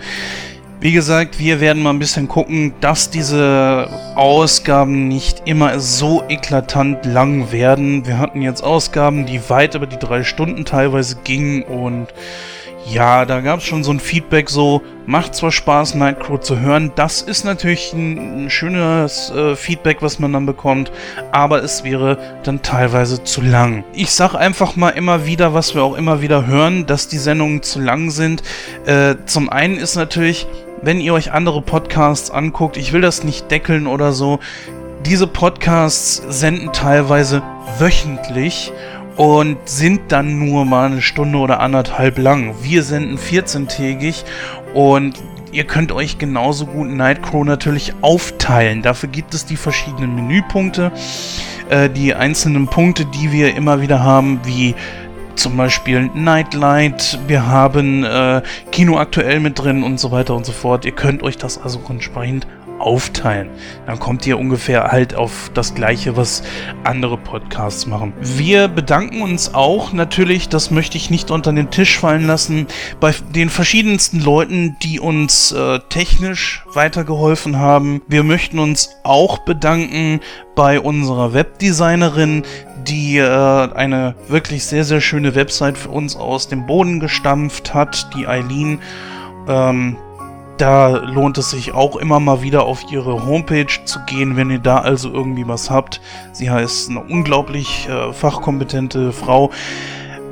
wie 0.82 0.92
gesagt, 0.92 1.38
wir 1.38 1.60
werden 1.60 1.82
mal 1.82 1.90
ein 1.90 1.98
bisschen 1.98 2.26
gucken, 2.26 2.72
dass 2.80 3.10
diese 3.10 3.88
Ausgaben 4.14 5.08
nicht 5.08 5.42
immer 5.44 5.78
so 5.78 6.22
eklatant 6.30 7.04
lang 7.04 7.52
werden. 7.52 8.06
Wir 8.06 8.18
hatten 8.18 8.40
jetzt 8.40 8.64
Ausgaben, 8.64 9.26
die 9.26 9.50
weit 9.50 9.74
über 9.74 9.86
die 9.86 9.98
drei 9.98 10.24
Stunden 10.24 10.64
teilweise 10.64 11.16
gingen 11.22 11.64
und 11.64 12.06
ja, 12.86 13.24
da 13.24 13.40
gab 13.40 13.58
es 13.60 13.64
schon 13.64 13.84
so 13.84 13.92
ein 13.92 14.00
Feedback, 14.00 14.50
so 14.50 14.82
macht 15.06 15.34
zwar 15.34 15.52
Spaß, 15.52 15.94
Nightcrow 15.94 16.40
zu 16.40 16.60
hören. 16.60 16.92
Das 16.94 17.22
ist 17.22 17.44
natürlich 17.44 17.92
ein, 17.92 18.48
schönes 18.50 19.30
äh, 19.30 19.54
Feedback, 19.54 19.98
was 20.00 20.18
man 20.18 20.32
dann 20.32 20.46
bekommt, 20.46 20.90
aber 21.30 21.62
es 21.62 21.84
wäre 21.84 22.18
dann 22.42 22.62
teilweise 22.62 23.22
zu 23.22 23.42
lang. 23.42 23.84
Ich 23.92 24.10
sag 24.12 24.34
einfach 24.34 24.76
mal 24.76 24.90
immer 24.90 25.26
wieder, 25.26 25.54
was 25.54 25.74
wir 25.74 25.82
auch 25.82 25.94
immer 25.94 26.22
wieder 26.22 26.46
hören, 26.46 26.86
dass 26.86 27.08
die 27.08 27.18
Sendungen 27.18 27.62
zu 27.62 27.80
lang 27.80 28.10
sind. 28.10 28.42
Äh, 28.86 29.16
zum 29.26 29.50
einen 29.50 29.76
ist 29.76 29.94
natürlich, 29.96 30.46
wenn 30.82 31.00
ihr 31.00 31.12
euch 31.12 31.32
andere 31.32 31.62
Podcasts 31.62 32.30
anguckt, 32.30 32.76
ich 32.76 32.92
will 32.92 33.02
das 33.02 33.24
nicht 33.24 33.50
deckeln 33.50 33.86
oder 33.86 34.12
so, 34.12 34.40
diese 35.06 35.26
Podcasts 35.26 36.22
senden 36.28 36.72
teilweise 36.72 37.42
wöchentlich 37.78 38.72
und 39.16 39.56
sind 39.68 40.12
dann 40.12 40.38
nur 40.38 40.64
mal 40.64 40.86
eine 40.86 41.02
Stunde 41.02 41.38
oder 41.38 41.60
anderthalb 41.60 42.18
lang. 42.18 42.54
Wir 42.62 42.82
senden 42.82 43.18
14-tägig 43.18 44.24
und 44.74 45.14
ihr 45.52 45.64
könnt 45.64 45.92
euch 45.92 46.18
genauso 46.18 46.66
gut 46.66 46.88
Nightcrow 46.88 47.44
natürlich 47.44 47.92
aufteilen. 48.00 48.82
Dafür 48.82 49.08
gibt 49.08 49.34
es 49.34 49.46
die 49.46 49.56
verschiedenen 49.56 50.14
Menüpunkte, 50.14 50.92
äh, 51.68 51.90
die 51.90 52.14
einzelnen 52.14 52.66
Punkte, 52.66 53.04
die 53.04 53.32
wir 53.32 53.54
immer 53.56 53.80
wieder 53.80 54.02
haben, 54.02 54.40
wie 54.44 54.74
zum 55.40 55.56
Beispiel 55.56 56.10
Nightlight, 56.14 57.18
wir 57.26 57.46
haben 57.46 58.04
äh, 58.04 58.42
Kino 58.72 58.98
aktuell 58.98 59.40
mit 59.40 59.58
drin 59.58 59.82
und 59.82 59.98
so 59.98 60.10
weiter 60.10 60.34
und 60.34 60.44
so 60.44 60.52
fort. 60.52 60.84
Ihr 60.84 60.92
könnt 60.92 61.22
euch 61.22 61.38
das 61.38 61.56
also 61.56 61.80
entsprechend 61.88 62.46
aufteilen. 62.80 63.50
Dann 63.86 63.98
kommt 63.98 64.26
ihr 64.26 64.38
ungefähr 64.38 64.90
halt 64.90 65.14
auf 65.14 65.50
das 65.54 65.74
gleiche, 65.74 66.16
was 66.16 66.42
andere 66.84 67.16
Podcasts 67.16 67.86
machen. 67.86 68.12
Wir 68.20 68.68
bedanken 68.68 69.22
uns 69.22 69.54
auch 69.54 69.92
natürlich, 69.92 70.48
das 70.48 70.70
möchte 70.70 70.96
ich 70.96 71.10
nicht 71.10 71.30
unter 71.30 71.52
den 71.52 71.70
Tisch 71.70 71.98
fallen 71.98 72.26
lassen, 72.26 72.66
bei 72.98 73.14
den 73.34 73.50
verschiedensten 73.50 74.20
Leuten, 74.20 74.76
die 74.82 75.00
uns 75.00 75.52
äh, 75.52 75.80
technisch 75.88 76.64
weitergeholfen 76.72 77.58
haben. 77.58 78.02
Wir 78.08 78.22
möchten 78.22 78.58
uns 78.58 78.90
auch 79.02 79.38
bedanken 79.38 80.20
bei 80.54 80.80
unserer 80.80 81.32
Webdesignerin, 81.32 82.42
die 82.86 83.18
äh, 83.18 83.24
eine 83.26 84.14
wirklich 84.28 84.64
sehr, 84.64 84.84
sehr 84.84 85.00
schöne 85.00 85.34
Website 85.34 85.78
für 85.78 85.90
uns 85.90 86.16
aus 86.16 86.48
dem 86.48 86.66
Boden 86.66 87.00
gestampft 87.00 87.74
hat, 87.74 88.10
die 88.14 88.26
Eileen. 88.26 88.80
Ähm, 89.48 89.96
da 90.60 90.88
lohnt 90.88 91.38
es 91.38 91.50
sich 91.50 91.72
auch 91.72 91.96
immer 91.96 92.20
mal 92.20 92.42
wieder 92.42 92.64
auf 92.64 92.90
ihre 92.90 93.24
Homepage 93.24 93.84
zu 93.84 94.00
gehen, 94.06 94.36
wenn 94.36 94.50
ihr 94.50 94.58
da 94.58 94.78
also 94.78 95.10
irgendwie 95.10 95.48
was 95.48 95.70
habt. 95.70 96.00
Sie 96.32 96.50
heißt 96.50 96.90
eine 96.90 97.00
unglaublich 97.00 97.88
äh, 97.88 98.12
fachkompetente 98.12 99.12
Frau. 99.12 99.50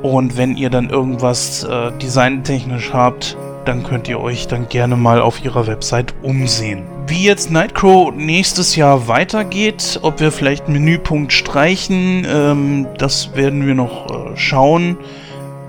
Und 0.03 0.37
wenn 0.37 0.55
ihr 0.55 0.69
dann 0.69 0.89
irgendwas 0.89 1.63
äh, 1.63 1.91
designtechnisch 2.01 2.91
habt, 2.93 3.37
dann 3.65 3.83
könnt 3.83 4.07
ihr 4.07 4.19
euch 4.19 4.47
dann 4.47 4.69
gerne 4.69 4.95
mal 4.95 5.21
auf 5.21 5.43
ihrer 5.43 5.67
Website 5.67 6.13
umsehen. 6.21 6.85
Wie 7.07 7.23
jetzt 7.23 7.51
Nightcrow 7.51 8.13
nächstes 8.13 8.75
Jahr 8.75 9.07
weitergeht, 9.07 9.99
ob 10.03 10.19
wir 10.19 10.31
vielleicht 10.31 10.69
Menüpunkt 10.69 11.33
streichen, 11.33 12.25
ähm, 12.29 12.87
das 12.97 13.35
werden 13.35 13.65
wir 13.65 13.75
noch 13.75 14.09
äh, 14.09 14.37
schauen. 14.37 14.97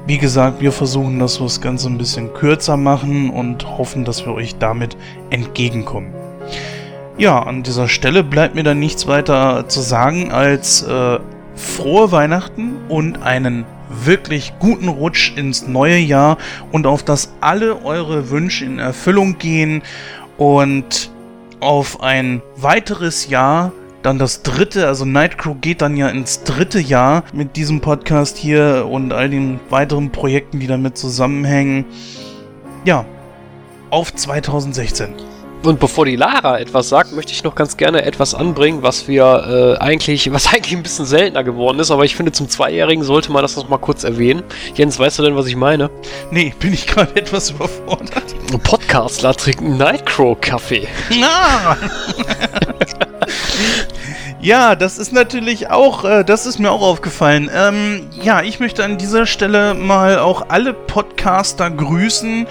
Wie 0.06 0.18
gesagt, 0.18 0.60
wir 0.60 0.72
versuchen, 0.72 1.18
dass 1.18 1.40
wir 1.40 1.44
das 1.44 1.60
Ganze 1.60 1.88
ein 1.88 1.98
bisschen 1.98 2.32
kürzer 2.32 2.76
machen 2.76 3.30
und 3.30 3.78
hoffen, 3.78 4.04
dass 4.04 4.24
wir 4.24 4.32
euch 4.32 4.56
damit 4.56 4.96
entgegenkommen. 5.30 6.12
Ja, 7.18 7.42
an 7.42 7.62
dieser 7.62 7.86
Stelle 7.86 8.24
bleibt 8.24 8.54
mir 8.54 8.62
dann 8.62 8.78
nichts 8.78 9.06
weiter 9.06 9.68
zu 9.68 9.80
sagen 9.80 10.32
als 10.32 10.82
äh, 10.82 11.18
frohe 11.54 12.12
Weihnachten 12.12 12.76
und 12.88 13.22
einen 13.22 13.66
wirklich 13.90 14.54
guten 14.58 14.88
Rutsch 14.88 15.36
ins 15.36 15.66
neue 15.66 15.98
Jahr 15.98 16.38
und 16.72 16.86
auf 16.86 17.02
dass 17.02 17.32
alle 17.40 17.84
eure 17.84 18.30
Wünsche 18.30 18.64
in 18.64 18.78
Erfüllung 18.78 19.38
gehen 19.38 19.82
und 20.38 21.10
auf 21.60 22.02
ein 22.02 22.40
weiteres 22.56 23.28
Jahr 23.28 23.72
dann 24.02 24.18
das 24.18 24.42
dritte, 24.42 24.86
also 24.86 25.04
Nightcrow 25.04 25.56
geht 25.60 25.82
dann 25.82 25.96
ja 25.96 26.08
ins 26.08 26.42
dritte 26.42 26.80
Jahr 26.80 27.24
mit 27.32 27.56
diesem 27.56 27.80
Podcast 27.80 28.38
hier 28.38 28.86
und 28.90 29.12
all 29.12 29.28
den 29.28 29.60
weiteren 29.68 30.10
Projekten, 30.10 30.60
die 30.60 30.66
damit 30.66 30.96
zusammenhängen. 30.96 31.84
Ja, 32.84 33.04
auf 33.90 34.14
2016. 34.14 35.14
Und 35.62 35.78
bevor 35.78 36.06
die 36.06 36.16
Lara 36.16 36.58
etwas 36.58 36.88
sagt, 36.88 37.12
möchte 37.12 37.32
ich 37.32 37.44
noch 37.44 37.54
ganz 37.54 37.76
gerne 37.76 38.02
etwas 38.06 38.34
anbringen, 38.34 38.82
was 38.82 39.08
wir 39.08 39.76
äh, 39.78 39.82
eigentlich, 39.82 40.32
was 40.32 40.46
eigentlich 40.54 40.74
ein 40.74 40.82
bisschen 40.82 41.04
seltener 41.04 41.44
geworden 41.44 41.78
ist, 41.80 41.90
aber 41.90 42.06
ich 42.06 42.16
finde, 42.16 42.32
zum 42.32 42.48
Zweijährigen 42.48 43.04
sollte 43.04 43.30
man 43.30 43.42
das 43.42 43.56
noch 43.56 43.68
mal 43.68 43.76
kurz 43.76 44.04
erwähnen. 44.04 44.42
Jens, 44.74 44.98
weißt 44.98 45.18
du 45.18 45.22
denn, 45.22 45.36
was 45.36 45.46
ich 45.46 45.56
meine? 45.56 45.90
Nee, 46.30 46.54
bin 46.58 46.72
ich 46.72 46.86
gerade 46.86 47.14
etwas 47.16 47.50
überfordert. 47.50 48.34
Podcastler 48.62 49.34
trinken 49.34 49.76
Nightcrow-Kaffee. 49.76 50.88
Ah! 51.22 51.76
Ja, 54.42 54.74
das 54.74 54.96
ist 54.96 55.12
natürlich 55.12 55.68
auch, 55.68 56.04
äh, 56.04 56.24
das 56.24 56.46
ist 56.46 56.58
mir 56.58 56.70
auch 56.70 56.80
aufgefallen. 56.80 57.50
Ähm, 57.54 58.08
ja, 58.22 58.40
ich 58.40 58.58
möchte 58.58 58.82
an 58.82 58.96
dieser 58.96 59.26
Stelle 59.26 59.74
mal 59.74 60.18
auch 60.18 60.46
alle 60.48 60.72
Podcaster 60.72 61.70
grüßen. 61.70 62.46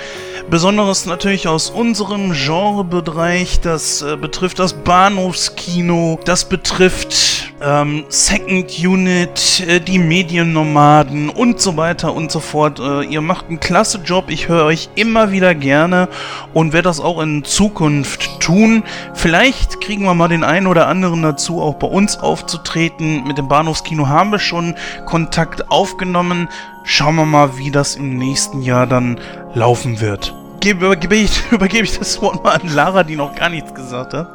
Besonderes 0.49 1.05
natürlich 1.05 1.47
aus 1.47 1.69
unserem 1.69 2.33
Genrebereich. 2.33 3.59
Das 3.61 4.01
äh, 4.01 4.17
betrifft 4.17 4.57
das 4.57 4.73
Bahnhofskino. 4.73 6.19
Das 6.25 6.49
betrifft 6.49 7.53
ähm, 7.61 8.05
Second 8.09 8.71
Unit, 8.79 9.63
äh, 9.67 9.79
die 9.79 9.99
Mediennomaden 9.99 11.29
und 11.29 11.61
so 11.61 11.77
weiter 11.77 12.13
und 12.13 12.31
so 12.31 12.39
fort. 12.39 12.79
Äh, 12.79 13.03
ihr 13.03 13.21
macht 13.21 13.47
einen 13.47 13.59
klasse 13.59 13.99
Job. 13.99 14.25
Ich 14.29 14.47
höre 14.47 14.65
euch 14.65 14.89
immer 14.95 15.31
wieder 15.31 15.53
gerne 15.53 16.09
und 16.53 16.73
werde 16.73 16.89
das 16.89 16.99
auch 16.99 17.21
in 17.21 17.43
Zukunft 17.43 18.39
tun. 18.39 18.83
Vielleicht 19.13 19.81
kriegen 19.81 20.05
wir 20.05 20.15
mal 20.15 20.29
den 20.29 20.43
einen 20.43 20.65
oder 20.65 20.87
anderen 20.87 21.21
dazu, 21.21 21.61
auch 21.61 21.75
bei 21.75 21.87
uns 21.87 22.17
aufzutreten. 22.17 23.23
Mit 23.27 23.37
dem 23.37 23.47
Bahnhofskino 23.47 24.07
haben 24.07 24.31
wir 24.31 24.39
schon 24.39 24.73
Kontakt 25.05 25.69
aufgenommen. 25.69 26.49
Schauen 26.91 27.17
wir 27.17 27.25
mal, 27.25 27.55
wie 27.59 27.69
das 27.69 27.95
im 27.95 28.17
nächsten 28.17 28.63
Jahr 28.63 28.87
dann 28.87 29.19
laufen 29.53 30.01
wird. 30.01 30.33
Gebe, 30.59 30.87
übergebe, 30.87 31.17
ich, 31.17 31.43
übergebe 31.51 31.83
ich 31.83 31.95
das 31.95 32.19
Wort 32.19 32.43
mal 32.43 32.53
an 32.55 32.67
Lara, 32.67 33.03
die 33.03 33.15
noch 33.15 33.35
gar 33.35 33.49
nichts 33.49 33.75
gesagt 33.75 34.15
hat. 34.15 34.27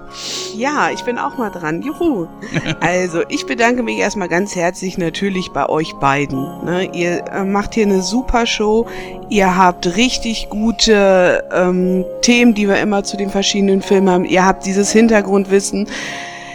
Ja, 0.54 0.88
ich 0.94 1.02
bin 1.02 1.18
auch 1.18 1.36
mal 1.36 1.50
dran. 1.50 1.82
Juhu. 1.82 2.28
Also, 2.80 3.22
ich 3.28 3.46
bedanke 3.46 3.82
mich 3.82 3.98
erstmal 3.98 4.28
ganz 4.28 4.54
herzlich 4.54 4.98
natürlich 4.98 5.50
bei 5.50 5.68
euch 5.68 5.94
beiden. 5.94 6.64
Ne? 6.64 6.90
Ihr 6.92 7.24
äh, 7.26 7.42
macht 7.42 7.74
hier 7.74 7.86
eine 7.86 8.02
super 8.02 8.46
Show. 8.46 8.86
Ihr 9.30 9.56
habt 9.56 9.96
richtig 9.96 10.48
gute 10.48 11.42
ähm, 11.52 12.04
Themen, 12.22 12.54
die 12.54 12.68
wir 12.68 12.80
immer 12.80 13.02
zu 13.02 13.16
den 13.16 13.30
verschiedenen 13.30 13.82
Filmen 13.82 14.08
haben. 14.08 14.24
Ihr 14.24 14.46
habt 14.46 14.64
dieses 14.64 14.92
Hintergrundwissen 14.92 15.88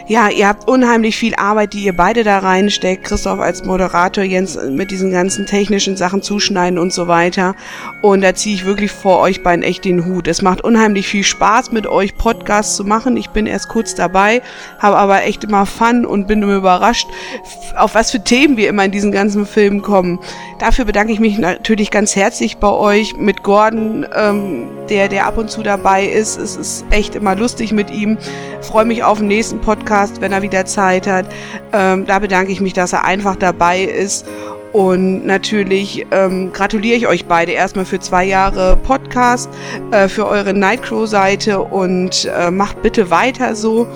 ja, 0.09 0.27
ihr 0.27 0.47
habt 0.47 0.67
unheimlich 0.67 1.15
viel 1.15 1.35
Arbeit, 1.35 1.73
die 1.73 1.83
ihr 1.83 1.95
beide 1.95 2.23
da 2.23 2.39
reinsteckt. 2.39 3.03
Christoph 3.03 3.39
als 3.39 3.63
Moderator, 3.63 4.23
Jens 4.23 4.57
mit 4.71 4.89
diesen 4.89 5.11
ganzen 5.11 5.45
technischen 5.45 5.97
Sachen 5.97 6.23
zuschneiden 6.23 6.79
und 6.79 6.91
so 6.91 7.07
weiter. 7.07 7.53
Und 8.01 8.21
da 8.21 8.33
ziehe 8.33 8.55
ich 8.55 8.65
wirklich 8.65 8.89
vor 8.89 9.19
euch 9.19 9.43
beiden 9.43 9.61
echt 9.61 9.85
den 9.85 10.05
Hut. 10.05 10.27
Es 10.27 10.41
macht 10.41 10.63
unheimlich 10.63 11.07
viel 11.07 11.23
Spaß, 11.23 11.71
mit 11.73 11.85
euch 11.85 12.17
Podcasts 12.17 12.75
zu 12.75 12.85
machen. 12.85 13.17
Ich 13.17 13.29
bin 13.29 13.45
erst 13.45 13.69
kurz 13.69 13.93
dabei, 13.93 14.41
habe 14.79 14.97
aber 14.97 15.25
echt 15.25 15.43
immer 15.43 15.67
Fun 15.67 16.07
und 16.07 16.25
bin 16.25 16.41
immer 16.41 16.55
überrascht, 16.55 17.07
auf 17.77 17.93
was 17.93 18.09
für 18.09 18.23
Themen 18.23 18.57
wir 18.57 18.67
immer 18.67 18.85
in 18.85 18.91
diesen 18.91 19.11
ganzen 19.11 19.45
Filmen 19.45 19.83
kommen. 19.83 20.17
Dafür 20.57 20.85
bedanke 20.85 21.13
ich 21.13 21.19
mich 21.19 21.37
natürlich 21.37 21.91
ganz 21.91 22.15
herzlich 22.15 22.57
bei 22.57 22.71
euch, 22.71 23.15
mit 23.15 23.43
Gordon, 23.43 24.07
ähm, 24.15 24.69
der, 24.89 25.07
der 25.07 25.27
ab 25.27 25.37
und 25.37 25.51
zu 25.51 25.61
dabei 25.61 26.05
ist. 26.05 26.39
Es 26.39 26.55
ist 26.55 26.85
echt 26.89 27.13
immer 27.13 27.35
lustig 27.35 27.71
mit 27.73 27.91
ihm. 27.91 28.17
Freue 28.61 28.85
mich 28.85 29.03
auf 29.03 29.19
den 29.19 29.27
nächsten 29.27 29.61
Podcast 29.61 29.98
Podcast, 29.99 30.21
wenn 30.21 30.31
er 30.31 30.41
wieder 30.41 30.65
Zeit 30.65 31.07
hat. 31.07 31.25
Ähm, 31.73 32.05
da 32.05 32.19
bedanke 32.19 32.51
ich 32.51 32.61
mich, 32.61 32.73
dass 32.73 32.93
er 32.93 33.05
einfach 33.05 33.35
dabei 33.35 33.81
ist. 33.81 34.25
Und 34.71 35.25
natürlich 35.25 36.05
ähm, 36.11 36.53
gratuliere 36.53 36.95
ich 36.95 37.07
euch 37.07 37.25
beide 37.25 37.51
erstmal 37.53 37.85
für 37.85 37.99
zwei 37.99 38.23
Jahre 38.23 38.77
Podcast, 38.77 39.49
äh, 39.91 40.07
für 40.07 40.27
eure 40.27 40.53
Nightcrow-Seite 40.53 41.59
und 41.59 42.29
äh, 42.33 42.51
macht 42.51 42.81
bitte 42.81 43.09
weiter 43.09 43.55
so. 43.55 43.87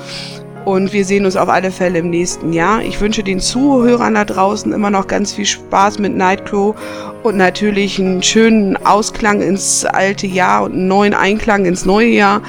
Und 0.66 0.94
wir 0.94 1.04
sehen 1.04 1.26
uns 1.26 1.36
auf 1.36 1.50
alle 1.50 1.72
Fälle 1.72 2.00
im 2.00 2.10
nächsten 2.10 2.54
Jahr. 2.54 2.82
Ich 2.82 3.02
wünsche 3.02 3.22
den 3.22 3.42
Zuhörern 3.42 4.14
da 4.14 4.24
draußen 4.24 4.72
immer 4.72 4.90
noch 4.90 5.08
ganz 5.08 5.34
viel 5.34 5.46
Spaß 5.46 6.00
mit 6.00 6.16
Nightcrow 6.16 6.76
und 7.24 7.36
natürlich 7.36 8.00
einen 8.00 8.24
schönen 8.24 8.78
Ausklang 8.86 9.42
ins 9.42 9.84
alte 9.84 10.26
Jahr 10.26 10.64
und 10.64 10.74
einen 10.74 10.88
neuen 10.88 11.14
Einklang 11.14 11.66
ins 11.66 11.86
neue 11.86 12.08
Jahr. 12.08 12.42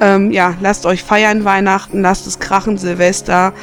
Ähm, 0.00 0.30
ja, 0.32 0.54
lasst 0.60 0.84
euch 0.84 1.02
feiern 1.02 1.44
Weihnachten, 1.44 2.02
lasst 2.02 2.26
es 2.26 2.38
krachen 2.38 2.76
Silvester. 2.76 3.54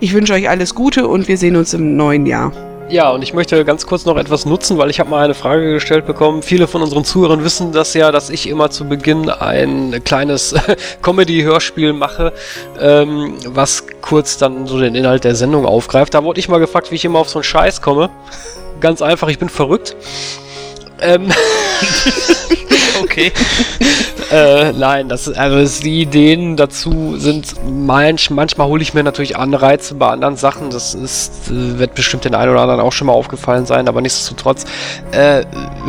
Ich 0.00 0.14
wünsche 0.14 0.32
euch 0.32 0.48
alles 0.48 0.74
Gute 0.74 1.06
und 1.06 1.28
wir 1.28 1.38
sehen 1.38 1.54
uns 1.54 1.74
im 1.74 1.96
neuen 1.96 2.26
Jahr. 2.26 2.52
Ja, 2.90 3.10
und 3.10 3.20
ich 3.20 3.34
möchte 3.34 3.66
ganz 3.66 3.86
kurz 3.86 4.06
noch 4.06 4.16
etwas 4.16 4.46
nutzen, 4.46 4.78
weil 4.78 4.88
ich 4.88 4.98
habe 4.98 5.10
mal 5.10 5.22
eine 5.22 5.34
Frage 5.34 5.74
gestellt 5.74 6.06
bekommen. 6.06 6.42
Viele 6.42 6.66
von 6.66 6.80
unseren 6.80 7.04
Zuhörern 7.04 7.44
wissen 7.44 7.70
das 7.70 7.92
ja, 7.92 8.10
dass 8.10 8.30
ich 8.30 8.48
immer 8.48 8.70
zu 8.70 8.86
Beginn 8.86 9.28
ein 9.28 10.02
kleines 10.04 10.54
Comedy-Hörspiel 11.02 11.92
mache, 11.92 12.32
ähm, 12.80 13.34
was 13.44 13.84
kurz 14.00 14.38
dann 14.38 14.66
so 14.66 14.80
den 14.80 14.94
Inhalt 14.94 15.24
der 15.24 15.34
Sendung 15.34 15.66
aufgreift. 15.66 16.14
Da 16.14 16.24
wurde 16.24 16.40
ich 16.40 16.48
mal 16.48 16.60
gefragt, 16.60 16.90
wie 16.90 16.94
ich 16.94 17.04
immer 17.04 17.18
auf 17.18 17.28
so 17.28 17.40
einen 17.40 17.44
Scheiß 17.44 17.82
komme. 17.82 18.08
Ganz 18.80 19.02
einfach, 19.02 19.28
ich 19.28 19.38
bin 19.38 19.50
verrückt. 19.50 19.94
Ähm 21.02 21.30
okay. 23.02 23.32
äh, 24.30 24.72
nein, 24.72 25.08
das, 25.08 25.28
also 25.28 25.82
die 25.82 26.02
Ideen 26.02 26.56
dazu 26.56 27.16
sind 27.16 27.54
manch, 27.66 28.30
manchmal 28.30 28.68
hole 28.68 28.82
ich 28.82 28.94
mir 28.94 29.02
natürlich 29.02 29.36
Anreize 29.36 29.94
bei 29.94 30.08
anderen 30.08 30.36
Sachen. 30.36 30.70
Das 30.70 30.94
ist, 30.94 31.48
äh, 31.48 31.78
wird 31.78 31.94
bestimmt 31.94 32.24
den 32.24 32.34
einen 32.34 32.50
oder 32.50 32.62
anderen 32.62 32.80
auch 32.80 32.92
schon 32.92 33.06
mal 33.06 33.12
aufgefallen 33.12 33.66
sein, 33.66 33.88
aber 33.88 34.00
nichtsdestotrotz 34.00 34.64
äh, 35.12 35.44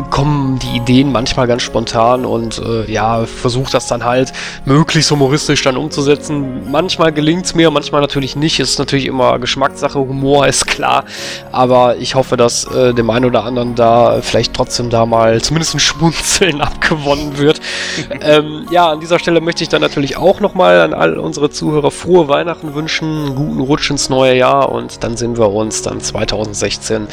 kommen 0.10 0.60
die 0.60 0.78
Ideen 0.78 1.12
manchmal 1.12 1.48
ganz 1.48 1.64
spontan 1.64 2.26
und 2.26 2.60
äh, 2.60 2.92
ja, 2.92 3.26
versuche 3.26 3.72
das 3.72 3.88
dann 3.88 4.06
halt 4.06 4.32
möglichst 4.66 5.12
humoristisch 5.12 5.64
dann 5.64 5.78
umzusetzen. 5.78 6.72
Manchmal 6.72 7.12
gelingt 7.12 7.46
es 7.46 7.56
mir, 7.56 7.72
manchmal 7.72 8.02
natürlich 8.02 8.36
nicht. 8.36 8.60
Ist 8.60 8.80
natürlich 8.80 9.06
immer 9.06 9.40
Geschmackssache, 9.40 10.00
Humor 10.00 10.48
ist 10.48 10.68
klar, 10.68 11.06
aber 11.52 11.98
ich 11.98 12.16
hoffe, 12.16 12.38
dass 12.38 12.66
äh, 12.66 12.94
dem 12.94 13.10
einen 13.10 13.26
oder 13.26 13.44
anderen 13.44 13.76
da 13.76 14.22
vielleicht 14.22 14.54
trotzdem 14.54 14.90
da 14.90 15.06
mal 15.06 15.42
zumindest 15.42 15.76
ein 15.76 15.80
Schmunzeln 15.80 16.62
abgewonnen 16.70 16.99
wird. 17.38 17.62
ähm, 18.22 18.66
ja, 18.72 18.90
an 18.90 19.00
dieser 19.00 19.20
Stelle 19.20 19.42
möchte 19.42 19.64
ich 19.64 19.70
dann 19.70 19.82
natürlich 19.82 20.18
auch 20.18 20.40
nochmal 20.40 20.82
an 20.82 20.94
all 20.94 21.18
unsere 21.18 21.50
Zuhörer 21.50 21.92
frohe 21.92 22.28
Weihnachten 22.28 22.74
wünschen, 22.76 23.26
einen 23.26 23.36
guten 23.36 23.60
Rutsch 23.60 23.90
ins 23.90 24.10
neue 24.10 24.36
Jahr 24.36 24.70
und 24.70 25.04
dann 25.04 25.18
sehen 25.18 25.38
wir 25.38 25.50
uns 25.52 25.82
dann 25.82 26.02
2016 26.02 27.08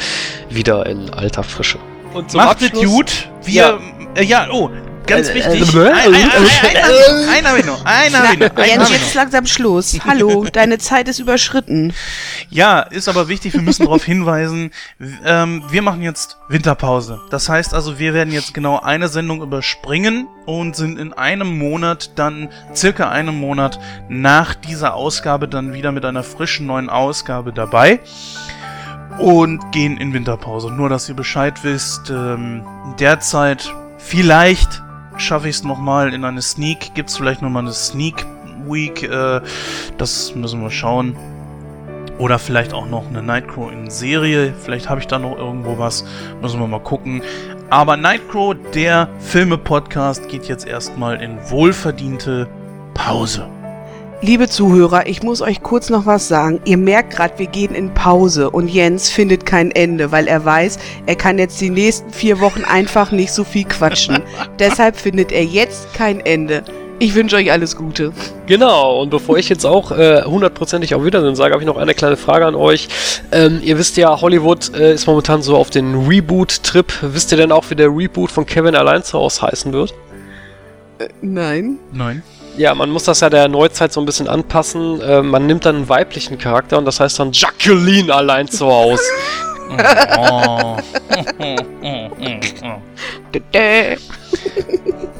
wieder 0.49 0.85
in 0.85 1.13
alter 1.13 1.43
Frische. 1.43 1.79
Und 2.13 2.31
zum 2.31 2.39
Macht 2.39 2.63
Abschluss, 2.63 2.85
gut. 2.85 3.29
Wir, 3.43 3.53
ja. 3.53 3.79
Äh, 4.15 4.23
ja, 4.23 4.47
oh, 4.51 4.69
Ganz 5.07 5.29
äh, 5.29 5.35
wichtig. 5.35 5.73
Äh, 5.73 5.89
einer 7.37 7.49
habe 7.49 7.59
ich 7.59 7.65
noch. 7.65 7.83
Einer 7.85 8.19
habe 8.19 8.33
ich 8.33 8.39
noch. 8.39 8.65
Jens, 8.65 8.89
jetzt 8.91 9.13
langsam 9.15 9.45
Schluss. 9.45 9.97
Hallo, 10.05 10.45
deine 10.53 10.77
Zeit 10.77 11.07
ist 11.07 11.19
überschritten. 11.19 11.93
Ja, 12.49 12.81
ist 12.81 13.07
aber 13.07 13.27
wichtig. 13.27 13.53
Wir 13.53 13.61
müssen 13.61 13.83
darauf 13.85 14.03
hinweisen. 14.03 14.71
Ähm, 15.25 15.63
wir 15.69 15.81
machen 15.81 16.01
jetzt 16.01 16.37
Winterpause. 16.49 17.19
Das 17.29 17.49
heißt 17.49 17.73
also, 17.73 17.99
wir 17.99 18.13
werden 18.13 18.33
jetzt 18.33 18.53
genau 18.53 18.79
eine 18.79 19.07
Sendung 19.07 19.41
überspringen 19.41 20.27
und 20.45 20.75
sind 20.75 20.99
in 20.99 21.13
einem 21.13 21.57
Monat 21.57 22.11
dann, 22.15 22.49
circa 22.75 23.09
einem 23.09 23.35
Monat 23.39 23.79
nach 24.09 24.55
dieser 24.55 24.93
Ausgabe 24.93 25.47
dann 25.47 25.73
wieder 25.73 25.91
mit 25.91 26.05
einer 26.05 26.23
frischen 26.23 26.67
neuen 26.67 26.89
Ausgabe 26.89 27.53
dabei 27.53 27.99
und 29.17 29.71
gehen 29.71 29.97
in 29.97 30.13
Winterpause. 30.13 30.71
Nur, 30.71 30.89
dass 30.89 31.09
ihr 31.09 31.15
Bescheid 31.15 31.63
wisst, 31.63 32.09
ähm, 32.09 32.63
derzeit 32.99 33.73
vielleicht 33.97 34.83
schaffe 35.17 35.49
ich 35.49 35.57
es 35.57 35.63
nochmal 35.63 36.13
in 36.13 36.23
eine 36.23 36.41
Sneak. 36.41 36.93
Gibt 36.93 37.09
es 37.09 37.17
vielleicht 37.17 37.41
nochmal 37.41 37.63
eine 37.63 37.73
Sneak 37.73 38.25
Week? 38.67 39.03
Äh, 39.03 39.41
das 39.97 40.35
müssen 40.35 40.61
wir 40.61 40.71
schauen. 40.71 41.15
Oder 42.17 42.39
vielleicht 42.39 42.73
auch 42.73 42.87
noch 42.87 43.07
eine 43.07 43.21
Nightcrow 43.21 43.71
in 43.71 43.89
Serie. 43.89 44.53
Vielleicht 44.63 44.89
habe 44.89 44.99
ich 44.99 45.07
da 45.07 45.19
noch 45.19 45.37
irgendwo 45.37 45.77
was. 45.77 46.03
Müssen 46.41 46.59
wir 46.59 46.67
mal 46.67 46.79
gucken. 46.79 47.21
Aber 47.69 47.97
Nightcrow, 47.97 48.55
der 48.73 49.09
Filme-Podcast, 49.19 50.29
geht 50.29 50.45
jetzt 50.45 50.65
erstmal 50.65 51.21
in 51.21 51.37
wohlverdiente 51.49 52.47
Pause. 52.93 53.47
Liebe 54.19 54.49
Zuhörer, 54.49 55.05
ich 55.05 55.21
muss 55.21 55.43
euch 55.43 55.61
kurz 55.61 55.91
noch 55.91 56.07
was 56.07 56.27
sagen. 56.27 56.59
Ihr 56.65 56.77
merkt 56.77 57.15
gerade, 57.15 57.37
wir 57.37 57.45
gehen 57.45 57.75
in 57.75 57.93
Pause 57.93 58.49
und 58.49 58.67
Jens 58.67 59.11
findet 59.11 59.45
kein 59.45 59.69
Ende, 59.69 60.11
weil 60.11 60.27
er 60.27 60.43
weiß, 60.43 60.79
er 61.05 61.15
kann 61.15 61.37
jetzt 61.37 61.61
die 61.61 61.69
nächsten 61.69 62.09
vier 62.11 62.39
Wochen 62.39 62.63
einfach 62.63 63.11
nicht 63.11 63.31
so 63.31 63.43
viel 63.43 63.65
quatschen. 63.65 64.23
Deshalb 64.59 64.95
findet 64.95 65.31
er 65.31 65.43
jetzt 65.43 65.93
kein 65.93 66.19
Ende. 66.19 66.63
Ich 66.97 67.13
wünsche 67.13 67.35
euch 67.35 67.51
alles 67.51 67.75
Gute. 67.75 68.11
Genau, 68.47 69.03
und 69.03 69.11
bevor 69.11 69.37
ich 69.37 69.49
jetzt 69.49 69.65
auch 69.67 69.91
äh, 69.91 70.23
hundertprozentig 70.23 70.95
auf 70.95 71.05
Wiedersehen 71.05 71.35
sage, 71.35 71.53
habe 71.53 71.61
ich 71.61 71.67
noch 71.67 71.77
eine 71.77 71.93
kleine 71.93 72.17
Frage 72.17 72.47
an 72.47 72.55
euch. 72.55 72.87
Ähm, 73.31 73.59
ihr 73.61 73.77
wisst 73.77 73.97
ja, 73.97 74.19
Hollywood 74.19 74.73
äh, 74.73 74.95
ist 74.95 75.05
momentan 75.05 75.43
so 75.43 75.55
auf 75.55 75.69
den 75.69 76.07
Reboot-Trip. 76.07 76.91
Wisst 77.03 77.31
ihr 77.31 77.37
denn 77.37 77.51
auch, 77.51 77.69
wie 77.69 77.75
der 77.75 77.95
Reboot 77.95 78.31
von 78.31 78.47
Kevin 78.47 78.73
allein 78.73 79.03
zu 79.03 79.19
Hause 79.19 79.43
heißen 79.43 79.73
wird? 79.73 79.93
Äh, 80.97 81.09
nein. 81.21 81.77
Nein. 81.93 82.23
Ja, 82.57 82.73
man 82.73 82.89
muss 82.89 83.03
das 83.03 83.19
ja 83.19 83.29
der 83.29 83.47
Neuzeit 83.47 83.93
so 83.93 84.01
ein 84.01 84.05
bisschen 84.05 84.27
anpassen. 84.27 84.99
Äh, 85.01 85.21
man 85.21 85.45
nimmt 85.45 85.65
dann 85.65 85.75
einen 85.75 85.89
weiblichen 85.89 86.39
Charakter 86.39 86.79
und 86.79 86.85
das 86.85 86.99
heißt 86.99 87.19
dann 87.19 87.31
Jacqueline 87.31 88.13
allein 88.13 88.47
zu 88.47 88.65
Hause. 88.65 89.03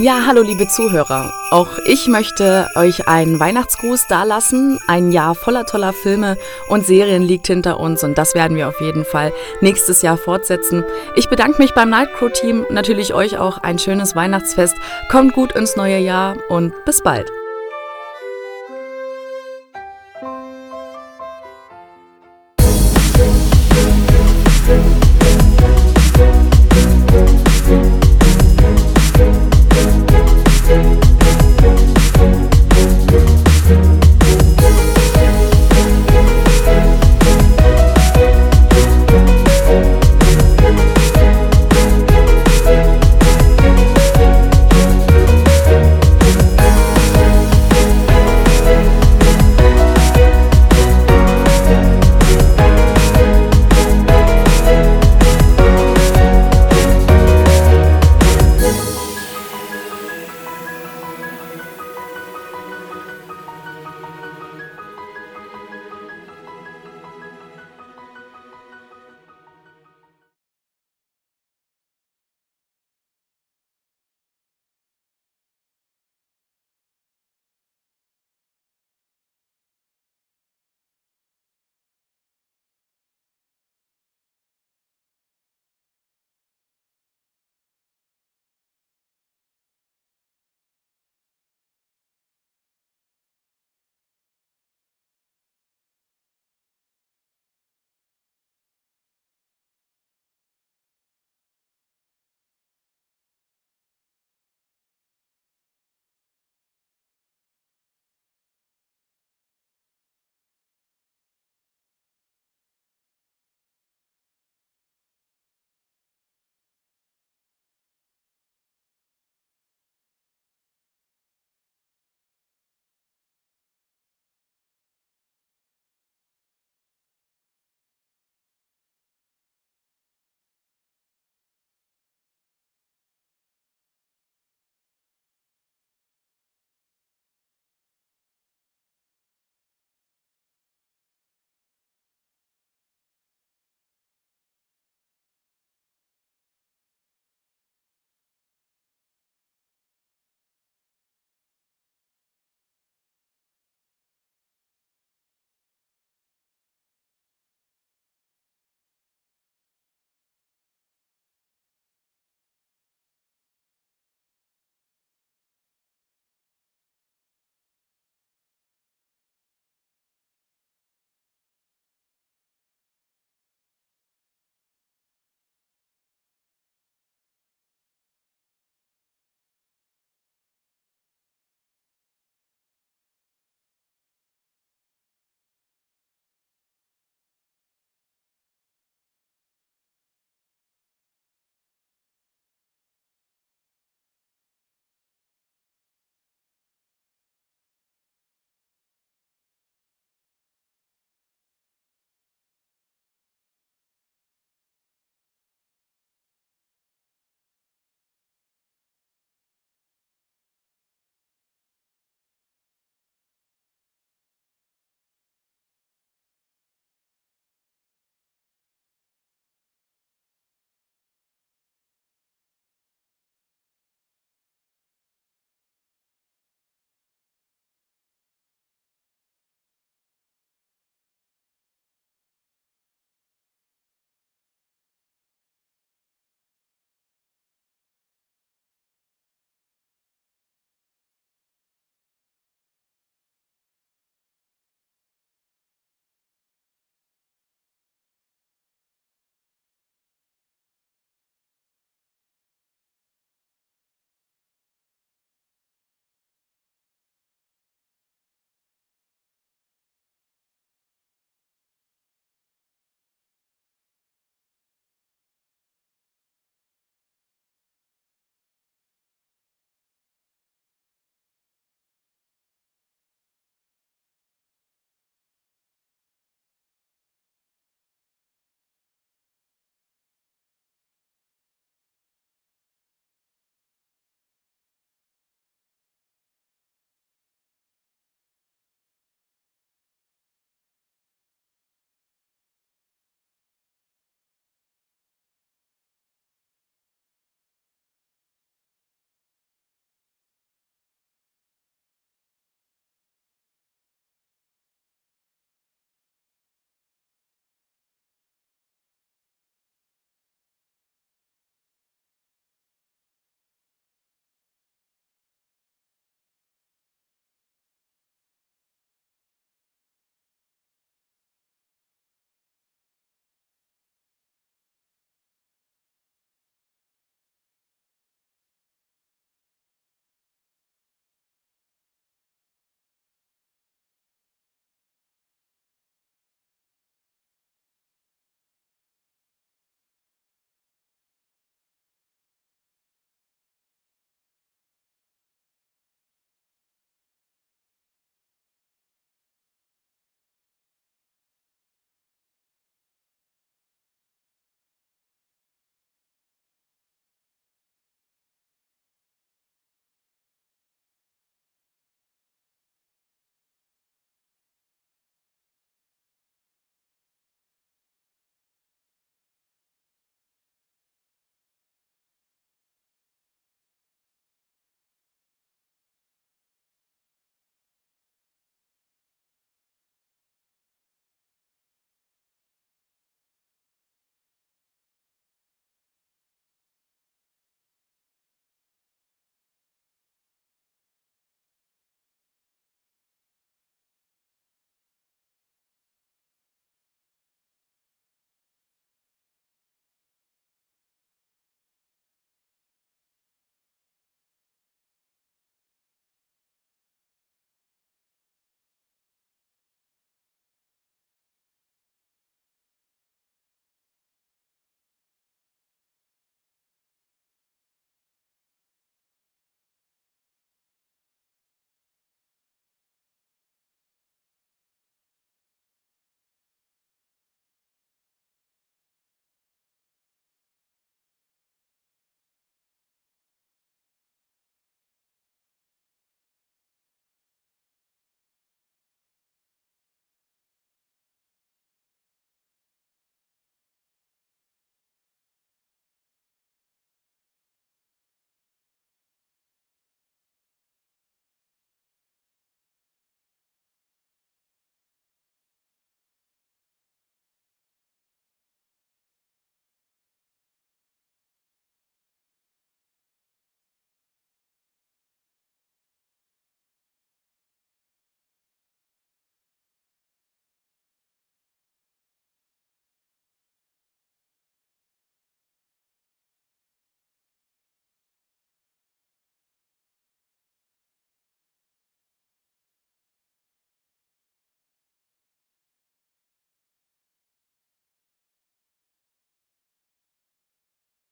Ja, 0.00 0.26
hallo 0.26 0.42
liebe 0.42 0.68
Zuhörer. 0.68 1.34
Auch 1.50 1.76
ich 1.84 2.06
möchte 2.06 2.68
euch 2.76 3.08
einen 3.08 3.40
Weihnachtsgruß 3.40 4.06
dalassen. 4.06 4.78
Ein 4.86 5.10
Jahr 5.10 5.34
voller 5.34 5.66
toller 5.66 5.92
Filme 5.92 6.36
und 6.68 6.86
Serien 6.86 7.24
liegt 7.24 7.48
hinter 7.48 7.80
uns 7.80 8.04
und 8.04 8.16
das 8.16 8.36
werden 8.36 8.56
wir 8.56 8.68
auf 8.68 8.80
jeden 8.80 9.04
Fall 9.04 9.32
nächstes 9.60 10.02
Jahr 10.02 10.16
fortsetzen. 10.16 10.84
Ich 11.16 11.28
bedanke 11.28 11.60
mich 11.60 11.74
beim 11.74 11.90
Nightcrow 11.90 12.30
Team, 12.30 12.64
natürlich 12.70 13.12
euch 13.12 13.38
auch 13.38 13.58
ein 13.58 13.80
schönes 13.80 14.14
Weihnachtsfest. 14.14 14.76
Kommt 15.10 15.32
gut 15.32 15.50
ins 15.50 15.74
neue 15.74 15.98
Jahr 15.98 16.36
und 16.48 16.72
bis 16.84 17.02
bald. 17.02 17.28